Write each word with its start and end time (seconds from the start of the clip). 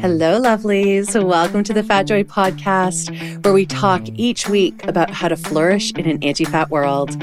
Hello, 0.00 0.38
lovelies. 0.38 1.20
Welcome 1.24 1.64
to 1.64 1.72
the 1.72 1.82
Fat 1.82 2.02
Joy 2.02 2.22
podcast, 2.22 3.42
where 3.42 3.54
we 3.54 3.64
talk 3.64 4.02
each 4.14 4.46
week 4.46 4.86
about 4.86 5.10
how 5.10 5.28
to 5.28 5.36
flourish 5.36 5.90
in 5.92 6.06
an 6.06 6.22
anti 6.22 6.44
fat 6.44 6.70
world. 6.70 7.16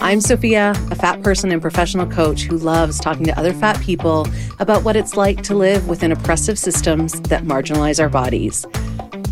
I'm 0.00 0.20
Sophia, 0.20 0.72
a 0.90 0.96
fat 0.96 1.22
person 1.22 1.52
and 1.52 1.62
professional 1.62 2.06
coach 2.06 2.42
who 2.42 2.58
loves 2.58 2.98
talking 2.98 3.24
to 3.26 3.38
other 3.38 3.52
fat 3.52 3.80
people 3.80 4.26
about 4.58 4.82
what 4.82 4.96
it's 4.96 5.16
like 5.16 5.42
to 5.44 5.54
live 5.54 5.88
within 5.88 6.10
oppressive 6.10 6.58
systems 6.58 7.20
that 7.22 7.44
marginalize 7.44 8.00
our 8.00 8.08
bodies 8.08 8.66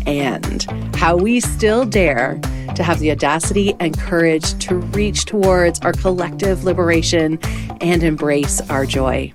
and 0.05 0.63
how 0.95 1.17
we 1.17 1.41
still 1.41 1.85
dare 1.85 2.39
to 2.75 2.83
have 2.83 2.99
the 2.99 3.11
audacity 3.11 3.75
and 3.81 3.99
courage 3.99 4.57
to 4.59 4.75
reach 4.75 5.25
towards 5.25 5.81
our 5.81 5.93
collective 5.93 6.63
liberation 6.63 7.39
and 7.81 8.03
embrace 8.03 8.61
our 8.69 8.85
joy. 8.85 9.33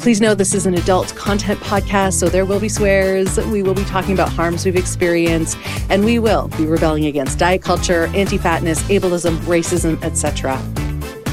Please 0.00 0.20
know 0.20 0.34
this 0.34 0.54
is 0.54 0.64
an 0.64 0.74
adult 0.74 1.14
content 1.16 1.58
podcast, 1.60 2.14
so 2.14 2.28
there 2.28 2.46
will 2.46 2.60
be 2.60 2.68
swears. 2.68 3.36
We 3.36 3.62
will 3.62 3.74
be 3.74 3.84
talking 3.84 4.14
about 4.14 4.30
harms 4.30 4.64
we've 4.64 4.76
experienced, 4.76 5.58
and 5.90 6.04
we 6.04 6.18
will 6.18 6.48
be 6.56 6.66
rebelling 6.66 7.06
against 7.06 7.38
diet 7.38 7.62
culture, 7.62 8.06
anti-fatness, 8.14 8.82
ableism, 8.84 9.36
racism, 9.40 10.02
etc. 10.02 10.58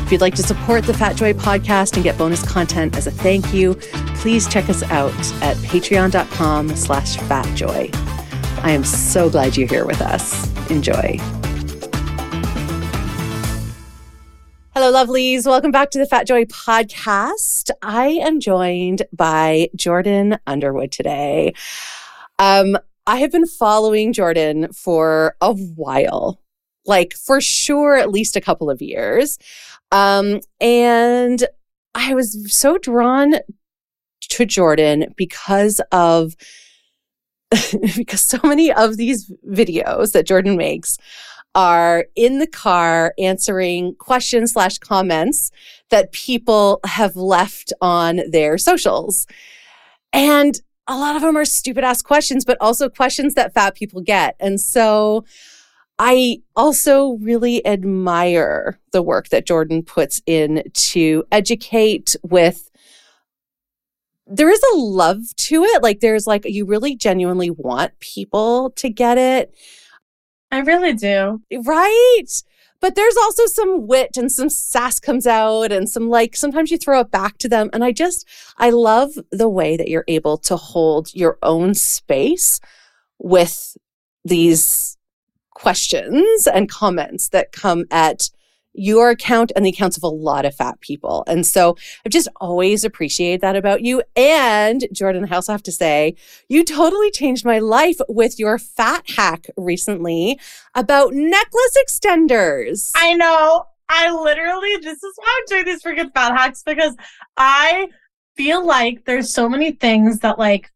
If 0.05 0.11
you'd 0.11 0.21
like 0.21 0.35
to 0.35 0.43
support 0.43 0.83
the 0.83 0.93
Fat 0.93 1.15
Joy 1.15 1.33
podcast 1.33 1.95
and 1.95 2.03
get 2.03 2.17
bonus 2.17 2.47
content 2.47 2.97
as 2.97 3.07
a 3.07 3.11
thank 3.11 3.53
you, 3.53 3.75
please 4.17 4.47
check 4.47 4.67
us 4.69 4.83
out 4.83 5.13
at 5.41 5.55
patreon.com 5.57 6.75
slash 6.75 7.17
fatjoy. 7.17 7.95
I 8.63 8.71
am 8.71 8.83
so 8.83 9.29
glad 9.29 9.55
you're 9.57 9.67
here 9.67 9.85
with 9.85 10.01
us. 10.01 10.51
Enjoy. 10.69 11.44
Hello, 14.77 14.91
lovelies. 14.91 15.45
Welcome 15.45 15.71
back 15.71 15.89
to 15.91 15.97
the 15.97 16.05
Fat 16.05 16.27
Joy 16.27 16.43
podcast. 16.43 17.69
I 17.81 18.07
am 18.07 18.41
joined 18.41 19.03
by 19.13 19.69
Jordan 19.73 20.37
Underwood 20.47 20.91
today. 20.91 21.53
Um, 22.39 22.77
I 23.07 23.15
have 23.19 23.31
been 23.31 23.47
following 23.47 24.11
Jordan 24.11 24.73
for 24.73 25.37
a 25.39 25.53
while, 25.53 26.41
like 26.85 27.13
for 27.13 27.39
sure, 27.39 27.95
at 27.95 28.11
least 28.11 28.35
a 28.35 28.41
couple 28.41 28.69
of 28.69 28.81
years. 28.81 29.39
Um, 29.93 30.41
and 30.59 31.47
I 31.93 32.13
was 32.13 32.53
so 32.53 32.77
drawn 32.77 33.35
to 34.23 34.45
Jordan 34.45 35.13
because 35.15 35.79
of 35.93 36.35
because 37.95 38.21
so 38.21 38.39
many 38.43 38.73
of 38.73 38.97
these 38.97 39.31
videos 39.49 40.11
that 40.11 40.27
Jordan 40.27 40.57
makes 40.57 40.97
are 41.55 42.05
in 42.15 42.39
the 42.39 42.47
car 42.47 43.13
answering 43.17 43.95
questions 43.95 44.51
slash 44.51 44.77
comments 44.77 45.51
that 45.89 46.11
people 46.11 46.79
have 46.85 47.15
left 47.15 47.73
on 47.81 48.21
their 48.29 48.57
socials. 48.57 49.25
And 50.13 50.59
a 50.87 50.97
lot 50.97 51.15
of 51.15 51.21
them 51.21 51.35
are 51.35 51.45
stupid 51.45 51.83
ass 51.83 52.01
questions, 52.01 52.45
but 52.45 52.57
also 52.61 52.89
questions 52.89 53.33
that 53.33 53.53
fat 53.53 53.75
people 53.75 54.01
get. 54.01 54.35
And 54.39 54.59
so 54.59 55.25
I 55.97 56.41
also 56.55 57.13
really 57.21 57.65
admire 57.65 58.79
the 58.91 59.01
work 59.01 59.29
that 59.29 59.47
Jordan 59.47 59.81
puts 59.81 60.21
in 60.25 60.63
to 60.73 61.23
educate 61.31 62.15
with 62.21 62.69
there 64.27 64.49
is 64.49 64.61
a 64.73 64.77
love 64.77 65.35
to 65.35 65.63
it. 65.63 65.83
Like 65.83 65.99
there's 65.99 66.27
like 66.27 66.45
you 66.45 66.65
really 66.65 66.95
genuinely 66.95 67.51
want 67.51 67.97
people 67.99 68.71
to 68.71 68.89
get 68.89 69.17
it. 69.17 69.53
I 70.55 70.59
really 70.59 70.93
do. 70.93 71.41
Right? 71.65 72.23
But 72.79 72.95
there's 72.95 73.17
also 73.17 73.45
some 73.45 73.87
wit 73.87 74.15
and 74.15 74.31
some 74.31 74.49
sass 74.49 75.01
comes 75.01 75.27
out 75.27 75.73
and 75.73 75.89
some 75.89 76.09
like 76.09 76.35
sometimes 76.37 76.71
you 76.71 76.77
throw 76.77 77.01
it 77.01 77.11
back 77.11 77.37
to 77.39 77.49
them 77.49 77.69
and 77.73 77.83
I 77.83 77.91
just 77.91 78.25
I 78.57 78.69
love 78.69 79.11
the 79.31 79.49
way 79.49 79.75
that 79.75 79.89
you're 79.89 80.05
able 80.07 80.37
to 80.39 80.55
hold 80.55 81.13
your 81.13 81.37
own 81.43 81.73
space 81.73 82.61
with 83.19 83.75
these 84.23 84.97
questions 85.51 86.47
and 86.47 86.69
comments 86.69 87.29
that 87.29 87.51
come 87.51 87.83
at 87.91 88.29
your 88.75 89.09
account 89.09 89.51
and 89.55 89.65
the 89.65 89.69
accounts 89.69 89.97
of 89.97 90.03
a 90.03 90.07
lot 90.07 90.45
of 90.45 90.55
fat 90.55 90.79
people. 90.81 91.23
And 91.27 91.45
so 91.45 91.77
I've 92.05 92.11
just 92.11 92.27
always 92.37 92.83
appreciated 92.83 93.41
that 93.41 93.55
about 93.55 93.81
you. 93.81 94.03
And 94.15 94.85
Jordan, 94.91 95.27
I 95.29 95.35
also 95.35 95.51
have 95.51 95.63
to 95.63 95.71
say, 95.71 96.15
you 96.49 96.63
totally 96.63 97.11
changed 97.11 97.45
my 97.45 97.59
life 97.59 97.97
with 98.07 98.39
your 98.39 98.57
fat 98.57 99.09
hack 99.09 99.47
recently 99.57 100.39
about 100.73 101.13
necklace 101.13 101.77
extenders. 101.87 102.91
I 102.95 103.13
know. 103.13 103.65
I 103.87 104.11
literally, 104.11 104.77
this 104.77 105.03
is 105.03 105.13
why 105.15 105.39
I'm 105.39 105.45
doing 105.47 105.65
these 105.65 105.83
freaking 105.83 106.13
fat 106.13 106.35
hacks 106.35 106.63
because 106.63 106.95
I 107.37 107.87
feel 108.35 108.65
like 108.65 109.05
there's 109.05 109.31
so 109.31 109.47
many 109.47 109.71
things 109.71 110.19
that 110.19 110.39
like 110.39 110.71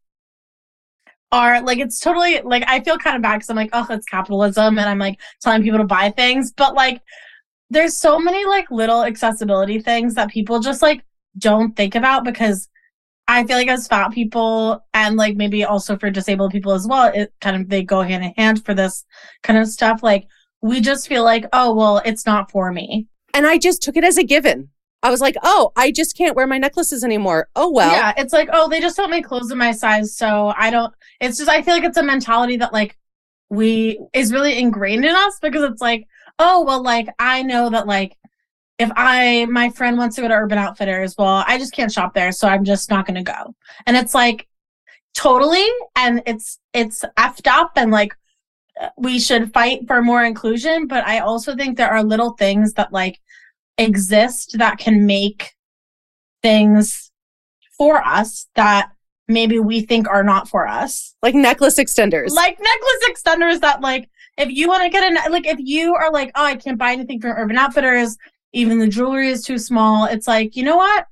are 1.32 1.62
like 1.62 1.78
it's 1.78 2.00
totally 2.00 2.40
like 2.40 2.64
I 2.66 2.80
feel 2.80 2.98
kind 2.98 3.16
of 3.16 3.22
bad 3.22 3.36
because 3.36 3.50
I'm 3.50 3.56
like, 3.56 3.70
oh, 3.72 3.86
it's 3.90 4.06
capitalism, 4.06 4.78
and 4.78 4.88
I'm 4.88 4.98
like 4.98 5.20
telling 5.40 5.62
people 5.62 5.78
to 5.78 5.84
buy 5.84 6.10
things, 6.10 6.52
but 6.52 6.74
like 6.74 7.02
there's 7.70 7.96
so 7.96 8.18
many 8.18 8.44
like 8.44 8.70
little 8.70 9.04
accessibility 9.04 9.80
things 9.80 10.14
that 10.14 10.28
people 10.28 10.60
just 10.60 10.82
like 10.82 11.04
don't 11.38 11.76
think 11.76 11.94
about 11.94 12.24
because 12.24 12.68
I 13.28 13.44
feel 13.44 13.56
like 13.56 13.68
as 13.68 13.86
fat 13.86 14.10
people 14.10 14.84
and 14.92 15.16
like 15.16 15.36
maybe 15.36 15.64
also 15.64 15.96
for 15.96 16.10
disabled 16.10 16.50
people 16.50 16.72
as 16.72 16.86
well, 16.86 17.12
it 17.14 17.32
kind 17.40 17.62
of 17.62 17.68
they 17.68 17.84
go 17.84 18.02
hand 18.02 18.24
in 18.24 18.34
hand 18.36 18.64
for 18.64 18.74
this 18.74 19.04
kind 19.44 19.58
of 19.58 19.68
stuff. 19.68 20.02
Like 20.02 20.26
we 20.60 20.80
just 20.80 21.06
feel 21.06 21.22
like, 21.22 21.46
oh 21.52 21.72
well, 21.72 22.02
it's 22.04 22.26
not 22.26 22.50
for 22.50 22.72
me. 22.72 23.06
And 23.32 23.46
I 23.46 23.56
just 23.56 23.82
took 23.82 23.96
it 23.96 24.04
as 24.04 24.18
a 24.18 24.24
given. 24.24 24.70
I 25.02 25.10
was 25.10 25.20
like, 25.20 25.36
oh, 25.42 25.72
I 25.76 25.92
just 25.92 26.16
can't 26.16 26.36
wear 26.36 26.46
my 26.46 26.58
necklaces 26.58 27.04
anymore. 27.04 27.48
Oh 27.54 27.70
well. 27.70 27.90
Yeah, 27.90 28.12
it's 28.16 28.32
like, 28.32 28.48
oh, 28.52 28.68
they 28.68 28.80
just 28.80 28.96
don't 28.96 29.10
make 29.10 29.24
clothes 29.24 29.50
in 29.50 29.58
my 29.58 29.72
size, 29.72 30.16
so 30.16 30.52
I 30.56 30.70
don't. 30.70 30.92
It's 31.20 31.38
just 31.38 31.48
I 31.48 31.62
feel 31.62 31.74
like 31.74 31.84
it's 31.84 31.96
a 31.96 32.02
mentality 32.02 32.56
that 32.56 32.72
like 32.72 32.98
we 33.48 34.00
is 34.12 34.32
really 34.32 34.58
ingrained 34.58 35.04
in 35.04 35.14
us 35.14 35.38
because 35.40 35.62
it's 35.62 35.80
like, 35.80 36.06
oh, 36.40 36.62
well, 36.62 36.82
like 36.82 37.08
I 37.18 37.42
know 37.42 37.70
that 37.70 37.86
like 37.86 38.16
if 38.78 38.90
I 38.96 39.46
my 39.46 39.68
friend 39.70 39.98
wants 39.98 40.16
to 40.16 40.22
go 40.22 40.28
to 40.28 40.34
Urban 40.34 40.58
Outfitters, 40.58 41.14
well, 41.16 41.44
I 41.46 41.58
just 41.58 41.72
can't 41.72 41.92
shop 41.92 42.14
there, 42.14 42.32
so 42.32 42.48
I'm 42.48 42.64
just 42.64 42.90
not 42.90 43.06
gonna 43.06 43.22
go. 43.22 43.54
And 43.86 43.96
it's 43.96 44.14
like 44.14 44.48
totally, 45.14 45.68
and 45.94 46.22
it's 46.26 46.58
it's 46.72 47.04
effed 47.18 47.46
up, 47.46 47.72
and 47.76 47.92
like 47.92 48.16
we 48.96 49.20
should 49.20 49.52
fight 49.52 49.86
for 49.86 50.02
more 50.02 50.24
inclusion. 50.24 50.86
But 50.86 51.06
I 51.06 51.20
also 51.20 51.54
think 51.54 51.76
there 51.76 51.90
are 51.90 52.02
little 52.02 52.32
things 52.32 52.72
that 52.72 52.92
like 52.92 53.20
exist 53.78 54.56
that 54.58 54.78
can 54.78 55.06
make 55.06 55.52
things 56.42 57.12
for 57.76 58.02
us 58.06 58.46
that 58.54 58.90
maybe 59.28 59.58
we 59.58 59.82
think 59.82 60.08
are 60.08 60.24
not 60.24 60.48
for 60.48 60.66
us. 60.66 61.14
Like 61.22 61.34
necklace 61.34 61.78
extenders. 61.78 62.30
Like 62.30 62.58
necklace 62.58 63.10
extenders 63.10 63.60
that 63.60 63.82
like 63.82 64.08
if 64.40 64.50
you 64.50 64.68
want 64.68 64.82
to 64.82 64.88
get 64.88 65.04
a 65.04 65.30
like 65.30 65.46
if 65.46 65.58
you 65.60 65.94
are 65.94 66.10
like 66.10 66.30
oh 66.34 66.44
i 66.44 66.56
can't 66.56 66.78
buy 66.78 66.92
anything 66.92 67.20
from 67.20 67.32
urban 67.32 67.58
outfitters 67.58 68.16
even 68.52 68.78
the 68.78 68.88
jewelry 68.88 69.28
is 69.28 69.44
too 69.44 69.58
small 69.58 70.06
it's 70.06 70.26
like 70.26 70.56
you 70.56 70.64
know 70.64 70.76
what? 70.76 71.06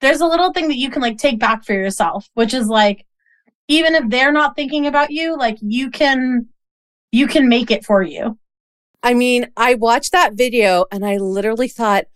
There's 0.00 0.20
a 0.20 0.26
little 0.26 0.52
thing 0.52 0.68
that 0.68 0.76
you 0.76 0.90
can 0.90 1.00
like 1.00 1.16
take 1.16 1.38
back 1.38 1.64
for 1.64 1.74
yourself 1.74 2.28
which 2.34 2.54
is 2.54 2.68
like 2.68 3.06
even 3.68 3.94
if 3.94 4.08
they're 4.08 4.32
not 4.32 4.56
thinking 4.56 4.86
about 4.86 5.10
you 5.10 5.36
like 5.36 5.58
you 5.60 5.90
can 5.90 6.46
you 7.12 7.26
can 7.26 7.48
make 7.48 7.70
it 7.70 7.84
for 7.84 8.02
you. 8.02 8.38
I 9.02 9.14
mean 9.14 9.50
i 9.56 9.74
watched 9.74 10.12
that 10.12 10.34
video 10.34 10.86
and 10.90 11.04
i 11.04 11.18
literally 11.18 11.68
thought 11.68 12.06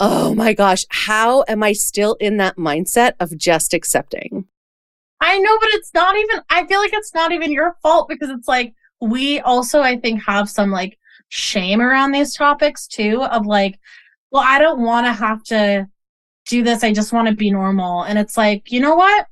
oh 0.00 0.34
my 0.34 0.52
gosh 0.52 0.84
how 0.90 1.44
am 1.48 1.62
i 1.62 1.72
still 1.72 2.14
in 2.14 2.38
that 2.38 2.56
mindset 2.56 3.12
of 3.20 3.36
just 3.36 3.74
accepting? 3.74 4.46
I 5.20 5.38
know 5.38 5.58
but 5.60 5.70
it's 5.72 5.92
not 5.94 6.16
even 6.16 6.40
i 6.50 6.66
feel 6.66 6.80
like 6.80 6.92
it's 6.92 7.14
not 7.14 7.32
even 7.32 7.52
your 7.52 7.76
fault 7.82 8.08
because 8.08 8.30
it's 8.30 8.48
like 8.48 8.74
we 9.00 9.40
also, 9.40 9.80
I 9.80 9.98
think, 9.98 10.22
have 10.24 10.48
some 10.48 10.70
like 10.70 10.98
shame 11.28 11.80
around 11.80 12.12
these 12.12 12.34
topics 12.34 12.86
too 12.86 13.22
of 13.22 13.46
like, 13.46 13.78
well, 14.30 14.42
I 14.44 14.58
don't 14.58 14.80
want 14.80 15.06
to 15.06 15.12
have 15.12 15.42
to 15.44 15.86
do 16.48 16.62
this. 16.62 16.84
I 16.84 16.92
just 16.92 17.12
want 17.12 17.28
to 17.28 17.34
be 17.34 17.50
normal. 17.50 18.02
And 18.02 18.18
it's 18.18 18.36
like, 18.36 18.70
you 18.70 18.80
know 18.80 18.94
what? 18.94 19.26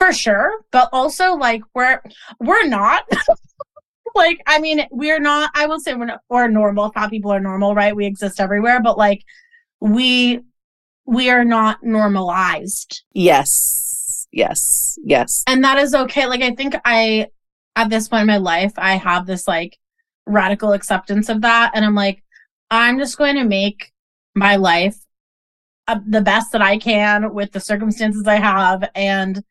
For 0.00 0.12
sure. 0.12 0.52
But 0.70 0.88
also 0.92 1.34
like 1.34 1.62
we're 1.74 2.00
we're 2.40 2.66
not. 2.66 3.04
like, 4.14 4.40
I 4.46 4.58
mean, 4.58 4.86
we're 4.90 5.20
not, 5.20 5.50
I 5.54 5.66
will 5.66 5.80
say 5.80 5.94
we're 5.94 6.06
not 6.06 6.20
we're 6.28 6.48
normal. 6.48 6.90
Fat 6.92 7.10
people 7.10 7.32
are 7.32 7.40
normal, 7.40 7.74
right? 7.74 7.94
We 7.94 8.06
exist 8.06 8.40
everywhere, 8.40 8.80
but 8.82 8.96
like 8.96 9.22
we 9.80 10.40
we 11.04 11.30
are 11.30 11.44
not 11.44 11.82
normalized. 11.82 13.02
Yes. 13.12 14.28
Yes. 14.30 14.98
Yes. 15.02 15.42
And 15.46 15.64
that 15.64 15.78
is 15.78 15.94
okay. 15.94 16.26
Like 16.26 16.42
I 16.42 16.54
think 16.54 16.76
I 16.84 17.28
at 17.78 17.90
this 17.90 18.08
point 18.08 18.22
in 18.22 18.26
my 18.26 18.38
life, 18.38 18.72
I 18.76 18.96
have 18.96 19.24
this 19.24 19.46
like 19.46 19.78
radical 20.26 20.72
acceptance 20.72 21.28
of 21.28 21.42
that. 21.42 21.70
And 21.74 21.84
I'm 21.84 21.94
like, 21.94 22.24
I'm 22.70 22.98
just 22.98 23.16
going 23.16 23.36
to 23.36 23.44
make 23.44 23.92
my 24.34 24.56
life 24.56 24.96
uh, 25.86 26.00
the 26.04 26.20
best 26.20 26.50
that 26.52 26.60
I 26.60 26.76
can 26.76 27.32
with 27.32 27.52
the 27.52 27.60
circumstances 27.60 28.26
I 28.26 28.34
have. 28.34 28.90
And 28.96 29.42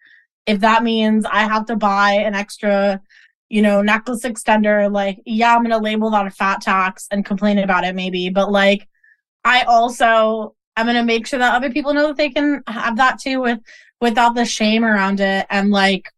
if 0.45 0.59
that 0.59 0.83
means 0.83 1.25
I 1.25 1.43
have 1.43 1.65
to 1.67 1.77
buy 1.77 2.11
an 2.11 2.35
extra, 2.35 3.01
you 3.47 3.61
know, 3.61 3.81
necklace 3.81 4.23
extender, 4.23 4.91
like, 4.91 5.19
yeah, 5.25 5.55
I'm 5.55 5.63
going 5.63 5.71
to 5.71 5.77
label 5.77 6.11
that 6.11 6.27
a 6.27 6.29
fat 6.29 6.61
tax 6.61 7.07
and 7.09 7.25
complain 7.25 7.57
about 7.59 7.85
it 7.85 7.95
maybe. 7.95 8.29
But 8.29 8.51
like, 8.51 8.89
I 9.45 9.61
also 9.63 10.53
I'm 10.75 10.85
gonna 10.85 11.03
make 11.03 11.25
sure 11.25 11.39
that 11.39 11.55
other 11.55 11.71
people 11.71 11.93
know 11.93 12.07
that 12.07 12.17
they 12.17 12.29
can 12.29 12.61
have 12.67 12.97
that 12.97 13.19
too 13.19 13.41
with 13.41 13.59
without 13.99 14.35
the 14.35 14.45
shame 14.45 14.85
around 14.85 15.19
it 15.19 15.47
and 15.49 15.71
like 15.71 16.11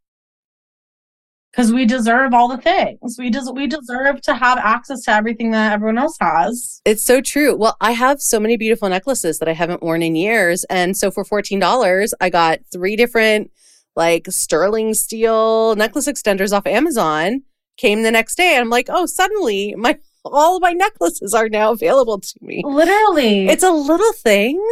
because 1.60 1.74
we 1.74 1.84
deserve 1.84 2.34
all 2.34 2.48
the 2.48 2.58
things. 2.58 3.18
We 3.20 3.30
des- 3.30 3.52
we 3.54 3.68
deserve 3.68 4.22
to 4.22 4.34
have 4.34 4.58
access 4.60 5.02
to 5.04 5.12
everything 5.12 5.52
that 5.52 5.74
everyone 5.74 5.98
else 5.98 6.16
has. 6.22 6.82
It's 6.86 7.04
so 7.04 7.20
true. 7.20 7.54
Well, 7.54 7.76
I 7.82 7.92
have 7.92 8.22
so 8.22 8.40
many 8.40 8.56
beautiful 8.56 8.88
necklaces 8.88 9.40
that 9.40 9.50
I 9.50 9.52
haven't 9.52 9.84
worn 9.84 10.02
in 10.02 10.16
years, 10.16 10.64
and 10.70 10.96
so 10.96 11.12
for 11.12 11.26
fourteen 11.26 11.60
dollars, 11.60 12.14
I 12.22 12.30
got 12.30 12.62
three 12.72 12.96
different 12.96 13.52
like 13.98 14.28
sterling 14.30 14.94
steel 14.94 15.76
necklace 15.76 16.08
extenders 16.08 16.56
off 16.56 16.66
Amazon. 16.66 17.42
Came 17.76 18.04
the 18.04 18.12
next 18.12 18.36
day, 18.36 18.54
and 18.54 18.62
I'm 18.62 18.70
like, 18.70 18.88
oh, 18.90 19.06
suddenly 19.06 19.76
my 19.78 19.98
all 20.24 20.56
of 20.56 20.62
my 20.62 20.72
necklaces 20.72 21.34
are 21.34 21.50
now 21.50 21.72
available 21.72 22.22
to 22.22 22.40
me. 22.42 22.62
Literally, 22.66 23.50
It's 23.50 23.64
a 23.64 23.72
little 23.72 24.14
thing, 24.14 24.66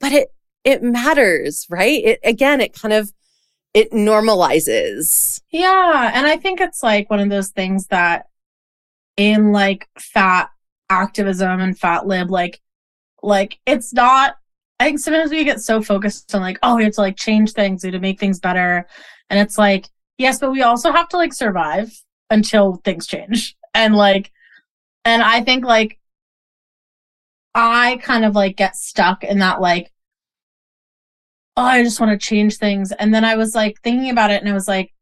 but 0.00 0.10
it 0.10 0.28
it 0.64 0.82
matters, 0.82 1.64
right? 1.70 2.02
It 2.04 2.18
again, 2.24 2.60
it 2.60 2.72
kind 2.72 2.92
of 2.92 3.12
it 3.74 3.90
normalizes. 3.90 5.40
Yeah, 5.50 6.12
and 6.14 6.26
I 6.26 6.36
think 6.36 6.60
it's 6.60 6.82
like 6.82 7.10
one 7.10 7.20
of 7.20 7.28
those 7.28 7.50
things 7.50 7.88
that 7.88 8.26
in 9.16 9.52
like 9.52 9.88
fat 9.98 10.48
activism 10.90 11.60
and 11.60 11.78
fat 11.78 12.06
lib 12.06 12.30
like 12.30 12.60
like 13.22 13.58
it's 13.64 13.92
not 13.92 14.36
I 14.78 14.84
think 14.84 14.98
sometimes 14.98 15.30
we 15.30 15.44
get 15.44 15.60
so 15.60 15.80
focused 15.80 16.34
on 16.34 16.42
like 16.42 16.58
oh 16.62 16.76
we 16.76 16.84
have 16.84 16.94
to 16.94 17.00
like 17.00 17.16
change 17.16 17.52
things 17.52 17.82
we 17.82 17.88
have 17.88 17.94
to 17.94 18.00
make 18.00 18.20
things 18.20 18.38
better 18.38 18.86
and 19.30 19.40
it's 19.40 19.56
like 19.56 19.88
yes 20.18 20.40
but 20.40 20.52
we 20.52 20.62
also 20.62 20.92
have 20.92 21.08
to 21.10 21.16
like 21.16 21.32
survive 21.32 21.90
until 22.30 22.76
things 22.84 23.06
change 23.06 23.56
and 23.72 23.94
like 23.96 24.30
and 25.04 25.22
I 25.22 25.40
think 25.40 25.64
like 25.64 25.98
I 27.54 27.98
kind 28.02 28.24
of 28.24 28.34
like 28.34 28.56
get 28.56 28.76
stuck 28.76 29.24
in 29.24 29.38
that 29.38 29.60
like 29.60 29.92
oh, 31.56 31.64
I 31.64 31.82
just 31.82 32.00
want 32.00 32.18
to 32.18 32.26
change 32.26 32.56
things. 32.56 32.92
And 32.92 33.14
then 33.14 33.24
I 33.24 33.36
was 33.36 33.54
like 33.54 33.80
thinking 33.82 34.10
about 34.10 34.30
it 34.30 34.40
and 34.40 34.48
I 34.48 34.54
was 34.54 34.68
like, 34.68 34.92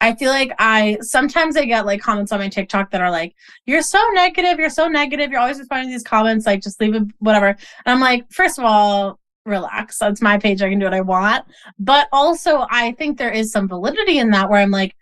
I 0.00 0.14
feel 0.14 0.30
like 0.30 0.52
I 0.58 0.98
sometimes 1.00 1.56
I 1.56 1.64
get 1.64 1.86
like 1.86 2.02
comments 2.02 2.30
on 2.30 2.40
my 2.40 2.48
TikTok 2.48 2.90
that 2.90 3.00
are 3.00 3.10
like, 3.10 3.34
you're 3.64 3.82
so 3.82 4.02
negative, 4.12 4.58
you're 4.58 4.68
so 4.68 4.88
negative, 4.88 5.30
you're 5.30 5.40
always 5.40 5.58
responding 5.58 5.88
to 5.88 5.94
these 5.94 6.02
comments, 6.02 6.44
like 6.44 6.62
just 6.62 6.80
leave 6.80 6.94
it, 6.94 7.04
whatever. 7.18 7.48
And 7.48 7.56
I'm 7.86 8.00
like, 8.00 8.30
first 8.30 8.58
of 8.58 8.64
all, 8.64 9.18
relax. 9.46 9.98
That's 9.98 10.20
my 10.20 10.38
page. 10.38 10.60
I 10.60 10.68
can 10.68 10.78
do 10.78 10.84
what 10.84 10.94
I 10.94 11.00
want. 11.00 11.46
But 11.78 12.08
also, 12.12 12.66
I 12.70 12.92
think 12.92 13.16
there 13.16 13.30
is 13.30 13.52
some 13.52 13.68
validity 13.68 14.18
in 14.18 14.30
that 14.30 14.50
where 14.50 14.60
I'm 14.60 14.70
like, 14.70 14.94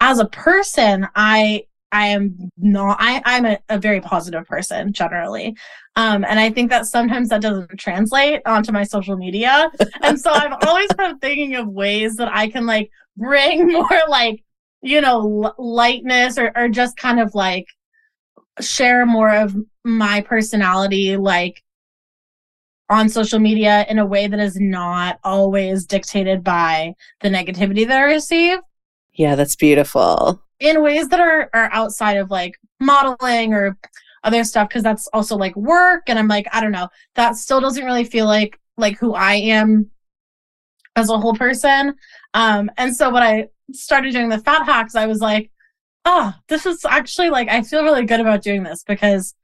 as 0.00 0.18
a 0.18 0.26
person, 0.26 1.06
I 1.14 1.64
I 1.92 2.08
am 2.08 2.50
not 2.56 2.96
I, 3.00 3.22
I'm 3.24 3.46
a, 3.46 3.58
a 3.68 3.78
very 3.78 4.00
positive 4.00 4.46
person 4.46 4.92
generally. 4.92 5.56
Um, 5.96 6.24
and 6.24 6.38
I 6.38 6.50
think 6.50 6.70
that 6.70 6.86
sometimes 6.86 7.28
that 7.30 7.42
doesn't 7.42 7.78
translate 7.78 8.42
onto 8.46 8.72
my 8.72 8.84
social 8.84 9.16
media. 9.16 9.70
And 10.02 10.18
so 10.20 10.30
I'm 10.30 10.54
always 10.66 10.88
kind 10.90 11.12
of 11.12 11.20
thinking 11.20 11.56
of 11.56 11.68
ways 11.68 12.16
that 12.16 12.28
I 12.32 12.48
can 12.48 12.66
like 12.66 12.90
bring 13.16 13.66
more 13.72 14.00
like, 14.08 14.42
you 14.82 15.00
know, 15.00 15.44
l- 15.44 15.54
lightness 15.58 16.38
or, 16.38 16.52
or 16.56 16.68
just 16.68 16.96
kind 16.96 17.20
of 17.20 17.34
like 17.34 17.66
share 18.60 19.04
more 19.04 19.34
of 19.34 19.56
my 19.84 20.20
personality, 20.20 21.16
like 21.16 21.62
on 22.88 23.08
social 23.08 23.38
media 23.38 23.86
in 23.88 23.98
a 23.98 24.06
way 24.06 24.26
that 24.26 24.40
is 24.40 24.58
not 24.60 25.18
always 25.22 25.86
dictated 25.86 26.42
by 26.42 26.94
the 27.20 27.28
negativity 27.28 27.86
that 27.86 27.98
I 27.98 28.02
receive 28.02 28.58
Yeah, 29.20 29.34
that's 29.34 29.54
beautiful. 29.54 30.42
in 30.60 30.82
ways 30.82 31.08
that 31.10 31.20
are 31.20 31.50
are 31.52 31.68
outside 31.74 32.16
of 32.16 32.30
like 32.30 32.54
modeling 32.80 33.52
or 33.52 33.76
other 34.24 34.44
stuff 34.44 34.70
because 34.70 34.82
that's 34.82 35.06
also 35.08 35.36
like 35.36 35.54
work 35.56 36.04
and 36.06 36.18
I'm 36.18 36.26
like 36.26 36.46
I 36.52 36.62
don't 36.62 36.72
know 36.72 36.88
that 37.16 37.36
still 37.36 37.60
doesn't 37.60 37.84
really 37.84 38.04
feel 38.04 38.24
like 38.24 38.58
like 38.78 38.96
who 38.98 39.12
I 39.12 39.34
am 39.34 39.90
as 40.96 41.10
a 41.10 41.18
whole 41.18 41.34
person 41.34 41.94
um 42.32 42.70
and 42.78 42.96
so 42.96 43.10
when 43.10 43.22
I 43.22 43.48
started 43.72 44.14
doing 44.14 44.30
the 44.30 44.38
fat 44.38 44.64
hacks 44.64 44.94
I 44.94 45.04
was 45.04 45.20
like 45.20 45.50
oh 46.06 46.32
this 46.48 46.64
is 46.64 46.82
actually 46.86 47.28
like 47.28 47.48
I 47.50 47.60
feel 47.60 47.84
really 47.84 48.06
good 48.06 48.20
about 48.20 48.42
doing 48.42 48.62
this 48.62 48.84
because 48.84 49.34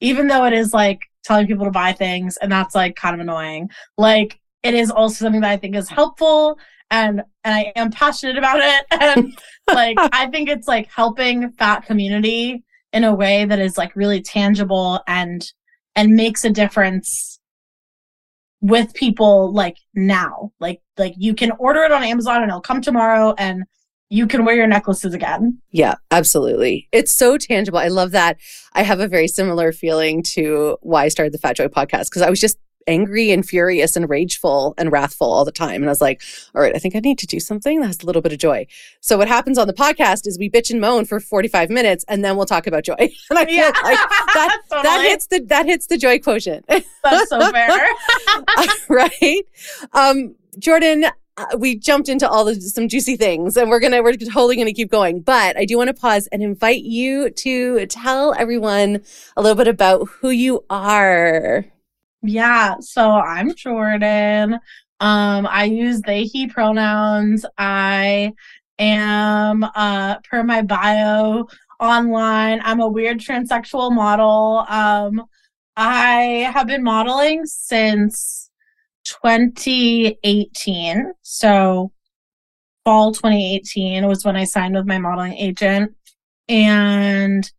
even 0.00 0.28
though 0.28 0.46
it 0.46 0.54
is 0.54 0.72
like 0.72 1.00
telling 1.24 1.46
people 1.46 1.66
to 1.66 1.70
buy 1.70 1.92
things 1.92 2.38
and 2.38 2.50
that's 2.50 2.74
like 2.74 2.96
kind 2.96 3.14
of 3.14 3.20
annoying 3.20 3.68
like 3.98 4.40
it 4.62 4.72
is 4.72 4.90
also 4.90 5.26
something 5.26 5.42
that 5.42 5.50
I 5.50 5.58
think 5.58 5.76
is 5.76 5.90
helpful 5.90 6.58
and 6.90 7.22
and 7.44 7.54
I 7.54 7.72
am 7.76 7.90
passionate 7.90 8.38
about 8.38 8.60
it 8.60 8.86
and 9.00 9.38
like 9.72 9.96
I 10.12 10.28
think 10.28 10.48
it's 10.48 10.68
like 10.68 10.90
helping 10.90 11.50
fat 11.52 11.86
community 11.86 12.64
in 12.92 13.04
a 13.04 13.14
way 13.14 13.44
that 13.44 13.58
is 13.58 13.76
like 13.76 13.94
really 13.96 14.20
tangible 14.20 15.00
and 15.06 15.44
and 15.94 16.14
makes 16.14 16.44
a 16.44 16.50
difference 16.50 17.40
with 18.60 18.94
people 18.94 19.52
like 19.52 19.76
now 19.94 20.50
like 20.60 20.80
like 20.96 21.14
you 21.16 21.34
can 21.34 21.52
order 21.58 21.82
it 21.82 21.92
on 21.92 22.02
Amazon 22.02 22.42
and 22.42 22.50
it'll 22.50 22.60
come 22.60 22.80
tomorrow 22.80 23.34
and 23.38 23.64
you 24.08 24.26
can 24.26 24.44
wear 24.44 24.54
your 24.54 24.66
necklaces 24.68 25.14
again 25.14 25.58
Yeah, 25.72 25.96
absolutely. 26.10 26.88
It's 26.92 27.12
so 27.12 27.36
tangible. 27.38 27.78
I 27.78 27.88
love 27.88 28.12
that. 28.12 28.38
I 28.72 28.82
have 28.82 29.00
a 29.00 29.08
very 29.08 29.26
similar 29.26 29.72
feeling 29.72 30.22
to 30.34 30.78
why 30.80 31.04
I 31.04 31.08
started 31.08 31.34
the 31.34 31.38
Fat 31.38 31.56
Joy 31.56 31.66
podcast 31.66 32.04
because 32.04 32.22
I 32.22 32.30
was 32.30 32.40
just 32.40 32.56
angry 32.86 33.30
and 33.30 33.46
furious 33.46 33.96
and 33.96 34.08
rageful 34.08 34.74
and 34.78 34.92
wrathful 34.92 35.30
all 35.30 35.44
the 35.44 35.52
time. 35.52 35.76
And 35.76 35.86
I 35.86 35.88
was 35.88 36.00
like, 36.00 36.22
all 36.54 36.62
right, 36.62 36.74
I 36.74 36.78
think 36.78 36.94
I 36.96 37.00
need 37.00 37.18
to 37.18 37.26
do 37.26 37.40
something 37.40 37.80
that 37.80 37.86
has 37.86 38.02
a 38.02 38.06
little 38.06 38.22
bit 38.22 38.32
of 38.32 38.38
joy. 38.38 38.66
So 39.00 39.16
what 39.18 39.28
happens 39.28 39.58
on 39.58 39.66
the 39.66 39.72
podcast 39.74 40.26
is 40.26 40.38
we 40.38 40.50
bitch 40.50 40.70
and 40.70 40.80
moan 40.80 41.04
for 41.04 41.20
45 41.20 41.70
minutes 41.70 42.04
and 42.08 42.24
then 42.24 42.36
we'll 42.36 42.46
talk 42.46 42.66
about 42.66 42.84
joy. 42.84 42.94
And 43.28 43.38
I 43.38 43.44
feel 43.44 43.54
yeah 43.54 43.72
like 43.82 43.98
that 44.34 44.58
that 44.70 45.04
hits 45.08 45.26
the 45.26 45.40
that 45.46 45.66
hits 45.66 45.86
the 45.88 45.98
joy 45.98 46.18
quotient. 46.18 46.64
that's 46.68 47.28
so 47.28 47.40
fair 47.52 47.88
right? 48.88 49.42
Um, 49.92 50.36
Jordan, 50.58 51.06
uh, 51.38 51.56
we 51.58 51.76
jumped 51.76 52.08
into 52.08 52.28
all 52.28 52.44
the 52.44 52.54
some 52.60 52.88
juicy 52.88 53.16
things, 53.16 53.56
and 53.56 53.68
we're 53.68 53.80
gonna 53.80 54.02
we're 54.02 54.14
totally 54.16 54.56
gonna 54.56 54.72
keep 54.72 54.90
going. 54.90 55.20
But 55.20 55.56
I 55.56 55.64
do 55.64 55.76
want 55.76 55.88
to 55.88 55.94
pause 55.94 56.28
and 56.28 56.42
invite 56.42 56.82
you 56.82 57.30
to 57.30 57.86
tell 57.86 58.34
everyone 58.38 59.02
a 59.36 59.42
little 59.42 59.56
bit 59.56 59.68
about 59.68 60.08
who 60.08 60.30
you 60.30 60.64
are. 60.70 61.66
Yeah, 62.26 62.76
so 62.80 63.12
I'm 63.12 63.54
Jordan. 63.54 64.54
Um, 65.00 65.46
I 65.46 65.64
use 65.64 66.00
they, 66.00 66.24
he 66.24 66.48
pronouns. 66.48 67.46
I 67.56 68.32
am, 68.78 69.62
uh, 69.62 70.18
per 70.20 70.42
my 70.42 70.62
bio 70.62 71.46
online, 71.78 72.60
I'm 72.64 72.80
a 72.80 72.88
weird 72.88 73.20
transsexual 73.20 73.92
model. 73.92 74.64
Um, 74.68 75.26
I 75.76 76.50
have 76.52 76.66
been 76.66 76.82
modeling 76.82 77.46
since 77.46 78.50
2018. 79.04 81.12
So 81.22 81.92
fall 82.84 83.12
2018 83.12 84.06
was 84.06 84.24
when 84.24 84.36
I 84.36 84.44
signed 84.44 84.74
with 84.74 84.86
my 84.86 84.98
modeling 84.98 85.34
agent. 85.34 85.94
And 86.48 87.50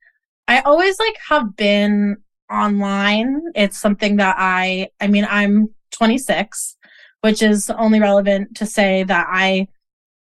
I 0.47 0.61
always 0.61 0.97
like 0.99 1.17
have 1.29 1.55
been 1.55 2.17
online. 2.51 3.41
It's 3.55 3.77
something 3.79 4.17
that 4.17 4.35
I, 4.37 4.89
I 4.99 5.07
mean, 5.07 5.27
I'm 5.29 5.69
26, 5.91 6.77
which 7.21 7.41
is 7.41 7.69
only 7.69 7.99
relevant 7.99 8.55
to 8.57 8.65
say 8.65 9.03
that 9.03 9.27
I 9.29 9.67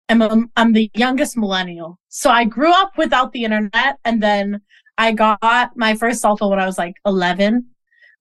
am 0.08 0.22
a, 0.22 0.44
I'm 0.56 0.72
the 0.72 0.90
youngest 0.94 1.36
millennial. 1.36 1.98
So 2.08 2.30
I 2.30 2.44
grew 2.44 2.72
up 2.72 2.96
without 2.96 3.32
the 3.32 3.44
internet 3.44 3.98
and 4.04 4.22
then 4.22 4.60
I 4.96 5.12
got 5.12 5.76
my 5.76 5.94
first 5.94 6.20
cell 6.20 6.36
phone 6.36 6.50
when 6.50 6.60
I 6.60 6.66
was 6.66 6.78
like 6.78 6.94
11, 7.06 7.66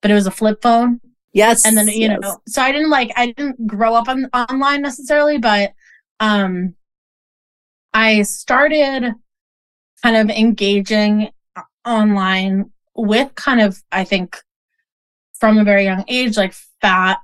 but 0.01 0.11
it 0.11 0.13
was 0.13 0.27
a 0.27 0.31
flip 0.31 0.61
phone. 0.61 1.01
Yes, 1.33 1.65
And 1.65 1.77
then, 1.77 1.87
you 1.87 2.07
yes. 2.07 2.19
know, 2.19 2.39
so 2.47 2.61
I 2.61 2.71
didn't 2.71 2.89
like, 2.89 3.11
I 3.15 3.27
didn't 3.27 3.67
grow 3.67 3.93
up 3.93 4.07
on 4.07 4.25
online 4.33 4.81
necessarily, 4.81 5.37
but, 5.37 5.73
um, 6.19 6.75
I 7.93 8.23
started 8.23 9.13
kind 10.03 10.15
of 10.15 10.35
engaging 10.35 11.29
online 11.85 12.71
with 12.97 13.33
kind 13.35 13.61
of, 13.61 13.81
I 13.91 14.03
think, 14.03 14.37
from 15.39 15.57
a 15.57 15.63
very 15.63 15.83
young 15.83 16.03
age, 16.07 16.35
like 16.35 16.53
fat 16.81 17.19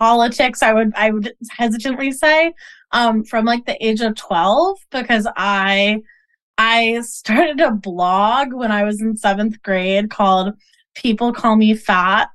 politics, 0.00 0.62
I 0.62 0.72
would, 0.72 0.92
I 0.96 1.10
would 1.10 1.32
hesitantly 1.50 2.10
say, 2.10 2.54
um, 2.90 3.22
from 3.24 3.44
like 3.44 3.66
the 3.66 3.86
age 3.86 4.00
of 4.00 4.16
12, 4.16 4.78
because 4.90 5.28
I, 5.36 6.00
I 6.58 7.00
started 7.02 7.60
a 7.60 7.70
blog 7.70 8.52
when 8.52 8.72
I 8.72 8.84
was 8.84 9.00
in 9.00 9.16
seventh 9.16 9.62
grade 9.62 10.10
called 10.10 10.54
People 10.94 11.32
Call 11.32 11.56
Me 11.56 11.74
Fat. 11.74 12.28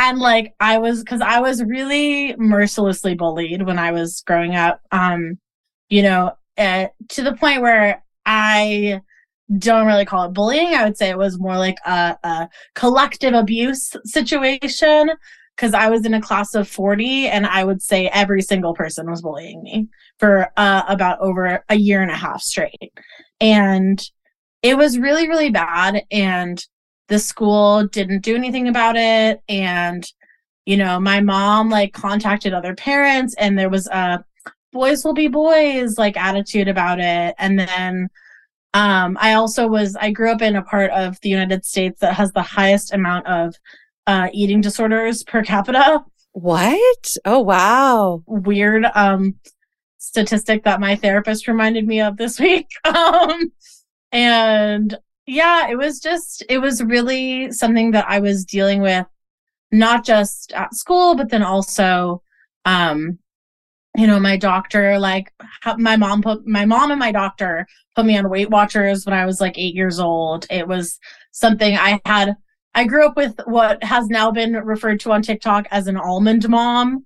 And 0.00 0.18
like, 0.18 0.54
I 0.60 0.78
was, 0.78 1.02
cause 1.02 1.20
I 1.20 1.40
was 1.40 1.62
really 1.62 2.36
mercilessly 2.36 3.14
bullied 3.14 3.62
when 3.62 3.78
I 3.78 3.92
was 3.92 4.22
growing 4.26 4.54
up. 4.54 4.80
Um, 4.92 5.38
you 5.88 6.02
know, 6.02 6.32
uh, 6.56 6.88
to 7.08 7.22
the 7.22 7.34
point 7.34 7.62
where 7.62 8.04
I 8.26 9.00
don't 9.56 9.86
really 9.86 10.04
call 10.04 10.24
it 10.24 10.34
bullying. 10.34 10.74
I 10.74 10.84
would 10.84 10.96
say 10.96 11.08
it 11.08 11.18
was 11.18 11.38
more 11.38 11.56
like 11.56 11.78
a, 11.86 12.16
a 12.22 12.48
collective 12.74 13.34
abuse 13.34 13.94
situation 14.04 15.10
because 15.56 15.74
I 15.74 15.88
was 15.88 16.04
in 16.04 16.14
a 16.14 16.20
class 16.20 16.54
of 16.54 16.68
40 16.68 17.28
and 17.28 17.46
I 17.46 17.64
would 17.64 17.82
say 17.82 18.08
every 18.08 18.42
single 18.42 18.74
person 18.74 19.10
was 19.10 19.22
bullying 19.22 19.62
me 19.62 19.88
for 20.18 20.50
uh, 20.56 20.82
about 20.86 21.20
over 21.20 21.64
a 21.68 21.76
year 21.76 22.02
and 22.02 22.10
a 22.10 22.16
half 22.16 22.42
straight. 22.42 22.92
And 23.40 24.02
it 24.62 24.76
was 24.76 24.98
really, 24.98 25.28
really 25.28 25.50
bad. 25.50 26.02
And 26.10 26.64
the 27.08 27.18
school 27.18 27.86
didn't 27.86 28.20
do 28.20 28.36
anything 28.36 28.68
about 28.68 28.96
it. 28.96 29.40
And 29.48 30.06
you 30.68 30.76
know, 30.76 31.00
my 31.00 31.20
mom 31.20 31.70
like 31.70 31.94
contacted 31.94 32.52
other 32.52 32.74
parents 32.74 33.34
and 33.38 33.58
there 33.58 33.70
was 33.70 33.86
a 33.86 34.22
boys 34.70 35.02
will 35.02 35.14
be 35.14 35.26
boys 35.26 35.96
like 35.96 36.14
attitude 36.18 36.68
about 36.68 37.00
it. 37.00 37.34
And 37.38 37.58
then 37.58 38.08
um 38.74 39.16
I 39.20 39.34
also 39.34 39.66
was 39.66 39.96
I 39.96 40.10
grew 40.10 40.30
up 40.30 40.42
in 40.42 40.56
a 40.56 40.62
part 40.62 40.90
of 40.90 41.20
the 41.20 41.28
United 41.28 41.64
States 41.64 42.00
that 42.00 42.14
has 42.14 42.32
the 42.32 42.42
highest 42.42 42.92
amount 42.92 43.26
of 43.26 43.54
uh 44.06 44.28
eating 44.32 44.60
disorders 44.60 45.22
per 45.22 45.42
capita. 45.42 46.04
What? 46.32 47.16
Oh 47.24 47.40
wow. 47.40 48.22
Weird 48.26 48.86
um 48.94 49.34
statistic 49.98 50.64
that 50.64 50.80
my 50.80 50.96
therapist 50.96 51.48
reminded 51.48 51.86
me 51.86 52.00
of 52.00 52.16
this 52.16 52.38
week. 52.48 52.68
Um 52.84 53.52
and 54.12 54.96
yeah, 55.26 55.68
it 55.68 55.76
was 55.76 56.00
just 56.00 56.42
it 56.48 56.58
was 56.58 56.82
really 56.82 57.52
something 57.52 57.90
that 57.92 58.06
I 58.08 58.20
was 58.20 58.44
dealing 58.44 58.80
with 58.80 59.06
not 59.70 60.04
just 60.04 60.52
at 60.52 60.74
school, 60.74 61.14
but 61.14 61.28
then 61.30 61.42
also, 61.42 62.22
um, 62.64 63.18
you 63.96 64.06
know, 64.06 64.18
my 64.18 64.36
doctor, 64.36 64.98
like 64.98 65.32
my 65.76 65.96
mom 65.96 66.22
put 66.22 66.46
my 66.46 66.64
mom 66.64 66.90
and 66.90 67.00
my 67.00 67.12
doctor 67.12 67.66
put 67.98 68.06
me 68.06 68.16
on 68.16 68.30
Weight 68.30 68.48
Watchers 68.48 69.04
when 69.04 69.12
I 69.12 69.26
was 69.26 69.40
like 69.40 69.58
eight 69.58 69.74
years 69.74 69.98
old. 69.98 70.46
It 70.50 70.68
was 70.68 71.00
something 71.32 71.76
I 71.76 72.00
had. 72.06 72.36
I 72.72 72.84
grew 72.84 73.04
up 73.04 73.16
with 73.16 73.40
what 73.46 73.82
has 73.82 74.06
now 74.06 74.30
been 74.30 74.52
referred 74.52 75.00
to 75.00 75.10
on 75.10 75.20
TikTok 75.20 75.66
as 75.72 75.88
an 75.88 75.96
almond 75.96 76.48
mom. 76.48 77.04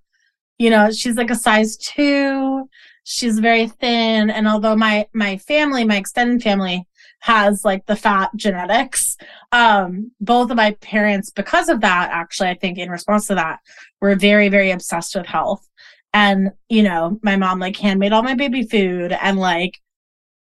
You 0.59 0.69
know, 0.69 0.91
she's 0.91 1.17
like 1.17 1.31
a 1.31 1.35
size 1.35 1.79
two. 1.79 2.69
She's 3.05 3.39
very 3.39 3.69
thin, 3.69 4.29
and 4.29 4.47
although 4.47 4.77
my 4.77 5.07
my 5.15 5.39
family, 5.39 5.83
my 5.85 5.97
extended 5.97 6.43
family, 6.43 6.87
has 7.21 7.65
like 7.65 7.87
the 7.87 7.97
fat 7.97 8.29
genetics. 8.37 9.17
Um, 9.51 10.13
both 10.21 10.51
of 10.51 10.59
my 10.59 10.73
parents, 10.83 11.31
because 11.31 11.71
of 11.71 11.81
that, 11.81 12.11
actually, 12.13 12.51
I 12.51 12.55
think 12.55 12.77
in 12.77 12.91
response 12.91 13.29
to 13.29 13.35
that, 13.37 13.61
were 14.03 14.15
very, 14.15 14.51
very 14.51 14.73
obsessed 14.73 15.15
with 15.15 15.25
health. 15.25 15.67
And, 16.13 16.51
you 16.69 16.83
know, 16.83 17.19
my 17.23 17.37
mom 17.37 17.61
like 17.61 17.79
handmade 17.79 18.13
all 18.13 18.23
my 18.23 18.35
baby 18.35 18.65
food 18.65 19.13
and 19.13 19.39
like 19.39 19.81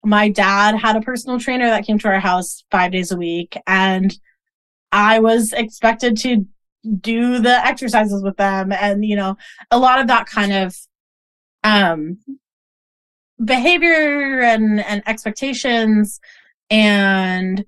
my 0.03 0.29
dad 0.29 0.75
had 0.75 0.95
a 0.95 1.01
personal 1.01 1.39
trainer 1.39 1.69
that 1.69 1.85
came 1.85 1.99
to 1.99 2.07
our 2.07 2.19
house 2.19 2.63
five 2.71 2.91
days 2.91 3.11
a 3.11 3.17
week. 3.17 3.57
And 3.67 4.17
I 4.91 5.19
was 5.19 5.53
expected 5.53 6.17
to 6.17 6.45
do 7.01 7.39
the 7.39 7.65
exercises 7.65 8.23
with 8.23 8.37
them. 8.37 8.71
And, 8.71 9.03
you 9.03 9.15
know, 9.15 9.37
a 9.71 9.77
lot 9.77 9.99
of 9.99 10.07
that 10.07 10.25
kind 10.25 10.53
of, 10.53 10.75
um, 11.63 12.19
behavior 13.43 14.41
and, 14.41 14.79
and 14.79 15.03
expectations 15.05 16.19
and 16.69 17.65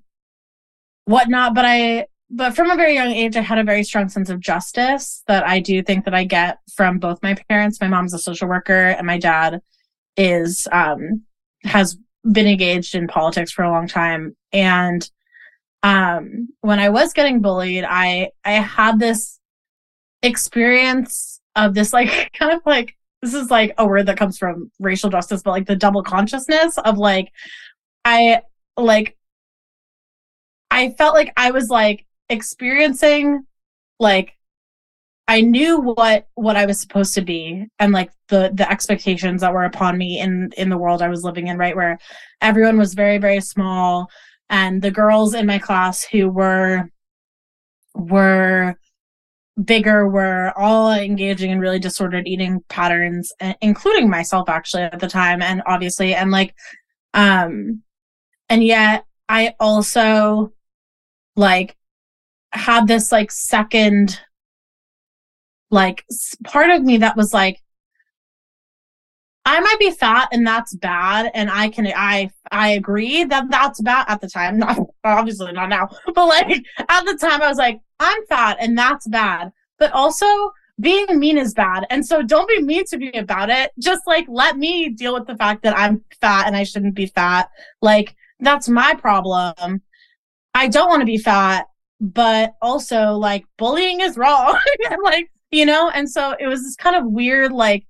whatnot. 1.04 1.54
But 1.54 1.64
I, 1.66 2.06
but 2.34 2.56
from 2.56 2.70
a 2.70 2.76
very 2.76 2.94
young 2.94 3.10
age, 3.10 3.36
I 3.36 3.42
had 3.42 3.58
a 3.58 3.64
very 3.64 3.84
strong 3.84 4.08
sense 4.08 4.30
of 4.30 4.40
justice 4.40 5.22
that 5.26 5.46
I 5.46 5.60
do 5.60 5.82
think 5.82 6.06
that 6.06 6.14
I 6.14 6.24
get 6.24 6.58
from 6.74 6.98
both 6.98 7.22
my 7.22 7.34
parents. 7.48 7.78
My 7.78 7.88
mom's 7.88 8.14
a 8.14 8.18
social 8.18 8.48
worker, 8.48 8.88
and 8.88 9.06
my 9.06 9.18
dad 9.18 9.60
is 10.16 10.66
um 10.72 11.22
has 11.64 11.98
been 12.30 12.46
engaged 12.46 12.94
in 12.94 13.08
politics 13.08 13.52
for 13.52 13.62
a 13.62 13.70
long 13.70 13.88
time. 13.88 14.36
And 14.52 15.08
um 15.82 16.48
when 16.60 16.78
I 16.78 16.90
was 16.90 17.12
getting 17.12 17.40
bullied, 17.40 17.84
I 17.84 18.30
I 18.44 18.52
had 18.52 18.98
this 18.98 19.40
experience 20.22 21.40
of 21.56 21.74
this 21.74 21.92
like 21.92 22.32
kind 22.38 22.52
of 22.52 22.60
like 22.64 22.96
this 23.22 23.34
is 23.34 23.50
like 23.50 23.74
a 23.78 23.86
word 23.86 24.06
that 24.06 24.16
comes 24.16 24.36
from 24.38 24.70
racial 24.80 25.10
justice, 25.10 25.42
but 25.42 25.52
like 25.52 25.66
the 25.66 25.76
double 25.76 26.02
consciousness 26.02 26.76
of 26.78 26.98
like 26.98 27.32
I 28.04 28.42
like 28.76 29.16
I 30.70 30.90
felt 30.90 31.14
like 31.14 31.32
I 31.36 31.50
was 31.50 31.68
like 31.68 32.06
experiencing 32.28 33.46
like 34.00 34.36
I 35.28 35.40
knew 35.40 35.80
what 35.80 36.26
what 36.34 36.56
I 36.56 36.66
was 36.66 36.80
supposed 36.80 37.14
to 37.14 37.22
be 37.22 37.66
and 37.78 37.92
like 37.92 38.10
the 38.28 38.50
the 38.54 38.70
expectations 38.70 39.40
that 39.40 39.52
were 39.52 39.64
upon 39.64 39.96
me 39.96 40.18
in 40.18 40.50
in 40.56 40.68
the 40.68 40.78
world 40.78 41.02
I 41.02 41.08
was 41.08 41.24
living 41.24 41.46
in 41.48 41.58
right 41.58 41.76
where 41.76 41.98
everyone 42.40 42.78
was 42.78 42.94
very 42.94 43.18
very 43.18 43.40
small 43.40 44.10
and 44.50 44.82
the 44.82 44.90
girls 44.90 45.34
in 45.34 45.46
my 45.46 45.58
class 45.58 46.02
who 46.02 46.28
were 46.28 46.90
were 47.94 48.76
bigger 49.64 50.08
were 50.08 50.52
all 50.56 50.92
engaging 50.92 51.50
in 51.50 51.60
really 51.60 51.78
disordered 51.78 52.26
eating 52.26 52.62
patterns 52.68 53.32
including 53.60 54.10
myself 54.10 54.48
actually 54.48 54.82
at 54.82 54.98
the 54.98 55.08
time 55.08 55.42
and 55.42 55.62
obviously 55.66 56.14
and 56.14 56.30
like 56.30 56.54
um 57.14 57.82
and 58.48 58.64
yet 58.64 59.04
I 59.28 59.54
also 59.60 60.52
like 61.36 61.76
had 62.52 62.86
this 62.86 63.12
like 63.12 63.30
second 63.30 64.20
like 65.72 66.04
part 66.44 66.70
of 66.70 66.82
me 66.82 66.98
that 66.98 67.16
was 67.16 67.34
like 67.34 67.60
I 69.44 69.58
might 69.58 69.78
be 69.80 69.90
fat 69.90 70.28
and 70.30 70.46
that's 70.46 70.76
bad 70.76 71.32
and 71.34 71.50
I 71.50 71.68
can 71.68 71.88
I 71.88 72.30
I 72.52 72.70
agree 72.70 73.24
that 73.24 73.50
that's 73.50 73.80
bad 73.80 74.04
at 74.08 74.20
the 74.20 74.28
time 74.28 74.58
not 74.58 74.78
obviously 75.02 75.50
not 75.50 75.68
now 75.68 75.88
but 76.14 76.26
like 76.26 76.64
at 76.78 77.04
the 77.04 77.18
time 77.20 77.42
I 77.42 77.48
was 77.48 77.58
like 77.58 77.80
I'm 77.98 78.24
fat 78.26 78.58
and 78.60 78.78
that's 78.78 79.08
bad 79.08 79.50
but 79.78 79.90
also 79.92 80.26
being 80.78 81.18
mean 81.18 81.38
is 81.38 81.54
bad 81.54 81.86
and 81.90 82.06
so 82.06 82.22
don't 82.22 82.48
be 82.48 82.62
mean 82.62 82.84
to 82.86 82.98
me 82.98 83.12
about 83.14 83.50
it 83.50 83.72
just 83.80 84.02
like 84.06 84.26
let 84.28 84.56
me 84.56 84.90
deal 84.90 85.14
with 85.14 85.26
the 85.26 85.36
fact 85.36 85.64
that 85.64 85.76
I'm 85.76 86.04
fat 86.20 86.46
and 86.46 86.56
I 86.56 86.62
shouldn't 86.62 86.94
be 86.94 87.06
fat 87.06 87.50
like 87.80 88.14
that's 88.42 88.68
my 88.68 88.94
problem. 88.94 89.82
I 90.54 90.68
don't 90.68 90.88
want 90.88 91.00
to 91.00 91.06
be 91.06 91.16
fat, 91.16 91.66
but 92.00 92.54
also 92.60 93.12
like 93.12 93.44
bullying 93.56 94.00
is 94.00 94.18
wrong. 94.18 94.58
like, 95.02 95.30
you 95.52 95.66
know, 95.66 95.90
and 95.90 96.10
so 96.10 96.34
it 96.38 96.46
was 96.46 96.62
this 96.62 96.76
kind 96.76 96.96
of 96.96 97.04
weird, 97.06 97.52
like, 97.52 97.86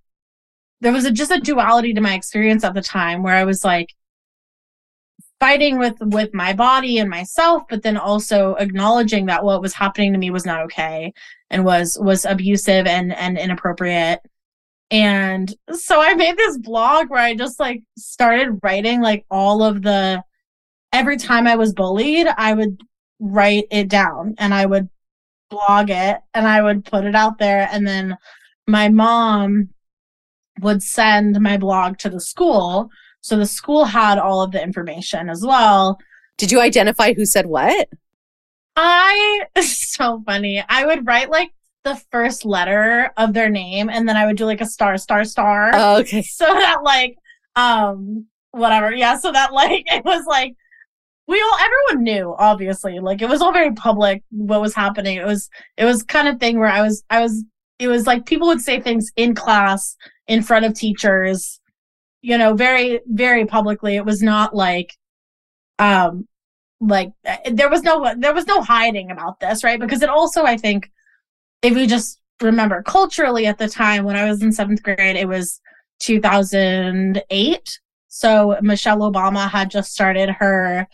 there 0.81 0.92
was 0.92 1.04
a, 1.04 1.11
just 1.11 1.31
a 1.31 1.40
duality 1.40 1.95
to 1.95 2.00
my 2.00 2.14
experience 2.14 2.64
at 2.64 2.75
the 2.75 2.83
time 2.83 3.23
where 3.23 3.37
I 3.37 3.45
was 3.45 3.64
like 3.64 3.95
fighting 5.38 5.78
with 5.78 5.97
with 6.00 6.33
my 6.33 6.52
body 6.52 6.99
and 6.99 7.11
myself 7.11 7.64
but 7.69 7.83
then 7.83 7.97
also 7.97 8.54
acknowledging 8.61 9.26
that 9.26 9.42
what 9.42 9.61
was 9.61 9.75
happening 9.75 10.12
to 10.12 10.19
me 10.19 10.31
was 10.31 10.47
not 10.47 10.61
okay 10.62 11.12
and 11.50 11.64
was 11.64 11.99
was 12.00 12.25
abusive 12.25 12.87
and 12.87 13.12
and 13.14 13.38
inappropriate. 13.38 14.21
And 14.90 15.52
so 15.73 16.00
i 16.00 16.14
made 16.14 16.37
this 16.37 16.59
blog 16.59 17.11
where 17.11 17.23
i 17.23 17.35
just 17.35 17.59
like 17.59 17.83
started 17.97 18.59
writing 18.62 19.00
like 19.00 19.25
all 19.31 19.62
of 19.62 19.83
the 19.83 20.23
every 20.92 21.16
time 21.16 21.47
I 21.47 21.57
was 21.57 21.73
bullied, 21.73 22.26
I 22.37 22.54
would 22.54 22.81
write 23.19 23.64
it 23.71 23.88
down 23.88 24.35
and 24.38 24.52
I 24.52 24.66
would 24.66 24.88
blog 25.53 25.91
it 25.91 26.19
and 26.33 26.49
I 26.49 26.63
would 26.63 26.85
put 26.85 27.05
it 27.05 27.15
out 27.15 27.39
there. 27.39 27.69
And 27.71 27.87
then 27.87 28.17
my 28.67 28.89
mom 28.89 29.69
would 30.61 30.83
send 30.83 31.39
my 31.41 31.59
blog 31.59 31.99
to 31.99 32.11
the 32.11 32.21
school. 32.21 32.89
So 33.21 33.37
the 33.37 33.47
school 33.47 33.85
had 33.85 34.19
all 34.19 34.43
of 34.43 34.51
the 34.51 34.63
information 34.63 35.29
as 35.29 35.45
well. 35.45 35.99
Did 36.39 36.51
you 36.51 36.61
identify 36.61 37.13
who 37.13 37.27
said 37.27 37.47
what? 37.47 37.89
I, 38.75 39.43
so 39.61 40.23
funny. 40.25 40.65
I 40.67 40.87
would 40.87 41.07
write 41.07 41.31
like 41.31 41.53
the 41.85 42.01
first 42.11 42.45
letter 42.45 43.11
of 43.17 43.35
their 43.35 43.51
name 43.51 43.91
and 43.91 44.09
then 44.09 44.17
I 44.17 44.27
would 44.27 44.37
do 44.37 44.47
like 44.47 44.61
a 44.63 44.67
star, 44.67 44.97
star, 44.97 45.25
star. 45.25 45.71
Oh, 45.75 46.01
okay. 46.01 46.23
So 46.27 46.47
that 46.47 46.79
like, 46.83 47.19
um, 47.57 48.27
whatever. 48.53 48.93
Yeah. 48.93 49.19
So 49.19 49.31
that 49.33 49.53
like, 49.53 49.85
it 49.93 50.05
was 50.05 50.25
like, 50.27 50.57
we 51.33 51.41
all 51.41 51.59
everyone 51.59 52.05
knew 52.05 52.35
obviously. 52.39 53.01
Like 53.01 53.23
it 53.23 53.29
was 53.29 53.41
all 53.41 53.53
very 53.53 53.73
public 53.73 54.23
what 54.31 54.61
was 54.61 54.75
happening. 54.75 55.17
It 55.17 55.27
was 55.27 55.49
it 55.77 55.85
was 55.85 56.03
kind 56.03 56.29
of 56.29 56.39
thing 56.39 56.59
where 56.59 56.69
i 56.69 56.83
was 56.83 57.03
i 57.11 57.21
was 57.21 57.45
it 57.79 57.89
was 57.89 58.07
like 58.07 58.27
people 58.27 58.47
would 58.49 58.61
say 58.61 58.81
things 58.81 59.11
in 59.17 59.35
class 59.35 59.97
in 60.29 60.43
front 60.43 60.65
of 60.65 60.75
teachers 60.75 61.59
you 62.21 62.39
know 62.39 62.55
very 62.55 63.01
very 63.07 63.47
publicly. 63.47 63.97
It 63.97 64.05
was 64.05 64.23
not 64.23 64.55
like 64.55 64.97
um 65.79 66.29
like 66.81 67.11
there 67.51 67.71
was 67.71 67.83
no 67.83 68.15
there 68.17 68.35
was 68.35 68.47
no 68.47 68.61
hiding 68.61 69.11
about 69.11 69.41
this 69.41 69.65
right? 69.65 69.81
Because 69.81 70.03
it 70.03 70.09
also 70.09 70.45
i 70.45 70.57
think 70.57 70.91
if 71.62 71.75
we 71.75 71.87
just 71.87 72.21
remember 72.41 72.83
culturally 72.83 73.47
at 73.47 73.59
the 73.59 73.69
time 73.69 74.05
when 74.05 74.17
i 74.17 74.29
was 74.29 74.43
in 74.43 74.51
seventh 74.51 74.83
grade 74.83 75.15
it 75.17 75.29
was 75.29 75.61
2008 76.01 77.81
so 78.15 78.59
Michelle 78.61 78.99
Obama 78.99 79.49
had 79.49 79.71
just 79.71 79.91
started 79.91 80.29
her 80.29 80.87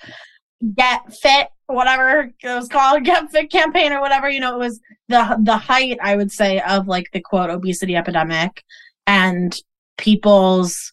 get 0.74 1.12
fit, 1.12 1.48
whatever 1.66 2.32
it 2.42 2.48
was 2.48 2.68
called, 2.68 3.04
get 3.04 3.30
fit 3.30 3.50
campaign 3.50 3.92
or 3.92 4.00
whatever. 4.00 4.28
You 4.28 4.40
know, 4.40 4.54
it 4.54 4.58
was 4.58 4.80
the 5.08 5.38
the 5.42 5.56
height, 5.56 5.98
I 6.02 6.16
would 6.16 6.32
say, 6.32 6.60
of 6.60 6.88
like 6.88 7.10
the 7.12 7.20
quote 7.20 7.50
obesity 7.50 7.96
epidemic 7.96 8.62
and 9.06 9.56
people's 9.96 10.92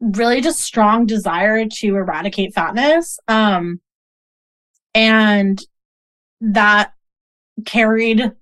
really 0.00 0.40
just 0.40 0.60
strong 0.60 1.06
desire 1.06 1.66
to 1.66 1.96
eradicate 1.96 2.54
fatness. 2.54 3.18
Um 3.28 3.80
and 4.94 5.60
that 6.40 6.92
carried 7.64 8.32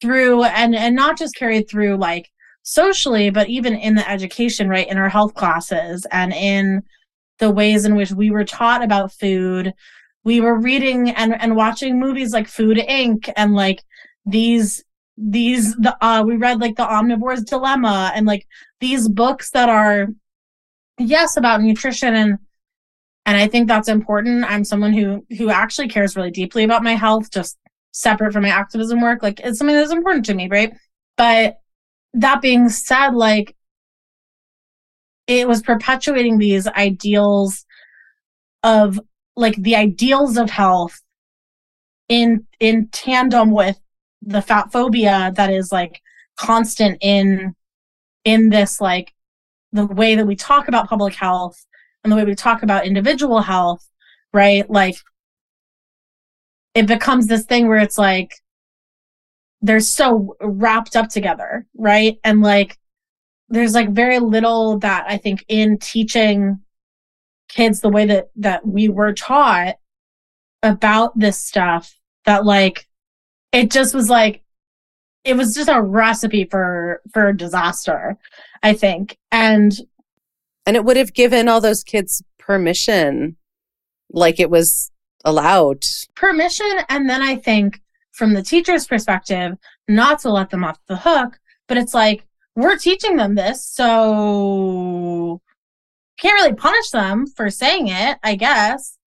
through 0.00 0.44
and 0.44 0.74
and 0.74 0.94
not 0.94 1.18
just 1.18 1.36
carried 1.36 1.68
through 1.68 1.96
like 1.96 2.30
socially, 2.62 3.30
but 3.30 3.48
even 3.48 3.74
in 3.74 3.94
the 3.94 4.08
education, 4.08 4.68
right, 4.68 4.88
in 4.88 4.98
our 4.98 5.08
health 5.08 5.34
classes 5.34 6.06
and 6.12 6.32
in 6.32 6.82
the 7.40 7.50
ways 7.50 7.84
in 7.84 7.96
which 7.96 8.12
we 8.12 8.30
were 8.30 8.44
taught 8.44 8.84
about 8.84 9.12
food. 9.12 9.74
We 10.22 10.40
were 10.40 10.58
reading 10.58 11.10
and, 11.10 11.40
and 11.40 11.56
watching 11.56 11.98
movies 11.98 12.32
like 12.32 12.46
Food 12.46 12.76
Inc. 12.76 13.32
and 13.36 13.54
like 13.54 13.82
these 14.24 14.84
these 15.16 15.74
the 15.76 15.96
uh 16.04 16.22
we 16.22 16.36
read 16.36 16.60
like 16.60 16.76
the 16.76 16.82
omnivore's 16.82 17.42
dilemma 17.42 18.10
and 18.14 18.26
like 18.26 18.46
these 18.80 19.06
books 19.06 19.50
that 19.50 19.68
are 19.68 20.08
yes 20.98 21.36
about 21.36 21.60
nutrition 21.60 22.14
and 22.14 22.38
and 23.26 23.36
i 23.36 23.46
think 23.46 23.68
that's 23.68 23.88
important 23.88 24.44
i'm 24.44 24.64
someone 24.64 24.94
who 24.94 25.24
who 25.36 25.50
actually 25.50 25.88
cares 25.88 26.16
really 26.16 26.30
deeply 26.30 26.64
about 26.64 26.82
my 26.82 26.94
health 26.94 27.30
just 27.30 27.58
separate 27.92 28.32
from 28.32 28.44
my 28.44 28.48
activism 28.48 29.02
work 29.02 29.22
like 29.22 29.40
it's 29.40 29.58
something 29.58 29.76
that's 29.76 29.92
important 29.92 30.24
to 30.24 30.32
me 30.32 30.48
right 30.48 30.72
but 31.18 31.58
that 32.14 32.40
being 32.40 32.70
said 32.70 33.10
like 33.10 33.54
it 35.30 35.46
was 35.46 35.62
perpetuating 35.62 36.38
these 36.38 36.66
ideals 36.66 37.64
of 38.64 38.98
like 39.36 39.54
the 39.56 39.76
ideals 39.76 40.36
of 40.36 40.50
health 40.50 41.00
in 42.08 42.44
in 42.58 42.88
tandem 42.88 43.52
with 43.52 43.78
the 44.22 44.42
fat 44.42 44.72
phobia 44.72 45.32
that 45.36 45.50
is 45.50 45.70
like 45.70 46.02
constant 46.36 46.98
in 47.00 47.54
in 48.24 48.50
this 48.50 48.80
like 48.80 49.14
the 49.72 49.86
way 49.86 50.16
that 50.16 50.26
we 50.26 50.34
talk 50.34 50.66
about 50.66 50.88
public 50.88 51.14
health 51.14 51.64
and 52.02 52.12
the 52.12 52.16
way 52.16 52.24
we 52.24 52.34
talk 52.34 52.64
about 52.64 52.84
individual 52.84 53.40
health 53.40 53.86
right? 54.32 54.68
Like 54.68 54.96
it 56.74 56.86
becomes 56.86 57.28
this 57.28 57.44
thing 57.44 57.68
where 57.68 57.78
it's 57.78 57.98
like 57.98 58.32
they're 59.62 59.80
so 59.80 60.36
wrapped 60.40 60.96
up 60.96 61.08
together 61.08 61.66
right? 61.76 62.18
And 62.24 62.40
like 62.42 62.78
there's 63.50 63.74
like 63.74 63.90
very 63.90 64.18
little 64.18 64.78
that 64.78 65.04
i 65.08 65.16
think 65.16 65.44
in 65.48 65.76
teaching 65.78 66.60
kids 67.48 67.80
the 67.80 67.88
way 67.88 68.06
that 68.06 68.30
that 68.36 68.66
we 68.66 68.88
were 68.88 69.12
taught 69.12 69.76
about 70.62 71.18
this 71.18 71.38
stuff 71.38 71.98
that 72.24 72.44
like 72.44 72.86
it 73.52 73.70
just 73.70 73.94
was 73.94 74.08
like 74.08 74.42
it 75.24 75.36
was 75.36 75.54
just 75.54 75.68
a 75.68 75.82
recipe 75.82 76.44
for 76.44 77.02
for 77.12 77.32
disaster 77.32 78.16
i 78.62 78.72
think. 78.72 79.18
And 79.32 79.76
and 80.66 80.76
it 80.76 80.84
would 80.84 80.96
have 80.96 81.14
given 81.14 81.48
all 81.48 81.60
those 81.60 81.82
kids 81.82 82.22
permission 82.38 83.36
like 84.12 84.38
it 84.38 84.50
was 84.50 84.90
allowed. 85.24 85.84
Permission 86.14 86.70
and 86.88 87.08
then 87.08 87.22
i 87.22 87.34
think 87.36 87.80
from 88.12 88.34
the 88.34 88.42
teacher's 88.42 88.86
perspective 88.86 89.56
not 89.88 90.20
to 90.20 90.30
let 90.30 90.50
them 90.50 90.64
off 90.64 90.78
the 90.86 90.96
hook 90.96 91.38
but 91.66 91.76
it's 91.76 91.94
like 91.94 92.26
we're 92.62 92.76
teaching 92.76 93.16
them 93.16 93.34
this 93.34 93.64
so 93.64 95.40
can't 96.18 96.34
really 96.34 96.54
punish 96.54 96.90
them 96.90 97.26
for 97.26 97.50
saying 97.50 97.88
it 97.88 98.18
i 98.22 98.34
guess 98.34 98.98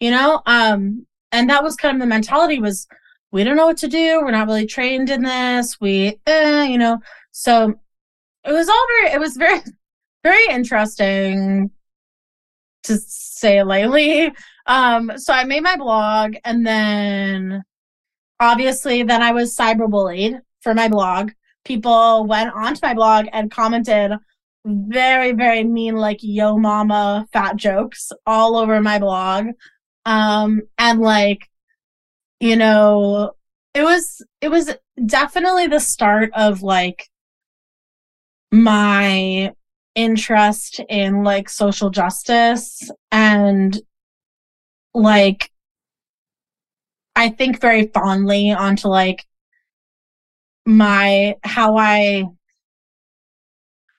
you 0.00 0.10
know 0.10 0.40
um 0.46 1.06
and 1.32 1.48
that 1.48 1.62
was 1.64 1.76
kind 1.76 1.96
of 1.96 2.00
the 2.00 2.06
mentality 2.06 2.58
was 2.58 2.86
we 3.32 3.44
don't 3.44 3.56
know 3.56 3.66
what 3.66 3.78
to 3.78 3.88
do. 3.88 4.20
We're 4.22 4.30
not 4.30 4.46
really 4.46 4.66
trained 4.66 5.10
in 5.10 5.22
this. 5.22 5.80
We, 5.80 6.20
eh, 6.26 6.64
you 6.64 6.78
know, 6.78 6.98
so 7.32 7.74
it 8.44 8.52
was 8.52 8.68
all 8.68 8.86
very, 9.00 9.14
it 9.14 9.20
was 9.20 9.36
very, 9.36 9.60
very 10.22 10.44
interesting 10.50 11.70
to 12.84 12.98
say 12.98 13.62
lightly. 13.62 14.32
Um, 14.66 15.12
so 15.16 15.32
I 15.32 15.44
made 15.44 15.62
my 15.62 15.76
blog 15.76 16.34
and 16.44 16.64
then 16.64 17.64
obviously 18.38 19.02
then 19.02 19.22
I 19.22 19.32
was 19.32 19.56
cyberbullied 19.56 20.40
for 20.60 20.74
my 20.74 20.88
blog. 20.88 21.32
People 21.64 22.26
went 22.26 22.54
onto 22.54 22.80
my 22.82 22.94
blog 22.94 23.26
and 23.32 23.50
commented 23.50 24.12
very, 24.64 25.32
very 25.32 25.64
mean, 25.64 25.96
like 25.96 26.18
yo 26.22 26.56
mama 26.56 27.26
fat 27.32 27.56
jokes 27.56 28.12
all 28.26 28.56
over 28.56 28.80
my 28.80 28.98
blog. 28.98 29.46
Um, 30.04 30.62
and 30.78 31.00
like 31.00 31.48
you 32.42 32.56
know, 32.56 33.32
it 33.72 33.84
was 33.84 34.20
it 34.40 34.50
was 34.50 34.74
definitely 35.06 35.68
the 35.68 35.78
start 35.78 36.30
of 36.34 36.62
like 36.62 37.08
my 38.50 39.54
interest 39.94 40.80
in 40.88 41.22
like 41.22 41.48
social 41.48 41.88
justice 41.90 42.90
and 43.12 43.80
like 44.92 45.50
I 47.14 47.28
think 47.28 47.60
very 47.60 47.86
fondly 47.86 48.50
onto 48.50 48.88
like 48.88 49.24
my 50.64 51.36
how 51.42 51.76
I 51.76 52.24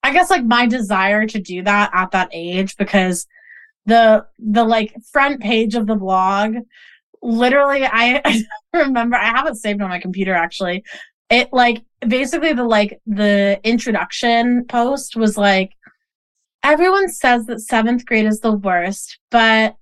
I 0.02 0.12
guess 0.12 0.30
like 0.30 0.43
my 0.43 0.65
desire 0.65 1.26
to 1.28 1.39
do 1.39 1.63
that 1.63 1.91
at 1.93 2.12
that 2.12 2.30
age 2.32 2.76
because 2.78 3.26
the 3.86 4.26
the 4.39 4.63
like 4.63 4.95
front 5.12 5.41
page 5.41 5.76
of 5.76 5.88
the 5.88 5.95
blog 5.95 6.56
literally 7.21 7.86
I, 7.86 8.21
I 8.23 8.43
remember 8.73 9.15
I 9.15 9.26
have 9.26 9.47
it 9.47 9.56
saved 9.56 9.82
on 9.82 9.89
my 9.89 9.99
computer 9.99 10.34
actually. 10.34 10.84
It 11.30 11.49
like 11.52 11.84
basically 12.08 12.54
the 12.54 12.63
like 12.63 13.02
the 13.08 13.60
introduction 13.63 14.65
post 14.65 15.15
was 15.15 15.38
like 15.38 15.71
everyone 16.63 17.10
says 17.10 17.45
that 17.45 17.62
seventh 17.62 18.06
grade 18.06 18.26
is 18.26 18.39
the 18.39 18.54
worst, 18.54 19.19
but 19.32 19.76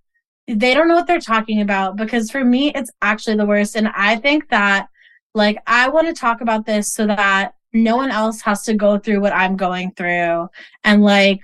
they 0.48 0.74
don't 0.74 0.88
know 0.88 0.96
what 0.96 1.08
they're 1.08 1.20
talking 1.20 1.62
about 1.62 1.96
because 1.96 2.32
for 2.32 2.44
me 2.44 2.72
it's 2.74 2.92
actually 3.02 3.38
the 3.38 3.46
worst. 3.46 3.76
And 3.76 3.88
I 3.90 4.16
think 4.18 4.50
that 4.50 4.88
like 5.34 5.62
I 5.68 5.90
want 5.90 6.08
to 6.08 6.14
talk 6.14 6.42
about 6.42 6.66
this 6.66 6.94
so 6.94 7.08
that 7.08 7.54
no 7.74 7.96
one 7.96 8.12
else 8.12 8.42
has 8.42 8.64
to 8.64 8.74
go 8.74 8.98
through 8.98 9.22
what 9.22 9.34
I'm 9.34 9.56
going 9.56 9.92
through. 9.92 10.50
And 10.84 11.04
like 11.04 11.40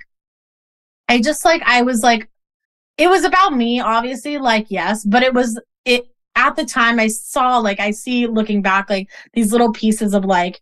I 1.08 1.20
just 1.20 1.44
like 1.44 1.62
I 1.64 1.82
was 1.82 2.02
like 2.02 2.28
it 2.98 3.08
was 3.08 3.24
about 3.24 3.56
me, 3.56 3.80
obviously, 3.80 4.38
like 4.38 4.66
yes, 4.70 5.04
but 5.04 5.22
it 5.22 5.32
was 5.32 5.60
it 5.84 6.06
at 6.36 6.56
the 6.56 6.64
time 6.64 7.00
I 7.00 7.08
saw 7.08 7.58
like 7.58 7.80
I 7.80 7.90
see 7.90 8.26
looking 8.26 8.62
back 8.62 8.90
like 8.90 9.10
these 9.32 9.52
little 9.52 9.72
pieces 9.72 10.14
of 10.14 10.24
like 10.24 10.60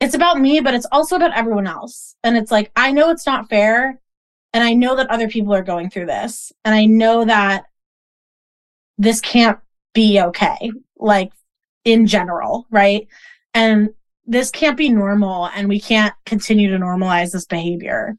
it's 0.00 0.14
about 0.14 0.40
me 0.40 0.60
but 0.60 0.74
it's 0.74 0.86
also 0.92 1.16
about 1.16 1.36
everyone 1.36 1.66
else. 1.66 2.16
And 2.24 2.36
it's 2.36 2.50
like 2.50 2.70
I 2.76 2.92
know 2.92 3.10
it's 3.10 3.26
not 3.26 3.48
fair 3.50 4.00
and 4.52 4.64
I 4.64 4.72
know 4.72 4.96
that 4.96 5.10
other 5.10 5.28
people 5.28 5.54
are 5.54 5.62
going 5.62 5.90
through 5.90 6.06
this 6.06 6.52
and 6.64 6.74
I 6.74 6.86
know 6.86 7.24
that 7.24 7.64
this 8.98 9.20
can't 9.20 9.58
be 9.92 10.20
okay 10.20 10.70
like 10.98 11.32
in 11.84 12.06
general, 12.06 12.66
right? 12.70 13.06
And 13.54 13.90
this 14.26 14.50
can't 14.50 14.76
be 14.76 14.88
normal 14.88 15.46
and 15.54 15.68
we 15.68 15.80
can't 15.80 16.14
continue 16.24 16.70
to 16.70 16.78
normalize 16.78 17.32
this 17.32 17.46
behavior. 17.46 18.16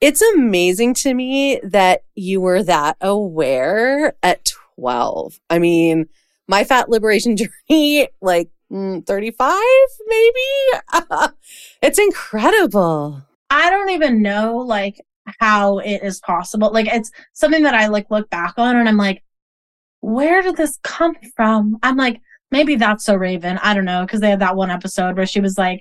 It's 0.00 0.22
amazing 0.22 0.94
to 0.94 1.14
me 1.14 1.60
that 1.62 2.04
you 2.14 2.40
were 2.40 2.62
that 2.62 2.96
aware 3.00 4.14
at 4.22 4.52
12. 4.76 5.38
I 5.50 5.58
mean, 5.58 6.08
my 6.48 6.64
fat 6.64 6.88
liberation 6.88 7.36
journey, 7.68 8.08
like 8.20 8.50
mm, 8.70 9.04
35, 9.06 9.58
maybe? 10.06 11.34
it's 11.82 11.98
incredible. 11.98 13.22
I 13.50 13.70
don't 13.70 13.90
even 13.90 14.22
know, 14.22 14.58
like, 14.58 15.00
how 15.40 15.78
it 15.78 16.00
is 16.02 16.20
possible. 16.20 16.72
Like, 16.72 16.86
it's 16.88 17.10
something 17.32 17.62
that 17.62 17.74
I, 17.74 17.86
like, 17.86 18.10
look 18.10 18.28
back 18.30 18.54
on 18.58 18.76
and 18.76 18.88
I'm 18.88 18.96
like, 18.96 19.22
where 20.00 20.42
did 20.42 20.56
this 20.56 20.78
come 20.82 21.14
from? 21.34 21.78
I'm 21.82 21.96
like, 21.96 22.20
maybe 22.50 22.76
that's 22.76 23.04
so 23.04 23.14
Raven. 23.14 23.58
I 23.62 23.74
don't 23.74 23.84
know. 23.84 24.06
Cause 24.06 24.20
they 24.20 24.30
had 24.30 24.40
that 24.40 24.56
one 24.56 24.70
episode 24.70 25.16
where 25.16 25.26
she 25.26 25.40
was 25.40 25.58
like, 25.58 25.80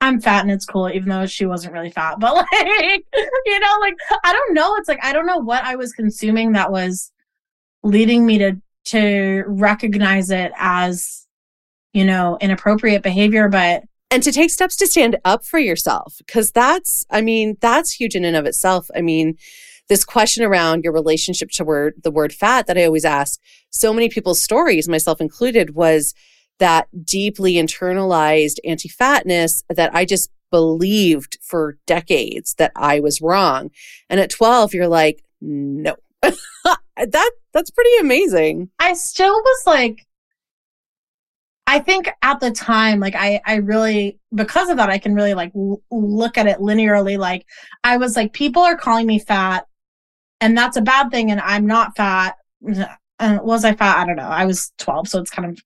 I'm 0.00 0.20
fat 0.20 0.42
and 0.42 0.50
it's 0.50 0.64
cool, 0.64 0.90
even 0.90 1.08
though 1.08 1.26
she 1.26 1.46
wasn't 1.46 1.74
really 1.74 1.90
fat. 1.90 2.18
But 2.18 2.34
like, 2.34 3.04
you 3.46 3.60
know, 3.60 3.76
like, 3.80 3.94
I 4.24 4.32
don't 4.32 4.54
know. 4.54 4.74
It's 4.76 4.88
like, 4.88 5.04
I 5.04 5.12
don't 5.12 5.26
know 5.26 5.38
what 5.38 5.64
I 5.64 5.76
was 5.76 5.92
consuming 5.92 6.52
that 6.52 6.72
was 6.72 7.12
leading 7.82 8.26
me 8.26 8.38
to 8.38 8.56
to 8.82 9.44
recognize 9.46 10.30
it 10.30 10.52
as 10.56 11.26
you 11.92 12.04
know 12.04 12.38
inappropriate 12.40 13.02
behavior 13.02 13.48
but 13.48 13.82
and 14.10 14.22
to 14.22 14.32
take 14.32 14.50
steps 14.50 14.76
to 14.76 14.86
stand 14.86 15.16
up 15.24 15.44
for 15.44 15.58
yourself 15.58 16.16
because 16.18 16.50
that's 16.50 17.06
i 17.10 17.20
mean 17.20 17.56
that's 17.60 17.92
huge 17.92 18.14
in 18.14 18.24
and 18.24 18.36
of 18.36 18.46
itself 18.46 18.90
i 18.96 19.00
mean 19.00 19.36
this 19.90 20.04
question 20.04 20.42
around 20.42 20.82
your 20.82 20.94
relationship 20.94 21.50
to 21.50 21.64
word 21.64 21.92
the 22.02 22.10
word 22.10 22.32
fat 22.32 22.66
that 22.66 22.78
i 22.78 22.84
always 22.84 23.04
ask 23.04 23.38
so 23.68 23.92
many 23.92 24.08
people's 24.08 24.40
stories 24.40 24.88
myself 24.88 25.20
included 25.20 25.74
was 25.74 26.14
that 26.58 26.88
deeply 27.04 27.54
internalized 27.54 28.56
anti-fatness 28.64 29.62
that 29.68 29.94
i 29.94 30.06
just 30.06 30.30
believed 30.50 31.38
for 31.42 31.76
decades 31.86 32.54
that 32.54 32.72
i 32.74 32.98
was 32.98 33.20
wrong 33.20 33.70
and 34.08 34.18
at 34.18 34.30
12 34.30 34.72
you're 34.72 34.88
like 34.88 35.22
no 35.42 35.94
that 37.06 37.30
that's 37.52 37.70
pretty 37.70 37.96
amazing. 38.00 38.70
I 38.78 38.94
still 38.94 39.34
was 39.34 39.62
like 39.66 40.06
I 41.66 41.78
think 41.78 42.10
at 42.22 42.40
the 42.40 42.50
time 42.50 43.00
like 43.00 43.14
I 43.14 43.40
I 43.46 43.56
really 43.56 44.18
because 44.34 44.68
of 44.68 44.76
that 44.76 44.90
I 44.90 44.98
can 44.98 45.14
really 45.14 45.34
like 45.34 45.52
l- 45.54 45.82
look 45.90 46.36
at 46.36 46.46
it 46.46 46.58
linearly 46.58 47.16
like 47.18 47.46
I 47.84 47.96
was 47.96 48.16
like 48.16 48.32
people 48.32 48.62
are 48.62 48.76
calling 48.76 49.06
me 49.06 49.18
fat 49.18 49.66
and 50.40 50.56
that's 50.56 50.76
a 50.76 50.82
bad 50.82 51.10
thing 51.10 51.30
and 51.30 51.40
I'm 51.40 51.66
not 51.66 51.96
fat. 51.96 52.36
Uh, 53.18 53.38
was 53.42 53.64
I 53.64 53.74
fat? 53.74 53.98
I 53.98 54.06
don't 54.06 54.16
know. 54.16 54.22
I 54.22 54.44
was 54.44 54.72
12 54.78 55.08
so 55.08 55.20
it's 55.20 55.30
kind 55.30 55.50
of 55.50 55.58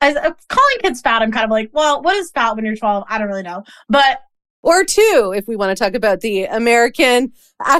I, 0.00 0.12
uh, 0.12 0.32
calling 0.48 0.78
kids 0.82 1.00
fat 1.00 1.22
I'm 1.22 1.32
kind 1.32 1.44
of 1.44 1.50
like, 1.50 1.70
well, 1.72 2.02
what 2.02 2.16
is 2.16 2.30
fat 2.30 2.54
when 2.54 2.64
you're 2.64 2.76
12? 2.76 3.04
I 3.08 3.18
don't 3.18 3.28
really 3.28 3.42
know. 3.42 3.64
But 3.88 4.20
or 4.62 4.84
two 4.84 5.32
if 5.36 5.46
we 5.48 5.56
want 5.56 5.76
to 5.76 5.82
talk 5.82 5.94
about 5.94 6.20
the 6.20 6.44
American 6.44 7.32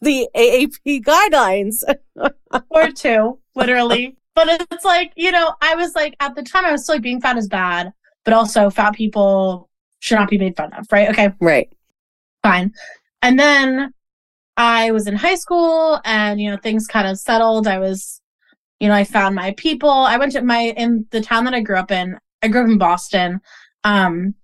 the 0.00 0.28
AAP 0.36 1.02
guidelines. 1.02 1.82
or 2.70 2.90
two, 2.90 3.38
literally. 3.54 4.16
But 4.34 4.66
it's 4.70 4.84
like, 4.84 5.12
you 5.16 5.32
know, 5.32 5.54
I 5.60 5.74
was 5.74 5.94
like, 5.94 6.14
at 6.20 6.36
the 6.36 6.42
time, 6.42 6.64
I 6.64 6.72
was 6.72 6.84
still 6.84 6.96
like, 6.96 7.02
being 7.02 7.20
fat 7.20 7.36
is 7.36 7.48
bad. 7.48 7.92
but 8.24 8.34
also 8.34 8.70
fat 8.70 8.94
people 8.94 9.68
should 10.00 10.16
not 10.16 10.30
be 10.30 10.38
made 10.38 10.56
fun 10.56 10.72
of, 10.74 10.86
right? 10.92 11.08
Okay. 11.08 11.32
Right. 11.40 11.72
Fine. 12.42 12.72
And 13.22 13.38
then 13.38 13.92
I 14.58 14.90
was 14.90 15.06
in 15.06 15.14
high 15.14 15.36
school 15.36 16.00
and, 16.04 16.40
you 16.40 16.50
know, 16.50 16.58
things 16.58 16.86
kind 16.86 17.06
of 17.06 17.18
settled. 17.18 17.66
I 17.66 17.78
was, 17.78 18.20
you 18.80 18.88
know, 18.88 18.94
I 18.94 19.04
found 19.04 19.34
my 19.34 19.54
people. 19.56 19.88
I 19.88 20.18
went 20.18 20.32
to 20.32 20.42
my, 20.42 20.74
in 20.76 21.06
the 21.10 21.20
town 21.20 21.44
that 21.44 21.54
I 21.54 21.60
grew 21.60 21.76
up 21.76 21.90
in, 21.90 22.18
I 22.42 22.48
grew 22.48 22.62
up 22.62 22.68
in 22.68 22.76
Boston. 22.76 23.40
Um, 23.84 24.34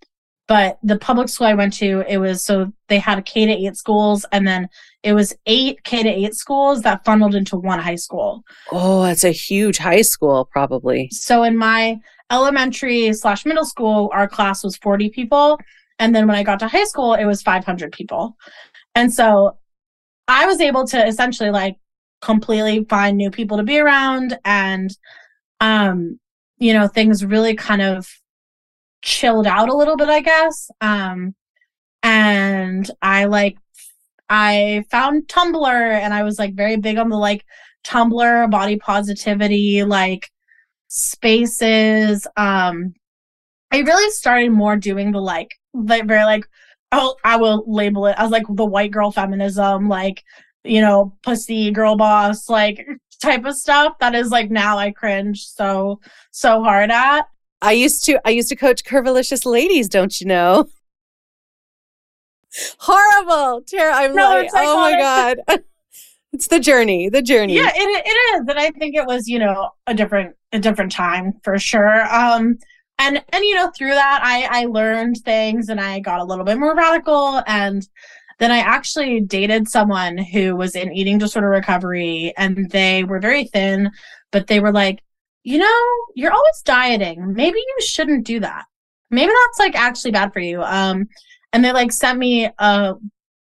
but 0.46 0.78
the 0.82 0.98
public 0.98 1.28
school 1.28 1.46
I 1.46 1.54
went 1.54 1.72
to, 1.74 2.04
it 2.06 2.18
was 2.18 2.44
so 2.44 2.72
they 2.88 2.98
had 2.98 3.18
a 3.18 3.22
K 3.22 3.46
to 3.46 3.52
eight 3.52 3.76
schools, 3.76 4.26
and 4.30 4.46
then 4.46 4.68
it 5.02 5.14
was 5.14 5.34
eight 5.46 5.82
K 5.84 6.02
to 6.02 6.08
eight 6.08 6.34
schools 6.34 6.82
that 6.82 7.04
funneled 7.04 7.34
into 7.34 7.56
one 7.56 7.78
high 7.78 7.94
school. 7.94 8.44
Oh, 8.70 9.04
that's 9.04 9.24
a 9.24 9.30
huge 9.30 9.78
high 9.78 10.02
school, 10.02 10.44
probably. 10.44 11.08
So 11.10 11.44
in 11.44 11.56
my 11.56 11.98
elementary 12.30 13.10
slash 13.14 13.46
middle 13.46 13.64
school, 13.64 14.10
our 14.12 14.28
class 14.28 14.62
was 14.62 14.76
40 14.76 15.08
people. 15.10 15.58
And 15.98 16.14
then 16.14 16.26
when 16.26 16.36
I 16.36 16.42
got 16.42 16.58
to 16.58 16.68
high 16.68 16.84
school, 16.84 17.14
it 17.14 17.24
was 17.24 17.40
500 17.40 17.92
people. 17.92 18.36
And 18.94 19.12
so 19.12 19.56
I 20.26 20.46
was 20.46 20.60
able 20.60 20.86
to 20.88 21.06
essentially 21.06 21.50
like 21.50 21.76
completely 22.20 22.84
find 22.84 23.16
new 23.16 23.30
people 23.30 23.58
to 23.58 23.62
be 23.62 23.78
around 23.78 24.38
and, 24.44 24.96
um, 25.60 26.18
you 26.58 26.72
know, 26.72 26.88
things 26.88 27.24
really 27.24 27.54
kind 27.54 27.82
of 27.82 28.08
chilled 29.02 29.46
out 29.46 29.68
a 29.68 29.76
little 29.76 29.96
bit, 29.96 30.08
I 30.08 30.20
guess. 30.20 30.70
Um, 30.80 31.34
and 32.02 32.90
I 33.02 33.26
like, 33.26 33.58
I 34.30 34.84
found 34.90 35.28
Tumblr 35.28 35.66
and 35.66 36.14
I 36.14 36.22
was 36.22 36.38
like 36.38 36.54
very 36.54 36.76
big 36.76 36.96
on 36.96 37.10
the 37.10 37.18
like 37.18 37.44
Tumblr 37.84 38.50
body 38.50 38.76
positivity, 38.76 39.84
like 39.84 40.30
spaces. 40.88 42.26
Um, 42.36 42.94
I 43.70 43.80
really 43.80 44.10
started 44.12 44.50
more 44.52 44.76
doing 44.76 45.12
the 45.12 45.20
like, 45.20 45.50
like 45.74 46.06
very 46.06 46.24
like, 46.24 46.46
oh, 46.94 47.16
I 47.24 47.36
will 47.36 47.64
label 47.66 48.06
it 48.06 48.14
as 48.18 48.30
like 48.30 48.44
the 48.48 48.64
white 48.64 48.90
girl 48.90 49.10
feminism, 49.10 49.88
like, 49.88 50.24
you 50.62 50.80
know, 50.80 51.16
pussy 51.22 51.70
girl 51.70 51.96
boss, 51.96 52.48
like 52.48 52.86
type 53.20 53.44
of 53.44 53.56
stuff 53.56 53.98
that 53.98 54.14
is 54.14 54.30
like 54.30 54.50
now 54.50 54.78
I 54.78 54.92
cringe 54.92 55.46
so, 55.46 56.00
so 56.30 56.62
hard 56.62 56.90
at. 56.90 57.26
I 57.60 57.72
used 57.72 58.04
to 58.04 58.20
I 58.26 58.30
used 58.30 58.48
to 58.50 58.56
coach 58.56 58.84
curvilicious 58.84 59.46
ladies, 59.46 59.88
don't 59.88 60.20
you 60.20 60.26
know? 60.26 60.66
Horrible. 62.78 63.62
Tara, 63.66 63.94
I'm 63.94 64.14
no, 64.14 64.22
like, 64.22 64.50
oh 64.54 64.76
my 64.76 64.92
God. 64.92 65.38
it's 66.32 66.46
the 66.46 66.60
journey, 66.60 67.08
the 67.08 67.22
journey. 67.22 67.56
Yeah, 67.56 67.70
it, 67.74 68.06
it 68.06 68.10
is. 68.10 68.48
And 68.48 68.58
I 68.58 68.70
think 68.70 68.94
it 68.94 69.06
was, 69.06 69.26
you 69.26 69.38
know, 69.38 69.70
a 69.86 69.94
different 69.94 70.36
a 70.52 70.60
different 70.60 70.92
time 70.92 71.40
for 71.42 71.58
sure. 71.58 72.02
Um 72.14 72.58
and 72.98 73.22
and 73.32 73.44
you 73.44 73.54
know, 73.54 73.70
through 73.76 73.94
that 73.94 74.20
I 74.22 74.62
I 74.62 74.64
learned 74.66 75.16
things 75.24 75.68
and 75.68 75.80
I 75.80 76.00
got 76.00 76.20
a 76.20 76.24
little 76.24 76.44
bit 76.44 76.58
more 76.58 76.74
radical 76.74 77.42
and 77.46 77.86
then 78.38 78.50
I 78.50 78.58
actually 78.58 79.20
dated 79.20 79.68
someone 79.68 80.18
who 80.18 80.56
was 80.56 80.74
in 80.74 80.92
eating 80.92 81.18
disorder 81.18 81.48
recovery 81.48 82.32
and 82.36 82.68
they 82.70 83.04
were 83.04 83.20
very 83.20 83.44
thin, 83.44 83.90
but 84.32 84.48
they 84.48 84.58
were 84.58 84.72
like, 84.72 85.00
you 85.44 85.58
know, 85.58 85.82
you're 86.14 86.32
always 86.32 86.62
dieting. 86.64 87.32
Maybe 87.32 87.58
you 87.58 87.76
shouldn't 87.80 88.26
do 88.26 88.40
that. 88.40 88.64
Maybe 89.10 89.30
that's 89.32 89.58
like 89.60 89.76
actually 89.76 90.10
bad 90.10 90.32
for 90.32 90.40
you. 90.40 90.62
Um, 90.62 91.06
and 91.52 91.64
they 91.64 91.72
like 91.72 91.92
sent 91.92 92.18
me 92.18 92.50
uh 92.58 92.94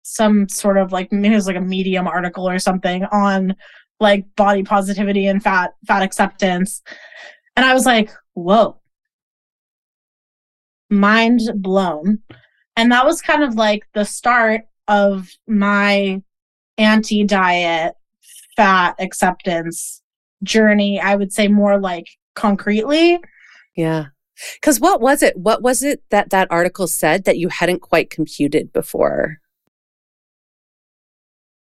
some 0.03 0.47
sort 0.47 0.77
of 0.77 0.91
like 0.91 1.11
maybe 1.11 1.33
it 1.33 1.37
was 1.37 1.47
like 1.47 1.55
a 1.55 1.61
medium 1.61 2.07
article 2.07 2.47
or 2.47 2.59
something 2.59 3.05
on 3.05 3.55
like 3.99 4.23
body 4.35 4.63
positivity 4.63 5.25
and 5.27 5.41
fat 5.41 5.73
fat 5.87 6.03
acceptance. 6.03 6.83
And 7.55 7.65
I 7.65 7.73
was 7.73 7.85
like, 7.85 8.11
whoa. 8.33 8.79
Mind 10.95 11.41
blown. 11.55 12.19
And 12.75 12.91
that 12.91 13.05
was 13.05 13.21
kind 13.21 13.43
of 13.43 13.55
like 13.55 13.87
the 13.93 14.03
start 14.03 14.61
of 14.87 15.29
my 15.47 16.21
anti 16.77 17.23
diet 17.23 17.95
fat 18.55 18.95
acceptance 18.99 20.01
journey, 20.43 20.99
I 20.99 21.15
would 21.15 21.33
say 21.33 21.47
more 21.47 21.79
like 21.79 22.07
concretely. 22.35 23.19
Yeah. 23.75 24.07
Cuz 24.61 24.79
what 24.79 25.01
was 25.01 25.23
it? 25.23 25.37
What 25.37 25.61
was 25.61 25.81
it 25.81 26.03
that 26.09 26.29
that 26.29 26.47
article 26.51 26.87
said 26.87 27.23
that 27.23 27.37
you 27.37 27.49
hadn't 27.49 27.79
quite 27.79 28.09
computed 28.09 28.73
before? 28.73 29.37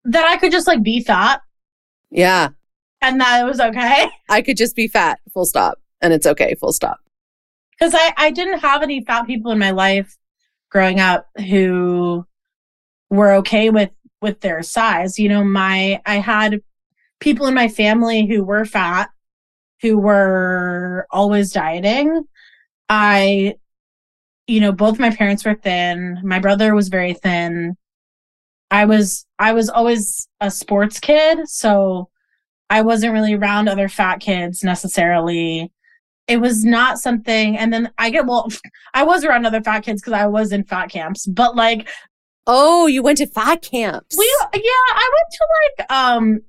That 0.03 0.25
I 0.25 0.37
could 0.37 0.51
just 0.51 0.67
like 0.67 0.83
be 0.83 1.01
fat. 1.01 1.41
Yeah. 2.11 2.49
And 3.01 3.21
that 3.21 3.41
it 3.41 3.45
was 3.45 3.59
okay. 3.59 4.09
I 4.29 4.41
could 4.41 4.57
just 4.57 4.75
be 4.75 4.87
fat, 4.87 5.19
full 5.33 5.45
stop. 5.45 5.79
And 6.01 6.13
it's 6.13 6.27
okay, 6.27 6.55
full 6.55 6.73
stop. 6.73 6.99
Cuz 7.81 7.93
I 7.93 8.13
I 8.17 8.31
didn't 8.31 8.59
have 8.59 8.83
any 8.83 9.03
fat 9.03 9.27
people 9.27 9.51
in 9.51 9.59
my 9.59 9.71
life 9.71 10.17
growing 10.69 10.99
up 10.99 11.27
who 11.37 12.25
were 13.09 13.33
okay 13.33 13.69
with 13.69 13.91
with 14.21 14.41
their 14.41 14.63
size. 14.63 15.19
You 15.19 15.29
know, 15.29 15.43
my 15.43 16.01
I 16.05 16.15
had 16.15 16.61
people 17.19 17.47
in 17.47 17.53
my 17.53 17.67
family 17.67 18.27
who 18.27 18.43
were 18.43 18.65
fat, 18.65 19.09
who 19.81 19.97
were 19.97 21.07
always 21.11 21.51
dieting. 21.51 22.23
I, 22.89 23.55
you 24.47 24.61
know, 24.61 24.71
both 24.71 24.99
my 24.99 25.13
parents 25.13 25.45
were 25.45 25.55
thin. 25.55 26.19
My 26.23 26.39
brother 26.39 26.73
was 26.73 26.89
very 26.89 27.13
thin. 27.13 27.75
I 28.69 28.85
was, 28.85 29.25
I 29.39 29.53
was 29.53 29.69
always 29.69 30.27
a 30.41 30.51
sports 30.51 30.99
kid. 30.99 31.47
So 31.47 32.09
I 32.69 32.81
wasn't 32.81 33.13
really 33.13 33.33
around 33.33 33.67
other 33.67 33.89
fat 33.89 34.19
kids 34.19 34.63
necessarily. 34.63 35.71
It 36.27 36.37
was 36.37 36.65
not 36.65 36.97
something, 36.97 37.57
and 37.57 37.71
then 37.71 37.91
I 37.97 38.09
get, 38.09 38.25
well, 38.25 38.49
I 38.93 39.03
was 39.03 39.23
around 39.23 39.45
other 39.45 39.61
fat 39.61 39.81
kids 39.81 40.01
because 40.01 40.13
I 40.13 40.27
was 40.27 40.51
in 40.51 40.65
fat 40.65 40.89
camps, 40.89 41.25
but 41.25 41.55
like, 41.55 41.87
Oh, 42.49 42.87
you 42.87 43.03
went 43.03 43.17
to 43.17 43.27
fat 43.27 43.61
camps. 43.61 44.17
We 44.17 44.37
yeah, 44.53 44.61
I 44.61 45.11
went 45.13 45.31
to 45.31 45.47
like 45.59 45.91
um 45.91 46.41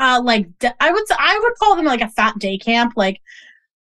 uh 0.00 0.20
like 0.22 0.48
I 0.80 0.90
would 0.90 1.04
I 1.16 1.38
would 1.40 1.54
call 1.54 1.76
them 1.76 1.84
like 1.84 2.00
a 2.00 2.08
fat 2.08 2.38
day 2.40 2.58
camp 2.58 2.94
like 2.96 3.20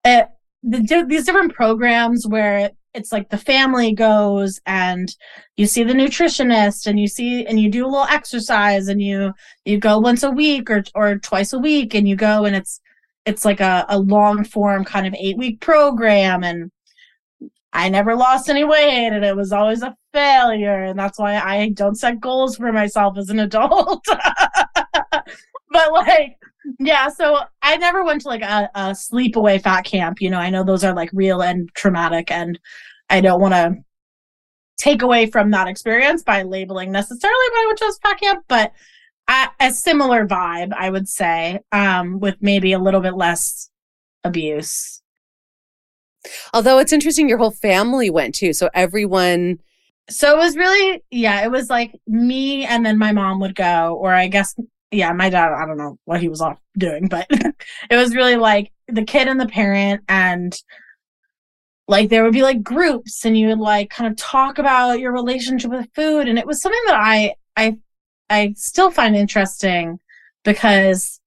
uh, 0.04 0.22
the, 0.62 1.04
these 1.08 1.24
different 1.24 1.52
programs 1.52 2.26
where 2.26 2.70
it's 2.94 3.10
like 3.10 3.30
the 3.30 3.38
family 3.38 3.92
goes 3.92 4.60
and 4.66 5.14
you 5.56 5.66
see 5.66 5.82
the 5.82 5.94
nutritionist 5.94 6.86
and 6.86 7.00
you 7.00 7.08
see 7.08 7.44
and 7.46 7.58
you 7.58 7.70
do 7.70 7.84
a 7.84 7.88
little 7.88 8.06
exercise 8.08 8.86
and 8.86 9.02
you 9.02 9.32
you 9.64 9.78
go 9.78 9.98
once 9.98 10.22
a 10.22 10.30
week 10.30 10.70
or 10.70 10.84
or 10.94 11.18
twice 11.18 11.52
a 11.52 11.58
week 11.58 11.94
and 11.94 12.06
you 12.06 12.14
go 12.14 12.44
and 12.44 12.54
it's 12.54 12.80
it's 13.26 13.44
like 13.44 13.60
a, 13.60 13.84
a 13.88 13.98
long 13.98 14.44
form 14.44 14.84
kind 14.84 15.06
of 15.06 15.14
eight 15.18 15.38
week 15.38 15.60
program 15.60 16.42
and 16.44 16.70
I 17.72 17.88
never 17.88 18.14
lost 18.14 18.50
any 18.50 18.64
weight 18.64 19.08
and 19.12 19.24
it 19.24 19.36
was 19.36 19.52
always 19.52 19.82
a 19.82 19.96
failure 20.12 20.84
and 20.84 20.98
that's 20.98 21.18
why 21.18 21.38
I 21.38 21.70
don't 21.70 21.94
set 21.94 22.20
goals 22.20 22.56
for 22.56 22.72
myself 22.72 23.16
as 23.16 23.30
an 23.30 23.40
adult. 23.40 24.04
but 25.72 25.92
like 25.92 26.36
yeah 26.78 27.08
so 27.08 27.38
i 27.62 27.76
never 27.76 28.04
went 28.04 28.20
to 28.20 28.28
like 28.28 28.42
a, 28.42 28.70
a 28.74 28.90
sleepaway 28.90 29.60
fat 29.60 29.82
camp 29.82 30.20
you 30.20 30.30
know 30.30 30.38
i 30.38 30.50
know 30.50 30.62
those 30.62 30.84
are 30.84 30.94
like 30.94 31.10
real 31.12 31.42
and 31.42 31.68
traumatic 31.74 32.30
and 32.30 32.58
i 33.10 33.20
don't 33.20 33.40
want 33.40 33.54
to 33.54 33.74
take 34.76 35.02
away 35.02 35.26
from 35.26 35.50
that 35.50 35.66
experience 35.66 36.22
by 36.22 36.42
labeling 36.42 36.92
necessarily 36.92 37.48
my 37.54 37.66
which 37.68 37.80
was 37.80 37.98
fat 37.98 38.20
camp 38.20 38.44
but 38.48 38.72
a, 39.32 39.48
a 39.60 39.72
similar 39.72 40.26
vibe 40.26 40.72
i 40.76 40.90
would 40.90 41.08
say 41.08 41.58
um 41.72 42.20
with 42.20 42.36
maybe 42.40 42.72
a 42.72 42.78
little 42.78 43.00
bit 43.00 43.14
less 43.14 43.70
abuse. 44.24 45.02
Although 46.54 46.78
it's 46.78 46.92
interesting 46.92 47.28
your 47.28 47.38
whole 47.38 47.50
family 47.50 48.08
went 48.10 48.36
too 48.36 48.52
so 48.52 48.70
everyone 48.74 49.58
so 50.08 50.32
it 50.32 50.38
was 50.38 50.56
really 50.56 51.02
yeah 51.10 51.42
it 51.44 51.50
was 51.50 51.68
like 51.68 51.98
me 52.06 52.64
and 52.64 52.86
then 52.86 52.96
my 52.96 53.10
mom 53.10 53.40
would 53.40 53.56
go 53.56 53.96
or 54.00 54.14
i 54.14 54.28
guess 54.28 54.54
yeah, 54.92 55.12
my 55.12 55.30
dad, 55.30 55.52
I 55.52 55.66
don't 55.66 55.78
know 55.78 55.98
what 56.04 56.20
he 56.20 56.28
was 56.28 56.42
off 56.42 56.58
doing, 56.76 57.08
but 57.08 57.26
it 57.90 57.96
was 57.96 58.14
really 58.14 58.36
like 58.36 58.70
the 58.88 59.04
kid 59.04 59.26
and 59.26 59.40
the 59.40 59.48
parent 59.48 60.02
and 60.08 60.54
like 61.88 62.10
there 62.10 62.22
would 62.22 62.34
be 62.34 62.42
like 62.42 62.62
groups 62.62 63.24
and 63.24 63.36
you 63.36 63.48
would 63.48 63.58
like 63.58 63.90
kind 63.90 64.10
of 64.10 64.16
talk 64.18 64.58
about 64.58 65.00
your 65.00 65.12
relationship 65.12 65.70
with 65.70 65.88
food 65.94 66.28
and 66.28 66.38
it 66.38 66.46
was 66.46 66.60
something 66.60 66.80
that 66.86 66.94
I 66.94 67.34
I 67.56 67.78
I 68.32 68.54
still 68.56 68.90
find 68.90 69.14
interesting 69.14 70.00
because 70.42 71.20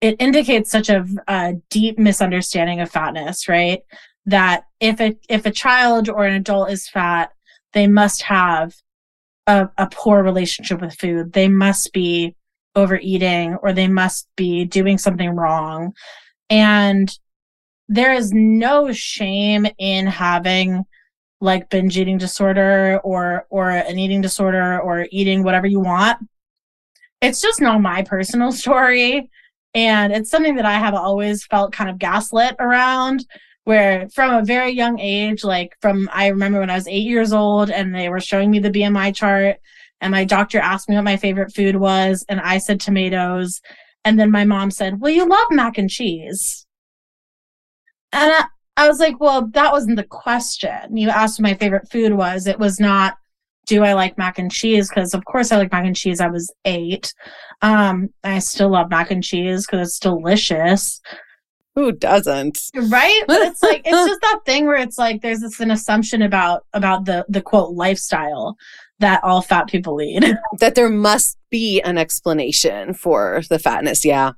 it 0.00 0.14
indicates 0.20 0.70
such 0.70 0.88
a, 0.88 1.04
a 1.26 1.54
deep 1.70 1.98
misunderstanding 1.98 2.80
of 2.80 2.90
fatness, 2.90 3.48
right? 3.48 3.80
That 4.26 4.62
if 4.78 5.00
a 5.00 5.16
if 5.28 5.44
a 5.44 5.50
child 5.50 6.08
or 6.08 6.24
an 6.24 6.34
adult 6.34 6.70
is 6.70 6.88
fat, 6.88 7.32
they 7.72 7.88
must 7.88 8.22
have 8.22 8.74
a, 9.48 9.70
a 9.76 9.88
poor 9.90 10.22
relationship 10.22 10.80
with 10.80 10.94
food. 10.94 11.32
They 11.32 11.48
must 11.48 11.92
be 11.92 12.36
overeating 12.76 13.56
or 13.56 13.72
they 13.72 13.88
must 13.88 14.28
be 14.36 14.64
doing 14.64 14.98
something 14.98 15.30
wrong. 15.30 15.94
And 16.48 17.12
there 17.88 18.14
is 18.14 18.32
no 18.32 18.92
shame 18.92 19.66
in 19.78 20.06
having 20.06 20.84
like 21.40 21.70
binge 21.70 21.98
eating 21.98 22.18
disorder 22.18 23.00
or 23.02 23.46
or 23.50 23.70
an 23.70 23.98
eating 23.98 24.20
disorder 24.20 24.80
or 24.80 25.06
eating 25.10 25.42
whatever 25.42 25.66
you 25.66 25.80
want. 25.80 26.18
It's 27.20 27.40
just 27.40 27.60
not 27.60 27.80
my 27.80 28.02
personal 28.02 28.52
story 28.62 29.30
and 29.74 30.12
it's 30.12 30.30
something 30.30 30.56
that 30.56 30.66
I 30.66 30.78
have 30.78 30.94
always 30.94 31.44
felt 31.46 31.72
kind 31.72 31.90
of 31.90 31.98
gaslit 31.98 32.56
around 32.58 33.24
where 33.64 34.08
from 34.08 34.34
a 34.34 34.44
very 34.44 34.72
young 34.72 34.98
age, 34.98 35.44
like 35.44 35.76
from 35.80 36.08
I 36.12 36.28
remember 36.28 36.60
when 36.60 36.70
I 36.70 36.74
was 36.74 36.88
eight 36.88 37.06
years 37.06 37.32
old 37.32 37.70
and 37.70 37.94
they 37.94 38.08
were 38.08 38.20
showing 38.20 38.50
me 38.50 38.58
the 38.58 38.70
BMI 38.70 39.14
chart 39.14 39.58
and 40.00 40.10
my 40.10 40.24
doctor 40.24 40.58
asked 40.58 40.88
me 40.88 40.96
what 40.96 41.04
my 41.04 41.16
favorite 41.16 41.54
food 41.54 41.76
was 41.76 42.24
and 42.28 42.40
I 42.40 42.58
said 42.58 42.80
tomatoes. 42.80 43.60
And 44.04 44.18
then 44.18 44.30
my 44.30 44.44
mom 44.44 44.70
said, 44.70 45.00
Well, 45.00 45.12
you 45.12 45.28
love 45.28 45.46
mac 45.50 45.78
and 45.78 45.90
cheese. 45.90 46.66
And 48.12 48.32
I, 48.32 48.44
I 48.80 48.88
was 48.88 48.98
like, 48.98 49.20
Well, 49.20 49.46
that 49.48 49.72
wasn't 49.72 49.96
the 49.96 50.04
question. 50.04 50.96
You 50.96 51.10
asked 51.10 51.38
what 51.38 51.50
my 51.50 51.54
favorite 51.54 51.90
food 51.90 52.14
was. 52.14 52.46
It 52.46 52.58
was 52.58 52.80
not 52.80 53.16
do 53.66 53.84
I 53.84 53.92
like 53.92 54.18
mac 54.18 54.38
and 54.38 54.50
cheese? 54.50 54.88
Because 54.88 55.14
of 55.14 55.24
course 55.26 55.52
I 55.52 55.58
like 55.58 55.70
mac 55.70 55.84
and 55.84 55.94
cheese. 55.94 56.20
I 56.20 56.28
was 56.28 56.52
eight. 56.64 57.14
Um, 57.62 58.08
I 58.24 58.40
still 58.40 58.70
love 58.70 58.90
mac 58.90 59.10
and 59.10 59.22
cheese 59.22 59.66
because 59.66 59.86
it's 59.86 59.98
delicious. 60.00 61.00
Who 61.76 61.92
doesn't? 61.92 62.58
Right? 62.74 63.22
But 63.28 63.42
it's 63.42 63.62
like 63.62 63.82
it's 63.84 64.08
just 64.08 64.20
that 64.22 64.40
thing 64.44 64.66
where 64.66 64.76
it's 64.76 64.98
like 64.98 65.22
there's 65.22 65.40
this 65.40 65.60
an 65.60 65.70
assumption 65.70 66.22
about 66.22 66.64
about 66.72 67.04
the 67.04 67.24
the 67.28 67.42
quote 67.42 67.74
lifestyle 67.74 68.56
that 68.98 69.22
all 69.22 69.42
fat 69.42 69.68
people 69.68 69.94
lead. 69.94 70.24
that 70.58 70.74
there 70.74 70.90
must 70.90 71.38
be 71.50 71.80
an 71.82 71.96
explanation 71.96 72.92
for 72.92 73.42
the 73.50 73.58
fatness, 73.58 74.04
yeah. 74.04 74.32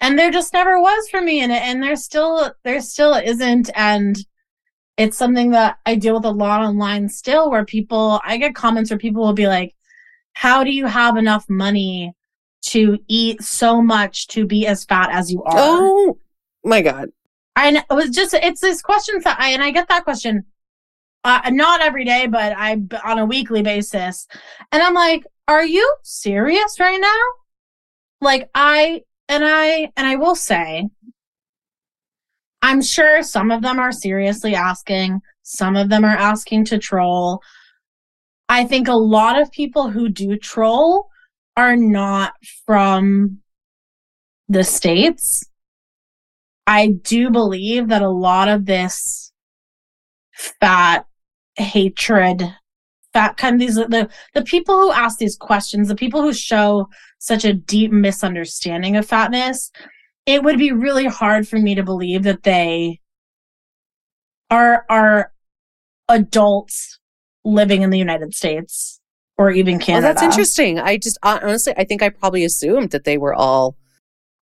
And 0.00 0.18
there 0.18 0.30
just 0.30 0.52
never 0.52 0.80
was 0.80 1.08
for 1.08 1.20
me 1.20 1.40
and 1.40 1.52
and 1.52 1.82
there 1.82 1.96
still 1.96 2.52
there 2.62 2.80
still 2.80 3.14
isn't 3.14 3.70
and 3.74 4.16
it's 4.96 5.16
something 5.16 5.50
that 5.52 5.78
I 5.86 5.94
deal 5.94 6.14
with 6.14 6.24
a 6.24 6.30
lot 6.30 6.60
online 6.60 7.08
still 7.08 7.50
where 7.50 7.64
people 7.64 8.20
I 8.24 8.36
get 8.36 8.54
comments 8.54 8.90
where 8.90 8.98
people 8.98 9.22
will 9.22 9.32
be 9.32 9.46
like 9.46 9.74
how 10.34 10.62
do 10.64 10.70
you 10.70 10.86
have 10.86 11.16
enough 11.16 11.48
money 11.48 12.14
to 12.66 12.98
eat 13.08 13.42
so 13.42 13.80
much 13.80 14.26
to 14.28 14.46
be 14.46 14.66
as 14.66 14.84
fat 14.84 15.10
as 15.10 15.32
you 15.32 15.42
are? 15.44 15.52
Oh 15.54 16.18
my 16.64 16.82
god. 16.82 17.10
And 17.56 17.76
it 17.76 17.84
was 17.90 18.10
just 18.10 18.34
it's 18.34 18.60
this 18.60 18.82
question 18.82 19.20
that 19.24 19.40
I 19.40 19.50
and 19.50 19.62
I 19.62 19.70
get 19.70 19.88
that 19.88 20.04
question 20.04 20.44
uh, 21.24 21.40
not 21.50 21.80
every 21.80 22.04
day, 22.04 22.26
but 22.26 22.52
I 22.56 22.80
on 23.02 23.18
a 23.18 23.24
weekly 23.24 23.62
basis, 23.62 24.26
and 24.70 24.82
I'm 24.82 24.92
like, 24.92 25.24
"Are 25.48 25.64
you 25.64 25.96
serious 26.02 26.78
right 26.78 27.00
now?" 27.00 27.22
Like 28.20 28.50
I 28.54 29.02
and 29.28 29.44
I 29.44 29.90
and 29.96 30.06
I 30.06 30.16
will 30.16 30.34
say, 30.34 30.88
I'm 32.62 32.82
sure 32.82 33.22
some 33.22 33.50
of 33.50 33.62
them 33.62 33.78
are 33.78 33.92
seriously 33.92 34.54
asking, 34.54 35.20
some 35.42 35.76
of 35.76 35.88
them 35.88 36.04
are 36.04 36.16
asking 36.16 36.64
to 36.66 36.78
troll. 36.78 37.40
I 38.48 38.64
think 38.64 38.88
a 38.88 38.94
lot 38.94 39.40
of 39.40 39.50
people 39.52 39.90
who 39.90 40.08
do 40.08 40.36
troll 40.36 41.08
are 41.56 41.76
not 41.76 42.34
from 42.66 43.38
the 44.48 44.64
States. 44.64 45.44
I 46.66 46.88
do 47.02 47.30
believe 47.30 47.88
that 47.88 48.02
a 48.02 48.10
lot 48.10 48.48
of 48.48 48.66
this 48.66 49.32
fat 50.34 51.06
hatred, 51.56 52.42
fat 53.12 53.36
kind 53.36 53.54
of 53.54 53.60
these 53.60 53.74
the 53.76 54.08
the 54.34 54.42
people 54.42 54.74
who 54.74 54.92
ask 54.92 55.18
these 55.18 55.36
questions, 55.36 55.88
the 55.88 55.94
people 55.94 56.22
who 56.22 56.32
show 56.32 56.88
such 57.24 57.44
a 57.44 57.54
deep 57.54 57.90
misunderstanding 57.90 58.96
of 58.96 59.06
fatness, 59.06 59.70
it 60.26 60.42
would 60.42 60.58
be 60.58 60.72
really 60.72 61.06
hard 61.06 61.48
for 61.48 61.58
me 61.58 61.74
to 61.74 61.82
believe 61.82 62.22
that 62.24 62.42
they 62.42 63.00
are 64.50 64.84
are 64.90 65.32
adults 66.08 66.98
living 67.44 67.80
in 67.80 67.88
the 67.88 67.98
United 67.98 68.34
States 68.34 69.00
or 69.38 69.50
even 69.50 69.78
Canada. 69.78 70.06
Well, 70.06 70.14
that's 70.14 70.22
interesting. 70.22 70.78
I 70.78 70.98
just 70.98 71.18
honestly, 71.22 71.72
I 71.78 71.84
think 71.84 72.02
I 72.02 72.10
probably 72.10 72.44
assumed 72.44 72.90
that 72.90 73.04
they 73.04 73.16
were 73.16 73.34
all. 73.34 73.76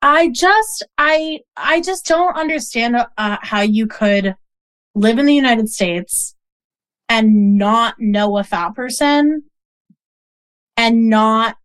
I 0.04 0.30
just, 0.30 0.84
I, 0.98 1.38
I 1.56 1.80
just 1.80 2.06
don't 2.06 2.36
understand 2.36 2.96
uh, 2.96 3.36
how 3.40 3.60
you 3.60 3.86
could 3.86 4.34
live 4.96 5.20
in 5.20 5.26
the 5.26 5.34
United 5.34 5.68
States 5.68 6.34
and 7.08 7.56
not 7.56 7.94
know 8.00 8.38
a 8.38 8.42
fat 8.42 8.74
person 8.74 9.44
and 10.76 11.08
not 11.08 11.56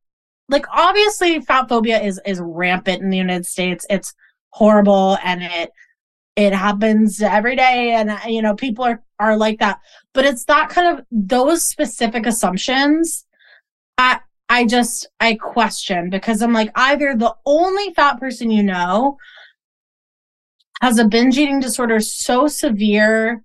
like 0.50 0.66
obviously 0.72 1.42
fat 1.42 1.68
phobia 1.70 2.00
is 2.02 2.20
is 2.26 2.40
rampant 2.42 3.02
in 3.02 3.10
the 3.10 3.18
United 3.18 3.46
States. 3.46 3.86
It's 3.90 4.14
horrible 4.50 5.18
and 5.24 5.44
it 5.44 5.72
it 6.36 6.54
happens 6.54 7.22
every 7.22 7.56
day 7.56 7.94
and 7.94 8.12
you 8.28 8.42
know 8.42 8.56
people 8.56 8.86
are 8.86 9.04
are 9.20 9.38
like 9.38 9.60
that. 9.60 9.80
But 10.14 10.26
it's 10.26 10.46
that 10.46 10.70
kind 10.70 10.98
of 10.98 11.06
those 11.12 11.64
specific 11.64 12.26
assumptions 12.26 13.26
I 13.98 14.20
I 14.50 14.66
just 14.66 15.08
I 15.20 15.36
question 15.36 16.10
because 16.10 16.42
I'm 16.42 16.54
like 16.54 16.72
either 16.76 17.16
the 17.16 17.36
only 17.46 17.94
fat 17.94 18.20
person 18.20 18.52
you 18.52 18.64
know 18.64 19.18
has 20.82 21.00
a 21.00 21.06
binge 21.06 21.38
eating 21.38 21.60
disorder 21.60 22.00
so 22.00 22.48
severe 22.48 23.44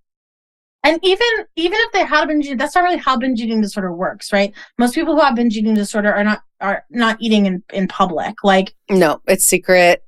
and 0.85 0.99
even 1.03 1.27
even 1.57 1.79
if 1.81 1.93
they 1.93 2.05
had 2.05 2.25
a 2.25 2.27
binge 2.27 2.47
eating, 2.47 2.59
that's 2.59 2.75
not 2.75 2.83
really 2.83 2.97
how 2.97 3.17
binge 3.17 3.41
eating 3.41 3.61
disorder 3.61 3.93
works, 3.93 4.33
right? 4.33 4.53
Most 4.79 4.95
people 4.95 5.15
who 5.15 5.21
have 5.21 5.37
binge 5.37 5.57
eating 5.57 5.75
disorder 5.75 6.13
are 6.13 6.25
not 6.25 6.43
are 6.61 6.85
not 6.91 7.19
eating 7.21 7.47
in, 7.47 7.63
in 7.73 7.87
public. 7.87 8.43
Like 8.43 8.75
no, 8.91 9.21
it's 9.27 9.45
secret. 9.45 10.05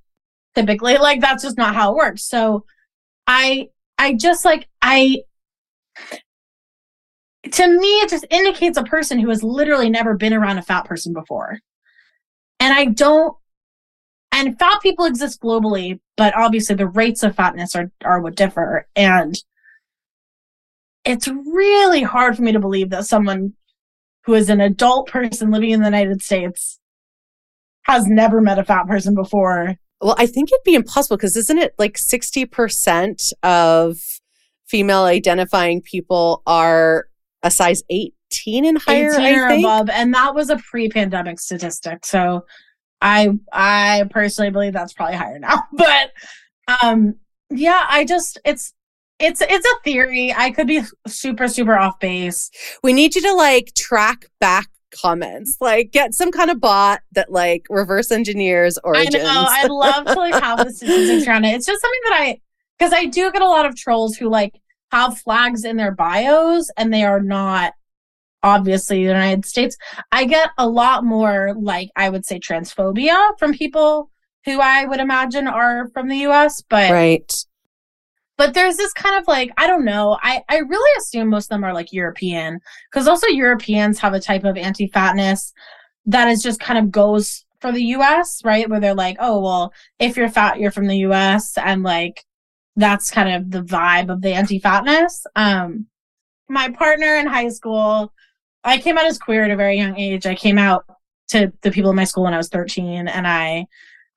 Typically, 0.55 0.99
like 0.99 1.21
that's 1.21 1.43
just 1.43 1.57
not 1.57 1.75
how 1.75 1.93
it 1.93 1.97
works. 1.97 2.25
So 2.25 2.65
I 3.27 3.69
I 3.99 4.15
just 4.15 4.45
like 4.45 4.69
I 4.83 5.23
to 7.53 7.69
me 7.69 7.89
it 8.01 8.09
just 8.09 8.27
indicates 8.31 8.77
a 8.77 8.85
person 8.85 9.21
who 9.21 9.29
has 9.29 9.45
literally 9.45 9.91
never 9.91 10.15
been 10.17 10.33
around 10.35 10.59
a 10.59 10.63
fat 10.63 10.87
person 10.87 11.13
before. 11.13 11.61
And 12.59 12.73
I 12.73 12.87
don't 12.87 13.37
and 14.33 14.59
fat 14.59 14.81
people 14.83 15.05
exist 15.05 15.41
globally, 15.41 16.01
but 16.17 16.35
obviously 16.37 16.75
the 16.75 16.89
rates 16.89 17.23
of 17.23 17.37
fatness 17.37 17.77
are 17.77 17.93
are 18.05 18.21
what 18.21 18.35
differ. 18.35 18.89
And 18.97 19.41
it's 21.05 21.29
really 21.29 22.03
hard 22.03 22.37
for 22.37 22.43
me 22.43 22.53
to 22.53 22.61
believe 22.61 22.91
that 22.91 23.07
someone 23.07 23.55
who 24.25 24.35
is 24.35 24.49
an 24.49 24.61
adult 24.61 25.09
person 25.09 25.51
living 25.51 25.71
in 25.71 25.81
the 25.81 25.87
United 25.87 26.23
States 26.23 26.81
has 27.83 28.07
never 28.07 28.41
met 28.41 28.59
a 28.59 28.65
fat 28.65 28.87
person 28.87 29.15
before. 29.15 29.77
Well, 30.01 30.17
I 30.19 30.27
think 30.27 30.51
it'd 30.51 30.65
be 30.65 30.75
impossible 30.75 31.17
because 31.17 31.37
isn't 31.37 31.59
it 31.59 31.75
like 31.79 31.95
60% 31.95 33.33
of 33.43 33.99
female 34.67 35.05
identifying 35.05 35.83
people 35.83 36.43
are 36.47 37.07
a 37.43 37.51
size 37.51 37.83
18 37.91 38.65
and 38.65 38.79
higher 38.79 39.13
18 39.13 39.39
or 39.39 39.49
above 39.49 39.91
and 39.91 40.15
that 40.15 40.35
was 40.35 40.49
a 40.49 40.57
pre-pandemic 40.57 41.39
statistic. 41.39 42.07
So 42.07 42.47
I 43.01 43.31
I 43.53 44.05
personally 44.11 44.51
believe 44.51 44.73
that's 44.73 44.95
probably 44.95 45.17
higher 45.17 45.39
now. 45.39 45.65
But 45.73 46.13
um 46.83 47.17
yeah, 47.51 47.85
I 47.89 48.07
just 48.07 48.39
it's 48.45 48.73
it's 49.19 49.41
it's 49.41 49.67
a 49.67 49.83
theory. 49.85 50.33
I 50.37 50.51
could 50.51 50.67
be 50.67 50.83
super 51.07 51.49
super 51.49 51.79
off 51.79 51.99
base. 52.01 52.51
We 52.83 52.93
need 52.93 53.15
you 53.15 53.23
to 53.23 53.35
like 53.35 53.73
track 53.75 54.27
back 54.41 54.69
comments. 54.95 55.57
Like 55.61 55.93
get 55.93 56.15
some 56.15 56.31
kind 56.31 56.51
of 56.51 56.61
bot 56.61 57.01
that 57.13 57.31
like 57.31 57.67
reverse 57.69 58.11
engineers 58.11 58.79
origins. 58.85 59.17
I 59.17 59.19
know. 59.19 59.47
I'd 59.49 59.71
love 59.71 60.05
to 60.07 60.15
like 60.15 60.43
have 60.43 60.65
the 60.65 60.73
statistics 60.73 61.27
around 61.27 61.45
it. 61.45 61.55
It's 61.55 61.67
just 61.67 61.81
something 61.81 62.01
that 62.05 62.21
I 62.21 62.41
because 62.79 62.93
I 62.93 63.07
do 63.07 63.31
get 63.33 63.43
a 63.43 63.49
lot 63.49 63.67
of 63.67 63.77
trolls 63.77 64.17
who 64.17 64.29
like 64.29 64.61
have 64.91 65.19
flags 65.19 65.65
in 65.65 65.77
their 65.77 65.93
bios 65.93 66.71
and 66.77 66.93
they 66.93 67.05
are 67.05 67.21
not 67.21 67.73
obviously 68.43 68.99
the 68.99 69.09
United 69.09 69.45
States. 69.45 69.77
I 70.13 70.25
get 70.25 70.51
a 70.59 70.69
lot 70.69 71.05
more 71.05 71.55
like 71.59 71.91
I 71.97 72.11
would 72.11 72.27
say 72.27 72.39
transphobia 72.39 73.39
from 73.39 73.55
people 73.55 74.11
who 74.45 74.61
I 74.61 74.85
would 74.85 75.01
imagine 75.01 75.47
are 75.49 75.89
from 75.89 76.09
the 76.09 76.27
US, 76.27 76.63
but 76.69 76.91
right 76.91 77.33
but 78.37 78.55
there's 78.55 78.77
this 78.77 78.93
kind 78.93 79.21
of 79.21 79.27
like 79.27 79.51
i 79.57 79.67
don't 79.67 79.85
know 79.85 80.19
i 80.23 80.43
i 80.49 80.59
really 80.59 80.99
assume 80.99 81.29
most 81.29 81.47
of 81.47 81.49
them 81.51 81.65
are 81.65 81.75
like 81.75 81.93
european 81.93 82.61
because 82.91 83.09
also 83.09 83.27
europeans 83.29 83.99
have 83.99 84.13
a 84.13 84.21
type 84.21 84.45
of 84.45 84.57
anti-fatness 84.57 85.53
that 86.07 86.29
is 86.29 86.43
just 86.43 86.61
kind 86.61 86.79
of 86.79 86.91
goes 86.91 87.45
for 87.65 87.73
the 87.73 87.81
us 87.81 88.43
right? 88.45 88.69
Where 88.69 88.79
they're 88.79 88.95
like 88.95 89.17
oh 89.21 89.41
well 89.41 89.73
if 89.99 90.17
you're 90.17 90.29
fat 90.29 90.59
you're 90.59 90.71
from 90.71 90.87
the 90.87 90.99
us 90.99 91.57
and 91.57 91.83
like 91.83 92.23
that's 92.77 93.11
kind 93.11 93.35
of 93.35 93.51
the 93.51 93.63
vibe 93.63 94.11
of 94.11 94.21
the 94.21 94.33
anti-fatness. 94.33 95.27
Um 95.35 95.87
my 96.49 96.69
partner 96.69 97.17
in 97.17 97.27
high 97.27 97.49
school 97.49 98.13
i 98.65 98.77
came 98.77 98.99
out 98.99 99.07
as 99.07 99.19
queer 99.19 99.45
at 99.45 99.51
a 99.51 99.57
very 99.57 99.79
young 99.79 99.99
age. 99.99 100.27
I 100.27 100.35
came 100.35 100.59
out 100.59 100.85
to 101.29 101.51
the 101.63 101.71
people 101.71 101.89
in 101.91 101.97
my 101.97 102.05
school 102.05 102.25
when 102.25 102.35
i 102.35 102.37
was 102.37 102.51
13 102.51 103.09
and 103.09 103.27
i 103.27 103.65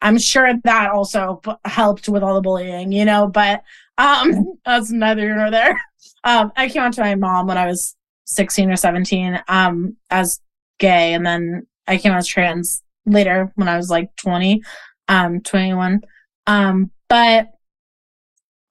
i'm 0.01 0.17
sure 0.17 0.51
that 0.65 0.91
also 0.91 1.41
helped 1.63 2.09
with 2.09 2.23
all 2.23 2.35
the 2.35 2.41
bullying 2.41 2.91
you 2.91 3.05
know? 3.05 3.27
But 3.27 3.63
um, 3.97 4.57
that's 4.65 4.91
neither 4.91 5.21
here 5.21 5.35
nor 5.35 5.51
there. 5.51 5.81
Um, 6.23 6.51
I 6.55 6.69
came 6.69 6.81
out 6.81 6.93
to 6.93 7.01
my 7.01 7.15
mom 7.15 7.47
when 7.47 7.57
I 7.57 7.67
was 7.67 7.95
16 8.25 8.71
or 8.71 8.75
17, 8.75 9.41
um, 9.47 9.95
as 10.09 10.39
gay, 10.79 11.13
and 11.13 11.25
then 11.25 11.65
I 11.87 11.97
came 11.97 12.11
out 12.11 12.19
as 12.19 12.27
trans 12.27 12.83
later 13.05 13.51
when 13.55 13.67
I 13.67 13.77
was 13.77 13.89
like 13.89 14.15
20, 14.17 14.61
um, 15.07 15.41
21. 15.41 16.01
Um, 16.45 16.91
but, 17.07 17.47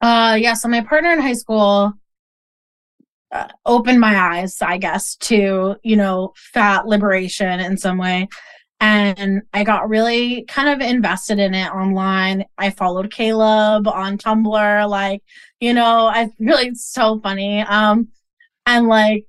uh, 0.01 0.37
yeah, 0.39 0.55
so 0.55 0.69
my 0.69 0.83
partner 0.83 1.13
in 1.13 1.21
high 1.21 1.33
school, 1.33 1.95
uh, 3.33 3.49
opened 3.65 4.01
my 4.01 4.17
eyes, 4.17 4.63
I 4.63 4.79
guess, 4.79 5.17
to, 5.17 5.77
you 5.83 5.97
know, 5.97 6.33
fat 6.37 6.87
liberation 6.87 7.61
in 7.61 7.77
some 7.77 7.99
way. 7.99 8.29
And 8.81 9.43
I 9.53 9.65
got 9.65 9.89
really 9.89 10.45
kind 10.45 10.69
of 10.69 10.87
invested 10.87 11.39
in 11.39 11.55
it 11.55 11.71
online. 11.73 12.45
I 12.59 12.71
followed 12.71 13.11
Caleb 13.11 13.89
on 13.89 14.19
Tumblr, 14.19 14.89
like, 14.89 15.23
you 15.61 15.73
know, 15.75 16.07
I 16.07 16.31
really 16.39 16.69
it's 16.69 16.85
so 16.85 17.21
funny. 17.21 17.61
Um, 17.61 18.09
and 18.67 18.89
like 18.89 19.27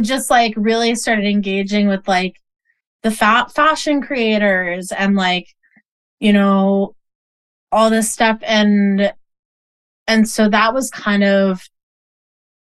just 0.00 0.30
like 0.30 0.54
really 0.56 0.94
started 0.94 1.26
engaging 1.26 1.88
with 1.88 2.06
like 2.08 2.36
the 3.02 3.10
fat 3.10 3.52
fashion 3.52 4.02
creators 4.02 4.92
and 4.92 5.16
like, 5.16 5.48
you 6.20 6.32
know, 6.32 6.94
all 7.72 7.90
this 7.90 8.10
stuff 8.10 8.38
and 8.42 9.12
and 10.06 10.28
so 10.28 10.48
that 10.48 10.72
was 10.72 10.90
kind 10.90 11.24
of 11.24 11.68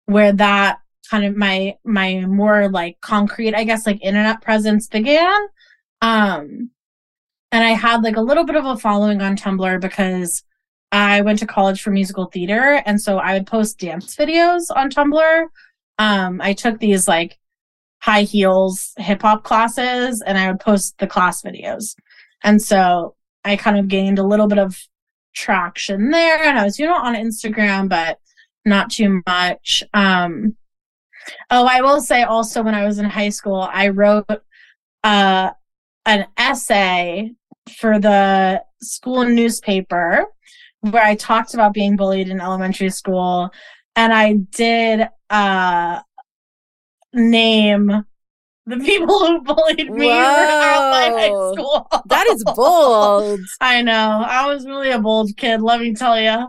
where 0.05 0.31
that 0.33 0.79
kind 1.09 1.25
of 1.25 1.35
my 1.35 1.75
my 1.85 2.25
more 2.25 2.69
like 2.69 2.99
concrete 3.01 3.53
i 3.53 3.63
guess 3.63 3.85
like 3.85 4.03
internet 4.03 4.41
presence 4.41 4.87
began 4.87 5.39
um 6.01 6.69
and 7.51 7.63
i 7.63 7.71
had 7.71 8.03
like 8.03 8.17
a 8.17 8.21
little 8.21 8.43
bit 8.43 8.55
of 8.55 8.65
a 8.65 8.77
following 8.77 9.21
on 9.21 9.35
tumblr 9.35 9.81
because 9.81 10.43
i 10.91 11.21
went 11.21 11.39
to 11.39 11.45
college 11.45 11.81
for 11.81 11.91
musical 11.91 12.25
theater 12.25 12.81
and 12.85 13.01
so 13.01 13.17
i 13.17 13.33
would 13.33 13.47
post 13.47 13.79
dance 13.79 14.15
videos 14.15 14.65
on 14.75 14.89
tumblr. 14.89 15.45
Um 15.99 16.41
i 16.41 16.53
took 16.53 16.79
these 16.79 17.07
like 17.07 17.37
high 17.99 18.23
heels 18.23 18.93
hip 18.97 19.21
hop 19.21 19.43
classes 19.43 20.21
and 20.21 20.37
i 20.37 20.49
would 20.49 20.59
post 20.59 20.95
the 20.99 21.07
class 21.07 21.41
videos. 21.41 21.95
And 22.43 22.61
so 22.61 23.15
i 23.43 23.55
kind 23.55 23.77
of 23.77 23.87
gained 23.87 24.19
a 24.19 24.27
little 24.27 24.47
bit 24.47 24.59
of 24.59 24.77
traction 25.35 26.09
there 26.09 26.43
and 26.43 26.57
i 26.57 26.63
was 26.63 26.79
you 26.79 26.85
know 26.85 26.95
on 26.95 27.15
instagram 27.15 27.87
but 27.87 28.19
not 28.65 28.91
too 28.91 29.21
much. 29.25 29.83
Um 29.93 30.55
Oh, 31.49 31.65
I 31.65 31.81
will 31.81 32.01
say 32.01 32.23
also 32.23 32.63
when 32.63 32.75
I 32.75 32.85
was 32.85 32.99
in 32.99 33.05
high 33.05 33.29
school, 33.29 33.67
I 33.71 33.89
wrote 33.89 34.25
uh, 35.03 35.51
an 36.07 36.25
essay 36.37 37.31
for 37.77 37.99
the 37.99 38.63
school 38.81 39.25
newspaper 39.25 40.25
where 40.79 41.03
I 41.03 41.15
talked 41.15 41.53
about 41.53 41.73
being 41.73 41.97
bullied 41.97 42.29
in 42.29 42.39
elementary 42.39 42.89
school. 42.89 43.49
And 43.95 44.13
I 44.13 44.33
did 44.33 45.07
uh, 45.29 45.99
name 47.13 48.05
the 48.65 48.77
people 48.85 49.19
who 49.19 49.41
bullied 49.41 49.91
me 49.91 50.07
Whoa. 50.07 51.53
school. 51.53 51.87
That 52.07 52.27
is 52.27 52.43
bold. 52.55 53.41
I 53.61 53.81
know. 53.81 54.23
I 54.25 54.47
was 54.47 54.65
really 54.65 54.91
a 54.91 54.99
bold 54.99 55.35
kid, 55.35 55.61
let 55.61 55.81
me 55.81 55.93
tell 55.93 56.19
you. 56.19 56.47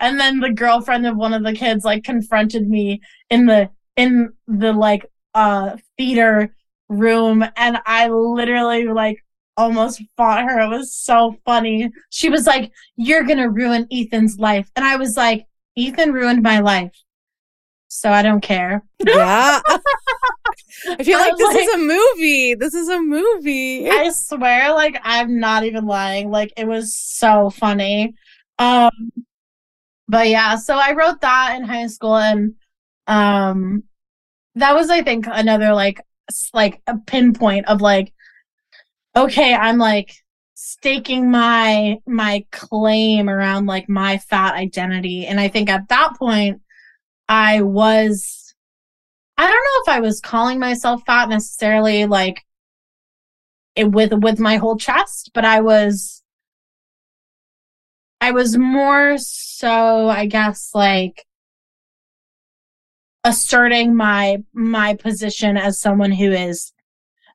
And 0.00 0.18
then 0.18 0.40
the 0.40 0.52
girlfriend 0.52 1.06
of 1.06 1.16
one 1.16 1.32
of 1.32 1.44
the 1.44 1.54
kids 1.54 1.84
like 1.84 2.02
confronted 2.02 2.68
me 2.68 3.00
in 3.30 3.46
the 3.46 3.70
in 3.96 4.32
the 4.46 4.72
like 4.72 5.06
uh 5.34 5.76
theater 5.96 6.54
room 6.88 7.44
and 7.56 7.78
I 7.86 8.08
literally 8.08 8.86
like 8.86 9.24
almost 9.56 10.02
fought 10.16 10.44
her. 10.44 10.60
It 10.60 10.68
was 10.68 10.94
so 10.94 11.36
funny. 11.44 11.90
She 12.10 12.28
was 12.28 12.46
like, 12.46 12.72
You're 12.96 13.24
gonna 13.24 13.48
ruin 13.50 13.86
Ethan's 13.90 14.38
life. 14.38 14.70
And 14.76 14.84
I 14.84 14.96
was 14.96 15.16
like, 15.16 15.46
Ethan 15.76 16.12
ruined 16.12 16.42
my 16.42 16.60
life. 16.60 16.92
So 17.88 18.10
I 18.10 18.22
don't 18.22 18.40
care. 18.40 18.82
Yeah. 19.06 19.60
I 20.88 21.02
feel 21.02 21.18
like 21.18 21.32
was 21.32 21.38
this 21.38 21.68
is 21.68 21.74
a 21.74 21.78
movie. 21.78 22.54
This 22.54 22.74
is 22.74 22.88
a 22.88 23.00
movie. 23.00 23.88
I 23.90 24.10
swear, 24.10 24.72
like 24.74 24.98
I'm 25.02 25.38
not 25.38 25.64
even 25.64 25.86
lying. 25.86 26.30
Like 26.30 26.52
it 26.56 26.66
was 26.66 26.96
so 26.96 27.50
funny. 27.50 28.14
Um 28.58 28.90
but 30.08 30.28
yeah, 30.28 30.56
so 30.56 30.76
I 30.76 30.92
wrote 30.92 31.20
that 31.20 31.56
in 31.56 31.64
high 31.64 31.86
school 31.88 32.16
and 32.16 32.54
um 33.06 33.84
that 34.54 34.74
was 34.74 34.90
I 34.90 35.02
think 35.02 35.26
another 35.28 35.72
like 35.74 36.00
like 36.52 36.82
a 36.86 36.96
pinpoint 36.98 37.68
of 37.68 37.80
like 37.80 38.12
okay, 39.16 39.54
I'm 39.54 39.78
like 39.78 40.12
staking 40.54 41.30
my 41.30 41.98
my 42.06 42.44
claim 42.52 43.28
around 43.28 43.66
like 43.66 43.88
my 43.88 44.18
fat 44.18 44.54
identity. 44.54 45.26
And 45.26 45.40
I 45.40 45.48
think 45.48 45.68
at 45.70 45.88
that 45.88 46.14
point 46.18 46.60
I 47.28 47.62
was 47.62 48.54
I 49.38 49.46
don't 49.46 49.52
know 49.52 49.92
if 49.92 49.96
I 49.96 50.00
was 50.00 50.20
calling 50.20 50.58
myself 50.58 51.02
fat 51.06 51.28
necessarily 51.28 52.06
like 52.06 52.44
it 53.74 53.90
with 53.90 54.12
with 54.14 54.38
my 54.38 54.56
whole 54.56 54.76
chest, 54.76 55.30
but 55.34 55.44
I 55.44 55.60
was 55.60 56.22
I 58.20 58.32
was 58.32 58.56
more 58.56 59.18
so 59.18 60.08
I 60.08 60.26
guess 60.26 60.70
like 60.74 61.24
asserting 63.26 63.94
my 63.94 64.42
my 64.54 64.94
position 64.94 65.56
as 65.56 65.80
someone 65.80 66.12
who 66.12 66.30
is 66.30 66.72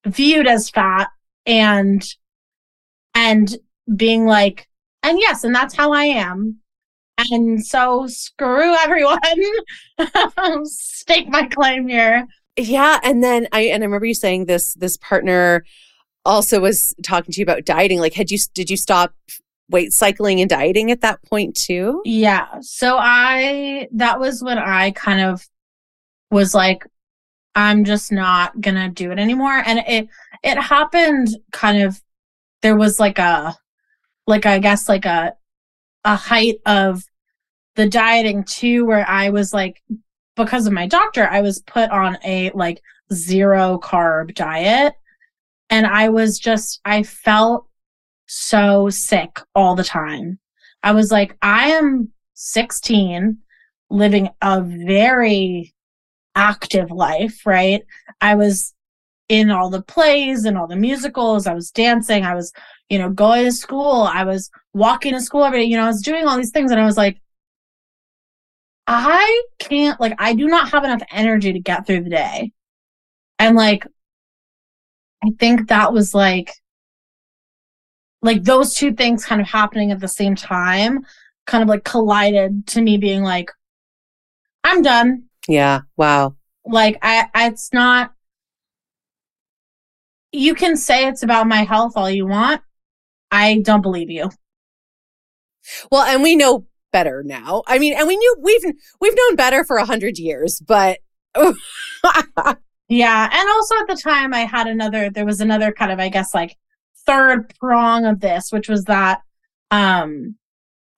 viewed 0.05 0.47
as 0.47 0.69
fat 0.69 1.09
and 1.45 2.15
and 3.13 3.57
being 3.95 4.25
like 4.25 4.67
and 5.03 5.19
yes 5.19 5.43
and 5.43 5.53
that's 5.53 5.75
how 5.75 5.91
I 5.91 6.05
am 6.05 6.57
and 7.17 7.63
so 7.63 8.07
screw 8.07 8.73
everyone 8.77 9.19
stake 10.63 11.27
my 11.27 11.45
claim 11.47 11.87
here 11.87 12.25
Yeah, 12.57 12.99
and 13.03 13.23
then 13.23 13.47
I 13.51 13.61
and 13.61 13.83
I 13.83 13.85
remember 13.85 14.05
you 14.05 14.13
saying 14.13 14.45
this 14.45 14.73
this 14.75 14.97
partner 14.97 15.63
also 16.25 16.59
was 16.59 16.93
talking 17.03 17.31
to 17.31 17.39
you 17.39 17.43
about 17.43 17.65
dieting. 17.65 17.99
Like 17.99 18.13
had 18.13 18.31
you 18.31 18.37
did 18.53 18.69
you 18.69 18.77
stop 18.77 19.13
weight 19.69 19.93
cycling 19.93 20.41
and 20.41 20.49
dieting 20.49 20.91
at 20.91 21.01
that 21.01 21.21
point 21.23 21.55
too? 21.55 22.01
Yeah. 22.05 22.47
So 22.61 22.97
I 22.99 23.87
that 23.93 24.19
was 24.19 24.43
when 24.43 24.57
I 24.57 24.91
kind 24.91 25.21
of 25.21 25.47
was 26.31 26.53
like 26.53 26.85
I'm 27.53 27.83
just 27.83 28.11
not 28.11 28.59
to 28.75 28.89
do 28.89 29.11
it 29.11 29.19
anymore 29.19 29.61
and 29.65 29.79
it 29.87 30.07
it 30.43 30.57
happened 30.57 31.29
kind 31.51 31.83
of 31.83 32.01
there 32.61 32.75
was 32.75 32.99
like 32.99 33.19
a 33.19 33.55
like 34.27 34.45
I 34.45 34.59
guess 34.59 34.87
like 34.87 35.05
a 35.05 35.33
a 36.03 36.15
height 36.15 36.57
of 36.65 37.03
the 37.75 37.87
dieting 37.87 38.43
too 38.43 38.85
where 38.85 39.07
I 39.07 39.29
was 39.29 39.53
like 39.53 39.83
because 40.35 40.65
of 40.65 40.73
my 40.73 40.87
doctor 40.87 41.27
I 41.27 41.41
was 41.41 41.61
put 41.61 41.89
on 41.91 42.17
a 42.23 42.51
like 42.51 42.81
zero 43.13 43.79
carb 43.83 44.33
diet 44.33 44.93
and 45.69 45.85
I 45.85 46.09
was 46.09 46.39
just 46.39 46.79
I 46.85 47.03
felt 47.03 47.67
so 48.31 48.89
sick 48.89 49.39
all 49.55 49.75
the 49.75 49.83
time. 49.83 50.39
I 50.83 50.93
was 50.93 51.11
like, 51.11 51.37
I 51.41 51.71
am 51.71 52.11
16, 52.33 53.37
living 53.89 54.29
a 54.41 54.61
very 54.61 55.73
active 56.35 56.91
life, 56.91 57.45
right? 57.45 57.83
I 58.19 58.35
was 58.35 58.73
in 59.29 59.49
all 59.49 59.69
the 59.69 59.81
plays 59.81 60.45
and 60.45 60.57
all 60.57 60.67
the 60.67 60.75
musicals. 60.75 61.47
I 61.47 61.53
was 61.53 61.71
dancing. 61.71 62.25
I 62.25 62.35
was, 62.35 62.51
you 62.89 62.99
know, 62.99 63.09
going 63.09 63.45
to 63.45 63.51
school. 63.51 64.03
I 64.03 64.23
was 64.23 64.49
walking 64.73 65.13
to 65.13 65.21
school 65.21 65.43
every 65.43 65.59
day. 65.59 65.65
You 65.65 65.77
know, 65.77 65.85
I 65.85 65.87
was 65.87 66.01
doing 66.01 66.27
all 66.27 66.37
these 66.37 66.51
things. 66.51 66.71
And 66.71 66.79
I 66.79 66.85
was 66.85 66.97
like, 66.97 67.21
I 68.87 69.43
can't, 69.59 69.99
like, 70.01 70.15
I 70.19 70.33
do 70.33 70.47
not 70.47 70.69
have 70.71 70.83
enough 70.83 71.01
energy 71.11 71.53
to 71.53 71.59
get 71.59 71.87
through 71.87 72.03
the 72.03 72.09
day. 72.09 72.51
And 73.39 73.55
like, 73.55 73.85
I 75.23 75.29
think 75.39 75.69
that 75.69 75.93
was 75.93 76.13
like, 76.13 76.51
like 78.21 78.43
those 78.43 78.73
two 78.73 78.93
things 78.93 79.25
kind 79.25 79.41
of 79.41 79.47
happening 79.47 79.91
at 79.91 79.99
the 79.99 80.07
same 80.07 80.35
time 80.35 81.05
kind 81.47 81.63
of 81.63 81.69
like 81.69 81.83
collided 81.83 82.67
to 82.67 82.81
me 82.81 82.97
being 82.97 83.23
like 83.23 83.51
i'm 84.63 84.81
done 84.81 85.23
Yeah. 85.47 85.81
Wow. 85.97 86.35
like 86.65 86.97
i, 87.01 87.27
I 87.33 87.47
it's 87.47 87.73
not 87.73 88.13
you 90.31 90.55
can 90.55 90.77
say 90.77 91.07
it's 91.07 91.23
about 91.23 91.47
my 91.47 91.63
health 91.63 91.93
all 91.95 92.09
you 92.09 92.25
want 92.27 92.61
i 93.31 93.59
don't 93.59 93.81
believe 93.81 94.09
you 94.09 94.29
Well, 95.91 96.03
and 96.03 96.23
we 96.23 96.35
know 96.35 96.65
better 96.91 97.23
now. 97.23 97.63
I 97.67 97.79
mean, 97.79 97.93
and 97.97 98.07
we 98.07 98.17
knew 98.17 98.35
we've 98.41 98.73
we've 98.99 99.15
known 99.15 99.35
better 99.35 99.63
for 99.63 99.77
a 99.77 99.85
hundred 99.85 100.17
years, 100.17 100.59
but 100.65 100.99
yeah 102.89 103.29
and 103.31 103.49
also 103.49 103.75
at 103.79 103.87
the 103.87 103.95
time 104.03 104.33
i 104.33 104.41
had 104.41 104.67
another 104.67 105.09
there 105.09 105.25
was 105.25 105.39
another 105.39 105.71
kind 105.71 105.93
of 105.93 105.99
i 105.99 106.09
guess 106.09 106.33
like 106.33 106.57
third 107.05 107.53
prong 107.57 108.05
of 108.05 108.19
this 108.19 108.51
which 108.51 108.67
was 108.67 108.83
that 108.83 109.21
um 109.71 110.35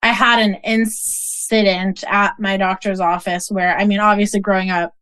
i 0.04 0.08
had 0.08 0.38
an 0.38 0.54
incident 0.62 2.04
at 2.06 2.38
my 2.38 2.56
doctor's 2.56 3.00
office 3.00 3.50
where 3.50 3.76
i 3.76 3.84
mean 3.84 3.98
obviously 3.98 4.38
growing 4.38 4.70
up 4.70 4.94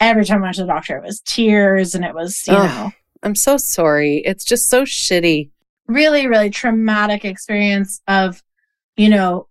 every 0.00 0.24
time 0.24 0.40
i 0.40 0.46
went 0.46 0.56
to 0.56 0.62
the 0.62 0.66
doctor 0.66 0.96
it 0.96 1.04
was 1.04 1.20
tears 1.20 1.94
and 1.94 2.04
it 2.04 2.14
was 2.14 2.46
you 2.48 2.54
know 2.54 2.90
I'm 3.24 3.34
so 3.34 3.56
sorry. 3.56 4.18
It's 4.18 4.44
just 4.44 4.68
so 4.68 4.82
shitty. 4.82 5.50
really 5.88 6.26
really 6.26 6.50
traumatic 6.50 7.24
experience 7.24 8.00
of 8.06 8.42
you 8.96 9.08
know 9.08 9.48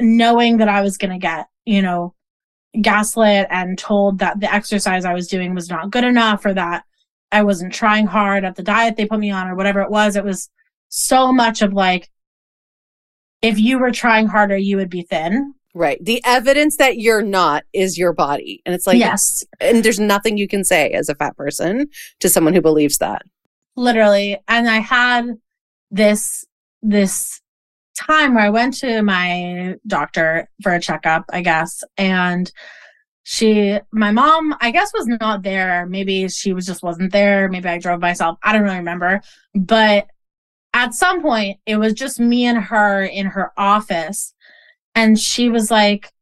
knowing 0.00 0.56
that 0.56 0.68
i 0.68 0.80
was 0.80 0.98
going 0.98 1.12
to 1.12 1.18
get 1.18 1.46
you 1.64 1.80
know 1.80 2.14
gaslit 2.80 3.46
and 3.48 3.78
told 3.78 4.18
that 4.18 4.40
the 4.40 4.52
exercise 4.52 5.04
i 5.04 5.14
was 5.14 5.28
doing 5.28 5.54
was 5.54 5.70
not 5.70 5.90
good 5.90 6.02
enough 6.02 6.44
or 6.44 6.52
that 6.52 6.82
i 7.30 7.44
wasn't 7.44 7.72
trying 7.72 8.06
hard 8.06 8.44
at 8.44 8.56
the 8.56 8.62
diet 8.62 8.96
they 8.96 9.06
put 9.06 9.20
me 9.20 9.30
on 9.30 9.46
or 9.46 9.54
whatever 9.54 9.80
it 9.82 9.90
was 9.90 10.16
it 10.16 10.24
was 10.24 10.50
so 10.88 11.32
much 11.32 11.62
of 11.62 11.72
like 11.72 12.10
if 13.42 13.58
you 13.58 13.78
were 13.78 13.90
trying 13.90 14.26
harder 14.26 14.56
you 14.56 14.76
would 14.76 14.90
be 14.90 15.02
thin 15.02 15.54
Right. 15.74 16.04
The 16.04 16.22
evidence 16.26 16.76
that 16.76 16.98
you're 16.98 17.22
not 17.22 17.64
is 17.72 17.96
your 17.96 18.12
body. 18.12 18.60
And 18.66 18.74
it's 18.74 18.86
like 18.86 18.98
yes 18.98 19.44
and 19.60 19.82
there's 19.82 20.00
nothing 20.00 20.36
you 20.36 20.46
can 20.46 20.64
say 20.64 20.90
as 20.90 21.08
a 21.08 21.14
fat 21.14 21.36
person 21.36 21.88
to 22.20 22.28
someone 22.28 22.52
who 22.54 22.60
believes 22.60 22.98
that. 22.98 23.22
literally. 23.74 24.38
And 24.48 24.68
I 24.68 24.80
had 24.80 25.28
this 25.90 26.44
this 26.82 27.40
time 27.96 28.34
where 28.34 28.44
I 28.44 28.50
went 28.50 28.74
to 28.78 29.02
my 29.02 29.76
doctor 29.86 30.48
for 30.62 30.72
a 30.74 30.80
checkup, 30.80 31.24
I 31.32 31.40
guess, 31.42 31.82
and 31.96 32.50
she 33.24 33.78
my 33.92 34.10
mom 34.10 34.52
i 34.60 34.72
guess 34.72 34.90
was 34.92 35.06
not 35.06 35.44
there 35.44 35.86
maybe 35.86 36.28
she 36.28 36.52
was 36.52 36.66
just 36.66 36.82
wasn't 36.82 37.12
there 37.12 37.48
maybe 37.48 37.68
i 37.68 37.78
drove 37.78 38.00
myself 38.00 38.36
i 38.42 38.52
don't 38.52 38.62
really 38.62 38.78
remember 38.78 39.20
but 39.54 40.08
at 40.74 40.94
some 40.94 41.22
point 41.22 41.58
it 41.66 41.76
was 41.76 41.92
just 41.92 42.20
me 42.20 42.46
and 42.46 42.58
her 42.58 43.04
in 43.04 43.26
her 43.26 43.52
office 43.56 44.34
and 44.94 45.18
she 45.18 45.48
was 45.48 45.70
like 45.70 46.12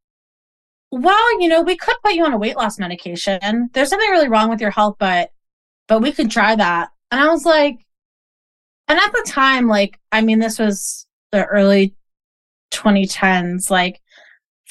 well 0.91 1.41
you 1.41 1.47
know 1.47 1.61
we 1.61 1.77
could 1.77 1.95
put 2.03 2.13
you 2.13 2.25
on 2.25 2.33
a 2.33 2.37
weight 2.37 2.57
loss 2.57 2.77
medication 2.77 3.69
there's 3.73 3.89
something 3.89 4.09
really 4.09 4.27
wrong 4.27 4.49
with 4.49 4.61
your 4.61 4.71
health 4.71 4.95
but 4.99 5.31
but 5.87 6.01
we 6.01 6.11
could 6.11 6.29
try 6.29 6.55
that 6.55 6.89
and 7.11 7.21
i 7.21 7.27
was 7.27 7.45
like 7.45 7.85
and 8.87 8.99
at 8.99 9.11
the 9.13 9.25
time 9.27 9.67
like 9.67 9.99
i 10.11 10.21
mean 10.21 10.39
this 10.39 10.59
was 10.59 11.07
the 11.31 11.45
early 11.45 11.95
2010s 12.73 13.69
like 13.69 14.01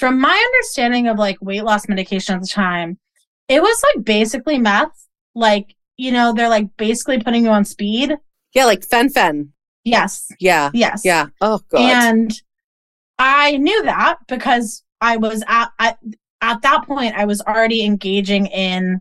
from 0.01 0.19
my 0.19 0.35
understanding 0.35 1.09
of 1.09 1.19
like 1.19 1.37
weight 1.43 1.63
loss 1.63 1.87
medication 1.87 2.35
at 2.35 2.41
the 2.41 2.49
time, 2.49 2.99
it 3.49 3.61
was 3.61 3.83
like 3.95 4.05
basically 4.05 4.59
meth. 4.59 5.07
Like, 5.35 5.77
you 5.99 6.11
know, 6.11 6.33
they're 6.33 6.49
like 6.49 6.75
basically 6.79 7.21
putting 7.21 7.45
you 7.45 7.51
on 7.51 7.67
speed. 7.67 8.17
Yeah, 8.55 8.65
like 8.65 8.83
fen-phen. 8.83 9.51
Yes. 9.85 10.31
Yeah. 10.39 10.71
Yes. 10.75 11.03
Yeah. 11.05 11.27
Oh 11.41 11.61
god. 11.71 11.81
And 11.81 12.43
I 13.19 13.57
knew 13.57 13.83
that 13.85 14.19
because 14.29 14.83
I 15.01 15.17
was 15.17 15.43
at, 15.49 15.71
at 15.79 15.99
at 16.41 16.63
that 16.63 16.87
point 16.87 17.15
I 17.15 17.25
was 17.25 17.41
already 17.41 17.85
engaging 17.85 18.47
in 18.47 19.01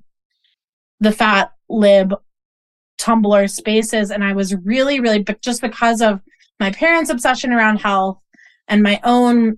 the 1.00 1.12
fat 1.12 1.52
lib 1.70 2.14
Tumblr 3.00 3.50
spaces 3.50 4.12
and 4.12 4.24
I 4.24 4.34
was 4.34 4.56
really 4.56 5.00
really 5.00 5.24
but 5.24 5.42
just 5.42 5.62
because 5.62 6.02
of 6.02 6.22
my 6.60 6.72
parents' 6.72 7.10
obsession 7.10 7.54
around 7.54 7.78
health 7.78 8.20
and 8.68 8.84
my 8.84 9.00
own 9.04 9.58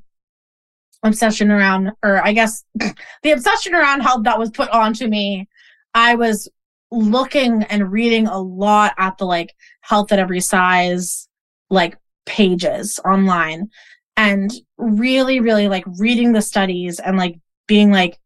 obsession 1.04 1.52
around, 1.52 1.92
or 2.04 2.24
I 2.26 2.34
guess 2.34 2.64
the 3.24 3.32
obsession 3.32 3.74
around 3.74 4.02
health 4.02 4.24
that 4.24 4.40
was 4.40 4.52
put 4.52 4.70
onto 4.70 5.08
me, 5.08 5.48
I 5.94 6.16
was 6.16 6.50
looking 6.92 7.64
and 7.64 7.92
reading 7.92 8.28
a 8.28 8.39
lot 8.39 8.94
at 8.98 9.18
the 9.18 9.26
like 9.26 9.56
health 9.82 10.12
at 10.12 10.20
every 10.20 10.42
size, 10.42 11.28
like 11.70 11.98
pages 12.26 13.00
online 13.06 13.70
and 14.18 14.52
really, 14.78 15.39
really 15.39 15.68
like 15.68 15.86
reading 15.98 16.34
the 16.34 16.42
studies 16.42 17.00
and 17.00 17.18
like 17.18 17.39
being 17.68 17.92
like, 17.92 18.18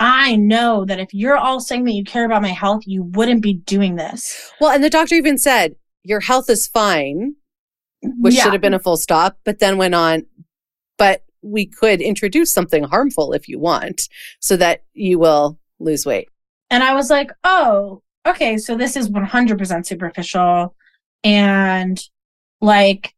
I 0.00 0.36
know 0.36 0.84
that 0.84 1.00
if 1.00 1.12
you're 1.12 1.36
all 1.36 1.60
saying 1.60 1.84
that 1.84 1.92
you 1.92 2.04
care 2.04 2.24
about 2.24 2.42
my 2.42 2.52
health, 2.52 2.82
you 2.86 3.02
wouldn't 3.02 3.42
be 3.42 3.54
doing 3.54 3.96
this. 3.96 4.52
Well, 4.60 4.70
and 4.70 4.84
the 4.84 4.90
doctor 4.90 5.16
even 5.16 5.38
said, 5.38 5.74
your 6.04 6.20
health 6.20 6.48
is 6.48 6.68
fine, 6.68 7.34
which 8.02 8.34
yeah. 8.34 8.44
should 8.44 8.52
have 8.52 8.62
been 8.62 8.74
a 8.74 8.78
full 8.78 8.96
stop, 8.96 9.38
but 9.44 9.58
then 9.58 9.76
went 9.76 9.96
on, 9.96 10.24
but 10.98 11.24
we 11.42 11.66
could 11.66 12.00
introduce 12.00 12.52
something 12.52 12.84
harmful 12.84 13.32
if 13.32 13.48
you 13.48 13.58
want 13.58 14.08
so 14.40 14.56
that 14.56 14.84
you 14.94 15.18
will 15.18 15.58
lose 15.80 16.06
weight. 16.06 16.28
And 16.70 16.82
I 16.82 16.94
was 16.94 17.10
like, 17.10 17.30
oh, 17.44 18.02
okay, 18.26 18.58
so 18.58 18.76
this 18.76 18.96
is 18.96 19.08
100% 19.08 19.86
superficial. 19.86 20.74
And 21.24 22.00
like, 22.60 23.14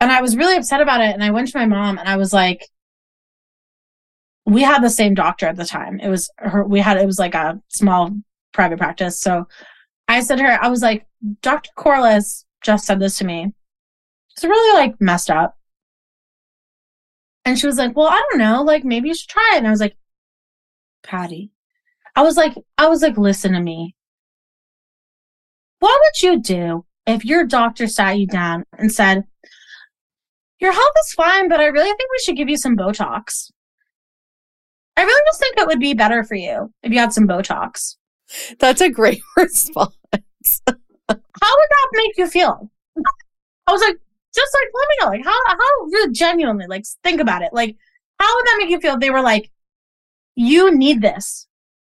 and 0.00 0.10
I 0.10 0.22
was 0.22 0.36
really 0.36 0.56
upset 0.56 0.80
about 0.80 1.00
it. 1.00 1.12
And 1.12 1.22
I 1.22 1.30
went 1.30 1.48
to 1.48 1.58
my 1.58 1.66
mom 1.66 1.98
and 1.98 2.08
I 2.08 2.16
was 2.16 2.32
like, 2.32 2.66
we 4.46 4.62
had 4.62 4.82
the 4.82 4.90
same 4.90 5.14
doctor 5.14 5.46
at 5.46 5.56
the 5.56 5.64
time. 5.64 6.00
It 6.00 6.08
was 6.08 6.30
her, 6.38 6.64
we 6.64 6.80
had, 6.80 6.96
it 6.96 7.06
was 7.06 7.18
like 7.18 7.34
a 7.34 7.60
small 7.68 8.10
private 8.52 8.78
practice. 8.78 9.20
So 9.20 9.46
I 10.08 10.20
said 10.20 10.36
to 10.36 10.44
her, 10.44 10.58
I 10.62 10.68
was 10.68 10.82
like, 10.82 11.06
Dr. 11.42 11.70
Corliss 11.76 12.44
just 12.62 12.86
said 12.86 13.00
this 13.00 13.18
to 13.18 13.24
me. 13.24 13.52
It's 14.32 14.44
really 14.44 14.78
like 14.78 15.00
messed 15.00 15.30
up. 15.30 15.56
And 17.44 17.58
she 17.58 17.66
was 17.66 17.78
like, 17.78 17.96
Well, 17.96 18.08
I 18.08 18.22
don't 18.30 18.38
know. 18.38 18.62
Like, 18.62 18.84
maybe 18.84 19.08
you 19.08 19.14
should 19.14 19.28
try 19.28 19.52
it. 19.54 19.58
And 19.58 19.66
I 19.66 19.70
was 19.70 19.80
like, 19.80 19.96
Patty, 21.02 21.50
I 22.16 22.22
was 22.22 22.36
like, 22.36 22.54
I 22.78 22.88
was 22.88 23.02
like, 23.02 23.16
listen 23.16 23.52
to 23.52 23.60
me. 23.60 23.94
What 25.78 25.98
would 26.02 26.22
you 26.22 26.40
do 26.40 26.84
if 27.06 27.24
your 27.24 27.46
doctor 27.46 27.86
sat 27.86 28.18
you 28.18 28.26
down 28.26 28.64
and 28.76 28.92
said, 28.92 29.24
Your 30.60 30.72
health 30.72 30.92
is 31.06 31.14
fine, 31.14 31.48
but 31.48 31.60
I 31.60 31.66
really 31.66 31.88
think 31.88 32.10
we 32.10 32.18
should 32.22 32.36
give 32.36 32.48
you 32.48 32.58
some 32.58 32.76
Botox? 32.76 33.50
I 34.96 35.02
really 35.02 35.22
just 35.28 35.40
think 35.40 35.56
it 35.56 35.66
would 35.66 35.80
be 35.80 35.94
better 35.94 36.22
for 36.24 36.34
you 36.34 36.72
if 36.82 36.92
you 36.92 36.98
had 36.98 37.12
some 37.12 37.26
Botox. 37.26 37.96
That's 38.58 38.82
a 38.82 38.90
great 38.90 39.22
response. 39.36 39.94
How 40.66 40.76
would 41.08 41.16
that 41.70 41.88
make 41.94 42.18
you 42.18 42.26
feel? 42.26 42.70
I 43.66 43.72
was 43.72 43.80
like, 43.80 43.96
just 44.34 44.54
like 44.54 44.70
let 44.74 44.88
me 44.88 44.96
know, 45.00 45.06
like 45.08 45.24
how 45.24 45.40
how 45.46 45.84
really 45.86 46.12
genuinely, 46.12 46.66
like 46.68 46.84
think 47.02 47.20
about 47.20 47.42
it. 47.42 47.52
Like, 47.52 47.76
how 48.18 48.36
would 48.36 48.44
that 48.44 48.56
make 48.58 48.70
you 48.70 48.80
feel 48.80 48.98
they 48.98 49.10
were 49.10 49.22
like, 49.22 49.50
you 50.40 50.74
need 50.74 51.02
this. 51.02 51.46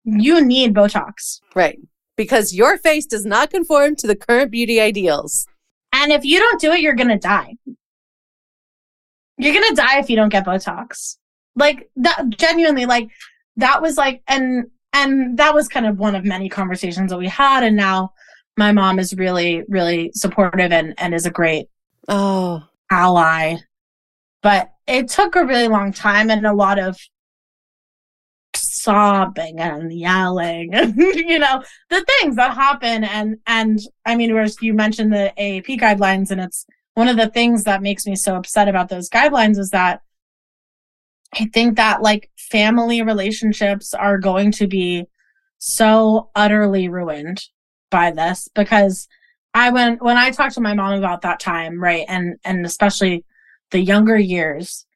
You 0.04 0.42
need 0.42 0.74
Botox. 0.74 1.40
Right. 1.54 1.78
Because 2.16 2.54
your 2.54 2.78
face 2.78 3.04
does 3.04 3.26
not 3.26 3.50
conform 3.50 3.94
to 3.96 4.06
the 4.06 4.16
current 4.16 4.50
beauty 4.50 4.80
ideals. 4.80 5.46
And 5.92 6.12
if 6.12 6.24
you 6.24 6.38
don't 6.38 6.60
do 6.60 6.72
it, 6.72 6.80
you're 6.80 6.94
gonna 6.94 7.18
die. 7.18 7.56
You're 9.36 9.52
gonna 9.52 9.76
die 9.76 9.98
if 9.98 10.08
you 10.08 10.16
don't 10.16 10.30
get 10.30 10.46
Botox. 10.46 11.18
Like 11.56 11.90
that 11.96 12.30
genuinely, 12.30 12.86
like 12.86 13.10
that 13.56 13.82
was 13.82 13.98
like 13.98 14.22
and 14.26 14.70
and 14.94 15.38
that 15.38 15.54
was 15.54 15.68
kind 15.68 15.86
of 15.86 15.98
one 15.98 16.14
of 16.14 16.24
many 16.24 16.48
conversations 16.48 17.10
that 17.10 17.18
we 17.18 17.28
had. 17.28 17.62
And 17.62 17.76
now 17.76 18.14
my 18.56 18.72
mom 18.72 18.98
is 18.98 19.14
really, 19.14 19.62
really 19.68 20.10
supportive 20.14 20.72
and, 20.72 20.94
and 20.96 21.14
is 21.14 21.26
a 21.26 21.30
great 21.30 21.68
oh 22.08 22.62
ally 22.90 23.56
but 24.42 24.72
it 24.86 25.08
took 25.08 25.36
a 25.36 25.44
really 25.44 25.68
long 25.68 25.92
time 25.92 26.30
and 26.30 26.46
a 26.46 26.54
lot 26.54 26.78
of 26.78 26.98
sobbing 28.88 29.60
and 29.60 29.92
yelling 29.92 30.74
and 30.74 30.96
you 30.96 31.38
know 31.38 31.62
the 31.90 32.02
things 32.04 32.36
that 32.36 32.54
happen 32.54 33.04
and 33.04 33.36
and 33.46 33.80
i 34.06 34.16
mean 34.16 34.32
whereas 34.32 34.56
you 34.62 34.72
mentioned 34.72 35.12
the 35.12 35.32
aap 35.38 35.78
guidelines 35.78 36.30
and 36.30 36.40
it's 36.40 36.64
one 36.94 37.08
of 37.08 37.18
the 37.18 37.28
things 37.28 37.64
that 37.64 37.82
makes 37.82 38.06
me 38.06 38.16
so 38.16 38.34
upset 38.34 38.66
about 38.66 38.88
those 38.88 39.10
guidelines 39.10 39.58
is 39.58 39.70
that 39.70 40.00
i 41.34 41.44
think 41.52 41.76
that 41.76 42.00
like 42.00 42.30
family 42.36 43.02
relationships 43.02 43.92
are 43.92 44.16
going 44.16 44.50
to 44.50 44.66
be 44.66 45.04
so 45.58 46.30
utterly 46.34 46.88
ruined 46.88 47.42
by 47.90 48.10
this 48.10 48.48
because 48.54 49.06
I 49.54 49.70
went 49.70 50.02
when 50.02 50.16
I 50.16 50.30
talked 50.30 50.54
to 50.54 50.60
my 50.60 50.74
mom 50.74 50.98
about 50.98 51.22
that 51.22 51.40
time, 51.40 51.82
right? 51.82 52.04
And 52.08 52.36
and 52.44 52.64
especially 52.64 53.24
the 53.70 53.80
younger 53.80 54.16
years, 54.18 54.86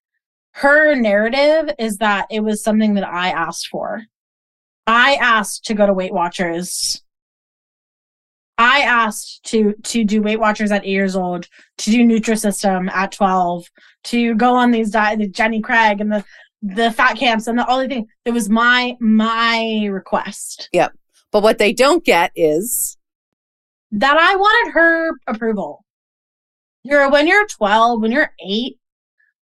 her 0.53 0.95
narrative 0.95 1.75
is 1.79 1.97
that 1.99 2.27
it 2.31 2.41
was 2.41 2.63
something 2.63 2.95
that 2.95 3.07
I 3.07 3.31
asked 3.31 3.69
for. 3.69 4.03
I 4.87 5.15
asked 5.15 5.65
to 5.67 5.75
go 5.75 5.87
to 5.87 5.95
Weight 5.95 6.13
Watchers. 6.13 7.03
I 8.59 8.81
asked 8.81 9.43
to 9.45 9.75
to 9.83 10.05
do 10.05 10.23
Weight 10.23 10.39
Watchers 10.39 10.71
at 10.71 10.85
eight 10.85 10.91
years 10.91 11.17
old, 11.17 11.49
to 11.79 11.91
do 11.91 12.05
Nutrisystem 12.05 12.91
at 12.91 13.13
twelve, 13.13 13.65
to 14.05 14.35
go 14.35 14.55
on 14.55 14.71
these 14.71 14.91
diet, 14.91 15.19
the 15.19 15.29
Jenny 15.29 15.61
Craig 15.61 16.01
and 16.01 16.13
the 16.13 16.25
the 16.63 16.91
fat 16.93 17.17
camps 17.17 17.47
and 17.47 17.59
the 17.59 17.67
all 17.67 17.81
the 17.81 17.89
things. 17.89 18.09
It 18.25 18.33
was 18.33 18.49
my 18.49 18.97
my 19.01 19.89
request. 19.91 20.69
Yep. 20.73 20.93
But 21.31 21.43
what 21.43 21.59
they 21.59 21.73
don't 21.73 22.05
get 22.05 22.31
is 22.37 22.99
that 23.93 24.17
I 24.17 24.37
wanted 24.37 24.73
her 24.73 25.11
approval. 25.27 25.85
You're 26.85 27.11
when 27.11 27.27
you're 27.27 27.47
12, 27.47 28.01
when 28.03 28.13
you're 28.13 28.33
eight, 28.45 28.79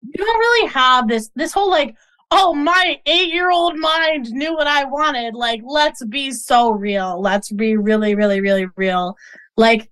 you 0.03 0.25
don't 0.25 0.39
really 0.39 0.69
have 0.69 1.09
this 1.09 1.31
this 1.35 1.53
whole 1.53 1.71
like, 1.71 1.97
oh, 2.31 2.55
my 2.55 3.01
eight-year-old 3.07 3.79
mind 3.79 4.31
knew 4.31 4.55
what 4.55 4.67
I 4.67 4.85
wanted. 4.85 5.35
Like, 5.35 5.61
let's 5.65 6.05
be 6.05 6.31
so 6.33 6.71
real. 6.71 7.21
Let's 7.21 7.51
be 7.51 7.77
really, 7.77 8.15
really, 8.15 8.41
really 8.41 8.67
real. 8.77 9.17
Like, 9.57 9.91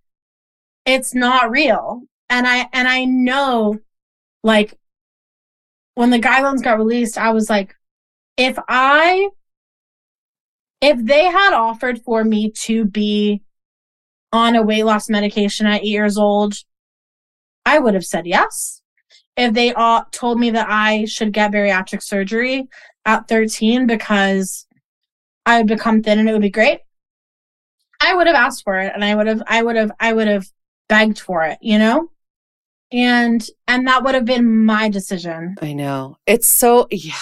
it's 0.86 1.14
not 1.14 1.50
real. 1.50 2.02
And 2.28 2.46
I 2.46 2.68
and 2.72 2.88
I 2.88 3.04
know 3.04 3.78
like 4.42 4.78
when 5.94 6.10
the 6.10 6.18
guidelines 6.18 6.62
got 6.62 6.78
released, 6.78 7.18
I 7.18 7.30
was 7.30 7.50
like, 7.50 7.74
if 8.36 8.58
I 8.68 9.28
if 10.80 11.04
they 11.04 11.24
had 11.24 11.52
offered 11.52 12.00
for 12.02 12.24
me 12.24 12.50
to 12.50 12.84
be 12.84 13.42
on 14.32 14.56
a 14.56 14.62
weight 14.62 14.84
loss 14.84 15.10
medication 15.10 15.66
at 15.66 15.82
eight 15.82 15.88
years 15.88 16.16
old, 16.16 16.54
I 17.66 17.78
would 17.78 17.94
have 17.94 18.04
said 18.04 18.26
yes. 18.26 18.79
If 19.40 19.54
they 19.54 19.72
all 19.72 20.04
told 20.12 20.38
me 20.38 20.50
that 20.50 20.66
I 20.68 21.06
should 21.06 21.32
get 21.32 21.50
bariatric 21.50 22.02
surgery 22.02 22.68
at 23.06 23.26
13 23.26 23.86
because 23.86 24.66
I 25.46 25.56
would 25.56 25.66
become 25.66 26.02
thin 26.02 26.18
and 26.18 26.28
it 26.28 26.32
would 26.32 26.42
be 26.42 26.50
great, 26.50 26.80
I 28.02 28.14
would 28.14 28.26
have 28.26 28.36
asked 28.36 28.64
for 28.64 28.78
it 28.78 28.92
and 28.94 29.02
I 29.02 29.14
would 29.14 29.26
have, 29.26 29.42
I 29.46 29.62
would 29.62 29.76
have, 29.76 29.92
I 29.98 30.12
would 30.12 30.28
have 30.28 30.46
begged 30.90 31.18
for 31.18 31.42
it, 31.44 31.56
you 31.62 31.78
know? 31.78 32.10
And, 32.92 33.48
and 33.66 33.86
that 33.86 34.04
would 34.04 34.14
have 34.14 34.26
been 34.26 34.66
my 34.66 34.90
decision. 34.90 35.54
I 35.62 35.72
know. 35.72 36.18
It's 36.26 36.46
so, 36.46 36.86
yeah. 36.90 37.14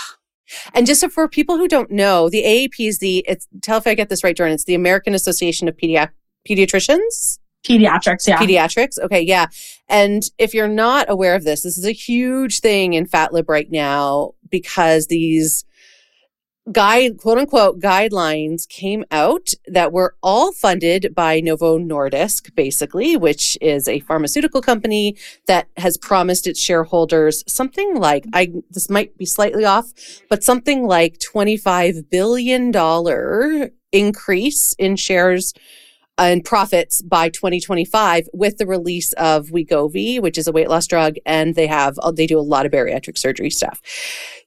And 0.74 0.88
just 0.88 1.00
so 1.00 1.08
for 1.08 1.28
people 1.28 1.56
who 1.56 1.68
don't 1.68 1.92
know, 1.92 2.28
the 2.28 2.42
AAP 2.42 2.88
is 2.88 2.98
the, 2.98 3.24
it's, 3.28 3.46
tell 3.62 3.78
if 3.78 3.86
I 3.86 3.94
get 3.94 4.08
this 4.08 4.24
right, 4.24 4.36
Jordan, 4.36 4.54
it's 4.54 4.64
the 4.64 4.74
American 4.74 5.14
Association 5.14 5.68
of 5.68 5.76
Pedi- 5.76 6.10
Pediatricians. 6.48 7.38
Pediatrics, 7.64 8.26
yeah. 8.26 8.38
Pediatrics. 8.38 8.98
Okay, 8.98 9.20
yeah. 9.20 9.46
And 9.88 10.22
if 10.38 10.54
you're 10.54 10.68
not 10.68 11.10
aware 11.10 11.34
of 11.34 11.44
this, 11.44 11.62
this 11.62 11.76
is 11.76 11.86
a 11.86 11.92
huge 11.92 12.60
thing 12.60 12.94
in 12.94 13.06
FatLib 13.06 13.48
right 13.48 13.70
now 13.70 14.32
because 14.50 15.06
these 15.06 15.64
guide 16.72 17.16
quote 17.18 17.38
unquote 17.38 17.80
guidelines 17.80 18.68
came 18.68 19.04
out 19.10 19.50
that 19.66 19.92
were 19.92 20.14
all 20.22 20.52
funded 20.52 21.14
by 21.14 21.40
Novo 21.40 21.78
Nordisk 21.78 22.54
basically 22.54 23.16
which 23.16 23.56
is 23.60 23.88
a 23.88 24.00
pharmaceutical 24.00 24.60
company 24.60 25.16
that 25.46 25.68
has 25.78 25.96
promised 25.96 26.46
its 26.46 26.60
shareholders 26.60 27.42
something 27.46 27.96
like 27.96 28.26
I 28.34 28.52
this 28.70 28.90
might 28.90 29.16
be 29.16 29.24
slightly 29.24 29.64
off 29.64 29.92
but 30.28 30.44
something 30.44 30.86
like 30.86 31.18
25 31.20 32.10
billion 32.10 32.70
dollar 32.70 33.70
increase 33.92 34.74
in 34.78 34.96
shares 34.96 35.54
and 36.18 36.44
profits 36.44 37.00
by 37.00 37.28
2025 37.28 38.28
with 38.32 38.58
the 38.58 38.66
release 38.66 39.12
of 39.14 39.48
Wegovy, 39.48 40.20
which 40.20 40.36
is 40.36 40.46
a 40.46 40.52
weight 40.52 40.68
loss 40.68 40.86
drug, 40.86 41.14
and 41.24 41.54
they 41.54 41.66
have 41.66 41.98
they 42.14 42.26
do 42.26 42.38
a 42.38 42.40
lot 42.40 42.66
of 42.66 42.72
bariatric 42.72 43.16
surgery 43.16 43.50
stuff. 43.50 43.80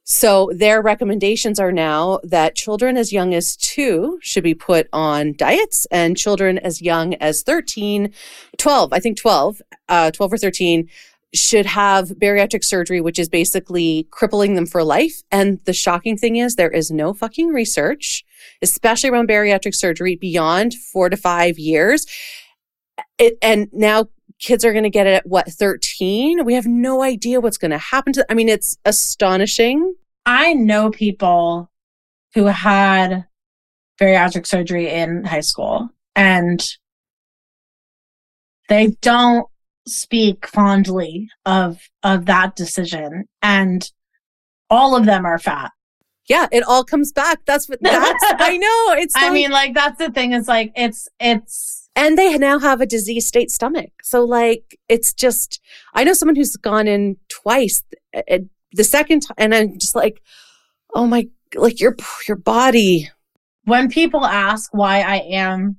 So 0.04 0.50
their 0.54 0.82
recommendations 0.82 1.60
are 1.60 1.72
now 1.72 2.18
that 2.24 2.56
children 2.56 2.96
as 2.96 3.12
young 3.12 3.34
as 3.34 3.56
two 3.56 4.18
should 4.20 4.42
be 4.42 4.54
put 4.54 4.88
on 4.92 5.34
diets 5.34 5.86
and 5.90 6.16
children 6.16 6.58
as 6.58 6.82
young 6.82 7.14
as 7.14 7.42
13, 7.42 8.12
12, 8.58 8.92
I 8.92 8.98
think 8.98 9.16
12, 9.16 9.62
uh, 9.88 10.10
12 10.10 10.32
or 10.32 10.38
13 10.38 10.88
should 11.34 11.66
have 11.66 12.08
bariatric 12.10 12.64
surgery, 12.64 13.00
which 13.00 13.18
is 13.18 13.28
basically 13.28 14.06
crippling 14.10 14.54
them 14.54 14.66
for 14.66 14.84
life. 14.84 15.22
And 15.30 15.60
the 15.64 15.72
shocking 15.72 16.16
thing 16.16 16.36
is 16.36 16.56
there 16.56 16.70
is 16.70 16.90
no 16.90 17.14
fucking 17.14 17.48
research, 17.48 18.24
especially 18.62 19.10
around 19.10 19.28
bariatric 19.28 19.74
surgery 19.74 20.16
beyond 20.16 20.74
four 20.74 21.08
to 21.08 21.16
five 21.16 21.58
years. 21.58 22.06
It, 23.18 23.38
and 23.42 23.68
now 23.72 24.08
kids 24.42 24.64
are 24.64 24.72
going 24.72 24.84
to 24.84 24.90
get 24.90 25.06
it 25.06 25.14
at 25.14 25.26
what 25.26 25.48
13 25.48 26.44
we 26.44 26.54
have 26.54 26.66
no 26.66 27.02
idea 27.02 27.40
what's 27.40 27.56
going 27.56 27.70
to 27.70 27.78
happen 27.78 28.12
to 28.12 28.20
them. 28.20 28.26
i 28.28 28.34
mean 28.34 28.48
it's 28.48 28.76
astonishing 28.84 29.94
i 30.26 30.52
know 30.52 30.90
people 30.90 31.70
who 32.34 32.46
had 32.46 33.24
bariatric 34.00 34.46
surgery 34.46 34.88
in 34.90 35.24
high 35.24 35.40
school 35.40 35.88
and 36.16 36.76
they 38.68 38.88
don't 39.00 39.46
speak 39.86 40.46
fondly 40.46 41.28
of 41.46 41.80
of 42.02 42.26
that 42.26 42.56
decision 42.56 43.24
and 43.42 43.90
all 44.70 44.96
of 44.96 45.06
them 45.06 45.24
are 45.24 45.38
fat 45.38 45.70
yeah 46.28 46.46
it 46.52 46.62
all 46.62 46.84
comes 46.84 47.12
back 47.12 47.40
that's 47.44 47.68
what 47.68 47.80
that's 47.82 48.24
i 48.38 48.56
know 48.56 48.94
it's 49.00 49.14
i 49.16 49.30
mean 49.30 49.50
like 49.50 49.74
that's 49.74 49.98
the 49.98 50.10
thing 50.10 50.32
is 50.32 50.48
like 50.48 50.72
it's 50.76 51.08
it's 51.18 51.82
and 51.94 52.16
they 52.16 52.36
now 52.38 52.58
have 52.58 52.80
a 52.80 52.86
disease 52.86 53.26
state 53.26 53.50
stomach. 53.50 53.90
So 54.02 54.24
like 54.24 54.78
it's 54.88 55.12
just 55.12 55.60
I 55.94 56.04
know 56.04 56.12
someone 56.14 56.36
who's 56.36 56.56
gone 56.56 56.88
in 56.88 57.16
twice. 57.28 57.82
Eh, 58.12 58.22
eh, 58.28 58.38
the 58.72 58.84
second 58.84 59.20
time, 59.20 59.34
and 59.36 59.54
I'm 59.54 59.78
just 59.78 59.94
like, 59.94 60.22
oh 60.94 61.06
my, 61.06 61.28
like 61.54 61.80
your 61.80 61.96
your 62.26 62.36
body. 62.36 63.10
When 63.64 63.90
people 63.90 64.24
ask 64.24 64.72
why 64.72 65.02
I 65.02 65.16
am 65.18 65.76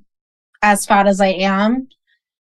as 0.61 0.85
fat 0.85 1.07
as 1.07 1.19
I 1.19 1.29
am, 1.29 1.89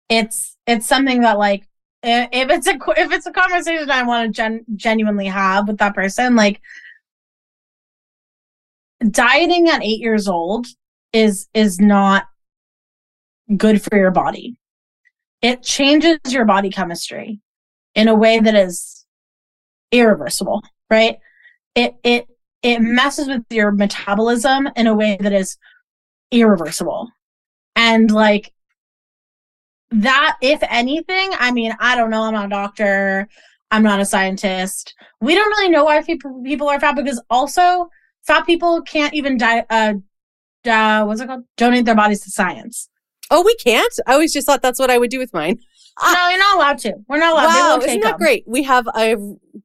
it's 0.08 0.56
it's 0.66 0.86
something 0.86 1.22
that 1.22 1.38
like 1.38 1.66
eh, 2.04 2.28
if 2.32 2.50
it's 2.50 2.68
a 2.68 2.78
if 2.96 3.10
it's 3.10 3.26
a 3.26 3.32
conversation 3.32 3.90
I 3.90 4.04
want 4.04 4.28
to 4.28 4.36
gen- 4.36 4.64
genuinely 4.76 5.26
have 5.26 5.66
with 5.66 5.78
that 5.78 5.94
person, 5.94 6.36
like 6.36 6.60
dieting 9.06 9.68
at 9.68 9.82
eight 9.82 10.00
years 10.00 10.28
old 10.28 10.66
is 11.12 11.48
is 11.54 11.80
not 11.80 12.26
good 13.56 13.82
for 13.82 13.96
your 13.96 14.10
body. 14.10 14.58
It 15.40 15.62
changes 15.62 16.18
your 16.28 16.44
body 16.44 16.70
chemistry 16.70 17.40
in 17.94 18.08
a 18.08 18.14
way 18.14 18.40
that 18.40 18.54
is 18.54 19.06
irreversible, 19.92 20.62
right? 20.90 21.18
It 21.74 21.94
it 22.02 22.26
it 22.62 22.80
messes 22.80 23.28
with 23.28 23.44
your 23.50 23.70
metabolism 23.70 24.68
in 24.76 24.86
a 24.86 24.94
way 24.94 25.16
that 25.20 25.32
is 25.32 25.56
irreversible. 26.30 27.08
And 27.76 28.10
like 28.10 28.52
that, 29.90 30.36
if 30.42 30.60
anything, 30.68 31.30
I 31.38 31.52
mean, 31.52 31.72
I 31.78 31.94
don't 31.94 32.10
know, 32.10 32.24
I'm 32.24 32.34
not 32.34 32.46
a 32.46 32.50
doctor, 32.50 33.28
I'm 33.70 33.82
not 33.82 34.00
a 34.00 34.04
scientist. 34.04 34.94
We 35.20 35.34
don't 35.34 35.48
really 35.50 35.70
know 35.70 35.84
why 35.84 36.02
people 36.02 36.42
people 36.44 36.68
are 36.68 36.80
fat 36.80 36.96
because 36.96 37.22
also 37.30 37.88
fat 38.28 38.46
people 38.46 38.82
can't 38.82 39.14
even 39.14 39.38
die 39.38 39.64
uh, 39.70 39.94
uh 40.68 41.04
what's 41.04 41.20
it 41.20 41.26
called? 41.26 41.44
Donate 41.56 41.84
their 41.86 41.96
bodies 41.96 42.20
to 42.20 42.30
science. 42.30 42.88
Oh, 43.30 43.42
we 43.42 43.54
can't? 43.56 43.92
I 44.06 44.12
always 44.12 44.32
just 44.32 44.46
thought 44.46 44.62
that's 44.62 44.78
what 44.78 44.90
I 44.90 44.98
would 44.98 45.10
do 45.10 45.18
with 45.18 45.32
mine. 45.34 45.58
no, 46.00 46.28
you're 46.28 46.38
not 46.38 46.56
allowed 46.56 46.78
to. 46.78 46.94
We're 47.08 47.18
not 47.18 47.32
allowed. 47.32 47.46
Wow, 47.46 47.78
isn't 47.84 48.00
that 48.00 48.12
them. 48.12 48.18
great? 48.18 48.44
We 48.46 48.62
have 48.62 48.86
a 48.96 49.16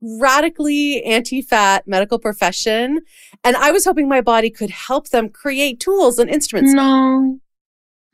radically 0.01 1.03
anti-fat 1.03 1.87
medical 1.87 2.19
profession, 2.19 3.01
and 3.43 3.55
I 3.55 3.71
was 3.71 3.85
hoping 3.85 4.09
my 4.09 4.21
body 4.21 4.49
could 4.49 4.71
help 4.71 5.09
them 5.09 5.29
create 5.29 5.79
tools 5.79 6.17
and 6.17 6.29
instruments. 6.29 6.73
No, 6.73 7.39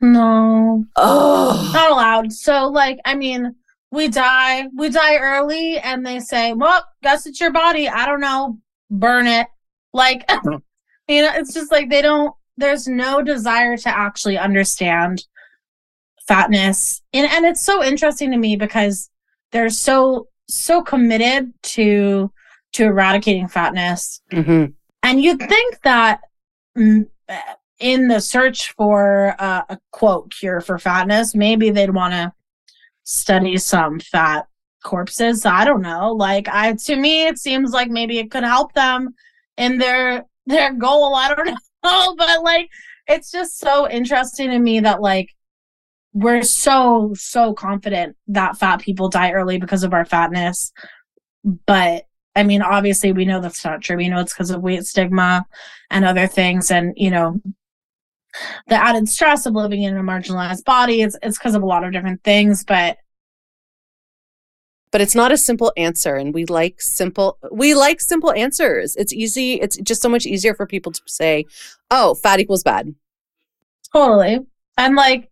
no, 0.00 0.84
oh, 0.96 1.70
not 1.72 1.90
allowed. 1.90 2.32
So, 2.32 2.68
like, 2.68 2.98
I 3.04 3.14
mean, 3.14 3.54
we 3.90 4.08
die, 4.08 4.66
we 4.76 4.88
die 4.90 5.16
early, 5.16 5.78
and 5.78 6.06
they 6.06 6.20
say, 6.20 6.52
"Well, 6.52 6.84
guess 7.02 7.26
it's 7.26 7.40
your 7.40 7.52
body." 7.52 7.88
I 7.88 8.06
don't 8.06 8.20
know, 8.20 8.58
burn 8.90 9.26
it. 9.26 9.48
Like, 9.92 10.28
you 10.44 11.22
know, 11.22 11.32
it's 11.34 11.54
just 11.54 11.72
like 11.72 11.90
they 11.90 12.02
don't. 12.02 12.34
There's 12.56 12.86
no 12.86 13.22
desire 13.22 13.76
to 13.78 13.88
actually 13.88 14.36
understand 14.36 15.24
fatness. 16.28 17.02
And 17.12 17.30
and 17.30 17.44
it's 17.44 17.64
so 17.64 17.82
interesting 17.82 18.30
to 18.30 18.36
me 18.36 18.56
because 18.56 19.10
they're 19.52 19.70
so 19.70 20.28
so 20.48 20.82
committed 20.82 21.52
to 21.62 22.30
to 22.74 22.84
eradicating 22.84 23.48
fatness. 23.48 24.22
Mm-hmm. 24.32 24.66
And 25.02 25.22
you'd 25.22 25.40
think 25.40 25.80
that 25.82 26.20
in 26.76 28.08
the 28.08 28.20
search 28.20 28.72
for 28.72 29.34
uh, 29.38 29.62
a 29.68 29.78
quote 29.90 30.32
cure 30.32 30.60
for 30.60 30.78
fatness, 30.78 31.34
maybe 31.34 31.70
they'd 31.70 31.90
want 31.90 32.12
to 32.12 32.32
study 33.02 33.56
some 33.56 33.98
fat 33.98 34.46
corpses. 34.84 35.44
I 35.44 35.64
don't 35.64 35.82
know. 35.82 36.12
Like 36.12 36.48
I 36.48 36.74
to 36.84 36.96
me 36.96 37.26
it 37.26 37.38
seems 37.38 37.72
like 37.72 37.90
maybe 37.90 38.18
it 38.18 38.30
could 38.30 38.44
help 38.44 38.72
them 38.74 39.14
in 39.60 39.78
their 39.78 40.24
their 40.46 40.72
goal. 40.72 41.14
I 41.14 41.34
don't 41.34 41.46
know. 41.84 42.14
but 42.16 42.42
like 42.42 42.68
it's 43.06 43.30
just 43.30 43.58
so 43.58 43.88
interesting 43.88 44.50
to 44.50 44.58
me 44.58 44.80
that 44.80 45.00
like 45.00 45.28
we're 46.12 46.42
so 46.42 47.12
so 47.14 47.54
confident 47.54 48.16
that 48.26 48.56
fat 48.56 48.80
people 48.80 49.08
die 49.08 49.32
early 49.32 49.58
because 49.58 49.84
of 49.84 49.92
our 49.92 50.04
fatness 50.04 50.72
but 51.66 52.04
i 52.34 52.42
mean 52.42 52.62
obviously 52.62 53.12
we 53.12 53.24
know 53.24 53.40
that's 53.40 53.64
not 53.64 53.80
true 53.80 53.96
we 53.96 54.08
know 54.08 54.20
it's 54.20 54.34
because 54.34 54.50
of 54.50 54.60
weight 54.60 54.84
stigma 54.84 55.46
and 55.90 56.04
other 56.04 56.26
things 56.26 56.70
and 56.70 56.92
you 56.96 57.10
know 57.10 57.40
the 58.68 58.74
added 58.74 59.08
stress 59.08 59.46
of 59.46 59.54
living 59.54 59.82
in 59.82 59.96
a 59.96 60.02
marginalized 60.02 60.64
body 60.64 61.02
it's 61.02 61.16
it's 61.22 61.38
because 61.38 61.54
of 61.54 61.62
a 61.62 61.66
lot 61.66 61.84
of 61.84 61.92
different 61.92 62.22
things 62.24 62.64
but 62.64 62.96
but 64.92 65.00
it's 65.00 65.14
not 65.14 65.32
a 65.32 65.36
simple 65.36 65.72
answer 65.76 66.16
and 66.16 66.34
we 66.34 66.44
like 66.46 66.80
simple 66.80 67.38
we 67.50 67.74
like 67.74 68.00
simple 68.00 68.32
answers 68.32 68.96
it's 68.96 69.12
easy 69.12 69.54
it's 69.54 69.76
just 69.78 70.02
so 70.02 70.08
much 70.08 70.26
easier 70.26 70.54
for 70.54 70.66
people 70.66 70.92
to 70.92 71.00
say 71.06 71.44
oh 71.90 72.14
fat 72.14 72.40
equals 72.40 72.62
bad 72.62 72.94
totally 73.92 74.38
and 74.76 74.96
like 74.96 75.30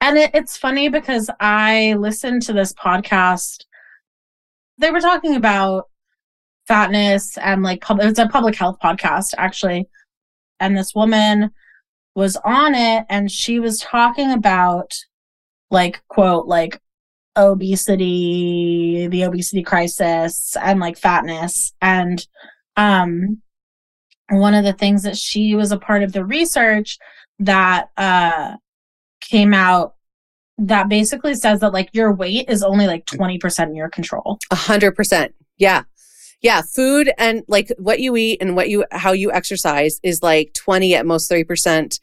and 0.00 0.16
it, 0.16 0.30
it's 0.34 0.56
funny 0.56 0.88
because 0.88 1.28
I 1.40 1.94
listened 1.94 2.42
to 2.42 2.52
this 2.52 2.72
podcast. 2.72 3.64
They 4.78 4.90
were 4.90 5.00
talking 5.00 5.36
about 5.36 5.88
fatness 6.66 7.36
and 7.38 7.62
like 7.62 7.82
pub- 7.82 8.00
it's 8.00 8.18
a 8.18 8.28
public 8.28 8.54
health 8.54 8.78
podcast 8.82 9.34
actually. 9.36 9.88
And 10.58 10.76
this 10.76 10.94
woman 10.94 11.50
was 12.14 12.36
on 12.44 12.74
it 12.74 13.04
and 13.08 13.30
she 13.30 13.60
was 13.60 13.78
talking 13.78 14.32
about 14.32 14.94
like 15.70 16.02
quote 16.08 16.46
like 16.46 16.80
obesity, 17.40 19.08
the 19.08 19.22
obesity 19.22 19.62
crisis 19.62 20.56
and 20.60 20.80
like 20.80 20.98
fatness 20.98 21.72
and 21.80 22.26
um 22.76 23.40
one 24.30 24.54
of 24.54 24.64
the 24.64 24.72
things 24.72 25.02
that 25.02 25.16
she 25.16 25.54
was 25.54 25.72
a 25.72 25.78
part 25.78 26.02
of 26.02 26.12
the 26.12 26.24
research 26.24 26.98
that 27.40 27.88
uh 27.96 28.54
came 29.20 29.54
out 29.54 29.94
that 30.58 30.88
basically 30.88 31.34
says 31.34 31.60
that 31.60 31.72
like 31.72 31.88
your 31.92 32.12
weight 32.12 32.48
is 32.48 32.62
only 32.62 32.86
like 32.86 33.06
20% 33.06 33.66
in 33.66 33.74
your 33.74 33.88
control. 33.88 34.38
A 34.50 34.54
hundred 34.54 34.92
percent. 34.92 35.34
Yeah. 35.56 35.84
Yeah. 36.42 36.62
Food 36.62 37.10
and 37.18 37.42
like 37.48 37.72
what 37.78 38.00
you 38.00 38.16
eat 38.16 38.38
and 38.40 38.54
what 38.54 38.68
you, 38.68 38.84
how 38.90 39.12
you 39.12 39.32
exercise 39.32 40.00
is 40.02 40.22
like 40.22 40.52
20 40.54 40.94
at 40.94 41.06
most 41.06 41.30
30% 41.30 41.98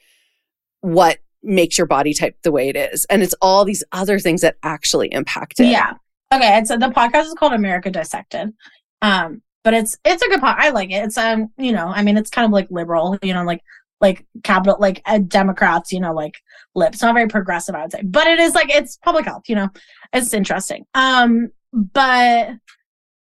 what 0.81 1.19
makes 1.47 1.77
your 1.77 1.87
body 1.87 2.13
type 2.13 2.37
the 2.43 2.51
way 2.51 2.69
it 2.69 2.75
is. 2.75 3.05
And 3.05 3.23
it's 3.23 3.35
all 3.41 3.65
these 3.65 3.83
other 3.91 4.19
things 4.19 4.41
that 4.41 4.57
actually 4.63 5.11
impact 5.11 5.59
it. 5.59 5.67
Yeah. 5.67 5.93
Okay. 6.33 6.45
And 6.45 6.67
so 6.67 6.77
the 6.77 6.87
podcast 6.87 7.25
is 7.25 7.33
called 7.33 7.53
America 7.53 7.89
Dissected. 7.89 8.53
Um, 9.01 9.41
but 9.63 9.73
it's 9.73 9.97
it's 10.05 10.21
a 10.21 10.29
good 10.29 10.39
pod. 10.39 10.55
I 10.59 10.69
like 10.69 10.91
it. 10.91 11.03
It's 11.03 11.17
um, 11.17 11.51
you 11.57 11.71
know, 11.71 11.87
I 11.87 12.01
mean, 12.01 12.17
it's 12.17 12.29
kind 12.29 12.45
of 12.45 12.51
like 12.51 12.67
liberal, 12.69 13.17
you 13.21 13.33
know, 13.33 13.43
like 13.43 13.61
like 13.99 14.25
capital 14.43 14.77
like 14.79 15.01
uh, 15.05 15.17
Democrats, 15.17 15.91
you 15.91 15.99
know, 15.99 16.13
like 16.13 16.35
lip. 16.75 16.93
It's 16.93 17.01
not 17.01 17.13
very 17.13 17.27
progressive, 17.27 17.75
I 17.75 17.81
would 17.81 17.91
say, 17.91 18.01
but 18.03 18.27
it 18.27 18.39
is 18.39 18.55
like 18.55 18.73
it's 18.73 18.97
public 18.97 19.25
health. 19.25 19.43
You 19.47 19.55
know, 19.55 19.69
it's 20.13 20.33
interesting. 20.33 20.85
Um, 20.93 21.51
but 21.73 22.51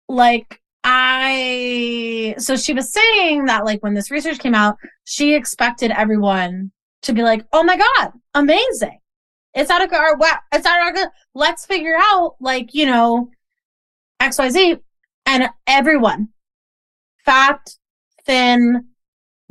like 0.08 0.62
I, 0.84 2.36
so 2.38 2.56
she 2.56 2.74
was 2.74 2.94
saying 2.94 3.46
that 3.46 3.66
like 3.66 3.82
when 3.82 3.94
this 3.94 4.12
research 4.12 4.40
came 4.40 4.56
out, 4.56 4.78
she 5.06 5.34
expected 5.34 5.92
everyone 5.92 6.72
to 7.08 7.14
be 7.14 7.24
like, 7.24 7.46
"Oh 7.52 7.64
my 7.64 7.78
god, 7.78 8.14
amazing! 8.34 9.00
It's 9.54 9.70
out 9.72 9.84
of 9.84 9.92
our 9.92 10.16
wow, 10.16 10.38
it's 10.54 10.66
out 10.66 10.88
of 10.88 10.96
our 10.96 11.12
let's 11.34 11.66
figure 11.66 11.98
out 11.98 12.36
like 12.40 12.74
you 12.74 12.86
know 12.86 13.32
XYZ. 14.22 14.80
And 15.26 15.50
everyone, 15.68 16.30
fat, 17.26 17.76
thin, 18.26 18.86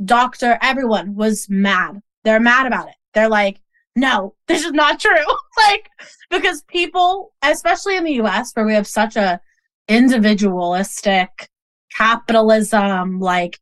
doctor, 0.03 0.59
everyone 0.63 1.15
was 1.15 1.49
mad. 1.51 2.01
They're 2.25 2.41
mad 2.41 2.67
about 2.67 2.89
it. 2.89 2.95
They're 3.15 3.29
like, 3.29 3.61
no, 3.95 4.35
this 4.49 4.65
is 4.65 4.73
not 4.73 5.01
true. 5.01 5.25
like, 5.69 5.91
because 6.31 6.63
people, 6.63 7.33
especially 7.43 7.97
in 7.97 8.05
the 8.05 8.21
US, 8.23 8.53
where 8.55 8.67
we 8.67 8.75
have 8.75 8.87
such 8.87 9.17
a 9.17 9.41
individualistic 9.89 11.49
capitalism, 11.95 13.21
like, 13.21 13.61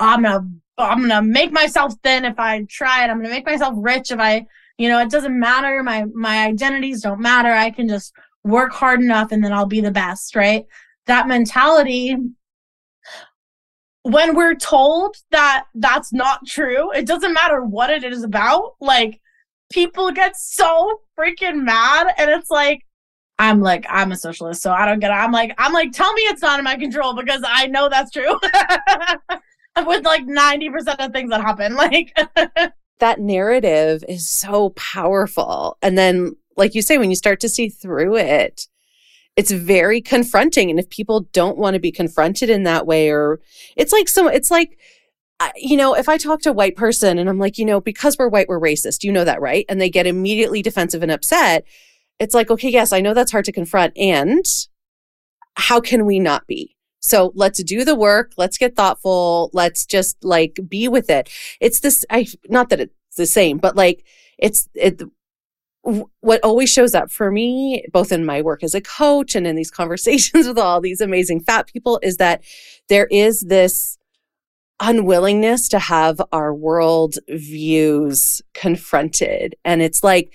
I'm 0.00 0.22
gonna, 0.22 0.48
I'm 0.78 1.00
gonna 1.00 1.22
make 1.22 1.52
myself 1.52 1.94
thin 2.02 2.24
if 2.24 2.38
I 2.38 2.64
try 2.68 3.04
it. 3.04 3.10
I'm 3.10 3.18
gonna 3.18 3.30
make 3.30 3.46
myself 3.46 3.74
rich 3.76 4.10
if 4.10 4.18
I, 4.18 4.46
you 4.78 4.88
know, 4.88 5.00
it 5.00 5.10
doesn't 5.10 5.38
matter. 5.38 5.82
My, 5.82 6.04
my 6.14 6.46
identities 6.46 7.02
don't 7.02 7.20
matter. 7.20 7.52
I 7.52 7.70
can 7.70 7.88
just 7.88 8.12
work 8.44 8.72
hard 8.72 9.00
enough 9.00 9.32
and 9.32 9.42
then 9.42 9.52
I'll 9.52 9.66
be 9.66 9.80
the 9.80 9.90
best, 9.90 10.36
right? 10.36 10.66
That 11.06 11.28
mentality 11.28 12.16
when 14.06 14.36
we're 14.36 14.54
told 14.54 15.16
that 15.32 15.64
that's 15.74 16.12
not 16.12 16.46
true, 16.46 16.92
it 16.92 17.06
doesn't 17.06 17.32
matter 17.32 17.64
what 17.64 17.90
it 17.90 18.04
is 18.04 18.22
about. 18.22 18.74
Like, 18.80 19.20
people 19.72 20.12
get 20.12 20.36
so 20.36 21.00
freaking 21.18 21.64
mad, 21.64 22.14
and 22.16 22.30
it's 22.30 22.48
like, 22.48 22.82
I'm 23.40 23.60
like, 23.60 23.84
I'm 23.88 24.12
a 24.12 24.16
socialist, 24.16 24.62
so 24.62 24.70
I 24.70 24.86
don't 24.86 25.00
get 25.00 25.10
it. 25.10 25.14
I'm 25.14 25.32
like, 25.32 25.54
I'm 25.58 25.72
like, 25.72 25.90
tell 25.90 26.12
me 26.12 26.22
it's 26.22 26.40
not 26.40 26.60
in 26.60 26.64
my 26.64 26.76
control 26.76 27.14
because 27.14 27.42
I 27.44 27.66
know 27.66 27.88
that's 27.88 28.12
true. 28.12 28.38
With 29.86 30.04
like 30.04 30.26
90% 30.26 31.04
of 31.04 31.12
things 31.12 31.30
that 31.30 31.42
happen. 31.42 31.74
Like, 31.74 32.16
that 32.98 33.20
narrative 33.20 34.04
is 34.08 34.28
so 34.28 34.70
powerful. 34.70 35.76
And 35.82 35.98
then, 35.98 36.36
like 36.56 36.74
you 36.74 36.82
say, 36.82 36.98
when 36.98 37.10
you 37.10 37.16
start 37.16 37.40
to 37.40 37.48
see 37.48 37.68
through 37.68 38.16
it, 38.16 38.68
it's 39.36 39.50
very 39.50 40.00
confronting. 40.00 40.70
And 40.70 40.78
if 40.78 40.88
people 40.88 41.28
don't 41.32 41.58
want 41.58 41.74
to 41.74 41.80
be 41.80 41.92
confronted 41.92 42.48
in 42.48 42.62
that 42.62 42.86
way 42.86 43.10
or 43.10 43.40
it's 43.76 43.92
like 43.92 44.08
so 44.08 44.28
it's 44.28 44.50
like 44.50 44.78
you 45.54 45.76
know 45.76 45.94
if 45.94 46.08
i 46.08 46.16
talk 46.16 46.40
to 46.40 46.48
a 46.48 46.54
white 46.54 46.76
person 46.76 47.18
and 47.18 47.28
i'm 47.28 47.38
like 47.38 47.58
you 47.58 47.66
know 47.66 47.78
because 47.78 48.16
we're 48.18 48.28
white 48.28 48.48
we're 48.48 48.58
racist. 48.58 49.04
You 49.04 49.12
know 49.12 49.24
that 49.24 49.40
right? 49.42 49.66
And 49.68 49.80
they 49.80 49.90
get 49.90 50.06
immediately 50.06 50.62
defensive 50.62 51.02
and 51.02 51.12
upset. 51.12 51.64
It's 52.18 52.34
like 52.34 52.50
okay 52.50 52.70
yes 52.70 52.92
i 52.92 53.02
know 53.02 53.12
that's 53.12 53.32
hard 53.32 53.44
to 53.44 53.52
confront. 53.52 53.96
And 53.98 54.46
how 55.56 55.80
can 55.80 56.06
we 56.06 56.18
not 56.18 56.46
be 56.46 56.75
so 57.06 57.32
let's 57.34 57.62
do 57.62 57.84
the 57.84 57.94
work 57.94 58.32
let's 58.36 58.58
get 58.58 58.76
thoughtful 58.76 59.50
let's 59.52 59.86
just 59.86 60.22
like 60.24 60.58
be 60.68 60.88
with 60.88 61.08
it 61.10 61.30
it's 61.60 61.80
this 61.80 62.04
i 62.10 62.26
not 62.48 62.68
that 62.68 62.80
it's 62.80 62.94
the 63.16 63.26
same 63.26 63.58
but 63.58 63.76
like 63.76 64.04
it's 64.38 64.68
it 64.74 65.02
what 66.20 66.42
always 66.42 66.70
shows 66.70 66.94
up 66.94 67.10
for 67.10 67.30
me, 67.30 67.84
both 67.92 68.10
in 68.10 68.26
my 68.26 68.42
work 68.42 68.64
as 68.64 68.74
a 68.74 68.80
coach 68.80 69.34
and 69.34 69.46
in 69.46 69.56
these 69.56 69.70
conversations 69.82 70.46
with 70.46 70.58
all 70.58 70.80
these 70.80 71.00
amazing 71.00 71.40
fat 71.40 71.66
people, 71.66 72.00
is 72.02 72.16
that 72.16 72.42
there 72.88 73.06
is 73.06 73.42
this 73.42 73.98
unwillingness 74.80 75.68
to 75.70 75.78
have 75.78 76.20
our 76.32 76.52
world 76.52 77.16
views 77.28 78.42
confronted. 78.52 79.54
And 79.64 79.80
it's 79.80 80.04
like 80.04 80.32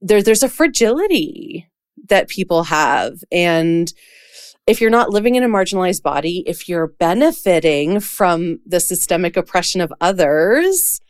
there, 0.00 0.22
there's 0.22 0.42
a 0.42 0.48
fragility 0.48 1.68
that 2.08 2.28
people 2.28 2.64
have. 2.64 3.22
And 3.30 3.92
if 4.68 4.82
you're 4.82 4.90
not 4.90 5.08
living 5.10 5.34
in 5.34 5.42
a 5.42 5.48
marginalized 5.48 6.02
body, 6.02 6.44
if 6.46 6.68
you're 6.68 6.88
benefiting 6.88 8.00
from 8.00 8.60
the 8.66 8.80
systemic 8.80 9.34
oppression 9.34 9.80
of 9.80 9.90
others, 10.02 11.00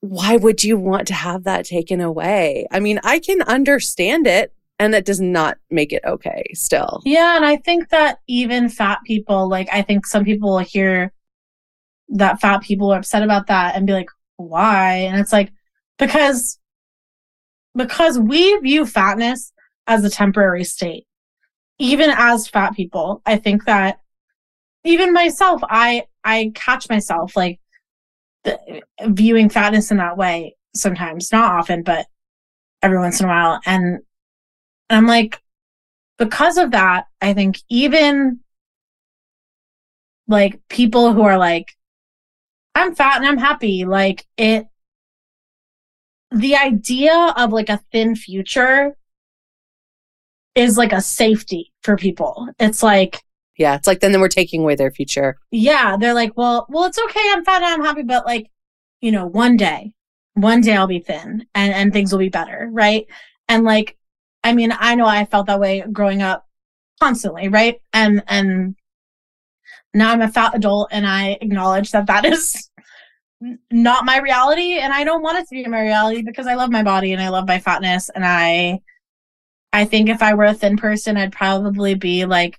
why 0.00 0.36
would 0.36 0.64
you 0.64 0.78
want 0.78 1.06
to 1.08 1.14
have 1.14 1.44
that 1.44 1.66
taken 1.66 2.00
away? 2.00 2.66
I 2.70 2.80
mean, 2.80 2.98
I 3.04 3.18
can 3.18 3.42
understand 3.42 4.26
it 4.26 4.54
and 4.78 4.94
that 4.94 5.04
does 5.04 5.20
not 5.20 5.58
make 5.70 5.92
it 5.92 6.02
okay 6.06 6.44
still. 6.54 7.02
Yeah, 7.04 7.36
and 7.36 7.44
I 7.44 7.56
think 7.56 7.90
that 7.90 8.20
even 8.26 8.70
fat 8.70 9.00
people, 9.04 9.46
like 9.46 9.68
I 9.70 9.82
think 9.82 10.06
some 10.06 10.24
people 10.24 10.52
will 10.52 10.58
hear 10.60 11.12
that 12.08 12.40
fat 12.40 12.62
people 12.62 12.90
are 12.90 12.98
upset 12.98 13.22
about 13.22 13.48
that 13.48 13.76
and 13.76 13.86
be 13.86 13.92
like, 13.92 14.08
why? 14.38 14.94
And 14.94 15.20
it's 15.20 15.34
like 15.34 15.52
because 15.98 16.58
because 17.76 18.18
we 18.18 18.56
view 18.60 18.86
fatness 18.86 19.52
as 19.86 20.02
a 20.02 20.10
temporary 20.10 20.64
state. 20.64 21.04
Even 21.80 22.10
as 22.14 22.46
fat 22.46 22.76
people, 22.76 23.22
I 23.24 23.36
think 23.36 23.64
that 23.64 24.00
even 24.84 25.12
myself, 25.12 25.62
I 25.64 26.04
I 26.22 26.52
catch 26.54 26.88
myself 26.88 27.34
like 27.36 27.58
the, 28.44 28.82
viewing 29.06 29.48
fatness 29.48 29.90
in 29.90 29.96
that 29.96 30.16
way 30.16 30.56
sometimes, 30.74 31.32
not 31.32 31.52
often, 31.52 31.82
but 31.82 32.06
every 32.82 32.98
once 32.98 33.20
in 33.20 33.26
a 33.26 33.28
while. 33.28 33.60
And, 33.66 34.00
and 34.88 34.96
I'm 34.98 35.06
like, 35.06 35.40
because 36.18 36.58
of 36.58 36.72
that, 36.72 37.06
I 37.20 37.32
think 37.32 37.58
even 37.68 38.40
like 40.28 40.60
people 40.68 41.12
who 41.14 41.22
are 41.22 41.38
like, 41.38 41.68
I'm 42.74 42.94
fat 42.94 43.16
and 43.16 43.26
I'm 43.26 43.38
happy, 43.38 43.84
like 43.84 44.26
it, 44.36 44.66
the 46.30 46.56
idea 46.56 47.32
of 47.36 47.52
like 47.52 47.68
a 47.68 47.82
thin 47.90 48.14
future 48.14 48.96
is 50.54 50.76
like 50.76 50.92
a 50.92 51.00
safety 51.00 51.72
for 51.82 51.96
people. 51.96 52.48
It's 52.58 52.82
like, 52.82 53.22
yeah, 53.56 53.74
it's 53.74 53.86
like 53.86 54.00
then 54.00 54.18
we're 54.20 54.28
taking 54.28 54.62
away 54.62 54.74
their 54.74 54.90
future. 54.90 55.38
Yeah, 55.50 55.96
they're 55.98 56.14
like, 56.14 56.36
well, 56.36 56.66
well, 56.68 56.84
it's 56.84 56.98
okay. 56.98 57.20
I'm 57.30 57.44
fat. 57.44 57.62
And 57.62 57.66
I'm 57.66 57.84
happy, 57.84 58.02
but 58.02 58.24
like, 58.24 58.50
you 59.00 59.12
know, 59.12 59.26
one 59.26 59.56
day, 59.56 59.92
one 60.34 60.60
day 60.60 60.74
I'll 60.76 60.86
be 60.86 61.00
thin 61.00 61.46
and 61.54 61.74
and 61.74 61.92
things 61.92 62.12
will 62.12 62.18
be 62.18 62.28
better, 62.28 62.68
right? 62.72 63.06
And 63.48 63.64
like, 63.64 63.96
I 64.42 64.54
mean, 64.54 64.72
I 64.78 64.94
know 64.94 65.06
I 65.06 65.24
felt 65.24 65.46
that 65.46 65.60
way 65.60 65.84
growing 65.92 66.22
up 66.22 66.46
constantly, 67.00 67.48
right? 67.48 67.80
And 67.92 68.22
and 68.28 68.76
now 69.92 70.12
I'm 70.12 70.22
a 70.22 70.28
fat 70.28 70.54
adult, 70.54 70.88
and 70.92 71.06
I 71.06 71.38
acknowledge 71.40 71.90
that 71.92 72.06
that 72.06 72.24
is 72.32 72.70
not 73.70 74.04
my 74.04 74.18
reality, 74.20 74.78
and 74.78 74.92
I 74.92 75.04
don't 75.04 75.22
want 75.22 75.38
it 75.38 75.48
to 75.48 75.54
be 75.54 75.66
my 75.66 75.82
reality 75.82 76.22
because 76.22 76.46
I 76.46 76.54
love 76.54 76.70
my 76.70 76.82
body 76.82 77.12
and 77.12 77.22
I 77.22 77.28
love 77.28 77.46
my 77.46 77.58
fatness, 77.58 78.10
and 78.14 78.24
I. 78.24 78.80
I 79.72 79.84
think 79.84 80.08
if 80.08 80.22
I 80.22 80.34
were 80.34 80.44
a 80.44 80.54
thin 80.54 80.76
person, 80.76 81.16
I'd 81.16 81.32
probably 81.32 81.94
be 81.94 82.24
like 82.24 82.58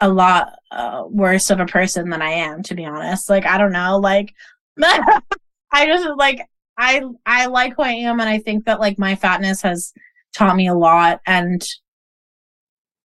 a 0.00 0.08
lot 0.08 0.58
uh, 0.72 1.04
worse 1.08 1.50
of 1.50 1.60
a 1.60 1.66
person 1.66 2.10
than 2.10 2.20
I 2.20 2.30
am, 2.30 2.62
to 2.64 2.74
be 2.74 2.84
honest. 2.84 3.30
Like, 3.30 3.46
I 3.46 3.58
don't 3.58 3.72
know. 3.72 3.98
Like, 3.98 4.34
I 4.82 5.86
just 5.86 6.08
like, 6.16 6.40
I, 6.76 7.02
I 7.24 7.46
like 7.46 7.76
who 7.76 7.82
I 7.82 7.92
am. 7.92 8.18
And 8.18 8.28
I 8.28 8.38
think 8.38 8.64
that 8.64 8.80
like 8.80 8.98
my 8.98 9.14
fatness 9.14 9.62
has 9.62 9.92
taught 10.34 10.56
me 10.56 10.66
a 10.66 10.74
lot 10.74 11.20
and 11.26 11.64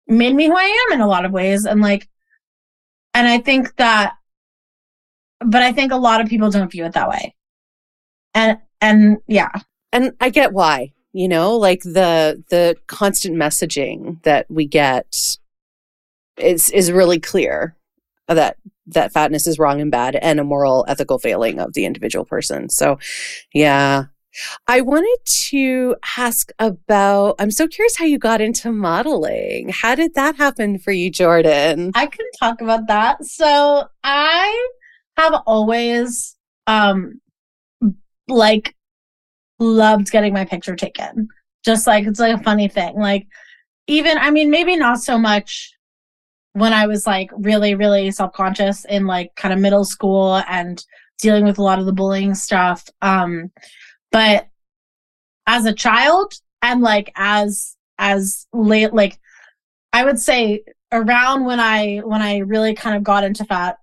made 0.08 0.36
me 0.36 0.48
who 0.48 0.56
I 0.56 0.88
am 0.88 0.94
in 0.94 1.02
a 1.02 1.08
lot 1.08 1.26
of 1.26 1.32
ways. 1.32 1.66
And 1.66 1.82
like, 1.82 2.08
and 3.16 3.28
I 3.28 3.40
think 3.40 3.76
that, 3.78 4.16
but 5.40 5.64
I 5.64 5.72
think 5.72 5.92
a 5.92 5.98
lot 5.98 6.22
of 6.22 6.28
people 6.28 6.52
don't 6.52 6.72
view 6.72 6.86
it 6.86 6.94
that 6.94 7.10
way. 7.10 7.36
And, 8.36 8.60
and 8.82 9.18
yeah. 9.28 9.52
And 9.92 10.14
I 10.20 10.30
get 10.30 10.54
why, 10.54 10.93
you 11.14 11.28
know, 11.28 11.56
like 11.56 11.84
the, 11.84 12.44
the 12.50 12.76
constant 12.88 13.36
messaging 13.36 14.22
that 14.24 14.48
we 14.50 14.66
get 14.66 15.38
is 16.38 16.72
is 16.72 16.92
really 16.92 17.20
clear 17.20 17.76
that 18.28 18.58
that 18.88 19.14
fatness 19.14 19.46
is 19.46 19.60
wrong 19.60 19.80
and 19.80 19.92
bad 19.92 20.16
and 20.16 20.40
a 20.40 20.44
moral 20.44 20.84
ethical 20.88 21.20
failing 21.20 21.60
of 21.60 21.74
the 21.74 21.86
individual 21.86 22.26
person. 22.26 22.70
So, 22.70 23.00
yeah. 23.54 24.06
I 24.68 24.82
wanted 24.82 25.20
to 25.52 25.96
ask 26.18 26.52
about 26.58 27.36
I'm 27.38 27.52
so 27.52 27.68
curious 27.68 27.96
how 27.96 28.06
you 28.06 28.18
got 28.18 28.42
into 28.42 28.72
modeling. 28.72 29.70
How 29.70 29.94
did 29.94 30.16
that 30.16 30.38
happen 30.38 30.80
for 30.80 30.92
you, 30.92 31.12
Jordan? 31.12 31.92
I 31.94 32.08
can 32.08 32.26
talk 32.40 32.60
about 32.60 32.88
that. 32.88 33.24
So, 33.24 33.88
I 34.04 34.68
have 35.18 35.36
always 35.46 36.36
um 36.66 37.22
like 38.28 38.76
loved 39.64 40.12
getting 40.12 40.34
my 40.34 40.46
picture 40.46 40.76
taken. 40.76 41.28
Just 41.66 41.88
like 41.88 42.06
it's 42.06 42.20
like 42.20 42.40
a 42.40 42.44
funny 42.44 42.68
thing. 42.68 42.96
Like 42.96 43.28
even 43.88 44.18
I 44.18 44.32
mean 44.32 44.50
maybe 44.50 44.76
not 44.76 45.00
so 45.00 45.18
much 45.18 45.74
when 46.54 46.72
I 46.72 46.88
was 46.88 47.06
like 47.06 47.32
really, 47.36 47.76
really 47.76 48.12
self 48.12 48.34
conscious 48.34 48.86
in 48.86 49.08
like 49.08 49.36
kind 49.36 49.54
of 49.54 49.60
middle 49.60 49.84
school 49.84 50.42
and 50.48 50.84
dealing 51.20 51.46
with 51.46 51.58
a 51.58 51.64
lot 51.64 51.80
of 51.80 51.86
the 51.86 51.94
bullying 51.94 52.36
stuff. 52.36 52.88
Um, 53.02 53.52
but 54.12 54.48
as 55.48 55.66
a 55.66 55.74
child 55.74 56.34
and 56.62 56.82
like 56.82 57.12
as, 57.16 57.76
as 57.98 58.48
late, 58.54 58.94
like 58.94 59.20
I 59.92 60.06
would 60.06 60.20
say 60.20 60.64
around 60.92 61.46
when 61.46 61.60
I 61.60 61.98
when 61.98 62.22
I 62.22 62.38
really 62.40 62.76
kind 62.76 62.96
of 62.96 63.04
got 63.04 63.24
into 63.24 63.46
fat, 63.46 63.78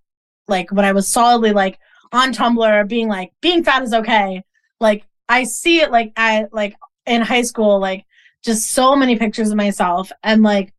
like 0.49 0.71
when 0.71 0.85
I 0.85 0.93
was 0.93 1.09
solidly 1.09 1.53
like 1.53 1.79
on 2.13 2.33
Tumblr, 2.33 2.89
being 2.89 3.09
like 3.09 3.33
being 3.41 3.65
fat 3.65 3.83
is 3.83 3.95
okay. 3.95 4.45
Like 4.81 5.05
I 5.31 5.45
see 5.45 5.81
it 5.81 5.93
like 5.93 6.13
I 6.17 6.47
like 6.53 6.75
in 7.07 7.23
high 7.23 7.43
school, 7.43 7.79
like 7.79 8.05
just 8.45 8.71
so 8.71 8.97
many 8.97 9.17
pictures 9.17 9.51
of 9.51 9.57
myself 9.57 10.11
and 10.25 10.43
like 10.43 10.75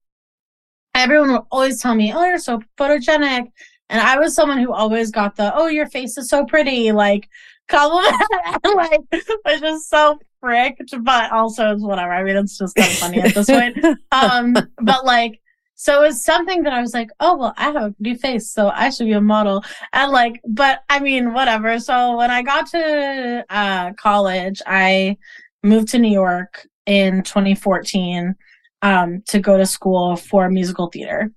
everyone 0.93 1.31
would 1.31 1.43
always 1.51 1.81
tell 1.81 1.95
me, 1.95 2.11
"Oh, 2.13 2.25
you're 2.25 2.37
so 2.37 2.61
photogenic," 2.77 3.49
and 3.89 4.01
I 4.01 4.19
was 4.19 4.35
someone 4.35 4.59
who 4.59 4.73
always 4.73 5.09
got 5.09 5.37
the, 5.37 5.55
"Oh, 5.55 5.67
your 5.67 5.87
face 5.87 6.17
is 6.17 6.29
so 6.29 6.45
pretty," 6.45 6.91
like 6.91 7.29
compliment, 7.69 8.15
like 8.75 9.01
was 9.45 9.61
just 9.61 9.89
so 9.89 10.19
fricked, 10.41 10.93
but 11.01 11.31
also 11.31 11.71
it's 11.73 11.83
whatever. 11.83 12.11
I 12.11 12.23
mean, 12.23 12.35
it's 12.35 12.57
just 12.57 12.75
kind 12.75 12.91
of 12.91 12.97
funny 12.97 13.21
at 13.21 13.33
this 13.33 13.49
point. 13.49 13.77
Um, 14.11 14.53
but 14.81 15.05
like, 15.05 15.40
so 15.82 15.99
it 15.99 16.09
was 16.09 16.23
something 16.23 16.61
that 16.61 16.73
I 16.73 16.79
was 16.79 16.93
like, 16.93 17.09
oh 17.21 17.38
well, 17.38 17.53
I 17.57 17.63
have 17.63 17.75
a 17.75 17.91
pretty 17.93 18.13
face, 18.13 18.51
so 18.51 18.69
I 18.69 18.91
should 18.91 19.07
be 19.07 19.13
a 19.13 19.19
model. 19.19 19.63
And 19.93 20.11
like, 20.11 20.39
but 20.47 20.84
I 20.89 20.99
mean, 20.99 21.34
whatever. 21.34 21.79
So 21.79 22.17
when 22.17 22.29
I 22.29 22.43
got 22.43 22.67
to 22.67 23.43
uh, 23.49 23.93
college, 23.93 24.61
I 24.67 25.17
moved 25.63 25.88
to 25.88 25.97
New 25.97 26.11
York 26.11 26.67
in 26.86 27.23
2014 27.23 28.36
um, 28.84 29.23
to 29.29 29.39
go 29.39 29.57
to 29.57 29.65
school 29.65 30.17
for 30.17 30.51
musical 30.51 30.86
theater. 30.86 31.32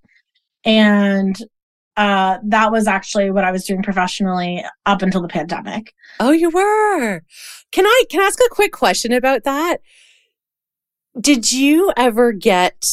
And 0.66 1.34
uh, 1.96 2.36
that 2.44 2.70
was 2.70 2.86
actually 2.86 3.30
what 3.30 3.44
I 3.44 3.50
was 3.50 3.64
doing 3.64 3.82
professionally 3.82 4.62
up 4.84 5.00
until 5.00 5.22
the 5.22 5.28
pandemic. 5.28 5.94
Oh, 6.20 6.32
you 6.32 6.50
were. 6.50 7.22
Can 7.72 7.86
I 7.86 8.02
can 8.10 8.20
I 8.20 8.24
ask 8.24 8.38
a 8.44 8.54
quick 8.54 8.72
question 8.72 9.10
about 9.10 9.44
that? 9.44 9.78
Did 11.18 11.50
you 11.50 11.94
ever 11.96 12.32
get 12.32 12.84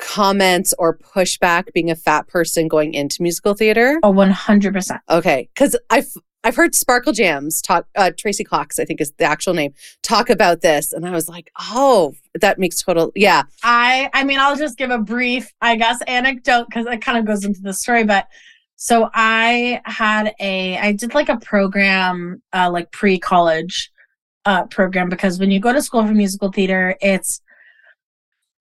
comments 0.00 0.74
or 0.78 0.96
pushback 0.96 1.72
being 1.72 1.90
a 1.90 1.96
fat 1.96 2.26
person 2.26 2.68
going 2.68 2.94
into 2.94 3.22
musical 3.22 3.54
theater? 3.54 4.00
Oh, 4.02 4.12
100%. 4.12 4.98
Okay, 5.10 5.48
cuz 5.54 5.76
I've 5.90 6.12
I've 6.42 6.56
heard 6.56 6.74
Sparkle 6.74 7.12
Jams 7.12 7.60
talk, 7.60 7.86
uh, 7.96 8.12
Tracy 8.16 8.44
Cox, 8.44 8.78
I 8.78 8.86
think 8.86 9.00
is 9.00 9.12
the 9.18 9.24
actual 9.24 9.52
name, 9.52 9.74
talk 10.02 10.30
about 10.30 10.62
this. 10.62 10.92
And 10.94 11.06
I 11.06 11.10
was 11.10 11.28
like, 11.28 11.50
oh, 11.58 12.14
that 12.40 12.58
makes 12.58 12.82
total, 12.82 13.12
yeah. 13.14 13.42
I, 13.62 14.08
I 14.14 14.24
mean, 14.24 14.38
I'll 14.38 14.56
just 14.56 14.78
give 14.78 14.90
a 14.90 14.98
brief, 14.98 15.52
I 15.60 15.76
guess, 15.76 16.00
anecdote 16.06 16.66
because 16.68 16.86
it 16.86 17.02
kind 17.02 17.18
of 17.18 17.26
goes 17.26 17.44
into 17.44 17.60
the 17.60 17.74
story. 17.74 18.04
But 18.04 18.26
so 18.76 19.10
I 19.12 19.82
had 19.84 20.32
a, 20.40 20.78
I 20.78 20.92
did 20.92 21.14
like 21.14 21.28
a 21.28 21.36
program, 21.36 22.42
uh, 22.54 22.70
like 22.70 22.90
pre 22.90 23.18
college 23.18 23.92
uh, 24.46 24.64
program 24.64 25.10
because 25.10 25.38
when 25.38 25.50
you 25.50 25.60
go 25.60 25.74
to 25.74 25.82
school 25.82 26.06
for 26.06 26.14
musical 26.14 26.50
theater, 26.50 26.96
it's, 27.02 27.42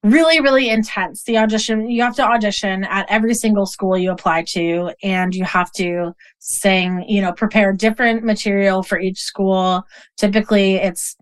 really 0.03 0.39
really 0.39 0.69
intense. 0.69 1.23
The 1.23 1.37
audition 1.37 1.89
you 1.89 2.01
have 2.03 2.15
to 2.15 2.23
audition 2.23 2.85
at 2.85 3.05
every 3.09 3.33
single 3.33 3.65
school 3.65 3.97
you 3.97 4.11
apply 4.11 4.43
to 4.49 4.91
and 5.03 5.35
you 5.35 5.43
have 5.43 5.71
to 5.73 6.13
sing 6.39 7.03
you 7.07 7.21
know 7.21 7.33
prepare 7.33 7.73
different 7.73 8.23
material 8.23 8.81
for 8.81 8.99
each 8.99 9.19
school. 9.19 9.83
Typically 10.17 10.75
it's 10.75 11.17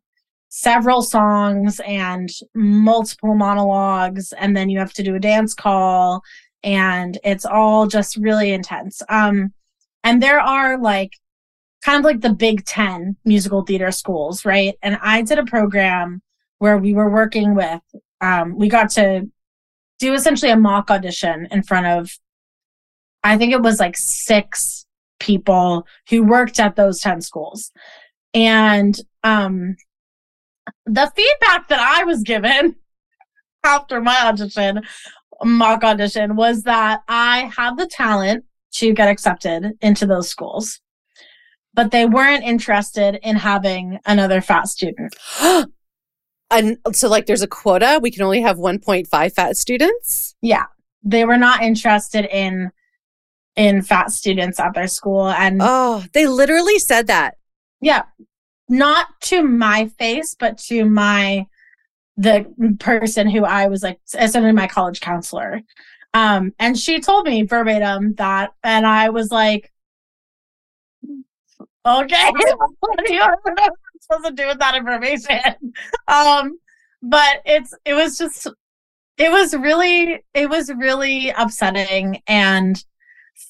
several 0.49 1.01
songs 1.01 1.81
and 1.85 2.29
multiple 2.53 3.35
monologues 3.35 4.31
and 4.33 4.55
then 4.55 4.69
you 4.69 4.79
have 4.79 4.93
to 4.93 5.03
do 5.03 5.15
a 5.15 5.19
dance 5.19 5.53
call 5.53 6.21
and 6.63 7.17
it's 7.23 7.45
all 7.45 7.87
just 7.87 8.15
really 8.17 8.51
intense. 8.51 9.01
Um 9.09 9.53
and 10.03 10.21
there 10.21 10.39
are 10.39 10.79
like 10.79 11.13
kind 11.83 11.97
of 11.97 12.05
like 12.05 12.21
the 12.21 12.33
big 12.33 12.63
10 12.65 13.17
musical 13.25 13.63
theater 13.63 13.91
schools 13.91 14.45
right? 14.45 14.75
And 14.83 14.99
i 15.01 15.21
did 15.23 15.39
a 15.39 15.45
program 15.45 16.21
where 16.59 16.77
we 16.77 16.93
were 16.93 17.09
working 17.09 17.55
with 17.55 17.81
um, 18.21 18.57
we 18.57 18.69
got 18.69 18.89
to 18.91 19.29
do 19.99 20.13
essentially 20.13 20.51
a 20.51 20.57
mock 20.57 20.91
audition 20.91 21.47
in 21.51 21.63
front 21.63 21.87
of, 21.87 22.11
I 23.23 23.37
think 23.37 23.53
it 23.53 23.61
was 23.61 23.79
like 23.79 23.97
six 23.97 24.85
people 25.19 25.85
who 26.09 26.23
worked 26.23 26.59
at 26.59 26.75
those 26.75 26.99
10 26.99 27.21
schools. 27.21 27.71
And 28.33 28.97
um, 29.23 29.75
the 30.85 31.11
feedback 31.15 31.67
that 31.69 31.79
I 31.79 32.03
was 32.03 32.23
given 32.23 32.75
after 33.63 34.01
my 34.01 34.17
audition, 34.23 34.81
mock 35.43 35.83
audition, 35.83 36.35
was 36.35 36.63
that 36.63 37.01
I 37.07 37.51
had 37.55 37.77
the 37.77 37.87
talent 37.87 38.45
to 38.73 38.93
get 38.93 39.09
accepted 39.09 39.73
into 39.81 40.05
those 40.05 40.29
schools, 40.29 40.79
but 41.73 41.91
they 41.91 42.05
weren't 42.05 42.43
interested 42.43 43.19
in 43.23 43.35
having 43.37 43.99
another 44.05 44.41
fat 44.41 44.67
student. 44.67 45.15
And 46.49 46.77
so, 46.93 47.09
like, 47.09 47.25
there's 47.25 47.41
a 47.41 47.47
quota. 47.47 47.99
We 48.01 48.11
can 48.11 48.23
only 48.23 48.41
have 48.41 48.57
1.5 48.57 49.33
fat 49.33 49.57
students. 49.57 50.35
Yeah, 50.41 50.65
they 51.03 51.25
were 51.25 51.37
not 51.37 51.61
interested 51.61 52.25
in 52.25 52.71
in 53.55 53.81
fat 53.81 54.11
students 54.11 54.59
at 54.59 54.73
their 54.73 54.87
school, 54.87 55.29
and 55.29 55.59
oh, 55.61 56.05
they 56.13 56.27
literally 56.27 56.79
said 56.79 57.07
that. 57.07 57.35
Yeah, 57.81 58.03
not 58.69 59.07
to 59.21 59.43
my 59.43 59.87
face, 59.99 60.35
but 60.35 60.57
to 60.59 60.85
my 60.85 61.47
the 62.17 62.45
person 62.79 63.29
who 63.29 63.45
I 63.45 63.67
was 63.67 63.83
like 63.83 63.99
essentially 64.13 64.51
my 64.51 64.67
college 64.67 65.01
counselor. 65.01 65.61
Um, 66.13 66.53
and 66.57 66.77
she 66.77 66.99
told 66.99 67.25
me 67.25 67.43
verbatim 67.43 68.15
that, 68.15 68.53
and 68.63 68.87
I 68.87 69.09
was 69.09 69.31
like, 69.31 69.71
okay, 71.85 72.31
what 72.79 73.05
do 73.05 73.13
you 73.13 73.21
supposed 74.11 74.25
to 74.27 74.41
do 74.41 74.47
with 74.47 74.59
that 74.59 74.75
information? 74.75 75.39
um, 76.07 76.59
but 77.01 77.41
it's 77.45 77.73
it 77.85 77.93
was 77.93 78.17
just 78.17 78.47
it 79.17 79.31
was 79.31 79.55
really 79.55 80.23
it 80.33 80.49
was 80.49 80.71
really 80.73 81.29
upsetting 81.29 82.21
and 82.27 82.83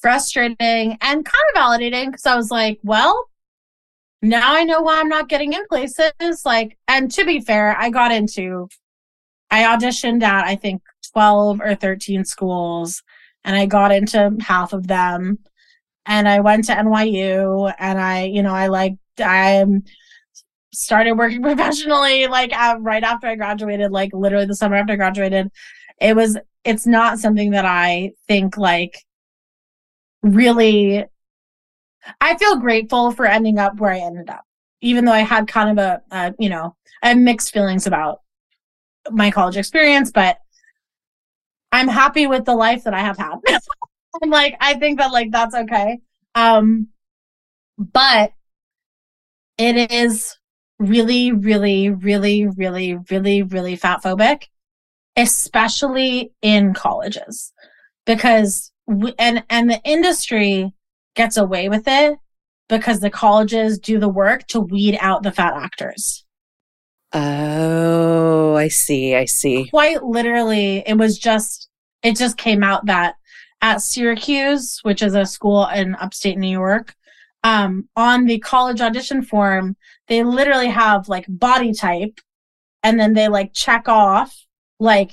frustrating 0.00 0.98
and 1.00 1.24
kind 1.24 1.24
of 1.24 1.54
validating 1.56 2.06
because 2.06 2.26
I 2.26 2.36
was 2.36 2.50
like, 2.50 2.78
well, 2.82 3.28
now 4.22 4.54
I 4.54 4.64
know 4.64 4.80
why 4.80 5.00
I'm 5.00 5.08
not 5.08 5.28
getting 5.28 5.52
in 5.52 5.66
places. 5.68 6.12
Like, 6.44 6.78
and 6.88 7.10
to 7.12 7.24
be 7.24 7.40
fair, 7.40 7.76
I 7.78 7.90
got 7.90 8.12
into 8.12 8.68
I 9.50 9.62
auditioned 9.62 10.22
at 10.22 10.44
I 10.44 10.56
think 10.56 10.82
12 11.12 11.60
or 11.60 11.74
13 11.74 12.24
schools 12.24 13.02
and 13.44 13.56
I 13.56 13.66
got 13.66 13.92
into 13.92 14.36
half 14.40 14.72
of 14.72 14.86
them 14.86 15.38
and 16.06 16.28
I 16.28 16.40
went 16.40 16.64
to 16.66 16.74
NYU 16.74 17.72
and 17.78 18.00
I, 18.00 18.24
you 18.24 18.42
know, 18.42 18.54
I 18.54 18.68
like 18.68 18.94
I 19.20 19.64
started 20.72 21.12
working 21.12 21.42
professionally 21.50 22.26
like 22.26 22.52
uh, 22.56 22.76
right 22.80 23.02
after 23.02 23.26
I 23.26 23.36
graduated, 23.36 23.90
like 23.90 24.12
literally 24.12 24.46
the 24.46 24.56
summer 24.56 24.76
after 24.76 24.92
I 24.92 24.96
graduated. 24.96 25.50
It 26.00 26.14
was 26.14 26.36
it's 26.64 26.86
not 26.86 27.18
something 27.18 27.50
that 27.52 27.64
I 27.64 28.12
think 28.26 28.56
like 28.56 29.04
really 30.22 31.04
I 32.20 32.36
feel 32.36 32.56
grateful 32.56 33.12
for 33.12 33.26
ending 33.26 33.58
up 33.58 33.78
where 33.78 33.92
I 33.92 33.98
ended 33.98 34.30
up. 34.30 34.44
Even 34.80 35.04
though 35.04 35.12
I 35.12 35.20
had 35.20 35.48
kind 35.48 35.78
of 35.78 36.00
a, 36.10 36.34
you 36.38 36.48
know, 36.48 36.76
I 37.02 37.08
have 37.08 37.18
mixed 37.18 37.52
feelings 37.52 37.86
about 37.86 38.20
my 39.10 39.30
college 39.30 39.56
experience, 39.56 40.10
but 40.12 40.38
I'm 41.72 41.88
happy 41.88 42.26
with 42.26 42.44
the 42.44 42.54
life 42.54 42.84
that 42.84 42.94
I 42.94 43.00
have 43.00 43.18
had. 43.18 43.36
I'm 44.22 44.30
like, 44.30 44.56
I 44.60 44.74
think 44.74 44.98
that 44.98 45.12
like 45.12 45.30
that's 45.30 45.54
okay. 45.54 45.98
Um, 46.34 46.88
but 47.76 48.32
it 49.58 49.90
is 49.90 50.37
really, 50.78 51.32
really, 51.32 51.90
really, 51.90 52.46
really, 52.46 52.98
really, 53.10 53.42
really 53.42 53.76
fat 53.76 54.02
phobic, 54.02 54.44
especially 55.16 56.32
in 56.42 56.74
colleges, 56.74 57.52
because 58.06 58.72
we, 58.86 59.12
and 59.18 59.44
and 59.50 59.70
the 59.70 59.80
industry 59.84 60.72
gets 61.14 61.36
away 61.36 61.68
with 61.68 61.84
it 61.86 62.18
because 62.68 63.00
the 63.00 63.10
colleges 63.10 63.78
do 63.78 63.98
the 63.98 64.08
work 64.08 64.46
to 64.46 64.60
weed 64.60 64.96
out 65.00 65.22
the 65.22 65.32
fat 65.32 65.54
actors. 65.54 66.24
Oh, 67.12 68.54
I 68.54 68.68
see. 68.68 69.14
I 69.14 69.24
see. 69.24 69.68
Quite 69.70 70.04
literally, 70.04 70.82
it 70.86 70.94
was 70.94 71.18
just 71.18 71.68
it 72.02 72.16
just 72.16 72.36
came 72.36 72.62
out 72.62 72.86
that 72.86 73.16
at 73.60 73.82
Syracuse, 73.82 74.78
which 74.82 75.02
is 75.02 75.14
a 75.14 75.26
school 75.26 75.66
in 75.66 75.96
upstate 75.96 76.38
New 76.38 76.50
York, 76.50 76.94
um, 77.44 77.88
on 77.96 78.24
the 78.24 78.38
college 78.38 78.80
audition 78.80 79.22
form, 79.22 79.76
they 80.08 80.22
literally 80.22 80.68
have 80.68 81.08
like 81.08 81.26
body 81.28 81.72
type 81.72 82.20
and 82.82 82.98
then 82.98 83.14
they 83.14 83.28
like 83.28 83.52
check 83.52 83.88
off 83.88 84.44
like 84.78 85.12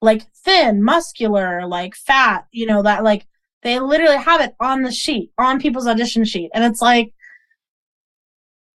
like 0.00 0.30
thin, 0.44 0.82
muscular, 0.82 1.66
like 1.66 1.94
fat, 1.94 2.46
you 2.52 2.66
know, 2.66 2.82
that 2.82 3.02
like 3.02 3.26
they 3.62 3.80
literally 3.80 4.16
have 4.16 4.40
it 4.40 4.54
on 4.60 4.82
the 4.82 4.92
sheet, 4.92 5.32
on 5.38 5.60
people's 5.60 5.88
audition 5.88 6.24
sheet. 6.24 6.50
And 6.54 6.64
it's 6.64 6.80
like 6.80 7.12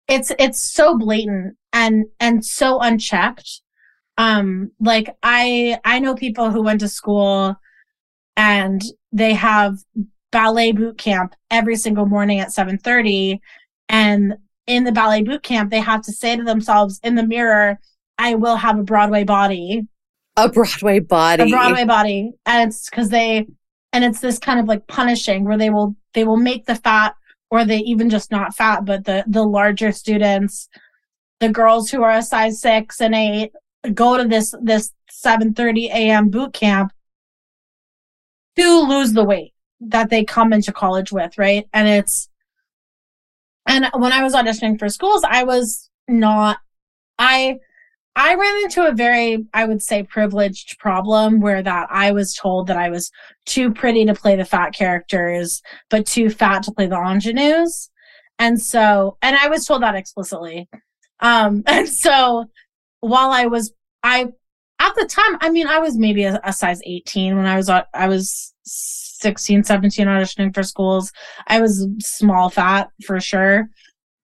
it's 0.07 0.33
it's 0.39 0.61
so 0.61 0.97
blatant 0.97 1.57
and 1.73 2.07
and 2.21 2.45
so 2.45 2.81
unchecked. 2.81 3.63
Um 4.17 4.73
like 4.81 5.17
I 5.23 5.79
I 5.85 5.99
know 5.99 6.15
people 6.15 6.51
who 6.51 6.63
went 6.63 6.81
to 6.81 6.89
school 6.89 7.57
and 8.37 8.83
they 9.13 9.35
have 9.35 9.79
ballet 10.31 10.73
boot 10.73 10.99
camp 10.99 11.35
every 11.51 11.77
single 11.77 12.07
morning 12.07 12.41
at 12.41 12.53
7:30 12.53 13.41
and 13.89 14.35
in 14.67 14.85
the 14.85 14.93
ballet 14.93 15.23
boot 15.23 15.43
camp 15.43 15.71
they 15.71 15.81
have 15.81 16.03
to 16.03 16.13
say 16.13 16.37
to 16.37 16.45
themselves 16.45 17.01
in 17.03 17.15
the 17.15 17.27
mirror 17.27 17.79
I 18.19 18.35
will 18.35 18.57
have 18.57 18.79
a 18.79 18.83
Broadway 18.83 19.25
body 19.25 19.87
a 20.39 20.49
Broadway 20.49 21.01
body. 21.01 21.43
A 21.43 21.47
Broadway 21.47 21.85
body. 21.85 22.33
And 22.47 22.69
it's 22.69 22.89
because 22.89 23.11
they 23.11 23.47
and 23.93 24.05
it's 24.05 24.21
this 24.21 24.39
kind 24.39 24.61
of 24.61 24.67
like 24.67 24.87
punishing 24.87 25.45
where 25.45 25.59
they 25.59 25.71
will 25.71 25.97
they 26.15 26.25
will 26.25 26.37
make 26.37 26.67
the 26.67 26.77
fat 26.77 27.15
or 27.51 27.65
they 27.65 27.79
even 27.79 28.09
just 28.09 28.31
not 28.31 28.55
fat, 28.55 28.85
but 28.85 29.05
the 29.05 29.25
the 29.27 29.43
larger 29.43 29.91
students, 29.91 30.69
the 31.41 31.49
girls 31.49 31.91
who 31.91 32.03
are 32.03 32.13
a 32.13 32.23
size 32.23 32.61
six 32.61 33.01
and 33.01 33.15
eight, 33.15 33.53
go 33.95 34.17
to 34.17 34.29
this 34.29 34.55
this 34.63 34.93
7:30 35.11 35.87
a.m. 35.89 36.29
boot 36.29 36.53
camp 36.53 36.93
to 38.57 38.81
lose 38.83 39.13
the 39.13 39.25
weight 39.25 39.53
that 39.81 40.11
they 40.11 40.25
come 40.25 40.53
into 40.53 40.73
college 40.73 41.13
with, 41.13 41.39
right? 41.39 41.69
And 41.73 41.89
it's 41.89 42.29
and 43.67 43.87
when 43.95 44.13
I 44.13 44.23
was 44.23 44.35
auditioning 44.35 44.79
for 44.79 44.89
schools, 44.89 45.23
I 45.29 45.45
was 45.45 45.91
not 46.09 46.59
I 47.19 47.59
I 48.17 48.35
ran 48.35 48.65
into 48.65 48.85
a 48.85 48.93
very, 48.93 49.47
I 49.55 49.65
would 49.65 49.81
say, 49.81 50.03
privileged 50.03 50.81
problem 50.81 51.39
where 51.41 51.63
that 51.63 51.87
I 51.89 52.11
was 52.11 52.35
told 52.35 52.67
that 52.67 52.77
I 52.77 52.91
was 52.91 53.13
too 53.47 53.73
pretty 53.73 54.05
to 54.07 54.15
play 54.15 54.35
the 54.35 54.45
fat 54.45 54.75
characters, 54.75 55.63
but 55.89 56.05
too 56.05 56.29
fat 56.29 56.65
to 56.65 56.73
play 56.73 56.89
the 56.89 56.97
ingenues. 56.97 57.91
And 58.41 58.61
so, 58.61 59.19
and 59.23 59.37
I 59.37 59.47
was 59.49 59.65
told 59.65 59.83
that 59.83 59.95
explicitly. 59.95 60.69
Um, 61.21 61.63
and 61.69 61.89
so 61.89 62.47
while 62.99 63.31
I 63.31 63.47
was, 63.47 63.73
I, 64.03 64.27
at 64.81 64.95
the 64.97 65.07
time, 65.07 65.39
I 65.41 65.51
mean, 65.51 65.69
I 65.69 65.79
was 65.79 65.97
maybe 65.97 66.25
a, 66.25 66.41
a 66.43 66.53
size 66.53 66.81
18 66.85 67.37
when 67.37 67.47
I 67.47 67.57
was, 67.57 67.69
I 67.71 68.09
was 68.09 68.53
16, 69.19 69.65
17 69.65 70.07
auditioning 70.07 70.55
for 70.55 70.63
schools. 70.63 71.13
I 71.47 71.61
was 71.61 71.87
small 72.01 72.51
fat 72.51 72.91
for 73.05 73.21
sure. 73.21 73.69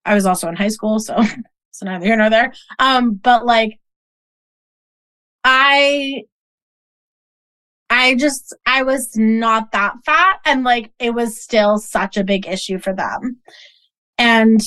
I 0.05 0.15
was 0.15 0.27
also 0.27 0.49
in 0.49 0.57
high 0.57 0.69
school, 0.69 0.99
so 0.99 1.21
so 1.71 1.87
neither 1.87 2.05
here 2.05 2.17
nor 2.17 2.31
there. 2.31 2.53
Um, 2.79 3.15
but 3.15 3.45
like 3.45 3.81
I 5.43 6.25
I 7.91 8.15
just 8.15 8.55
I 8.67 8.83
was 8.83 9.17
not 9.17 9.73
that 9.73 9.95
fat 10.05 10.41
and 10.45 10.65
like 10.65 10.93
it 10.99 11.15
was 11.15 11.41
still 11.41 11.79
such 11.79 12.17
a 12.17 12.25
big 12.25 12.47
issue 12.47 12.79
for 12.79 12.95
them. 12.95 13.39
And 14.19 14.61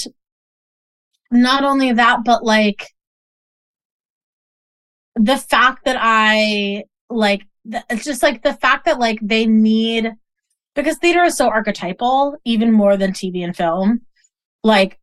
not 1.32 1.64
only 1.64 1.94
that, 1.94 2.24
but 2.24 2.44
like 2.44 2.94
the 5.16 5.38
fact 5.38 5.86
that 5.86 5.98
I 6.00 6.84
like 7.10 7.44
it's 7.90 8.06
just 8.06 8.24
like 8.24 8.44
the 8.44 8.54
fact 8.54 8.86
that 8.86 9.00
like 9.00 9.20
they 9.22 9.46
need 9.46 10.12
because 10.76 10.98
theater 10.98 11.24
is 11.24 11.36
so 11.36 11.50
archetypal 11.50 12.38
even 12.46 12.72
more 12.72 12.98
than 12.98 13.12
TV 13.12 13.44
and 13.44 13.56
film. 13.56 14.02
Like 14.64 15.00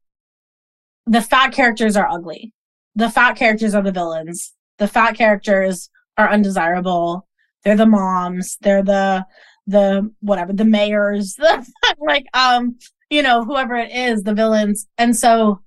the 1.06 1.20
fat 1.20 1.52
characters 1.52 1.96
are 1.96 2.08
ugly. 2.08 2.52
The 2.94 3.10
fat 3.10 3.34
characters 3.34 3.74
are 3.74 3.82
the 3.82 3.92
villains 3.92 4.54
the 4.78 4.88
fat 4.88 5.12
characters 5.16 5.90
are 6.16 6.30
undesirable. 6.30 7.26
They're 7.62 7.76
the 7.76 7.86
moms. 7.86 8.58
They're 8.60 8.82
the 8.82 9.26
the 9.66 10.12
whatever 10.20 10.52
the 10.52 10.64
mayors. 10.64 11.34
the 11.34 11.66
like 11.98 12.26
um 12.34 12.78
you 13.10 13.22
know 13.22 13.44
whoever 13.44 13.76
it 13.76 13.92
is 13.92 14.22
the 14.22 14.34
villains. 14.34 14.86
And 14.98 15.16
so 15.16 15.62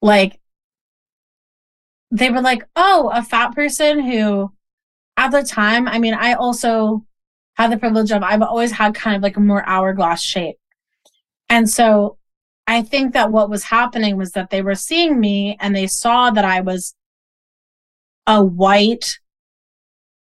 like 0.00 0.40
they 2.10 2.30
were 2.30 2.40
like, 2.40 2.62
oh, 2.76 3.10
a 3.12 3.22
fat 3.22 3.54
person 3.54 4.00
who 4.00 4.52
at 5.16 5.30
the 5.30 5.42
time, 5.42 5.88
I 5.88 5.98
mean, 5.98 6.14
I 6.14 6.34
also 6.34 7.04
had 7.54 7.72
the 7.72 7.78
privilege 7.78 8.10
of 8.12 8.22
I've 8.22 8.42
always 8.42 8.72
had 8.72 8.94
kind 8.94 9.16
of 9.16 9.22
like 9.22 9.36
a 9.36 9.40
more 9.40 9.66
hourglass 9.66 10.22
shape. 10.22 10.56
And 11.48 11.68
so 11.68 12.18
I 12.66 12.82
think 12.82 13.14
that 13.14 13.32
what 13.32 13.48
was 13.48 13.64
happening 13.64 14.16
was 14.16 14.32
that 14.32 14.50
they 14.50 14.62
were 14.62 14.74
seeing 14.74 15.18
me 15.18 15.56
and 15.60 15.74
they 15.74 15.86
saw 15.86 16.30
that 16.30 16.44
I 16.44 16.60
was 16.60 16.94
a 18.26 18.44
white, 18.44 19.18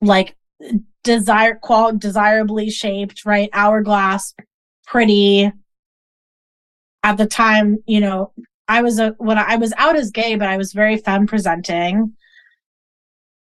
like 0.01 0.37
desire 1.03 1.57
qual 1.57 1.93
desirably 1.93 2.71
shaped, 2.71 3.25
right? 3.27 3.51
Hourglass, 3.53 4.35
pretty. 4.87 5.53
At 7.03 7.17
the 7.17 7.27
time, 7.27 7.79
you 7.87 8.01
know, 8.01 8.33
I 8.69 8.83
was 8.83 8.99
a 8.99 9.15
when 9.19 9.39
I 9.39 9.57
was 9.57 9.73
out 9.77 9.97
as 9.97 10.11
gay, 10.11 10.37
but 10.37 10.49
I 10.49 10.57
was 10.57 10.73
very 10.73 10.97
femme 10.97 11.27
presenting 11.27 12.15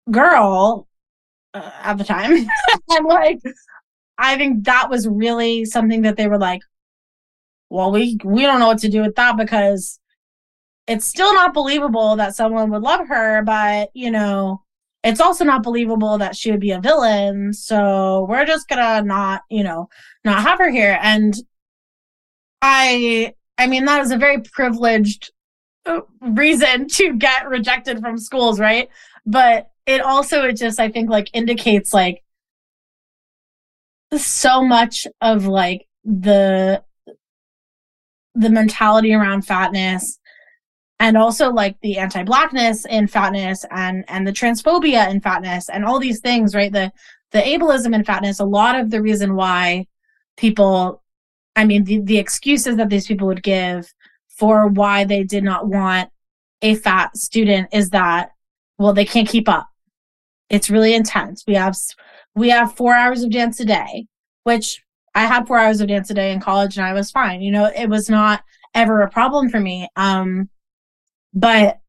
girl 0.09 0.87
uh, 1.53 1.71
at 1.81 1.97
the 1.97 2.03
time. 2.03 2.31
and 2.89 3.05
like, 3.05 3.39
I 4.17 4.37
think 4.37 4.65
that 4.65 4.89
was 4.89 5.07
really 5.07 5.65
something 5.65 6.01
that 6.03 6.17
they 6.17 6.27
were 6.27 6.37
like, 6.37 6.61
well, 7.69 7.91
we 7.91 8.17
we 8.23 8.41
don't 8.41 8.59
know 8.59 8.67
what 8.67 8.79
to 8.79 8.89
do 8.89 9.01
with 9.01 9.15
that 9.15 9.37
because 9.37 9.99
it's 10.87 11.05
still 11.05 11.33
not 11.33 11.53
believable 11.53 12.15
that 12.15 12.35
someone 12.35 12.71
would 12.71 12.81
love 12.81 13.07
her, 13.07 13.43
but 13.43 13.91
you 13.93 14.09
know, 14.09 14.63
it's 15.03 15.21
also 15.21 15.45
not 15.45 15.63
believable 15.63 16.17
that 16.17 16.35
she 16.35 16.51
would 16.51 16.59
be 16.59 16.71
a 16.71 16.81
villain. 16.81 17.53
So 17.53 18.25
we're 18.27 18.45
just 18.45 18.67
gonna 18.67 19.03
not, 19.03 19.43
you 19.49 19.63
know, 19.63 19.87
not 20.25 20.41
have 20.41 20.57
her 20.57 20.69
here. 20.69 20.97
And 21.01 21.35
I, 22.61 23.33
I 23.57 23.67
mean, 23.67 23.85
that 23.85 24.01
is 24.01 24.11
a 24.11 24.17
very 24.17 24.41
privileged 24.41 25.31
uh, 25.85 26.01
reason 26.21 26.87
to 26.87 27.15
get 27.15 27.47
rejected 27.47 27.99
from 27.99 28.17
schools, 28.17 28.59
right? 28.59 28.89
But 29.25 29.69
it 29.85 30.01
also, 30.01 30.43
it 30.43 30.53
just, 30.53 30.79
I 30.79 30.89
think, 30.89 31.09
like 31.09 31.29
indicates 31.33 31.93
like 31.93 32.23
so 34.17 34.63
much 34.63 35.05
of 35.21 35.45
like 35.45 35.87
the 36.03 36.83
the 38.35 38.49
mentality 38.49 39.13
around 39.13 39.45
fatness 39.45 40.19
and 40.99 41.17
also 41.17 41.51
like 41.51 41.77
the 41.81 41.97
anti-blackness 41.97 42.85
in 42.85 43.07
fatness 43.07 43.65
and 43.71 44.03
and 44.07 44.25
the 44.25 44.31
transphobia 44.31 45.09
in 45.09 45.19
fatness 45.21 45.69
and 45.69 45.85
all 45.85 45.99
these 45.99 46.19
things 46.19 46.55
right? 46.55 46.71
The 46.71 46.91
the 47.31 47.39
ableism 47.39 47.93
in 47.93 48.03
fatness 48.03 48.39
a 48.39 48.45
lot 48.45 48.79
of 48.79 48.89
the 48.89 49.01
reason 49.01 49.35
why 49.35 49.85
people 50.37 51.03
i 51.55 51.65
mean 51.65 51.83
the, 51.83 51.99
the 52.01 52.17
excuses 52.17 52.77
that 52.77 52.89
these 52.89 53.07
people 53.07 53.27
would 53.27 53.43
give 53.43 53.93
for 54.29 54.67
why 54.67 55.03
they 55.03 55.23
did 55.23 55.43
not 55.43 55.67
want 55.67 56.09
a 56.61 56.75
fat 56.75 57.15
student 57.15 57.67
is 57.71 57.91
that 57.91 58.31
well 58.77 58.93
they 58.93 59.05
can't 59.05 59.27
keep 59.27 59.47
up 59.47 59.68
it's 60.49 60.69
really 60.69 60.93
intense 60.93 61.43
we 61.47 61.53
have 61.55 61.75
we 62.35 62.49
have 62.49 62.75
four 62.75 62.93
hours 62.93 63.23
of 63.23 63.31
dance 63.31 63.59
a 63.59 63.65
day 63.65 64.05
which 64.43 64.81
i 65.15 65.25
had 65.25 65.47
four 65.47 65.57
hours 65.57 65.81
of 65.81 65.87
dance 65.87 66.09
a 66.09 66.13
day 66.13 66.31
in 66.31 66.39
college 66.39 66.77
and 66.77 66.85
i 66.85 66.93
was 66.93 67.11
fine 67.11 67.41
you 67.41 67.51
know 67.51 67.71
it 67.75 67.89
was 67.89 68.09
not 68.09 68.43
ever 68.75 69.01
a 69.01 69.09
problem 69.09 69.49
for 69.49 69.59
me 69.59 69.87
um 69.95 70.49
but, 71.33 71.79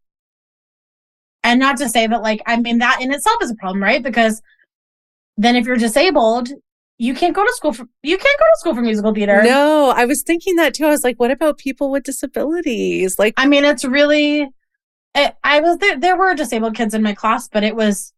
and 1.42 1.58
not 1.58 1.78
to 1.78 1.88
say 1.88 2.06
that, 2.06 2.22
like, 2.22 2.42
I 2.46 2.58
mean, 2.58 2.78
that 2.78 3.00
in 3.00 3.12
itself 3.12 3.42
is 3.42 3.50
a 3.50 3.54
problem, 3.54 3.82
right? 3.82 4.02
Because 4.02 4.42
then 5.36 5.56
if 5.56 5.66
you're 5.66 5.76
disabled, 5.76 6.50
you 6.98 7.14
can't 7.14 7.34
go 7.34 7.44
to 7.44 7.52
school 7.54 7.72
for 7.72 7.86
you 8.02 8.18
can't 8.18 8.38
go 8.38 8.44
to 8.44 8.58
school 8.58 8.74
for 8.74 8.82
musical 8.82 9.14
theater. 9.14 9.42
No, 9.42 9.90
I 9.96 10.04
was 10.04 10.22
thinking 10.22 10.56
that 10.56 10.74
too. 10.74 10.84
I 10.84 10.90
was 10.90 11.02
like, 11.02 11.18
what 11.18 11.30
about 11.30 11.56
people 11.56 11.90
with 11.90 12.02
disabilities? 12.02 13.18
Like, 13.18 13.32
I 13.38 13.46
mean, 13.46 13.64
it's 13.64 13.84
really. 13.84 14.50
It, 15.14 15.34
I 15.42 15.61
was 15.61 15.78
there. 15.78 15.98
There 15.98 16.16
were 16.16 16.34
disabled 16.34 16.74
kids 16.74 16.92
in 16.92 17.02
my 17.02 17.14
class, 17.14 17.48
but 17.48 17.64
it 17.64 17.74
was, 17.74 18.12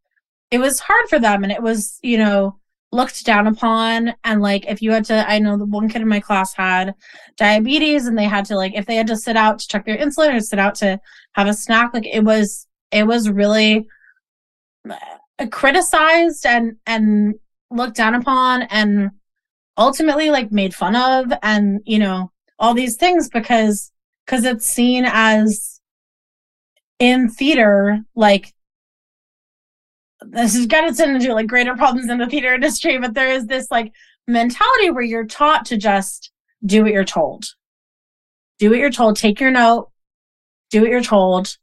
it 0.52 0.58
was 0.58 0.78
hard 0.78 1.08
for 1.08 1.18
them, 1.18 1.42
and 1.42 1.50
it 1.50 1.62
was, 1.62 1.98
you 2.02 2.18
know, 2.18 2.60
looked 2.92 3.24
down 3.24 3.46
upon 3.46 4.14
and 4.22 4.42
like 4.42 4.66
if 4.68 4.82
you 4.82 4.92
had 4.92 5.04
to 5.04 5.28
i 5.28 5.38
know 5.38 5.56
the 5.56 5.64
one 5.64 5.88
kid 5.88 6.02
in 6.02 6.08
my 6.08 6.20
class 6.20 6.52
had 6.52 6.94
diabetes 7.38 8.06
and 8.06 8.18
they 8.18 8.26
had 8.26 8.44
to 8.44 8.54
like 8.54 8.74
if 8.74 8.84
they 8.84 8.96
had 8.96 9.06
to 9.06 9.16
sit 9.16 9.34
out 9.34 9.58
to 9.58 9.66
check 9.66 9.86
their 9.86 9.96
insulin 9.96 10.36
or 10.36 10.40
sit 10.40 10.58
out 10.58 10.74
to 10.74 11.00
have 11.32 11.46
a 11.48 11.54
snack 11.54 11.94
like 11.94 12.06
it 12.06 12.22
was 12.22 12.66
it 12.90 13.06
was 13.06 13.30
really 13.30 13.86
uh, 14.90 15.46
criticized 15.50 16.44
and 16.44 16.76
and 16.86 17.34
looked 17.70 17.96
down 17.96 18.14
upon 18.14 18.62
and 18.64 19.10
ultimately 19.78 20.28
like 20.28 20.52
made 20.52 20.74
fun 20.74 20.94
of 20.94 21.32
and 21.42 21.80
you 21.86 21.98
know 21.98 22.30
all 22.58 22.74
these 22.74 22.96
things 22.96 23.28
because 23.30 23.90
because 24.26 24.44
it's 24.44 24.66
seen 24.66 25.04
as 25.06 25.80
in 26.98 27.30
theater 27.30 28.00
like 28.14 28.52
this 30.30 30.54
is 30.54 30.66
gonna 30.66 30.92
turn 30.92 31.14
into 31.14 31.34
like 31.34 31.46
greater 31.46 31.74
problems 31.76 32.10
in 32.10 32.18
the 32.18 32.26
theater 32.26 32.54
industry, 32.54 32.98
but 32.98 33.14
there 33.14 33.30
is 33.30 33.46
this 33.46 33.70
like 33.70 33.92
mentality 34.26 34.90
where 34.90 35.02
you're 35.02 35.26
taught 35.26 35.66
to 35.66 35.76
just 35.76 36.30
do 36.64 36.82
what 36.82 36.92
you're 36.92 37.04
told. 37.04 37.44
Do 38.58 38.70
what 38.70 38.78
you're 38.78 38.90
told, 38.90 39.16
take 39.16 39.40
your 39.40 39.50
note, 39.50 39.90
do 40.70 40.82
what 40.82 40.90
you're 40.90 41.02
told, 41.02 41.56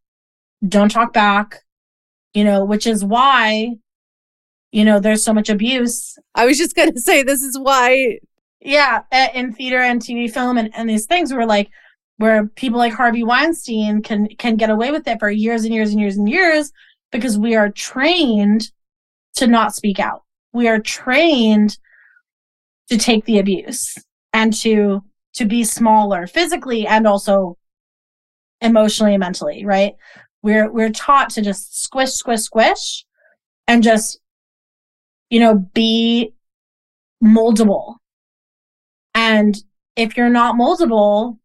don't 0.68 0.91
talk 0.91 1.14
back, 1.14 1.64
you 2.34 2.43
know, 2.43 2.66
which 2.66 2.86
is 2.86 3.05
why, 3.05 3.76
you 4.72 4.84
know, 4.84 4.99
there's 4.99 5.24
so 5.24 5.34
much 5.34 5.49
abuse. 5.49 6.18
I 6.36 6.45
was 6.45 6.57
just 6.57 6.76
gonna 6.76 6.97
say 6.97 7.24
this 7.24 7.41
is 7.41 7.57
why 7.57 8.20
yeah, 8.62 9.03
in 9.34 9.53
theater 9.53 9.80
and 9.80 10.01
TV 10.01 10.32
film 10.32 10.57
and, 10.57 10.70
and 10.76 10.89
these 10.89 11.05
things 11.05 11.34
were 11.34 11.45
like 11.45 11.70
where 12.18 12.47
people 12.47 12.78
like 12.78 12.93
Harvey 12.93 13.24
Weinstein 13.24 14.01
can 14.01 14.28
can 14.38 14.57
get 14.57 14.70
away 14.70 14.91
with 14.91 15.07
it 15.07 15.20
for 15.20 15.30
years 15.30 15.64
and 15.64 15.74
years 15.74 15.91
and 15.91 15.99
years 15.99 16.18
and 16.18 16.30
years 16.30 16.72
because 17.12 17.38
we 17.38 17.55
are 17.55 17.70
trained 17.70 18.72
to 19.36 19.47
not 19.47 19.76
speak 19.76 19.99
out. 19.99 20.24
We 20.53 20.68
are 20.68 20.80
trained 20.80 21.78
to 22.89 22.97
take 22.97 23.26
the 23.26 23.39
abuse 23.39 23.95
and 24.34 24.53
to 24.62 25.03
to 25.34 25.45
be 25.45 25.64
smaller 25.64 26.28
physically 26.28 26.88
and 26.88 27.05
also 27.07 27.57
emotionally 28.62 29.14
and 29.14 29.20
mentally, 29.22 29.66
right? 29.66 29.93
We're 30.41 30.72
we're 30.72 30.91
taught 30.91 31.30
to 31.32 31.41
just 31.41 31.82
squish, 31.84 32.12
squish, 32.12 32.41
squish 32.41 33.05
and 33.68 33.84
just 33.84 34.20
you 35.30 35.39
know, 35.39 35.55
be 35.74 36.34
moldable. 37.24 37.95
And 39.14 39.55
if 39.95 40.18
you're 40.18 40.30
not 40.30 40.55
moldable, 40.55 41.38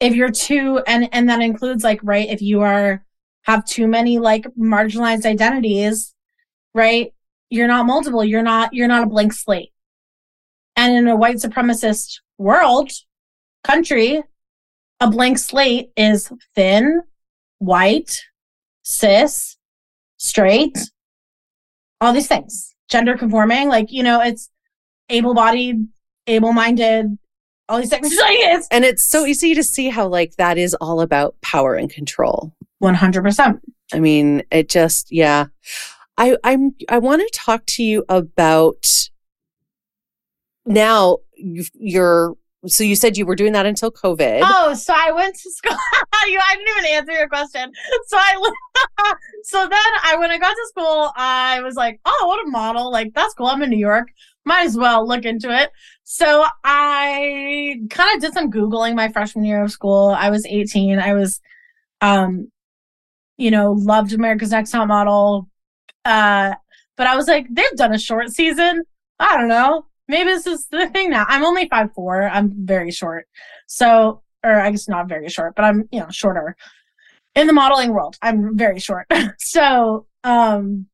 if 0.00 0.14
you're 0.14 0.30
too 0.30 0.80
and 0.86 1.08
and 1.12 1.28
that 1.28 1.40
includes 1.40 1.84
like 1.84 2.00
right 2.02 2.28
if 2.28 2.42
you 2.42 2.60
are 2.62 3.04
have 3.44 3.64
too 3.64 3.86
many 3.86 4.18
like 4.18 4.46
marginalized 4.58 5.26
identities 5.26 6.14
right? 6.74 7.12
You're 7.50 7.68
not 7.68 7.86
multiple. 7.86 8.24
you're 8.24 8.42
not 8.42 8.74
you're 8.74 8.88
not 8.88 9.04
a 9.04 9.06
blank 9.06 9.32
slate. 9.32 9.72
And 10.76 10.94
in 10.94 11.08
a 11.08 11.16
white 11.16 11.36
supremacist 11.36 12.20
world 12.36 12.90
country 13.62 14.22
a 15.00 15.10
blank 15.10 15.38
slate 15.38 15.90
is 15.96 16.30
thin 16.54 17.02
white 17.58 18.20
cis 18.82 19.56
straight 20.16 20.76
all 22.00 22.12
these 22.12 22.26
things. 22.26 22.74
Gender 22.90 23.16
conforming 23.16 23.68
like 23.68 23.90
you 23.90 24.02
know 24.02 24.20
it's 24.20 24.50
able-bodied 25.08 25.86
able-minded 26.26 27.18
all 27.68 27.78
these 27.78 27.90
things 27.90 28.16
and 28.70 28.84
it's 28.84 29.02
so 29.02 29.26
easy 29.26 29.54
to 29.54 29.62
see 29.62 29.88
how 29.88 30.06
like 30.06 30.34
that 30.36 30.58
is 30.58 30.74
all 30.80 31.00
about 31.00 31.34
power 31.40 31.74
and 31.74 31.90
control 31.90 32.52
100% 32.82 33.60
i 33.92 34.00
mean 34.00 34.42
it 34.50 34.68
just 34.68 35.10
yeah 35.10 35.46
i 36.18 36.36
i'm 36.44 36.74
i 36.88 36.98
want 36.98 37.20
to 37.20 37.30
talk 37.32 37.64
to 37.66 37.82
you 37.82 38.04
about 38.08 39.08
now 40.66 41.18
you're 41.34 42.36
so 42.66 42.82
you 42.82 42.96
said 42.96 43.16
you 43.16 43.26
were 43.26 43.34
doing 43.34 43.52
that 43.52 43.66
until 43.66 43.90
COVID. 43.90 44.40
Oh, 44.42 44.74
so 44.74 44.94
I 44.96 45.12
went 45.12 45.36
to 45.36 45.50
school. 45.50 45.72
you, 46.28 46.40
I 46.42 46.56
didn't 46.56 46.68
even 46.78 46.96
answer 46.96 47.12
your 47.12 47.28
question. 47.28 47.70
So 48.06 48.16
I, 48.16 48.52
so 49.42 49.58
then 49.68 49.78
I 50.02 50.16
when 50.18 50.30
I 50.30 50.38
got 50.38 50.54
to 50.54 50.66
school, 50.68 51.12
I 51.16 51.60
was 51.60 51.74
like, 51.74 52.00
oh, 52.04 52.24
what 52.26 52.46
a 52.46 52.50
model! 52.50 52.90
Like 52.90 53.12
that's 53.14 53.34
cool. 53.34 53.46
I'm 53.46 53.62
in 53.62 53.70
New 53.70 53.78
York. 53.78 54.08
Might 54.44 54.66
as 54.66 54.76
well 54.76 55.06
look 55.06 55.24
into 55.24 55.50
it. 55.50 55.70
So 56.04 56.44
I 56.64 57.80
kind 57.90 58.14
of 58.14 58.20
did 58.20 58.34
some 58.34 58.50
googling 58.50 58.94
my 58.94 59.08
freshman 59.08 59.44
year 59.44 59.62
of 59.62 59.72
school. 59.72 60.14
I 60.16 60.30
was 60.30 60.44
18. 60.46 60.98
I 60.98 61.14
was, 61.14 61.40
um, 62.00 62.50
you 63.38 63.50
know, 63.50 63.72
loved 63.72 64.12
America's 64.12 64.50
Next 64.50 64.70
Top 64.70 64.88
Model. 64.88 65.48
Uh, 66.04 66.54
but 66.96 67.06
I 67.06 67.16
was 67.16 67.26
like, 67.26 67.46
they've 67.50 67.76
done 67.76 67.94
a 67.94 67.98
short 67.98 68.30
season. 68.30 68.82
I 69.18 69.36
don't 69.36 69.48
know 69.48 69.86
maybe 70.08 70.30
this 70.30 70.46
is 70.46 70.66
the 70.66 70.88
thing 70.88 71.10
now. 71.10 71.24
I'm 71.28 71.44
only 71.44 71.68
five 71.68 71.92
four. 71.94 72.28
I'm 72.28 72.52
very 72.66 72.90
short. 72.90 73.26
So, 73.66 74.22
or 74.42 74.60
I 74.60 74.70
guess 74.70 74.88
not 74.88 75.08
very 75.08 75.28
short, 75.28 75.54
but 75.56 75.64
I'm, 75.64 75.88
you 75.90 76.00
know, 76.00 76.08
shorter 76.10 76.56
in 77.34 77.46
the 77.46 77.52
modeling 77.52 77.92
world. 77.92 78.16
I'm 78.22 78.56
very 78.56 78.78
short. 78.78 79.06
so, 79.38 80.06
um, 80.22 80.86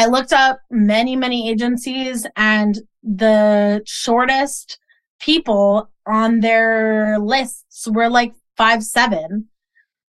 I 0.00 0.06
looked 0.06 0.32
up 0.32 0.60
many, 0.70 1.14
many 1.14 1.50
agencies 1.50 2.26
and 2.34 2.78
the 3.02 3.82
shortest 3.84 4.78
people 5.18 5.90
on 6.06 6.40
their 6.40 7.18
lists 7.18 7.86
were 7.86 8.08
like 8.08 8.32
five, 8.56 8.82
seven, 8.82 9.48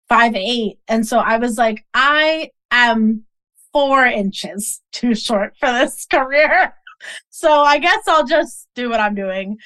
five, 0.08 0.34
eight. 0.34 0.80
And 0.88 1.06
so 1.06 1.18
I 1.20 1.36
was 1.39 1.58
like, 1.58 1.86
I 1.94 2.52
am 2.72 3.26
four 3.74 4.06
inches 4.06 4.82
too 4.94 5.14
short 5.14 5.58
for 5.60 5.70
this 5.74 6.06
career 6.06 6.74
so 7.30 7.52
I 7.62 7.78
guess 7.78 8.08
I'll 8.08 8.26
just 8.26 8.70
do 8.76 8.89
what 8.89 9.02
I'm 9.02 9.16
doing. 9.16 9.58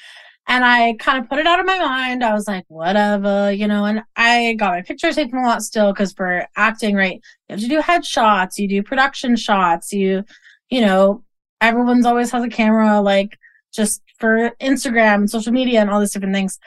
And 0.48 0.64
I 0.64 0.94
kind 0.94 1.18
of 1.18 1.28
put 1.28 1.38
it 1.38 1.46
out 1.46 1.58
of 1.58 1.66
my 1.66 1.78
mind. 1.78 2.22
I 2.22 2.32
was 2.32 2.46
like, 2.46 2.64
whatever, 2.68 3.50
you 3.50 3.66
know, 3.66 3.84
and 3.84 4.02
I 4.14 4.54
got 4.54 4.72
my 4.72 4.82
pictures 4.82 5.16
taken 5.16 5.38
a 5.38 5.42
lot 5.42 5.62
still 5.62 5.92
because 5.92 6.12
for 6.12 6.46
acting, 6.56 6.94
right, 6.94 7.20
you 7.48 7.52
have 7.54 7.60
to 7.60 7.68
do 7.68 7.80
headshots, 7.80 8.56
you 8.58 8.68
do 8.68 8.82
production 8.82 9.34
shots, 9.34 9.92
you, 9.92 10.24
you 10.70 10.80
know, 10.80 11.24
everyone's 11.60 12.06
always 12.06 12.30
has 12.30 12.44
a 12.44 12.48
camera, 12.48 13.00
like 13.00 13.38
just 13.74 14.02
for 14.18 14.50
Instagram 14.60 15.16
and 15.16 15.30
social 15.30 15.52
media 15.52 15.80
and 15.80 15.90
all 15.90 16.00
these 16.00 16.12
different 16.12 16.34
things. 16.34 16.58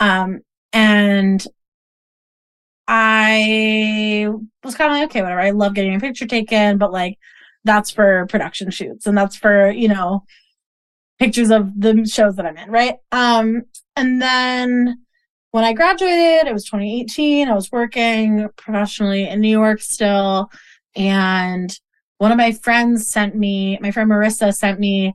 Um, 0.00 0.40
and 0.72 1.46
I 2.88 4.28
was 4.64 4.74
kind 4.74 4.90
of 4.90 4.98
like, 4.98 5.10
okay, 5.10 5.22
whatever. 5.22 5.40
I 5.40 5.50
love 5.50 5.74
getting 5.74 5.94
a 5.94 6.00
picture 6.00 6.26
taken, 6.26 6.78
but 6.78 6.92
like, 6.92 7.18
that's 7.64 7.90
for 7.90 8.26
production 8.26 8.70
shoots 8.70 9.06
and 9.06 9.16
that's 9.16 9.36
for, 9.36 9.70
you 9.70 9.88
know, 9.88 10.24
pictures 11.18 11.50
of 11.50 11.80
the 11.80 12.04
shows 12.06 12.36
that 12.36 12.46
I'm 12.46 12.56
in, 12.56 12.70
right? 12.70 12.96
Um, 13.12 13.64
and 13.96 14.22
then 14.22 14.98
when 15.50 15.64
I 15.64 15.72
graduated, 15.72 16.46
it 16.46 16.52
was 16.52 16.64
2018. 16.64 17.48
I 17.48 17.54
was 17.54 17.72
working 17.72 18.48
professionally 18.56 19.28
in 19.28 19.40
New 19.40 19.48
York 19.48 19.80
still. 19.80 20.50
And 20.94 21.76
one 22.18 22.32
of 22.32 22.38
my 22.38 22.52
friends 22.52 23.08
sent 23.08 23.34
me, 23.34 23.78
my 23.80 23.90
friend 23.90 24.10
Marissa 24.10 24.54
sent 24.54 24.78
me 24.78 25.14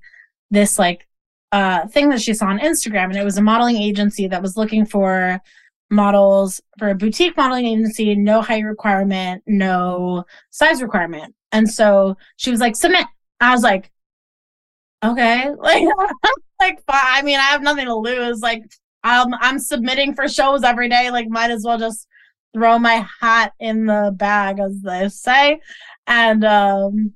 this 0.51 0.80
like 0.80 1.08
uh, 1.51 1.88
thing 1.88 2.10
that 2.10 2.22
she 2.22 2.34
saw 2.34 2.47
on 2.47 2.60
Instagram. 2.60 3.06
And 3.06 3.18
it 3.18 3.24
was 3.24 3.38
a 3.38 3.41
modeling 3.41 3.78
agency 3.78 4.28
that 4.28 4.41
was 4.41 4.58
looking 4.58 4.86
for 4.86 5.39
models 5.89 6.60
for 6.80 6.89
a 6.89 6.95
boutique 6.95 7.38
modeling 7.38 7.68
agency, 7.68 8.16
no 8.16 8.41
height 8.41 8.66
requirement, 8.66 9.43
no 9.45 10.26
size 10.49 10.82
requirement. 10.82 11.36
And 11.51 11.70
so 11.70 12.18
she 12.38 12.51
was 12.51 12.60
like, 12.60 12.76
submit. 12.76 13.06
I 13.39 13.51
was 13.51 13.62
like, 13.62 13.91
okay, 15.04 15.49
like, 15.58 15.84
like, 16.60 16.84
I 16.88 17.22
mean, 17.22 17.39
I 17.39 17.43
have 17.43 17.62
nothing 17.62 17.86
to 17.86 17.95
lose. 17.95 18.41
Like, 18.41 18.64
I'm, 19.04 19.34
I'm 19.36 19.60
submitting 19.60 20.16
for 20.16 20.28
shows 20.28 20.64
every 20.64 20.89
day. 20.89 21.12
Like, 21.12 21.28
might 21.30 21.51
as 21.51 21.64
well 21.66 21.78
just 21.78 22.08
throw 22.54 22.80
my 22.80 23.06
hat 23.22 23.54
in 23.60 23.86
the 23.86 24.14
bag, 24.16 24.60
as 24.60 24.82
they 24.82 25.10
say. 25.10 25.60
And, 26.08 26.43
um, 26.43 27.14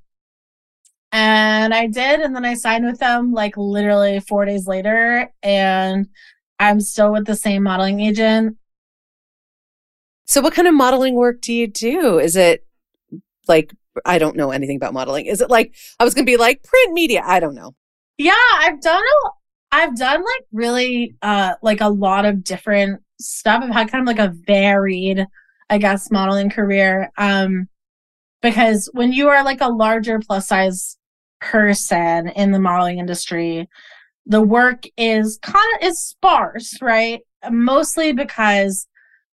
and 1.12 1.74
I 1.74 1.88
did. 1.88 2.20
And 2.20 2.36
then 2.36 2.46
I 2.46 2.54
signed 2.54 2.86
with 2.86 3.00
them 3.00 3.32
like 3.32 3.56
literally 3.56 4.20
four 4.20 4.46
days 4.46 4.68
later. 4.68 5.32
And 5.42 6.08
I'm 6.60 6.82
still 6.82 7.12
with 7.12 7.26
the 7.26 7.36
same 7.36 7.64
modeling 7.64 8.00
agent. 8.00 8.58
So, 10.26 10.42
what 10.42 10.54
kind 10.54 10.68
of 10.68 10.74
modeling 10.74 11.16
work 11.16 11.42
do 11.42 11.54
you 11.54 11.68
do? 11.68 12.20
Is 12.20 12.36
it 12.36 12.66
like 13.48 13.74
I 14.06 14.18
don't 14.18 14.36
know 14.36 14.52
anything 14.52 14.78
about 14.78 14.94
modeling. 14.94 15.26
Is 15.26 15.42
it 15.42 15.50
like 15.50 15.76
I 16.00 16.04
was 16.04 16.14
going 16.14 16.26
to 16.26 16.32
be 16.32 16.38
like 16.38 16.64
print 16.64 16.94
media? 16.94 17.22
I 17.26 17.40
don't 17.40 17.56
know. 17.56 17.76
Yeah, 18.18 18.34
I've 18.56 18.82
done 18.82 19.04
a, 19.04 19.30
I've 19.72 19.96
done 19.98 20.22
like 20.22 20.46
really 20.52 21.16
uh 21.22 21.54
like 21.62 21.82
a 21.82 21.90
lot 21.90 22.26
of 22.26 22.44
different 22.44 23.02
stuff. 23.20 23.64
I've 23.64 23.74
had 23.74 23.92
kind 23.92 24.02
of 24.02 24.08
like 24.08 24.26
a 24.26 24.34
varied, 24.46 25.26
I 25.70 25.78
guess, 25.78 26.12
modeling 26.12 26.50
career. 26.50 27.12
Um 27.18 27.68
because 28.42 28.90
when 28.94 29.12
you 29.12 29.30
are 29.30 29.44
like 29.44 29.62
a 29.62 29.70
larger 29.70 30.20
plus 30.20 30.48
size 30.48 30.98
person 31.42 32.30
in 32.30 32.52
the 32.52 32.60
modeling 32.60 33.00
industry, 33.00 33.68
the 34.26 34.42
work 34.42 34.84
is 34.98 35.40
kind 35.42 35.58
of 35.76 35.88
is 35.88 36.00
sparse, 36.00 36.78
right? 36.82 37.22
Mostly 37.50 38.14
because 38.14 38.88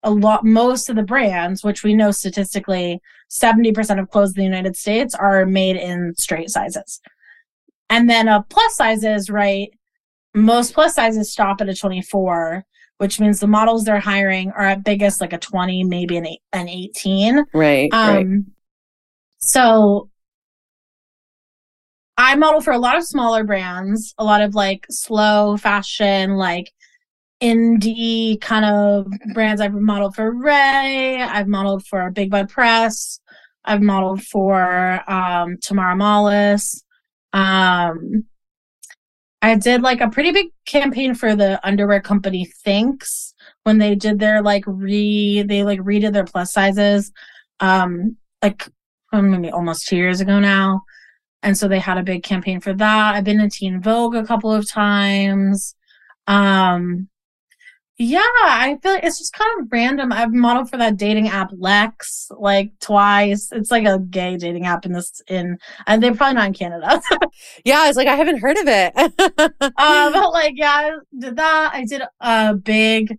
a 0.03 0.11
lot 0.11 0.45
most 0.45 0.89
of 0.89 0.95
the 0.95 1.03
brands 1.03 1.63
which 1.63 1.83
we 1.83 1.93
know 1.93 2.11
statistically 2.11 3.01
70% 3.29 3.99
of 3.99 4.09
clothes 4.09 4.31
in 4.31 4.35
the 4.35 4.43
united 4.43 4.75
states 4.75 5.13
are 5.15 5.45
made 5.45 5.75
in 5.75 6.13
straight 6.17 6.49
sizes 6.49 6.99
and 7.89 8.09
then 8.09 8.27
a 8.27 8.43
plus 8.49 8.75
sizes 8.75 9.29
right 9.29 9.71
most 10.33 10.73
plus 10.73 10.95
sizes 10.95 11.31
stop 11.31 11.61
at 11.61 11.69
a 11.69 11.75
24 11.75 12.63
which 12.97 13.19
means 13.19 13.39
the 13.39 13.47
models 13.47 13.85
they're 13.85 13.99
hiring 13.99 14.51
are 14.51 14.65
at 14.65 14.83
biggest 14.83 15.21
like 15.21 15.33
a 15.33 15.37
20 15.37 15.83
maybe 15.83 16.17
an, 16.17 16.25
eight, 16.25 16.41
an 16.53 16.67
18 16.67 17.45
right 17.53 17.93
um 17.93 18.15
right. 18.15 18.43
so 19.39 20.09
I 22.21 22.35
model 22.35 22.59
for 22.59 22.73
a 22.73 22.77
lot 22.77 22.97
of 22.97 23.05
smaller 23.05 23.45
brands, 23.45 24.13
a 24.17 24.25
lot 24.25 24.41
of 24.41 24.53
like 24.53 24.85
slow 24.89 25.55
fashion, 25.55 26.35
like 26.35 26.69
indie 27.41 28.39
kind 28.41 28.65
of 28.65 29.07
brands. 29.33 29.61
I've 29.61 29.73
modeled 29.73 30.15
for 30.15 30.31
Ray. 30.31 31.21
I've 31.21 31.47
modeled 31.47 31.85
for 31.85 32.09
Big 32.11 32.29
Bud 32.29 32.49
Press. 32.49 33.19
I've 33.65 33.81
modeled 33.81 34.23
for 34.23 35.01
um, 35.09 35.57
Tamara 35.61 35.95
Malas. 35.95 36.81
Um, 37.33 38.25
I 39.41 39.55
did 39.55 39.81
like 39.81 40.01
a 40.01 40.09
pretty 40.09 40.31
big 40.31 40.47
campaign 40.65 41.15
for 41.15 41.35
the 41.35 41.65
underwear 41.65 42.01
company 42.01 42.45
Thinx 42.65 43.33
when 43.63 43.77
they 43.77 43.95
did 43.95 44.19
their 44.19 44.41
like 44.41 44.63
re 44.67 45.43
they 45.43 45.63
like 45.63 45.79
redid 45.79 46.11
their 46.11 46.25
plus 46.25 46.51
sizes 46.51 47.11
um 47.61 48.17
like 48.41 48.67
maybe 49.13 49.49
almost 49.49 49.87
two 49.87 49.95
years 49.97 50.21
ago 50.21 50.39
now. 50.39 50.83
And 51.41 51.57
so 51.57 51.67
they 51.67 51.79
had 51.79 51.97
a 51.97 52.03
big 52.03 52.21
campaign 52.23 52.59
for 52.59 52.73
that. 52.73 53.15
I've 53.15 53.23
been 53.23 53.39
in 53.39 53.49
Teen 53.49 53.81
Vogue 53.81 54.15
a 54.15 54.25
couple 54.25 54.51
of 54.51 54.69
times. 54.69 55.75
Um 56.27 57.09
yeah, 58.01 58.21
I 58.21 58.77
feel 58.81 58.93
like 58.93 59.03
it's 59.03 59.17
just 59.17 59.33
kind 59.33 59.59
of 59.59 59.67
random. 59.69 60.13
I've 60.13 60.31
modeled 60.31 60.69
for 60.69 60.77
that 60.77 60.95
dating 60.95 61.27
app 61.27 61.51
Lex 61.51 62.31
like 62.31 62.71
twice. 62.79 63.49
It's 63.51 63.71
like 63.71 63.85
a 63.85 63.99
gay 63.99 64.37
dating 64.37 64.65
app 64.65 64.85
in 64.85 64.93
this 64.93 65.21
in 65.27 65.57
and 65.85 66.01
they're 66.01 66.15
probably 66.15 66.35
not 66.35 66.47
in 66.47 66.53
Canada. 66.53 67.01
yeah, 67.65 67.89
it's 67.89 67.97
like 67.97 68.07
I 68.07 68.15
haven't 68.15 68.39
heard 68.39 68.57
of 68.57 68.67
it. 68.69 68.93
uh, 68.97 70.11
but 70.13 70.31
like 70.31 70.53
yeah, 70.55 70.71
I 70.71 70.91
did 71.19 71.35
that. 71.35 71.71
I 71.73 71.83
did 71.83 72.01
a 72.21 72.55
big 72.55 73.17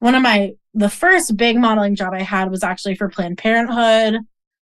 one 0.00 0.16
of 0.16 0.22
my 0.22 0.54
the 0.74 0.90
first 0.90 1.36
big 1.36 1.56
modeling 1.56 1.94
job 1.94 2.12
I 2.12 2.22
had 2.22 2.50
was 2.50 2.64
actually 2.64 2.96
for 2.96 3.08
Planned 3.08 3.38
Parenthood. 3.38 4.22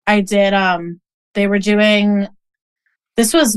I 0.07 0.21
did 0.21 0.53
um 0.53 1.01
they 1.33 1.47
were 1.47 1.59
doing 1.59 2.29
this 3.17 3.33
was 3.33 3.55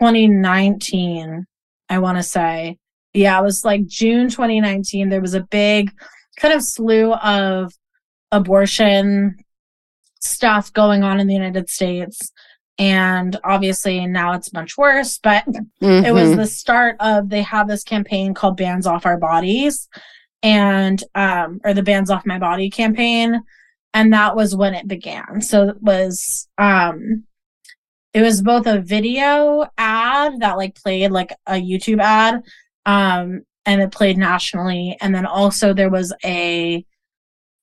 2019, 0.00 1.46
I 1.88 1.98
want 2.00 2.18
to 2.18 2.24
say. 2.24 2.78
Yeah, 3.14 3.38
it 3.38 3.42
was 3.42 3.64
like 3.64 3.86
June 3.86 4.28
2019. 4.28 5.08
There 5.08 5.20
was 5.20 5.34
a 5.34 5.42
big 5.42 5.92
kind 6.36 6.54
of 6.54 6.62
slew 6.62 7.12
of 7.12 7.72
abortion 8.30 9.36
stuff 10.20 10.72
going 10.72 11.02
on 11.02 11.20
in 11.20 11.26
the 11.26 11.34
United 11.34 11.68
States. 11.68 12.32
And 12.78 13.38
obviously 13.44 14.06
now 14.06 14.32
it's 14.32 14.52
much 14.52 14.78
worse, 14.78 15.18
but 15.18 15.44
mm-hmm. 15.46 16.04
it 16.04 16.12
was 16.12 16.30
mm-hmm. 16.30 16.38
the 16.38 16.46
start 16.46 16.96
of 17.00 17.28
they 17.28 17.42
have 17.42 17.68
this 17.68 17.84
campaign 17.84 18.34
called 18.34 18.56
Bans 18.56 18.86
Off 18.86 19.06
Our 19.06 19.18
Bodies 19.18 19.88
and 20.42 21.02
um 21.14 21.60
or 21.64 21.72
the 21.74 21.82
Bans 21.82 22.10
Off 22.10 22.26
My 22.26 22.38
Body 22.38 22.70
campaign. 22.70 23.42
And 23.94 24.12
that 24.14 24.34
was 24.34 24.56
when 24.56 24.74
it 24.74 24.88
began. 24.88 25.42
So 25.42 25.68
it 25.68 25.82
was 25.82 26.48
um 26.56 27.24
it 28.14 28.22
was 28.22 28.42
both 28.42 28.66
a 28.66 28.80
video 28.80 29.66
ad 29.76 30.40
that 30.40 30.56
like 30.56 30.74
played 30.74 31.10
like 31.10 31.34
a 31.46 31.54
YouTube 31.54 32.00
ad 32.00 32.42
um 32.86 33.42
and 33.64 33.80
it 33.80 33.92
played 33.92 34.18
nationally. 34.18 34.96
And 35.00 35.14
then 35.14 35.26
also 35.26 35.72
there 35.72 35.90
was 35.90 36.12
a 36.24 36.84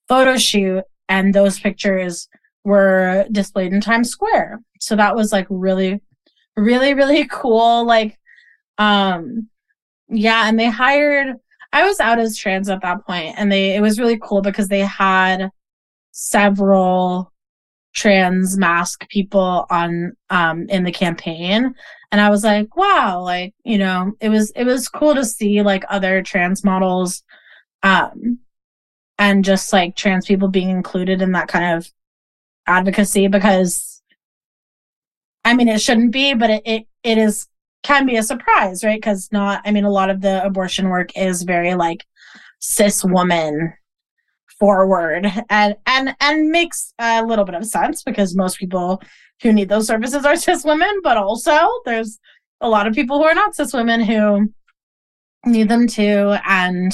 photo 0.08 0.38
shoot 0.38 0.84
and 1.10 1.34
those 1.34 1.60
pictures 1.60 2.30
were 2.64 3.26
displayed 3.32 3.74
in 3.74 3.82
Times 3.82 4.10
Square. 4.10 4.60
So 4.80 4.96
that 4.96 5.16
was 5.16 5.32
like 5.32 5.48
really 5.50 6.02
really 6.56 6.94
really 6.94 7.28
cool. 7.32 7.86
Like 7.86 8.18
um 8.78 9.50
yeah 10.08 10.48
and 10.48 10.60
they 10.60 10.70
hired 10.70 11.36
I 11.72 11.84
was 11.84 12.00
out 12.00 12.20
as 12.20 12.38
trans 12.38 12.70
at 12.70 12.82
that 12.82 13.06
point 13.06 13.36
and 13.38 13.52
they 13.52 13.76
it 13.76 13.82
was 13.82 14.00
really 14.00 14.20
cool 14.22 14.42
because 14.42 14.68
they 14.70 14.80
had 14.80 15.50
several 16.12 17.32
trans 17.94 18.58
mask 18.58 19.08
people 19.10 19.66
on 19.70 20.14
um 20.30 20.68
in 20.70 20.84
the 20.84 20.92
campaign 20.92 21.74
and 22.12 22.20
i 22.22 22.30
was 22.30 22.44
like 22.44 22.76
wow 22.76 23.22
like 23.22 23.54
you 23.64 23.78
know 23.78 24.12
it 24.20 24.30
was 24.30 24.52
it 24.52 24.64
was 24.64 24.90
cool 24.90 25.16
to 25.16 25.26
see 25.26 25.62
like 25.62 25.84
other 25.90 26.22
trans 26.22 26.64
models 26.64 27.24
um 27.84 28.40
and 29.18 29.44
just 29.46 29.72
like 29.74 29.96
trans 29.96 30.26
people 30.26 30.48
being 30.48 30.70
included 30.70 31.22
in 31.22 31.32
that 31.32 31.48
kind 31.48 31.78
of 31.78 31.92
advocacy 32.68 33.28
because 33.28 34.02
i 35.46 35.54
mean 35.54 35.68
it 35.68 35.82
shouldn't 35.82 36.12
be 36.12 36.34
but 36.34 36.50
it 36.50 36.62
it, 36.66 36.88
it 37.04 37.18
is 37.18 37.48
can 37.82 38.06
be 38.06 38.18
a 38.18 38.24
surprise 38.24 38.84
right? 38.84 39.00
Because 39.00 39.30
not 39.32 39.62
i 39.66 39.72
mean 39.72 39.86
a 39.86 39.92
lot 39.92 40.10
of 40.10 40.22
the 40.22 40.44
abortion 40.44 40.90
work 40.90 41.16
is 41.16 41.44
very 41.44 41.76
like 41.76 42.06
cis 42.60 43.04
woman 43.04 43.74
forward 44.60 45.26
and 45.50 45.76
and 45.86 46.16
and 46.20 46.50
makes 46.50 46.94
a 47.00 47.24
little 47.26 47.46
bit 47.46 47.56
of 47.56 47.66
sense 47.66 48.04
because 48.04 48.36
most 48.36 48.58
people 48.60 49.02
who 49.42 49.54
need 49.54 49.70
those 49.70 49.88
services 49.88 50.26
are 50.26 50.36
cis 50.46 50.66
women 50.66 51.00
but 51.04 51.18
also 51.18 51.58
there's 51.86 52.20
a 52.62 52.70
lot 52.70 52.88
of 52.88 52.94
people 52.94 53.18
who 53.18 53.24
are 53.24 53.34
not 53.34 53.56
cis 53.56 53.74
women 53.74 54.02
who 54.02 54.52
need 55.46 55.70
them 55.70 55.88
too. 55.88 56.36
And 56.46 56.92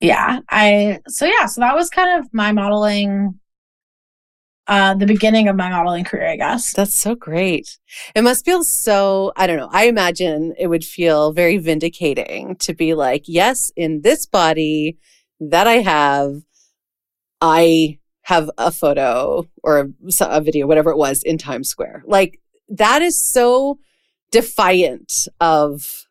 yeah 0.00 0.40
i 0.50 1.00
so 1.08 1.24
yeah 1.24 1.46
so 1.46 1.58
that 1.62 1.74
was 1.74 1.88
kind 1.88 2.20
of 2.20 2.28
my 2.30 2.52
modeling 2.52 3.40
uh 4.66 4.92
the 4.92 5.06
beginning 5.06 5.48
of 5.48 5.56
my 5.56 5.70
modeling 5.70 6.04
career 6.04 6.28
i 6.28 6.36
guess. 6.36 6.74
That's 6.74 6.94
so 6.98 7.14
great. 7.14 7.78
It 8.14 8.22
must 8.22 8.44
feel 8.44 8.62
so 8.62 9.32
i 9.36 9.46
don't 9.46 9.56
know 9.56 9.70
i 9.72 9.86
imagine 9.86 10.54
it 10.58 10.66
would 10.66 10.84
feel 10.84 11.32
very 11.32 11.56
vindicating 11.56 12.56
to 12.56 12.74
be 12.74 12.92
like 12.92 13.24
yes 13.26 13.72
in 13.74 14.02
this 14.02 14.26
body 14.26 14.98
that 15.40 15.66
i 15.66 15.76
have 15.76 16.32
I 17.40 17.98
have 18.22 18.50
a 18.58 18.72
photo 18.72 19.46
or 19.62 19.78
a, 19.80 19.86
a 20.20 20.40
video, 20.40 20.66
whatever 20.66 20.90
it 20.90 20.96
was, 20.96 21.22
in 21.22 21.38
Times 21.38 21.68
Square. 21.68 22.02
Like 22.06 22.40
that 22.68 23.02
is 23.02 23.20
so 23.20 23.78
defiant 24.30 25.28
of 25.40 26.06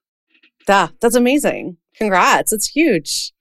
that. 0.67 0.93
That's 1.01 1.15
amazing. 1.15 1.77
Congrats. 1.95 2.53
It's 2.53 2.67
huge. 2.67 3.33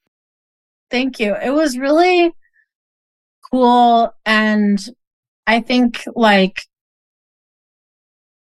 Thank 0.90 1.18
you. 1.20 1.34
It 1.36 1.50
was 1.50 1.78
really 1.78 2.32
cool. 3.50 4.12
And 4.26 4.84
I 5.46 5.60
think 5.60 6.02
like, 6.14 6.62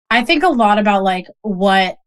I 0.10 0.24
think 0.24 0.44
a 0.44 0.50
lot 0.50 0.78
about 0.78 1.04
like 1.04 1.28
what 1.42 1.98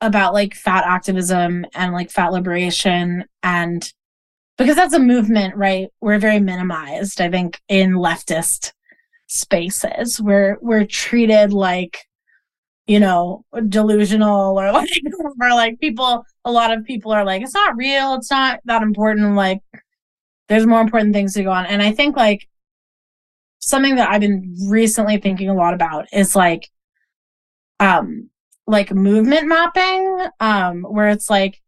about 0.00 0.32
like 0.32 0.54
fat 0.54 0.84
activism 0.86 1.66
and 1.74 1.92
like 1.92 2.10
fat 2.10 2.32
liberation 2.32 3.24
and 3.42 3.92
because 4.60 4.76
that's 4.76 4.92
a 4.92 4.98
movement, 4.98 5.56
right? 5.56 5.88
We're 6.02 6.18
very 6.18 6.38
minimized, 6.38 7.18
I 7.22 7.30
think, 7.30 7.58
in 7.68 7.92
leftist 7.92 8.74
spaces. 9.26 10.20
We're 10.20 10.58
we're 10.60 10.84
treated 10.84 11.54
like, 11.54 11.96
you 12.86 13.00
know, 13.00 13.46
delusional 13.70 14.60
or 14.60 14.70
like 14.72 14.90
or 15.40 15.48
like 15.48 15.80
people 15.80 16.26
a 16.44 16.52
lot 16.52 16.76
of 16.76 16.84
people 16.84 17.10
are 17.10 17.24
like, 17.24 17.40
it's 17.40 17.54
not 17.54 17.74
real, 17.74 18.12
it's 18.12 18.30
not 18.30 18.60
that 18.66 18.82
important. 18.82 19.34
Like 19.34 19.62
there's 20.50 20.66
more 20.66 20.82
important 20.82 21.14
things 21.14 21.32
to 21.34 21.42
go 21.42 21.50
on. 21.50 21.64
And 21.64 21.80
I 21.80 21.92
think 21.92 22.14
like 22.14 22.46
something 23.60 23.96
that 23.96 24.10
I've 24.10 24.20
been 24.20 24.56
recently 24.68 25.16
thinking 25.16 25.48
a 25.48 25.54
lot 25.54 25.72
about 25.72 26.06
is 26.12 26.36
like 26.36 26.68
um 27.78 28.28
like 28.66 28.92
movement 28.92 29.48
mapping, 29.48 30.26
um, 30.38 30.82
where 30.82 31.08
it's 31.08 31.30
like 31.30 31.62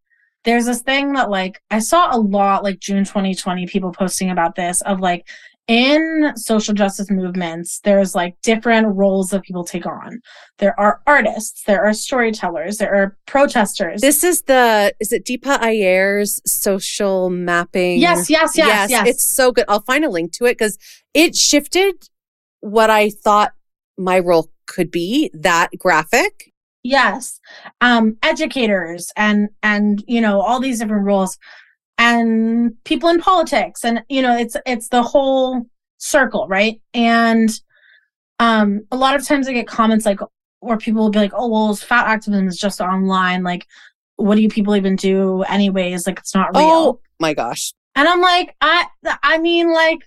there's 0.45 0.67
this 0.67 0.83
thing 0.83 1.13
that 1.13 1.31
like 1.31 1.61
I 1.71 1.79
saw 1.79 2.15
a 2.15 2.19
lot 2.19 2.63
like 2.63 2.81
June 2.81 3.05
2020 3.05 3.67
people 3.67 3.93
posting 3.93 4.31
about 4.31 4.55
this 4.55 4.81
of 4.83 5.01
like 5.01 5.27
in 5.69 6.33
social 6.35 6.75
justice 6.75 7.09
movements 7.09 7.79
there's 7.85 8.17
like 8.17 8.35
different 8.43 8.89
roles 8.97 9.31
that 9.31 9.43
people 9.43 9.65
take 9.65 9.87
on. 9.87 10.21
There 10.59 10.79
are 10.79 11.01
artists 11.07 11.63
there 11.65 11.85
are 11.85 11.93
storytellers 11.93 12.79
there 12.79 12.95
are 12.95 13.17
protesters. 13.27 14.01
This 14.01 14.25
is 14.25 14.43
the 14.43 14.95
is 15.01 15.13
it 15.13 15.25
deepa 15.25 15.61
iyer's 15.61 16.41
social 16.45 17.31
mapping? 17.31 18.01
Yes 18.01 18.29
yes 18.29 18.57
yes 18.57 18.69
yes, 18.69 18.91
yes. 18.91 19.09
it's 19.09 19.25
so 19.25 19.53
good. 19.53 19.65
I'll 19.69 19.83
find 19.83 20.05
a 20.05 20.11
link 20.11 20.33
to 20.33 20.47
it 20.47 20.59
because 20.59 20.79
it 21.15 21.37
shifted 21.37 22.09
what 22.63 22.91
i 22.91 23.11
thought 23.11 23.53
my 23.99 24.19
role 24.19 24.51
could 24.67 24.91
be 24.91 25.31
that 25.35 25.69
graphic 25.79 26.52
yes. 26.83 27.41
Um 27.81 28.17
educators 28.23 29.13
and 29.17 29.49
and 29.63 30.03
you 30.07 30.21
know 30.21 30.41
all 30.41 30.61
these 30.61 30.79
different 30.81 31.05
roles 31.05 31.39
and 31.99 32.73
people 32.85 33.09
in 33.09 33.21
politics 33.21 33.85
and 33.85 34.03
you 34.09 34.23
know 34.23 34.37
it's 34.37 34.57
it's 34.67 34.89
the 34.89 35.03
whole 35.03 35.67
circle 35.99 36.49
right? 36.49 36.81
And 36.95 37.51
um 38.39 38.83
a 38.91 38.97
lot 38.97 39.15
of 39.15 39.27
times 39.27 39.47
i 39.47 39.53
get 39.53 39.69
comments 39.69 40.05
like 40.05 40.19
where 40.61 40.77
people 40.77 41.03
will 41.03 41.11
be 41.11 41.19
like 41.19 41.33
oh 41.35 41.49
well 41.49 41.75
fat 41.77 42.07
activism 42.07 42.49
is 42.49 42.59
just 42.59 42.81
online. 42.81 43.43
Like 43.43 43.67
what 44.17 44.37
do 44.37 44.43
you 44.43 44.49
people 44.49 44.77
even 44.77 44.97
do 44.97 45.43
anyways? 45.43 46.07
Like 46.07 46.19
it's 46.19 46.35
not 46.35 46.57
real. 46.57 46.65
Oh 46.65 47.01
my 47.21 47.35
gosh. 47.35 47.73
And 47.95 48.09
i'm 48.09 48.21
like 48.21 48.57
i 48.61 48.87
i 49.23 49.39
mean 49.39 49.73
like 49.73 50.01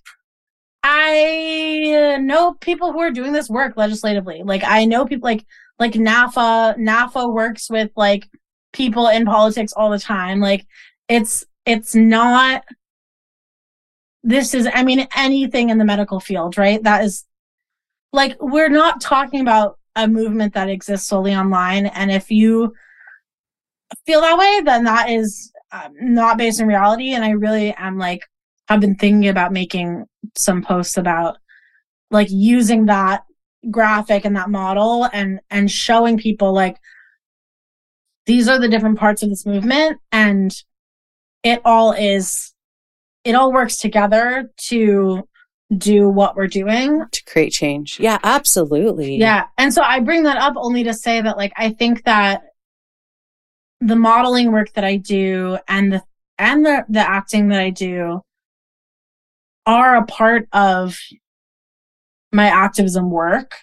i 0.84 2.18
know 2.22 2.54
people 2.54 2.92
who 2.92 3.00
are 3.00 3.12
doing 3.12 3.32
this 3.32 3.50
work 3.50 3.78
legislatively. 3.78 4.42
Like 4.44 4.64
i 4.66 4.86
know 4.86 5.06
people 5.06 5.28
like 5.28 5.46
like 5.80 5.94
NAAFA, 5.94 6.78
NAAFA 6.78 7.34
works 7.34 7.70
with 7.70 7.92
like 7.96 8.28
people 8.74 9.08
in 9.08 9.26
politics 9.26 9.74
all 9.74 9.90
the 9.90 10.00
time. 10.00 10.40
Like 10.40 10.66
it's 11.10 11.44
it's 11.66 11.96
not 11.96 12.64
this 14.24 14.54
is 14.54 14.68
I 14.74 14.84
mean 14.84 15.08
anything 15.16 15.70
in 15.70 15.78
the 15.78 15.86
medical 15.86 16.20
field, 16.20 16.58
right? 16.58 16.82
That 16.84 17.04
is 17.04 17.26
like 18.12 18.38
we're 18.40 18.70
not 18.70 19.02
talking 19.02 19.42
about 19.42 19.78
a 19.96 20.08
movement 20.08 20.54
that 20.54 20.70
exists 20.70 21.08
solely 21.08 21.36
online 21.36 21.86
and 21.86 22.12
if 22.12 22.30
you 22.30 22.74
feel 24.06 24.22
that 24.22 24.38
way 24.38 24.62
then 24.66 24.84
that 24.84 25.10
is 25.10 25.54
um, 25.72 25.94
not 26.00 26.38
based 26.38 26.60
in 26.60 26.68
reality 26.68 27.14
and 27.14 27.24
I 27.24 27.30
really 27.30 27.74
am 27.76 27.98
like 27.98 28.22
I've 28.68 28.82
been 28.82 28.96
thinking 28.96 29.30
about 29.30 29.54
making 29.54 30.06
some 30.36 30.62
posts 30.62 30.98
about 30.98 31.38
like 32.12 32.28
using 32.30 32.88
that 32.88 33.24
graphic 33.70 34.26
and 34.26 34.36
that 34.36 34.50
model 34.50 35.08
and 35.12 35.40
and 35.50 35.70
showing 35.72 36.18
people 36.18 36.54
like 36.54 36.78
these 38.26 38.48
are 38.48 38.60
the 38.60 38.68
different 38.68 38.98
parts 38.98 39.24
of 39.24 39.30
this 39.30 39.46
movement 39.46 40.00
and 40.12 40.64
it 41.44 41.62
all 41.64 41.92
is 41.92 42.54
it 43.24 43.36
all 43.36 43.52
works 43.52 43.78
together 43.78 44.52
to 44.58 45.28
do 45.76 46.08
what 46.08 46.36
we're 46.36 46.46
doing. 46.46 47.04
To 47.12 47.24
create 47.26 47.52
change. 47.52 48.00
Yeah 48.00 48.20
absolutely. 48.24 49.18
Yeah. 49.18 49.46
And 49.58 49.74
so 49.74 49.82
i 49.82 50.00
bring 50.00 50.24
that 50.24 50.38
up 50.38 50.54
only 50.58 50.84
to 50.84 50.94
say 50.94 51.22
that 51.22 51.38
like 51.38 51.54
i 51.58 51.70
think 51.70 52.04
that 52.04 52.44
the 53.82 53.96
modeling 53.96 54.52
work 54.52 54.74
that 54.74 54.84
i 54.84 54.96
do 54.96 55.58
and 55.68 55.92
the 55.92 56.04
and 56.38 56.66
the 56.66 56.86
the 56.90 57.00
acting 57.00 57.50
that 57.50 57.60
i 57.60 57.70
do 57.70 58.22
are 59.66 59.96
a 59.96 60.06
part 60.06 60.48
of 60.54 60.98
my 62.36 62.48
activism 62.48 63.10
work 63.10 63.56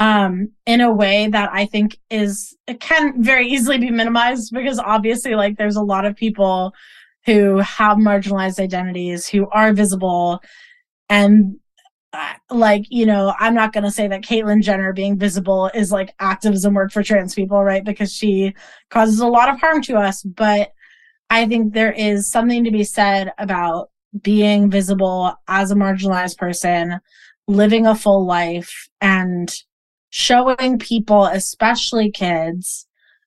um 0.00 0.50
in 0.66 0.80
a 0.80 0.92
way 0.92 1.28
that 1.28 1.50
I 1.52 1.66
think 1.66 1.98
is 2.10 2.56
it 2.66 2.80
can 2.80 3.22
very 3.22 3.48
easily 3.48 3.78
be 3.78 3.90
minimized 3.90 4.52
because 4.52 4.78
obviously 4.78 5.34
like 5.34 5.56
there's 5.56 5.76
a 5.76 5.82
lot 5.82 6.04
of 6.04 6.16
people 6.16 6.72
who 7.26 7.58
have 7.58 7.98
marginalized 7.98 8.60
identities 8.60 9.26
who 9.26 9.48
are 9.50 9.72
visible 9.72 10.40
and 11.10 11.56
like 12.50 12.84
you 12.88 13.04
know 13.04 13.34
i'm 13.38 13.54
not 13.54 13.72
going 13.72 13.84
to 13.84 13.90
say 13.90 14.08
that 14.08 14.22
caitlyn 14.22 14.62
jenner 14.62 14.94
being 14.94 15.18
visible 15.18 15.70
is 15.74 15.92
like 15.92 16.14
activism 16.20 16.72
work 16.72 16.90
for 16.90 17.02
trans 17.02 17.34
people 17.34 17.62
right 17.62 17.84
because 17.84 18.10
she 18.12 18.54
causes 18.88 19.20
a 19.20 19.26
lot 19.26 19.50
of 19.50 19.60
harm 19.60 19.82
to 19.82 19.94
us 19.94 20.22
but 20.22 20.72
i 21.28 21.46
think 21.46 21.74
there 21.74 21.92
is 21.92 22.30
something 22.30 22.64
to 22.64 22.70
be 22.70 22.84
said 22.84 23.30
about 23.36 23.90
being 24.22 24.70
visible 24.70 25.34
as 25.48 25.70
a 25.70 25.74
marginalized 25.74 26.38
person 26.38 26.98
living 27.48 27.86
a 27.86 27.94
full 27.94 28.24
life 28.24 28.88
and 29.00 29.52
showing 30.10 30.78
people 30.78 31.24
especially 31.26 32.10
kids 32.10 32.86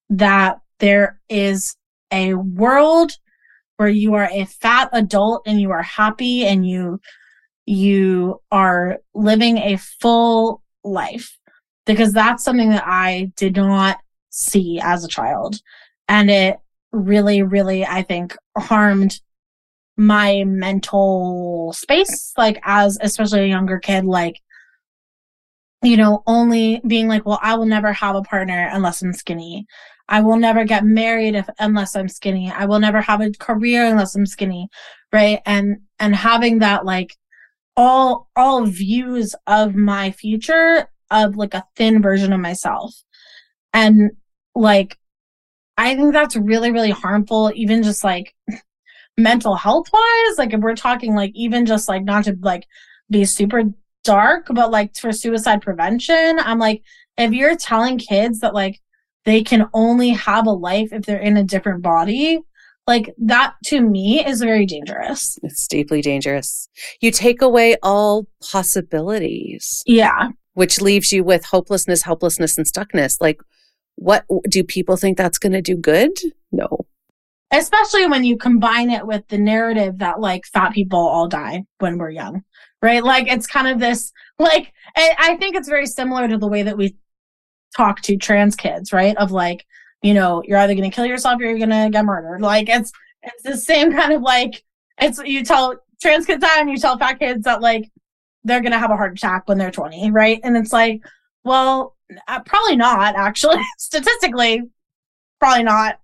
that 0.10 0.60
there 0.80 1.20
is 1.28 1.76
a 2.12 2.34
world 2.34 3.12
where 3.78 3.90
you 3.90 4.14
are 4.14 4.30
a 4.32 4.46
fat 4.46 4.90
adult 4.94 5.42
and 5.48 5.60
you 5.60 5.72
are 5.72 5.82
happy 5.82 6.46
and 6.46 6.68
you 6.68 7.02
you 7.66 8.40
are 8.52 9.00
living 9.14 9.58
a 9.58 9.78
full 9.78 10.62
life. 10.84 11.38
Because 11.86 12.14
that's 12.14 12.44
something 12.44 12.70
that 12.70 12.84
I 12.86 13.32
did 13.36 13.56
not 13.56 13.98
see 14.30 14.80
as 14.82 15.04
a 15.04 15.08
child. 15.08 15.62
And 16.08 16.30
it 16.30 16.60
really 16.92 17.42
really 17.42 17.86
I 17.86 18.04
think 18.04 18.36
harmed 18.58 19.20
my 20.02 20.44
mental 20.46 21.74
space 21.74 22.34
like 22.38 22.60
as 22.64 22.98
especially 23.02 23.42
a 23.42 23.48
younger 23.48 23.80
kid 23.80 24.04
like 24.06 24.42
you 25.84 25.96
know 25.96 26.24
only 26.28 26.82
being 26.88 27.08
like 27.08 27.26
well 27.26 27.40
I 27.42 27.56
will 27.56 27.66
never 27.66 27.94
have 27.94 28.16
a 28.16 28.22
partner 28.22 28.70
unless 28.72 29.02
I'm 29.02 29.14
skinny 29.14 29.68
I 30.12 30.20
will 30.20 30.36
never 30.36 30.66
get 30.66 30.84
married 30.84 31.36
if 31.36 31.50
unless 31.58 31.96
I'm 31.96 32.10
skinny. 32.10 32.52
I 32.52 32.66
will 32.66 32.80
never 32.80 33.00
have 33.00 33.22
a 33.22 33.32
career 33.32 33.86
unless 33.86 34.14
I'm 34.14 34.26
skinny. 34.26 34.68
Right. 35.14 35.40
And 35.46 35.78
and 36.00 36.14
having 36.14 36.60
that 36.60 36.86
like 36.86 37.16
all 37.78 38.30
all 38.36 38.66
views 38.66 39.34
of 39.48 39.74
my 39.74 40.12
future 40.12 40.86
of 41.12 41.38
like 41.38 41.54
a 41.54 41.64
thin 41.78 42.02
version 42.02 42.34
of 42.34 42.42
myself. 42.42 42.94
And 43.74 44.12
like 44.54 44.98
I 45.78 45.96
think 45.96 46.12
that's 46.12 46.36
really, 46.36 46.72
really 46.72 46.92
harmful, 46.92 47.50
even 47.56 47.82
just 47.82 48.04
like 48.04 48.36
mental 49.18 49.56
health 49.56 49.88
wise. 49.92 50.38
Like 50.38 50.54
if 50.54 50.62
we're 50.62 50.76
talking 50.76 51.16
like 51.16 51.32
even 51.36 51.66
just 51.66 51.88
like 51.88 52.04
not 52.04 52.26
to 52.26 52.38
like 52.42 52.66
be 53.10 53.26
super 53.26 53.64
dark, 54.04 54.48
but 54.52 54.72
like 54.72 54.96
for 54.96 55.12
suicide 55.12 55.62
prevention, 55.62 56.40
I'm 56.40 56.60
like, 56.60 56.84
if 57.18 57.32
you're 57.32 57.56
telling 57.56 57.98
kids 57.98 58.40
that 58.40 58.54
like 58.54 58.80
they 59.26 59.44
can 59.44 59.70
only 59.74 60.10
have 60.10 60.48
a 60.48 60.52
life 60.52 60.92
if 60.92 61.06
they're 61.06 61.20
in 61.20 61.38
a 61.38 61.44
different 61.44 61.82
body 61.82 62.40
like 62.88 63.14
that 63.20 63.54
to 63.66 63.80
me 63.80 64.26
is 64.26 64.42
very 64.42 64.66
dangerous. 64.66 65.38
It's 65.44 65.68
deeply 65.68 66.02
dangerous. 66.02 66.68
You 67.00 67.12
take 67.12 67.42
away 67.42 67.78
all 67.84 68.28
possibilities. 68.52 69.84
Yeah. 69.86 70.30
Which 70.54 70.82
leaves 70.82 71.14
you 71.14 71.24
with 71.24 71.46
hopelessness 71.46 72.02
helplessness 72.02 72.58
and 72.58 72.68
stuckness. 72.68 73.22
Like 73.22 73.42
what 73.96 74.26
do 74.50 74.64
people 74.64 74.98
think 74.98 75.18
that's 75.18 75.38
going 75.38 75.54
to 75.54 75.62
do 75.62 75.78
good? 75.78 76.12
No 76.52 76.86
especially 77.52 78.08
when 78.08 78.24
you 78.24 78.38
combine 78.38 78.90
it 78.90 79.06
with 79.06 79.28
the 79.28 79.38
narrative 79.38 79.98
that 79.98 80.20
like 80.20 80.46
fat 80.46 80.74
people 80.74 81.00
all 81.00 81.28
die 81.28 81.64
when 81.80 81.98
we're 81.98 82.10
young 82.10 82.44
right 82.82 83.04
like 83.04 83.28
it's 83.28 83.48
kind 83.48 83.68
of 83.68 83.80
this 83.80 84.12
like 84.40 84.74
i 84.96 85.36
think 85.40 85.56
it's 85.56 85.70
very 85.70 85.86
similar 85.86 86.28
to 86.28 86.38
the 86.38 86.48
way 86.48 86.64
that 86.64 86.78
we 86.78 86.96
talk 87.76 88.02
to 88.02 88.18
trans 88.18 88.56
kids, 88.56 88.94
right? 88.94 89.16
Of 89.18 89.32
like, 89.32 89.66
you 90.02 90.14
know, 90.14 90.44
you're 90.46 90.58
either 90.58 90.74
going 90.74 90.90
to 90.90 90.96
kill 90.96 91.06
yourself 91.06 91.40
or 91.40 91.46
you're 91.46 91.58
going 91.58 91.70
to 91.70 91.90
get 91.92 92.06
murdered. 92.06 92.42
Like 92.42 92.70
it's 92.70 92.92
it's 93.24 93.44
the 93.44 93.58
same 93.58 93.92
kind 93.92 94.14
of 94.14 94.22
like 94.22 94.64
it's 95.00 95.20
you 95.24 95.44
tell 95.44 95.76
trans 96.02 96.26
kids 96.26 96.42
that 96.42 96.58
and 96.60 96.70
you 96.70 96.78
tell 96.78 96.98
fat 96.98 97.20
kids 97.20 97.46
that 97.46 97.62
like 97.62 97.90
they're 98.44 98.62
going 98.62 98.72
to 98.72 98.80
have 98.80 98.92
a 98.92 98.98
heart 98.98 99.14
attack 99.14 99.48
when 99.48 99.58
they're 99.58 99.72
20, 99.72 100.12
right? 100.12 100.40
And 100.44 100.58
it's 100.58 100.74
like, 100.74 101.02
well, 101.44 101.96
uh, 102.28 102.40
probably 102.42 102.76
not 102.76 103.16
actually. 103.16 103.62
Statistically, 103.78 104.64
probably 105.40 105.64
not. 105.64 106.00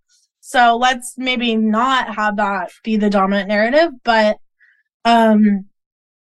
So 0.47 0.77
let's 0.77 1.17
maybe 1.17 1.57
not 1.57 2.15
have 2.15 2.37
that 2.37 2.71
be 2.81 2.95
the 2.95 3.09
dominant 3.09 3.49
narrative, 3.49 3.91
but 4.05 4.37
um 5.03 5.65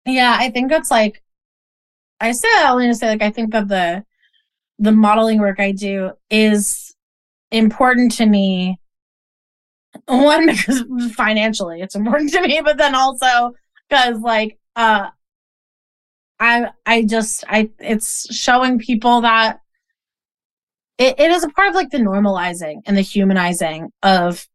yeah, 0.06 0.38
I 0.40 0.52
think 0.52 0.72
it's 0.72 0.90
like 0.90 1.22
I 2.22 2.32
say 2.32 2.48
I 2.56 2.72
only 2.72 2.88
to 2.88 2.96
say 2.96 3.10
like 3.10 3.22
I 3.22 3.30
think 3.30 3.52
that 3.52 3.68
the 3.68 4.06
the 4.80 4.94
modeling 4.94 5.40
work 5.40 5.60
I 5.60 5.74
do 5.74 6.12
is 6.30 6.96
important 7.52 8.14
to 8.14 8.26
me. 8.26 8.80
One, 10.06 10.46
because 10.56 10.86
financially 11.14 11.82
it's 11.82 11.96
important 11.96 12.32
to 12.32 12.42
me, 12.42 12.62
but 12.64 12.78
then 12.78 12.96
also 12.96 13.52
because 13.90 14.22
like 14.22 14.58
uh 14.78 15.10
I 16.40 16.70
I 16.86 17.04
just 17.04 17.44
I 17.50 17.70
it's 17.80 18.34
showing 18.34 18.80
people 18.80 19.20
that 19.22 19.60
it, 20.98 21.20
it 21.20 21.32
is 21.32 21.44
a 21.44 21.50
part 21.50 21.70
of 21.70 21.76
like 21.76 21.90
the 21.90 21.98
normalizing 21.98 22.82
and 22.86 22.98
the 22.98 23.02
humanizing 23.02 23.92
of 24.04 24.48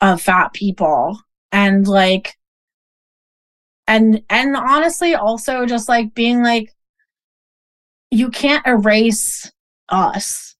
of 0.00 0.20
fat 0.20 0.52
people 0.52 1.18
and 1.52 1.86
like 1.86 2.36
and 3.86 4.22
and 4.30 4.56
honestly 4.56 5.14
also 5.14 5.66
just 5.66 5.88
like 5.88 6.14
being 6.14 6.42
like 6.42 6.70
you 8.10 8.30
can't 8.30 8.66
erase 8.66 9.50
us. 9.88 10.54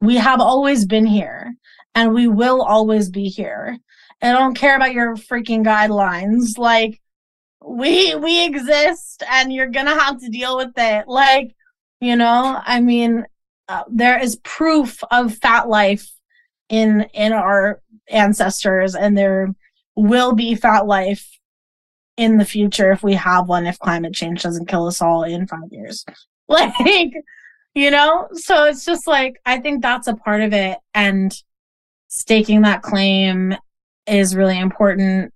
We 0.00 0.16
have 0.16 0.40
always 0.40 0.86
been 0.86 1.06
here 1.06 1.54
and 1.94 2.14
we 2.14 2.28
will 2.28 2.62
always 2.62 3.10
be 3.10 3.24
here. 3.24 3.78
I 4.22 4.32
don't 4.32 4.54
care 4.54 4.76
about 4.76 4.92
your 4.92 5.16
freaking 5.16 5.64
guidelines. 5.64 6.56
Like 6.56 7.00
we 7.64 8.14
we 8.14 8.44
exist 8.44 9.22
and 9.28 9.52
you're 9.52 9.66
to 9.66 9.80
have 9.80 10.20
to 10.20 10.28
deal 10.28 10.56
with 10.56 10.72
it. 10.76 11.08
Like, 11.08 11.54
you 12.00 12.16
know, 12.16 12.60
I 12.64 12.80
mean, 12.80 13.26
uh, 13.70 13.84
there 13.88 14.20
is 14.20 14.34
proof 14.42 15.00
of 15.12 15.38
fat 15.38 15.68
life 15.68 16.10
in 16.68 17.02
in 17.14 17.32
our 17.32 17.80
ancestors 18.08 18.96
and 18.96 19.16
there 19.16 19.54
will 19.94 20.34
be 20.34 20.56
fat 20.56 20.86
life 20.86 21.38
in 22.16 22.36
the 22.36 22.44
future 22.44 22.90
if 22.90 23.04
we 23.04 23.14
have 23.14 23.48
one 23.48 23.66
if 23.66 23.78
climate 23.78 24.12
change 24.12 24.42
doesn't 24.42 24.66
kill 24.66 24.88
us 24.88 25.00
all 25.00 25.22
in 25.22 25.46
5 25.46 25.60
years. 25.70 26.04
Like, 26.48 27.12
you 27.76 27.92
know? 27.92 28.26
So 28.32 28.64
it's 28.64 28.84
just 28.84 29.06
like, 29.06 29.40
I 29.46 29.60
think 29.60 29.82
that's 29.82 30.08
a 30.08 30.16
part 30.16 30.40
of 30.40 30.52
it. 30.52 30.78
And 30.94 31.32
staking 32.08 32.62
that 32.62 32.82
claim 32.82 33.54
is 34.04 34.34
really 34.34 34.58
important. 34.58 35.32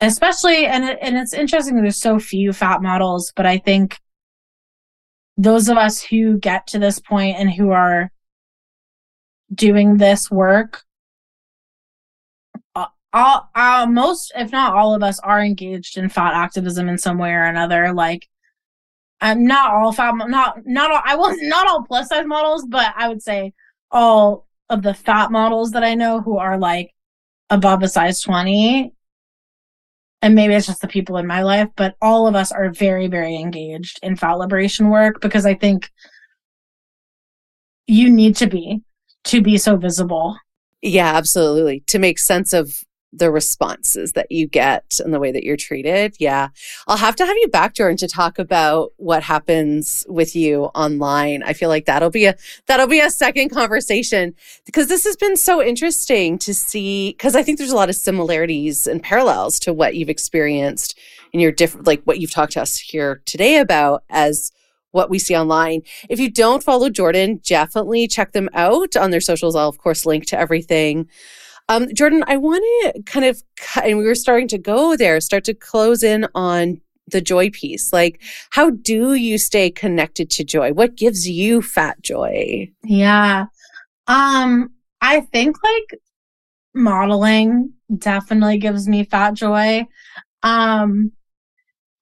Especially, 0.00 0.64
and, 0.64 0.84
it, 0.84 0.98
and 1.02 1.18
it's 1.18 1.34
interesting 1.34 1.76
there's 1.76 2.00
so 2.00 2.18
few 2.18 2.54
fat 2.54 2.80
models, 2.80 3.30
but 3.36 3.44
I 3.44 3.58
think 3.58 3.98
those 5.36 5.68
of 5.68 5.76
us 5.76 6.02
who 6.02 6.38
get 6.38 6.66
to 6.68 6.78
this 6.78 6.98
point 6.98 7.36
and 7.38 7.50
who 7.50 7.70
are 7.70 8.10
doing 9.54 9.96
this 9.96 10.30
work 10.30 10.84
all, 13.14 13.50
uh, 13.54 13.86
most 13.88 14.32
if 14.34 14.52
not 14.52 14.74
all 14.74 14.94
of 14.94 15.02
us 15.02 15.18
are 15.20 15.42
engaged 15.42 15.98
in 15.98 16.08
fat 16.08 16.34
activism 16.34 16.88
in 16.88 16.96
some 16.96 17.18
way 17.18 17.30
or 17.32 17.44
another 17.44 17.92
like 17.92 18.28
I'm 19.20 19.44
not 19.46 19.72
all 19.72 19.92
fat, 19.92 20.14
not 20.28 20.66
not 20.66 20.90
all. 20.90 21.00
I 21.04 21.14
was 21.14 21.36
not 21.42 21.68
all 21.68 21.84
plus 21.84 22.08
size 22.08 22.26
models, 22.26 22.66
but 22.66 22.92
I 22.96 23.08
would 23.08 23.22
say 23.22 23.54
all 23.90 24.46
of 24.68 24.82
the 24.82 24.94
fat 24.94 25.30
models 25.30 25.72
that 25.72 25.84
I 25.84 25.94
know 25.94 26.20
who 26.20 26.38
are 26.38 26.58
like 26.58 26.92
above 27.48 27.82
a 27.82 27.88
size 27.88 28.20
twenty, 28.20 28.92
and 30.22 30.34
maybe 30.34 30.54
it's 30.54 30.66
just 30.66 30.80
the 30.80 30.88
people 30.88 31.16
in 31.16 31.26
my 31.26 31.42
life, 31.42 31.68
but 31.76 31.96
all 32.00 32.26
of 32.26 32.34
us 32.34 32.52
are 32.52 32.70
very 32.70 33.08
very 33.08 33.36
engaged 33.36 33.98
in 34.02 34.16
fat 34.16 34.34
liberation 34.34 34.88
work 34.88 35.20
because 35.20 35.44
I 35.44 35.54
think 35.54 35.90
you 37.86 38.08
need 38.08 38.36
to 38.36 38.46
be 38.46 38.80
to 39.24 39.42
be 39.42 39.58
so 39.58 39.76
visible. 39.76 40.36
Yeah, 40.80 41.14
absolutely. 41.14 41.84
To 41.88 41.98
make 41.98 42.18
sense 42.18 42.52
of 42.52 42.72
the 43.12 43.30
responses 43.30 44.12
that 44.12 44.32
you 44.32 44.46
get 44.46 44.98
and 45.04 45.12
the 45.12 45.20
way 45.20 45.30
that 45.30 45.44
you're 45.44 45.56
treated. 45.56 46.14
Yeah. 46.18 46.48
I'll 46.86 46.96
have 46.96 47.16
to 47.16 47.26
have 47.26 47.36
you 47.36 47.48
back, 47.48 47.74
Jordan, 47.74 47.98
to 47.98 48.08
talk 48.08 48.38
about 48.38 48.92
what 48.96 49.22
happens 49.22 50.06
with 50.08 50.34
you 50.34 50.64
online. 50.74 51.42
I 51.42 51.52
feel 51.52 51.68
like 51.68 51.84
that'll 51.84 52.10
be 52.10 52.24
a 52.24 52.36
that'll 52.66 52.86
be 52.86 53.00
a 53.00 53.10
second 53.10 53.50
conversation 53.50 54.34
because 54.64 54.88
this 54.88 55.04
has 55.04 55.16
been 55.16 55.36
so 55.36 55.62
interesting 55.62 56.38
to 56.38 56.54
see 56.54 57.10
because 57.10 57.36
I 57.36 57.42
think 57.42 57.58
there's 57.58 57.70
a 57.70 57.76
lot 57.76 57.90
of 57.90 57.96
similarities 57.96 58.86
and 58.86 59.02
parallels 59.02 59.58
to 59.60 59.72
what 59.72 59.94
you've 59.94 60.08
experienced 60.08 60.98
in 61.32 61.40
your 61.40 61.52
different 61.52 61.86
like 61.86 62.02
what 62.04 62.18
you've 62.18 62.30
talked 62.32 62.52
to 62.52 62.62
us 62.62 62.78
here 62.78 63.20
today 63.26 63.58
about 63.58 64.04
as 64.08 64.52
what 64.92 65.10
we 65.10 65.18
see 65.18 65.36
online. 65.36 65.82
If 66.08 66.20
you 66.20 66.30
don't 66.30 66.62
follow 66.62 66.88
Jordan, 66.88 67.40
definitely 67.44 68.06
check 68.08 68.32
them 68.32 68.48
out 68.54 68.96
on 68.96 69.10
their 69.10 69.20
socials. 69.20 69.56
I'll 69.56 69.68
of 69.68 69.78
course 69.78 70.06
link 70.06 70.26
to 70.26 70.38
everything. 70.38 71.08
Um, 71.72 71.94
Jordan, 71.94 72.22
I 72.26 72.36
want 72.36 72.62
to 72.82 73.02
kind 73.04 73.24
of, 73.24 73.42
and 73.82 73.96
we 73.96 74.04
were 74.04 74.14
starting 74.14 74.48
to 74.48 74.58
go 74.58 74.94
there, 74.94 75.18
start 75.20 75.44
to 75.44 75.54
close 75.54 76.02
in 76.02 76.26
on 76.34 76.82
the 77.06 77.22
joy 77.22 77.48
piece. 77.48 77.94
Like, 77.94 78.20
how 78.50 78.70
do 78.70 79.14
you 79.14 79.38
stay 79.38 79.70
connected 79.70 80.28
to 80.32 80.44
joy? 80.44 80.74
What 80.74 80.96
gives 80.96 81.26
you 81.26 81.62
fat 81.62 82.02
joy? 82.02 82.70
Yeah. 82.84 83.46
Um, 84.06 84.72
I 85.00 85.20
think 85.20 85.56
like 85.62 86.00
modeling 86.74 87.72
definitely 87.96 88.58
gives 88.58 88.86
me 88.86 89.04
fat 89.04 89.32
joy. 89.32 89.86
Um, 90.42 91.12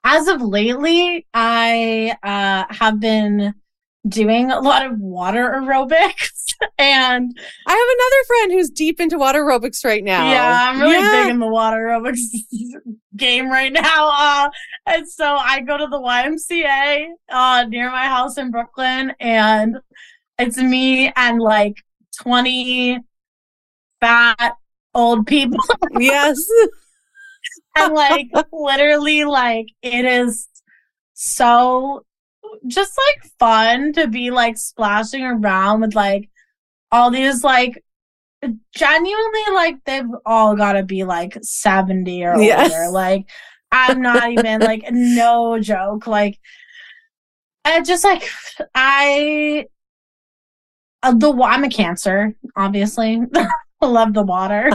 as 0.02 0.26
of 0.26 0.42
lately, 0.42 1.26
I 1.32 2.16
uh, 2.24 2.74
have 2.74 2.98
been 2.98 3.54
doing 4.08 4.50
a 4.50 4.60
lot 4.60 4.86
of 4.86 4.98
water 4.98 5.50
aerobics 5.50 6.40
and 6.78 7.38
I 7.66 7.72
have 7.72 7.78
another 7.98 8.24
friend 8.26 8.52
who's 8.52 8.70
deep 8.70 9.00
into 9.00 9.18
water 9.18 9.42
aerobics 9.42 9.84
right 9.84 10.02
now. 10.02 10.30
Yeah, 10.30 10.70
I'm 10.70 10.80
really 10.80 10.94
yeah. 10.94 11.24
big 11.24 11.30
in 11.30 11.38
the 11.38 11.46
water 11.46 11.76
aerobics 11.76 12.20
game 13.16 13.50
right 13.50 13.72
now. 13.72 14.10
Uh, 14.12 14.50
and 14.86 15.08
so 15.08 15.36
I 15.36 15.60
go 15.60 15.76
to 15.76 15.86
the 15.86 15.98
YMCA 15.98 17.06
uh, 17.30 17.64
near 17.68 17.90
my 17.90 18.06
house 18.06 18.38
in 18.38 18.50
Brooklyn, 18.50 19.14
and 19.20 19.78
it's 20.38 20.56
me 20.56 21.12
and 21.16 21.38
like 21.38 21.76
20 22.22 22.98
fat 24.00 24.54
old 24.94 25.26
people. 25.26 25.58
yes. 25.98 26.38
and 27.76 27.94
like 27.94 28.28
literally, 28.52 29.24
like 29.24 29.66
it 29.82 30.04
is 30.04 30.48
so 31.14 32.04
just 32.66 32.98
like 33.08 33.30
fun 33.38 33.92
to 33.94 34.06
be 34.06 34.30
like 34.30 34.56
splashing 34.56 35.24
around 35.24 35.80
with 35.80 35.94
like 35.94 36.28
all 36.92 37.10
these 37.10 37.42
like 37.44 37.82
genuinely 38.74 39.42
like 39.52 39.76
they've 39.84 40.04
all 40.24 40.56
got 40.56 40.72
to 40.72 40.82
be 40.82 41.04
like 41.04 41.36
70 41.42 42.24
or 42.24 42.40
yes. 42.40 42.72
older 42.72 42.90
like 42.92 43.28
i'm 43.72 44.00
not 44.00 44.30
even 44.30 44.60
like 44.60 44.84
no 44.90 45.58
joke. 45.60 46.06
Like 46.06 46.38
i 47.64 47.80
just 47.82 48.04
like 48.04 48.28
i 48.74 49.66
uh, 51.02 51.14
the 51.14 51.32
i'm 51.32 51.64
a 51.64 51.70
cancer 51.70 52.34
obviously. 52.56 53.20
I 53.82 53.86
love 53.86 54.12
the 54.12 54.22
water. 54.22 54.70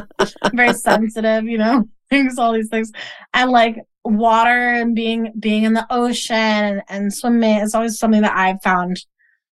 Very 0.53 0.73
sensitive 0.73 1.43
you 1.45 1.57
know 1.57 1.87
things 2.09 2.37
all 2.37 2.53
these 2.53 2.69
things. 2.69 2.91
And 3.33 3.51
like 3.51 3.77
water 4.05 4.73
and 4.73 4.95
being 4.95 5.33
being 5.37 5.63
in 5.63 5.73
the 5.73 5.85
ocean 5.89 6.35
and, 6.35 6.81
and 6.87 7.13
swimming 7.13 7.57
is 7.57 7.73
always 7.73 7.97
something 7.97 8.21
that 8.21 8.37
i've 8.37 8.61
found 8.61 9.03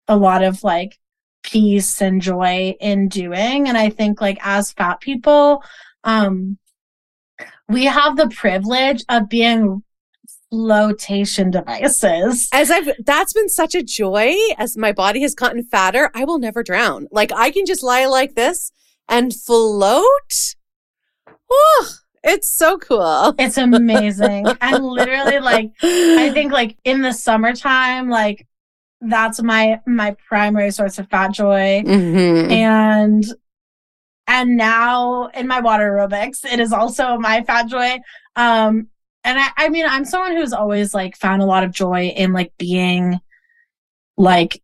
a 0.09 0.17
lot 0.17 0.43
of 0.43 0.63
like 0.63 0.99
peace 1.43 2.01
and 2.01 2.21
joy 2.21 2.75
in 2.81 3.09
doing. 3.09 3.69
And 3.69 3.77
I 3.77 3.91
think 3.91 4.21
like 4.21 4.39
as 4.43 4.73
fat 4.73 5.01
people, 5.01 5.63
um, 6.05 6.59
we 7.69 7.85
have 7.85 8.17
the 8.17 8.29
privilege 8.29 9.05
of 9.09 9.29
being 9.29 9.83
flotation 10.51 11.51
devices. 11.51 12.49
As 12.53 12.71
I've 12.71 12.89
that's 13.05 13.33
been 13.33 13.49
such 13.49 13.75
a 13.75 13.83
joy 13.83 14.35
as 14.59 14.77
my 14.77 14.93
body 14.93 15.23
has 15.23 15.35
gotten 15.35 15.65
fatter, 15.65 16.11
I 16.15 16.25
will 16.25 16.39
never 16.39 16.63
drown. 16.63 17.09
Like 17.11 17.33
I 17.33 17.51
can 17.51 17.67
just 17.67 17.83
lie 17.83 18.07
like 18.07 18.35
this 18.35 18.71
and 19.09 19.35
float. 19.35 20.55
Oh, 21.51 21.89
it's 22.25 22.51
so 22.51 22.79
cool. 22.79 23.35
It's 23.39 23.59
amazing. 23.59 24.47
and 24.61 24.85
literally 24.85 25.41
like 25.41 25.73
I 25.83 26.31
think 26.33 26.53
like 26.61 26.77
in 26.85 27.03
the 27.03 27.13
summertime, 27.13 28.09
like 28.09 28.47
that's 29.03 29.43
my 29.43 29.81
my 29.87 30.17
primary 30.29 30.71
source 30.71 30.99
of 30.99 31.09
fat 31.11 31.33
joy 31.33 31.83
mm-hmm. 31.85 32.51
and 32.53 33.25
and 34.29 34.57
now 34.57 35.27
in 35.35 35.49
my 35.49 35.61
water 35.61 35.91
aerobics 35.91 36.45
it 36.45 36.61
is 36.61 36.73
also 36.73 37.19
my 37.19 37.43
fat 37.43 37.67
joy 37.69 37.99
um 38.37 38.87
and 39.25 39.39
I, 39.39 39.49
I 39.57 39.69
mean 39.71 39.87
i'm 39.89 40.05
someone 40.05 40.37
who's 40.37 40.53
always 40.53 40.95
like 40.95 41.17
found 41.17 41.43
a 41.43 41.47
lot 41.47 41.65
of 41.65 41.73
joy 41.73 42.13
in 42.17 42.33
like 42.33 42.53
being 42.59 43.19
like 44.17 44.62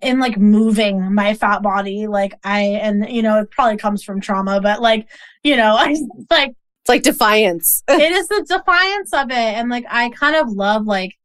in 0.00 0.18
like 0.18 0.38
moving 0.38 1.14
my 1.14 1.34
fat 1.34 1.62
body 1.62 2.06
like 2.06 2.32
i 2.44 2.60
and 2.60 3.10
you 3.10 3.20
know 3.20 3.40
it 3.40 3.50
probably 3.50 3.76
comes 3.76 4.02
from 4.02 4.20
trauma 4.20 4.58
but 4.60 4.80
like 4.80 5.06
you 5.42 5.54
know 5.56 5.76
i 5.78 5.94
like 6.30 6.50
it's 6.50 6.88
like 6.88 7.02
defiance 7.02 7.82
it 7.88 8.12
is 8.12 8.28
the 8.28 8.44
defiance 8.48 9.12
of 9.12 9.30
it 9.30 9.34
and 9.34 9.68
like 9.68 9.84
i 9.90 10.08
kind 10.10 10.36
of 10.36 10.48
love 10.50 10.86
like 10.86 11.16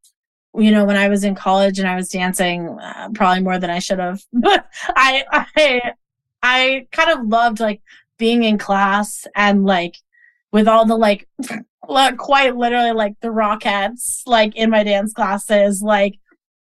you 0.54 0.70
know, 0.70 0.84
when 0.84 0.96
I 0.96 1.08
was 1.08 1.24
in 1.24 1.34
college 1.34 1.78
and 1.78 1.88
I 1.88 1.96
was 1.96 2.10
dancing, 2.10 2.68
uh, 2.68 3.08
probably 3.14 3.42
more 3.42 3.58
than 3.58 3.70
I 3.70 3.78
should 3.78 3.98
have. 3.98 4.22
But 4.32 4.66
I, 4.88 5.24
I, 5.56 5.92
I 6.42 6.86
kind 6.92 7.10
of 7.10 7.26
loved 7.26 7.60
like 7.60 7.80
being 8.18 8.44
in 8.44 8.58
class 8.58 9.26
and 9.34 9.64
like 9.64 9.96
with 10.52 10.68
all 10.68 10.84
the 10.84 10.96
like, 10.96 11.28
quite 12.18 12.56
literally 12.56 12.92
like 12.92 13.18
the 13.20 13.28
Rockettes, 13.28 14.22
like 14.26 14.54
in 14.56 14.70
my 14.70 14.84
dance 14.84 15.12
classes, 15.12 15.82
like, 15.82 16.18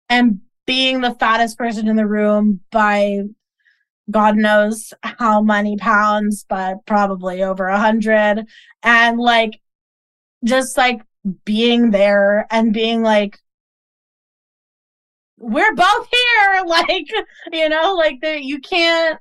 and 0.10 0.40
being 0.72 1.02
the 1.02 1.14
fattest 1.16 1.58
person 1.58 1.90
in 1.90 1.98
the 1.98 2.08
room 2.08 2.62
by 2.72 3.24
God 4.10 4.38
knows 4.38 4.94
how 5.04 5.42
many 5.42 5.76
pounds, 5.76 6.46
but 6.48 6.86
probably 6.86 7.44
over 7.44 7.68
a 7.68 7.78
hundred. 7.78 8.46
And 8.82 9.20
like, 9.20 9.60
just 10.46 10.78
like 10.78 11.02
being 11.44 11.92
there 11.92 12.48
and 12.50 12.74
being 12.74 13.04
like, 13.04 13.38
we're 15.38 15.76
both 15.76 16.08
here 16.10 16.64
like 16.68 17.08
you 17.52 17.68
know 17.68 17.96
like 17.96 18.22
the, 18.22 18.42
you 18.42 18.62
can't 18.62 19.20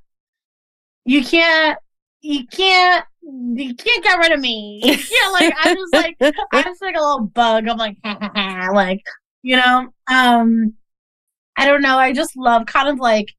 you 1.04 1.24
can't 1.24 1.78
you 2.20 2.46
can't 2.46 3.06
you 3.22 3.74
can't 3.74 4.04
get 4.04 4.18
rid 4.18 4.30
of 4.30 4.38
me 4.38 4.82
yeah 4.84 5.30
like 5.32 5.54
i'm 5.60 5.74
just 5.74 5.94
like 5.94 6.16
i'm 6.52 6.64
just 6.64 6.82
like 6.82 6.94
a 6.94 7.00
little 7.00 7.24
bug 7.24 7.66
i'm 7.66 7.78
like 7.78 7.96
like 8.74 9.02
you 9.40 9.56
know 9.56 9.88
um 10.08 10.74
i 11.56 11.66
don't 11.66 11.82
know 11.82 11.98
i 11.98 12.12
just 12.12 12.36
love 12.36 12.66
kind 12.66 12.88
of 12.88 12.98
like 12.98 13.34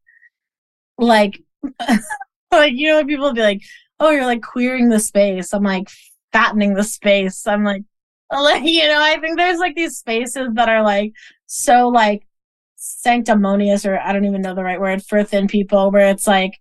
like 0.98 1.42
like 2.52 2.74
you 2.74 2.88
know 2.88 3.04
people 3.06 3.34
be 3.34 3.42
like 3.42 3.62
oh 4.00 4.10
you're 4.10 4.26
like 4.26 4.42
queering 4.42 4.90
the 4.90 5.00
space 5.00 5.54
i'm 5.54 5.64
like 5.64 5.90
fattening 6.32 6.74
the 6.74 6.84
space 6.84 7.46
i'm 7.48 7.64
like 7.64 7.84
like 8.32 8.64
you 8.64 8.88
know 8.88 9.02
i 9.02 9.20
think 9.20 9.38
there's 9.38 9.60
like 9.60 9.76
these 9.76 9.98
spaces 9.98 10.50
that 10.54 10.70
are 10.70 10.84
like 10.84 11.14
so 11.48 11.88
like 11.90 12.26
sanctimonious 12.82 13.86
or 13.86 14.00
I 14.00 14.12
don't 14.12 14.26
even 14.26 14.42
know 14.42 14.56
the 14.56 14.64
right 14.64 14.82
word 14.82 15.04
for 15.04 15.24
thin 15.24 15.48
people 15.48 15.92
where 15.92 16.10
it's 16.10 16.26
like, 16.28 16.60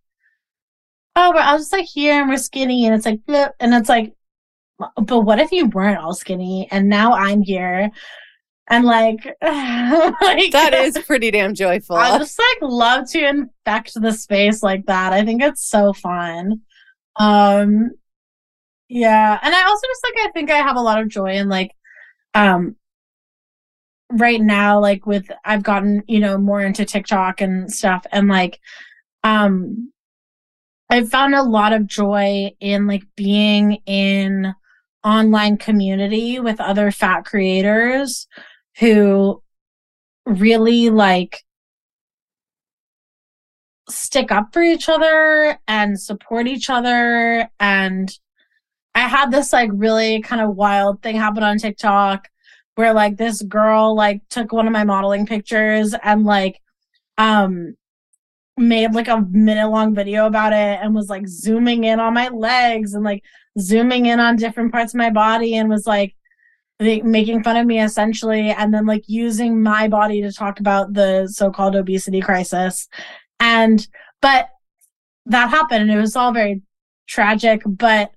oh, 1.16 1.32
we're 1.34 1.40
all 1.40 1.58
just 1.58 1.72
like 1.72 1.86
here 1.86 2.20
and 2.20 2.28
we're 2.28 2.36
skinny 2.36 2.86
and 2.86 2.94
it's 2.94 3.06
like, 3.06 3.20
and 3.58 3.74
it's 3.74 3.88
like, 3.88 4.14
but 4.96 5.20
what 5.20 5.40
if 5.40 5.50
you 5.50 5.66
weren't 5.66 5.98
all 5.98 6.14
skinny 6.14 6.68
and 6.70 6.88
now 6.88 7.12
I'm 7.12 7.42
here? 7.42 7.90
And 8.70 8.84
like, 8.84 9.24
like 9.42 10.52
that 10.52 10.72
is 10.74 10.96
pretty 10.98 11.32
damn 11.32 11.54
joyful. 11.54 11.96
I 11.96 12.16
just 12.18 12.38
like 12.38 12.70
love 12.70 13.10
to 13.10 13.28
infect 13.28 14.00
the 14.00 14.12
space 14.12 14.62
like 14.62 14.86
that. 14.86 15.12
I 15.12 15.24
think 15.24 15.42
it's 15.42 15.68
so 15.68 15.92
fun. 15.92 16.60
Um, 17.16 17.90
yeah, 18.88 19.38
and 19.42 19.54
I 19.54 19.64
also 19.64 19.86
just 19.86 20.04
like 20.04 20.28
I 20.28 20.30
think 20.32 20.50
I 20.50 20.58
have 20.58 20.76
a 20.76 20.80
lot 20.80 21.00
of 21.00 21.08
joy 21.08 21.32
in 21.32 21.48
like 21.48 21.72
um 22.34 22.76
right 24.12 24.40
now 24.40 24.80
like 24.80 25.04
with 25.04 25.30
I've 25.44 25.64
gotten, 25.64 26.02
you 26.06 26.20
know, 26.20 26.38
more 26.38 26.62
into 26.62 26.84
TikTok 26.84 27.40
and 27.40 27.72
stuff 27.72 28.06
and 28.12 28.28
like 28.28 28.60
um 29.24 29.92
I've 30.90 31.08
found 31.08 31.34
a 31.34 31.42
lot 31.42 31.72
of 31.72 31.86
joy 31.86 32.50
in 32.60 32.86
like 32.86 33.04
being 33.16 33.74
in 33.86 34.54
online 35.04 35.56
community 35.56 36.40
with 36.40 36.60
other 36.60 36.90
fat 36.90 37.24
creators 37.24 38.26
who 38.80 39.42
really 40.26 40.90
like 40.90 41.44
stick 43.88 44.32
up 44.32 44.52
for 44.52 44.62
each 44.62 44.88
other 44.88 45.58
and 45.68 46.00
support 46.00 46.46
each 46.46 46.70
other 46.70 47.48
and 47.60 48.18
I 48.94 49.00
had 49.00 49.30
this 49.30 49.52
like 49.52 49.70
really 49.72 50.20
kind 50.22 50.40
of 50.40 50.56
wild 50.56 51.02
thing 51.02 51.16
happen 51.16 51.42
on 51.42 51.58
TikTok 51.58 52.28
where 52.74 52.94
like 52.94 53.16
this 53.16 53.42
girl 53.42 53.94
like 53.94 54.22
took 54.30 54.52
one 54.52 54.66
of 54.66 54.72
my 54.72 54.84
modeling 54.84 55.26
pictures 55.26 55.94
and 56.02 56.24
like 56.24 56.60
um 57.18 57.76
made 58.56 58.94
like 58.94 59.08
a 59.08 59.26
minute 59.30 59.68
long 59.68 59.94
video 59.94 60.26
about 60.26 60.52
it 60.52 60.78
and 60.82 60.94
was 60.94 61.08
like 61.08 61.26
zooming 61.26 61.84
in 61.84 62.00
on 62.00 62.14
my 62.14 62.28
legs 62.28 62.94
and 62.94 63.04
like 63.04 63.22
zooming 63.58 64.06
in 64.06 64.20
on 64.20 64.36
different 64.36 64.72
parts 64.72 64.94
of 64.94 64.98
my 64.98 65.10
body 65.10 65.56
and 65.56 65.68
was 65.68 65.86
like 65.86 66.14
making 66.80 67.42
fun 67.42 67.56
of 67.56 67.66
me 67.66 67.80
essentially 67.80 68.50
and 68.50 68.72
then 68.72 68.86
like 68.86 69.04
using 69.06 69.62
my 69.62 69.86
body 69.86 70.22
to 70.22 70.32
talk 70.32 70.60
about 70.60 70.94
the 70.94 71.28
so-called 71.28 71.76
obesity 71.76 72.20
crisis 72.20 72.88
and 73.38 73.86
but 74.22 74.48
that 75.26 75.50
happened 75.50 75.82
and 75.82 75.90
it 75.90 76.00
was 76.00 76.16
all 76.16 76.32
very 76.32 76.62
tragic 77.06 77.60
but 77.66 78.12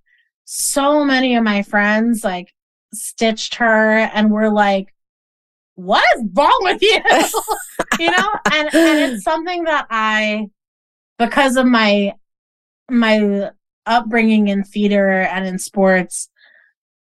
so 0.46 1.04
many 1.04 1.36
of 1.36 1.44
my 1.44 1.62
friends 1.62 2.24
like 2.24 2.54
stitched 2.94 3.56
her 3.56 3.98
and 3.98 4.32
we're 4.32 4.50
like, 4.50 4.94
what 5.76 6.04
is 6.16 6.24
wrong 6.34 6.60
with 6.62 6.82
you? 6.82 7.00
you 8.00 8.12
know, 8.12 8.30
and, 8.52 8.74
and 8.74 9.14
it's 9.14 9.24
something 9.24 9.64
that 9.64 9.88
I, 9.90 10.50
because 11.18 11.56
of 11.56 11.66
my, 11.66 12.14
my 12.90 13.50
upbringing 13.86 14.48
in 14.48 14.64
theater 14.64 15.22
and 15.22 15.46
in 15.46 15.60
sports, 15.60 16.30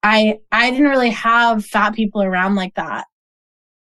I, 0.04 0.40
I 0.52 0.70
didn't 0.70 0.90
really 0.90 1.12
have 1.12 1.66
fat 1.66 1.96
people 1.96 2.22
around 2.22 2.56
like 2.56 2.76
that. 2.76 3.06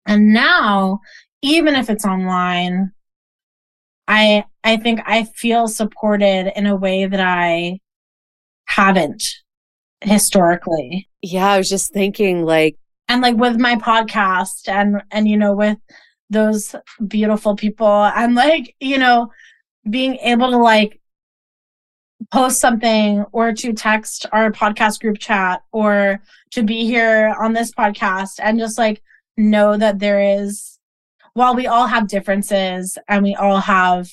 And 0.06 0.34
now, 0.34 1.00
even 1.42 1.74
if 1.74 1.88
it's 1.88 2.04
online, 2.04 2.92
I, 4.06 4.44
I 4.62 4.76
think 4.76 5.00
I 5.06 5.24
feel 5.24 5.66
supported 5.66 6.52
in 6.56 6.66
a 6.66 6.76
way 6.76 7.06
that 7.06 7.20
I 7.20 7.80
haven't 8.66 9.24
historically. 10.02 11.08
Yeah, 11.22 11.48
I 11.48 11.58
was 11.58 11.68
just 11.68 11.92
thinking 11.92 12.44
like 12.44 12.76
and 13.08 13.22
like 13.22 13.36
with 13.36 13.58
my 13.58 13.76
podcast 13.76 14.68
and 14.68 15.02
and 15.10 15.28
you 15.28 15.36
know 15.36 15.54
with 15.54 15.78
those 16.30 16.74
beautiful 17.06 17.54
people 17.54 17.86
and 17.86 18.34
like 18.34 18.74
you 18.80 18.98
know 18.98 19.30
being 19.88 20.16
able 20.16 20.50
to 20.50 20.56
like 20.56 21.00
post 22.32 22.60
something 22.60 23.24
or 23.32 23.52
to 23.52 23.72
text 23.72 24.26
our 24.32 24.50
podcast 24.50 25.00
group 25.00 25.18
chat 25.18 25.62
or 25.72 26.20
to 26.52 26.62
be 26.62 26.84
here 26.84 27.34
on 27.40 27.52
this 27.52 27.72
podcast 27.72 28.32
and 28.38 28.58
just 28.58 28.78
like 28.78 29.02
know 29.36 29.76
that 29.76 29.98
there 29.98 30.20
is 30.20 30.78
while 31.34 31.54
we 31.54 31.66
all 31.66 31.86
have 31.86 32.08
differences 32.08 32.96
and 33.08 33.22
we 33.22 33.34
all 33.34 33.60
have 33.60 34.08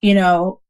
you 0.00 0.14
know 0.14 0.60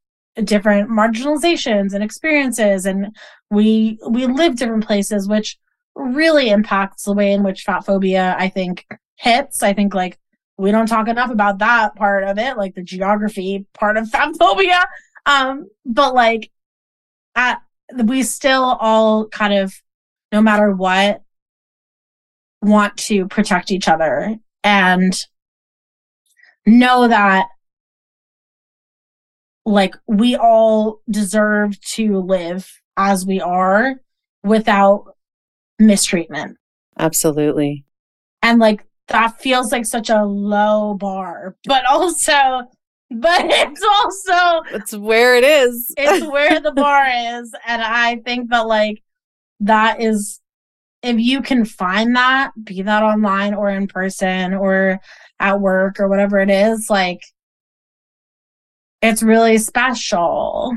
different 0.44 0.90
marginalizations 0.90 1.94
and 1.94 2.02
experiences 2.02 2.84
and 2.84 3.14
we 3.50 3.98
we 4.09 4.26
live 4.26 4.56
different 4.56 4.84
places 4.84 5.28
which 5.28 5.56
really 5.94 6.50
impacts 6.50 7.04
the 7.04 7.12
way 7.12 7.32
in 7.32 7.42
which 7.42 7.62
fat 7.62 7.84
phobia 7.84 8.34
i 8.38 8.48
think 8.48 8.86
hits. 9.22 9.62
I 9.62 9.72
think 9.72 9.94
like 9.94 10.18
we 10.59 10.70
don't 10.70 10.86
talk 10.86 11.09
enough 11.09 11.30
about 11.30 11.59
that 11.59 11.94
part 11.94 12.24
of 12.24 12.38
it 12.38 12.56
like 12.56 12.74
the 12.74 12.82
geography 12.82 13.66
part 13.72 13.96
of 13.96 14.09
fat 14.10 14.34
phobia. 14.38 14.84
Um 15.24 15.68
but 15.86 16.14
like 16.14 16.50
at 17.34 17.60
we 18.04 18.22
still 18.22 18.76
all 18.80 19.28
kind 19.28 19.54
of 19.54 19.74
no 20.32 20.40
matter 20.40 20.72
what 20.72 21.22
want 22.62 22.96
to 22.96 23.26
protect 23.26 23.70
each 23.70 23.88
other 23.88 24.36
and 24.64 25.26
know 26.64 27.09
that 27.09 27.46
like 29.64 29.94
we 30.06 30.36
all 30.36 31.00
deserve 31.10 31.80
to 31.80 32.18
live 32.18 32.70
as 32.96 33.26
we 33.26 33.40
are 33.40 33.96
without 34.42 35.16
mistreatment. 35.78 36.56
Absolutely. 36.98 37.84
And 38.42 38.59
like 38.59 38.84
that 39.09 39.40
feels 39.40 39.72
like 39.72 39.86
such 39.86 40.10
a 40.10 40.24
low 40.24 40.94
bar, 40.94 41.56
but 41.64 41.84
also 41.86 42.68
but 43.14 43.40
it's 43.44 43.82
also 43.82 44.62
it's 44.76 44.94
where 44.94 45.36
it 45.36 45.44
is. 45.44 45.93
it's 45.97 46.26
where 46.32 46.60
the 46.60 46.72
bar 46.72 47.06
is 47.06 47.55
and 47.66 47.82
I 47.82 48.16
think 48.24 48.51
that 48.51 48.66
like 48.66 49.02
that 49.60 50.01
is 50.01 50.40
if 51.02 51.18
you 51.18 51.43
can 51.43 51.64
find 51.64 52.14
that, 52.16 52.52
be 52.62 52.82
that 52.82 53.02
online 53.02 53.55
or 53.55 53.68
in 53.68 53.89
person 53.89 54.55
or 54.55 55.01
at 55.40 55.60
work 55.60 55.98
or 55.98 56.09
whatever 56.09 56.39
it 56.39 56.51
is, 56.51 56.89
like 56.89 57.20
it's 59.01 59.22
really 59.22 59.59
special 59.59 60.76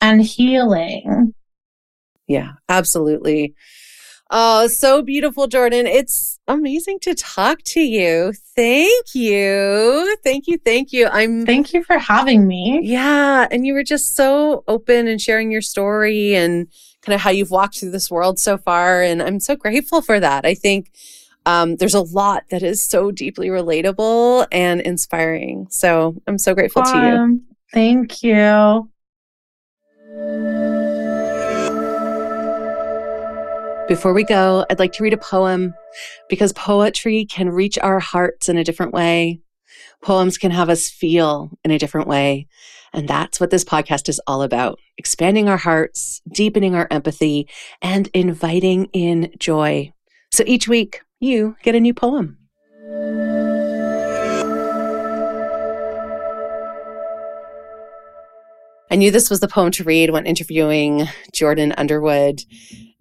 and 0.00 0.20
healing. 0.20 1.34
Yeah, 2.26 2.52
absolutely. 2.68 3.54
Oh, 4.30 4.66
so 4.66 5.02
beautiful, 5.02 5.46
Jordan. 5.46 5.86
It's 5.86 6.40
amazing 6.48 6.98
to 7.00 7.14
talk 7.14 7.62
to 7.62 7.80
you. 7.80 8.32
Thank 8.56 9.14
you. 9.14 10.16
Thank 10.24 10.48
you. 10.48 10.58
Thank 10.58 10.92
you. 10.92 11.06
I'm 11.06 11.46
Thank 11.46 11.72
you 11.72 11.84
for 11.84 11.98
having 11.98 12.46
me. 12.46 12.80
Yeah, 12.82 13.46
and 13.50 13.64
you 13.64 13.72
were 13.72 13.84
just 13.84 14.16
so 14.16 14.64
open 14.66 15.06
and 15.06 15.20
sharing 15.20 15.52
your 15.52 15.62
story 15.62 16.34
and 16.34 16.66
kind 17.02 17.14
of 17.14 17.20
how 17.20 17.30
you've 17.30 17.52
walked 17.52 17.78
through 17.78 17.92
this 17.92 18.10
world 18.10 18.38
so 18.40 18.58
far 18.58 19.00
and 19.00 19.22
I'm 19.22 19.38
so 19.38 19.54
grateful 19.54 20.02
for 20.02 20.18
that. 20.18 20.44
I 20.44 20.54
think 20.54 20.90
um, 21.46 21.76
there's 21.76 21.94
a 21.94 22.02
lot 22.02 22.44
that 22.50 22.64
is 22.64 22.82
so 22.82 23.12
deeply 23.12 23.48
relatable 23.48 24.48
and 24.50 24.80
inspiring. 24.80 25.68
So 25.70 26.20
I'm 26.26 26.38
so 26.38 26.54
grateful 26.54 26.82
um, 26.82 26.92
to 26.92 26.98
you. 27.06 27.42
Thank 27.72 28.22
you. 28.24 28.90
Before 33.88 34.12
we 34.12 34.24
go, 34.24 34.66
I'd 34.68 34.80
like 34.80 34.92
to 34.94 35.04
read 35.04 35.12
a 35.12 35.16
poem 35.16 35.72
because 36.28 36.52
poetry 36.52 37.24
can 37.24 37.50
reach 37.50 37.78
our 37.78 38.00
hearts 38.00 38.48
in 38.48 38.58
a 38.58 38.64
different 38.64 38.92
way. 38.92 39.40
Poems 40.02 40.38
can 40.38 40.50
have 40.50 40.68
us 40.68 40.88
feel 40.88 41.52
in 41.62 41.70
a 41.70 41.78
different 41.78 42.08
way. 42.08 42.48
And 42.92 43.06
that's 43.06 43.38
what 43.38 43.50
this 43.50 43.62
podcast 43.62 44.08
is 44.08 44.20
all 44.26 44.42
about 44.42 44.80
expanding 44.98 45.48
our 45.48 45.56
hearts, 45.56 46.20
deepening 46.32 46.74
our 46.74 46.88
empathy, 46.90 47.48
and 47.80 48.08
inviting 48.12 48.86
in 48.86 49.32
joy. 49.38 49.92
So 50.32 50.42
each 50.48 50.66
week, 50.66 51.02
you 51.20 51.54
get 51.62 51.76
a 51.76 51.80
new 51.80 51.94
poem. 51.94 52.38
I 58.90 58.96
knew 58.96 59.10
this 59.12 59.30
was 59.30 59.40
the 59.40 59.48
poem 59.48 59.70
to 59.72 59.84
read 59.84 60.10
when 60.10 60.26
interviewing 60.26 61.08
Jordan 61.32 61.72
Underwood. 61.76 62.42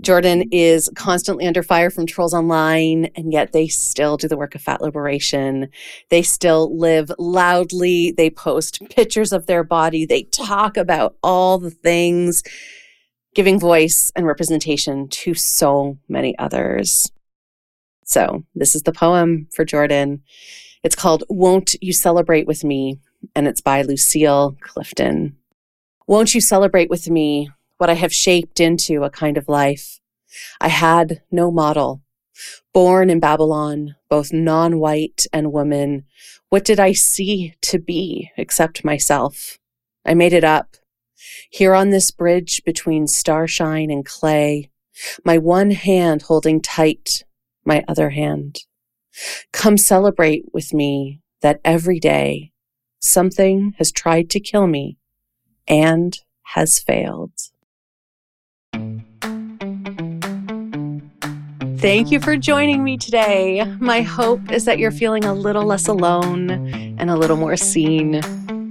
Jordan 0.06 0.50
is 0.52 0.88
constantly 0.96 1.48
under 1.48 1.64
fire 1.64 1.90
from 1.90 2.06
trolls 2.06 2.36
online, 2.36 3.10
and 3.16 3.34
yet 3.34 3.54
they 3.54 3.68
still 3.68 4.18
do 4.18 4.28
the 4.28 4.38
work 4.38 4.54
of 4.54 4.62
fat 4.62 4.80
liberation. 4.80 5.68
They 6.10 6.22
still 6.22 6.78
live 6.78 7.12
loudly. 7.18 8.12
They 8.12 8.30
post 8.30 8.84
pictures 8.92 9.34
of 9.34 9.48
their 9.48 9.64
body. 9.64 10.06
They 10.06 10.24
talk 10.26 10.78
about 10.78 11.16
all 11.24 11.58
the 11.58 11.72
things, 11.72 12.44
giving 13.34 13.60
voice 13.60 14.12
and 14.16 14.28
representation 14.28 15.08
to 15.08 15.34
so 15.34 15.98
many 16.08 16.38
others. 16.38 17.12
So, 18.04 18.44
this 18.54 18.76
is 18.76 18.84
the 18.84 18.94
poem 18.94 19.48
for 19.56 19.66
Jordan. 19.66 20.22
It's 20.84 20.96
called 20.96 21.24
Won't 21.30 21.74
You 21.82 21.94
Celebrate 21.94 22.46
With 22.46 22.64
Me? 22.64 23.00
And 23.36 23.48
it's 23.48 23.62
by 23.62 23.82
Lucille 23.82 24.56
Clifton. 24.62 25.36
Won't 26.06 26.36
you 26.36 26.42
celebrate 26.42 26.92
with 26.92 27.10
me 27.10 27.50
what 27.78 27.90
I 27.90 27.94
have 27.94 28.14
shaped 28.14 28.60
into 28.60 29.04
a 29.04 29.10
kind 29.10 29.38
of 29.38 29.50
life? 29.50 30.00
I 30.60 30.70
had 30.70 31.22
no 31.32 31.52
model. 31.52 32.02
Born 32.74 33.10
in 33.10 33.20
Babylon, 33.20 33.96
both 34.10 34.34
non 34.34 34.80
white 34.80 35.26
and 35.32 35.54
woman, 35.54 36.06
what 36.50 36.66
did 36.66 36.80
I 36.80 36.92
see 36.92 37.56
to 37.62 37.80
be 37.80 38.32
except 38.38 38.86
myself? 38.86 39.58
I 40.06 40.14
made 40.14 40.34
it 40.34 40.44
up. 40.44 40.76
Here 41.50 41.74
on 41.74 41.90
this 41.90 42.12
bridge 42.12 42.64
between 42.66 43.08
starshine 43.08 43.90
and 43.90 44.06
clay, 44.06 44.70
my 45.24 45.38
one 45.38 45.72
hand 45.72 46.24
holding 46.24 46.62
tight 46.62 47.24
my 47.64 47.84
other 47.88 48.12
hand. 48.12 48.60
Come 49.52 49.78
celebrate 49.78 50.46
with 50.54 50.74
me 50.74 51.22
that 51.42 51.62
every 51.64 52.00
day 52.00 52.52
something 53.00 53.74
has 53.78 53.92
tried 53.92 54.30
to 54.32 54.40
kill 54.40 54.68
me 54.68 54.98
and 55.68 56.20
has 56.54 56.80
failed. 56.80 57.34
Thank 61.78 62.12
you 62.12 62.20
for 62.20 62.38
joining 62.38 62.84
me 62.84 62.98
today. 62.98 63.64
My 63.80 64.02
hope 64.02 64.52
is 64.52 64.66
that 64.66 64.80
you're 64.80 64.92
feeling 64.92 65.24
a 65.26 65.34
little 65.34 65.66
less 65.66 65.88
alone 65.88 66.50
and 67.00 67.10
a 67.10 67.16
little 67.16 67.38
more 67.38 67.58
seen. 67.58 68.22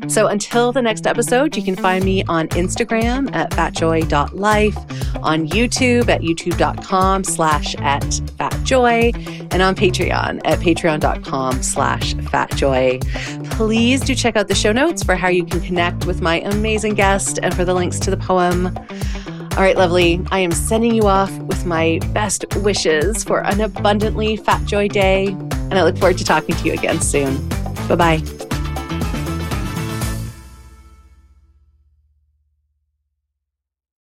So 0.09 0.27
until 0.27 0.73
the 0.73 0.83
next 0.83 1.07
episode, 1.07 1.57
you 1.57 1.63
can 1.63 1.77
find 1.77 2.05
me 2.05 2.25
on 2.25 2.49
Instagram 2.49 3.35
at 3.35 3.51
fatjoy.life, 3.51 4.77
on 5.23 5.49
YouTube 5.49 6.09
at 6.09 6.21
youtube.com 6.21 7.25
slash 7.25 7.75
at 7.77 8.03
fatjoy, 8.03 9.15
and 9.53 9.63
on 9.63 9.75
Patreon 9.75 10.41
at 10.45 10.59
patreon.com 10.59 11.63
slash 11.63 12.15
fatjoy. 12.15 13.51
Please 13.53 14.01
do 14.01 14.15
check 14.15 14.37
out 14.37 14.49
the 14.49 14.55
show 14.55 14.73
notes 14.73 15.03
for 15.03 15.15
how 15.15 15.29
you 15.29 15.45
can 15.45 15.61
connect 15.61 16.07
with 16.07 16.21
my 16.21 16.41
amazing 16.41 16.95
guest 16.95 17.39
and 17.43 17.55
for 17.55 17.65
the 17.65 17.75
links 17.75 17.99
to 18.01 18.11
the 18.11 18.17
poem. 18.17 18.77
All 19.57 19.61
right, 19.61 19.77
lovely. 19.77 20.21
I 20.33 20.41
am 20.41 20.51
sending 20.51 20.97
you 20.97 21.07
off 21.07 21.31
with 21.39 21.65
my 21.65 22.01
best 22.13 22.45
wishes 22.57 23.23
for 23.23 23.45
an 23.45 23.61
abundantly 23.61 24.37
fat 24.37 24.65
joy 24.65 24.89
day, 24.89 25.29
and 25.29 25.75
I 25.75 25.85
look 25.85 25.97
forward 25.97 26.19
to 26.19 26.25
talking 26.25 26.57
to 26.57 26.65
you 26.65 26.73
again 26.73 27.01
soon. 27.01 27.49
Bye 27.87 27.95
bye. 27.95 28.54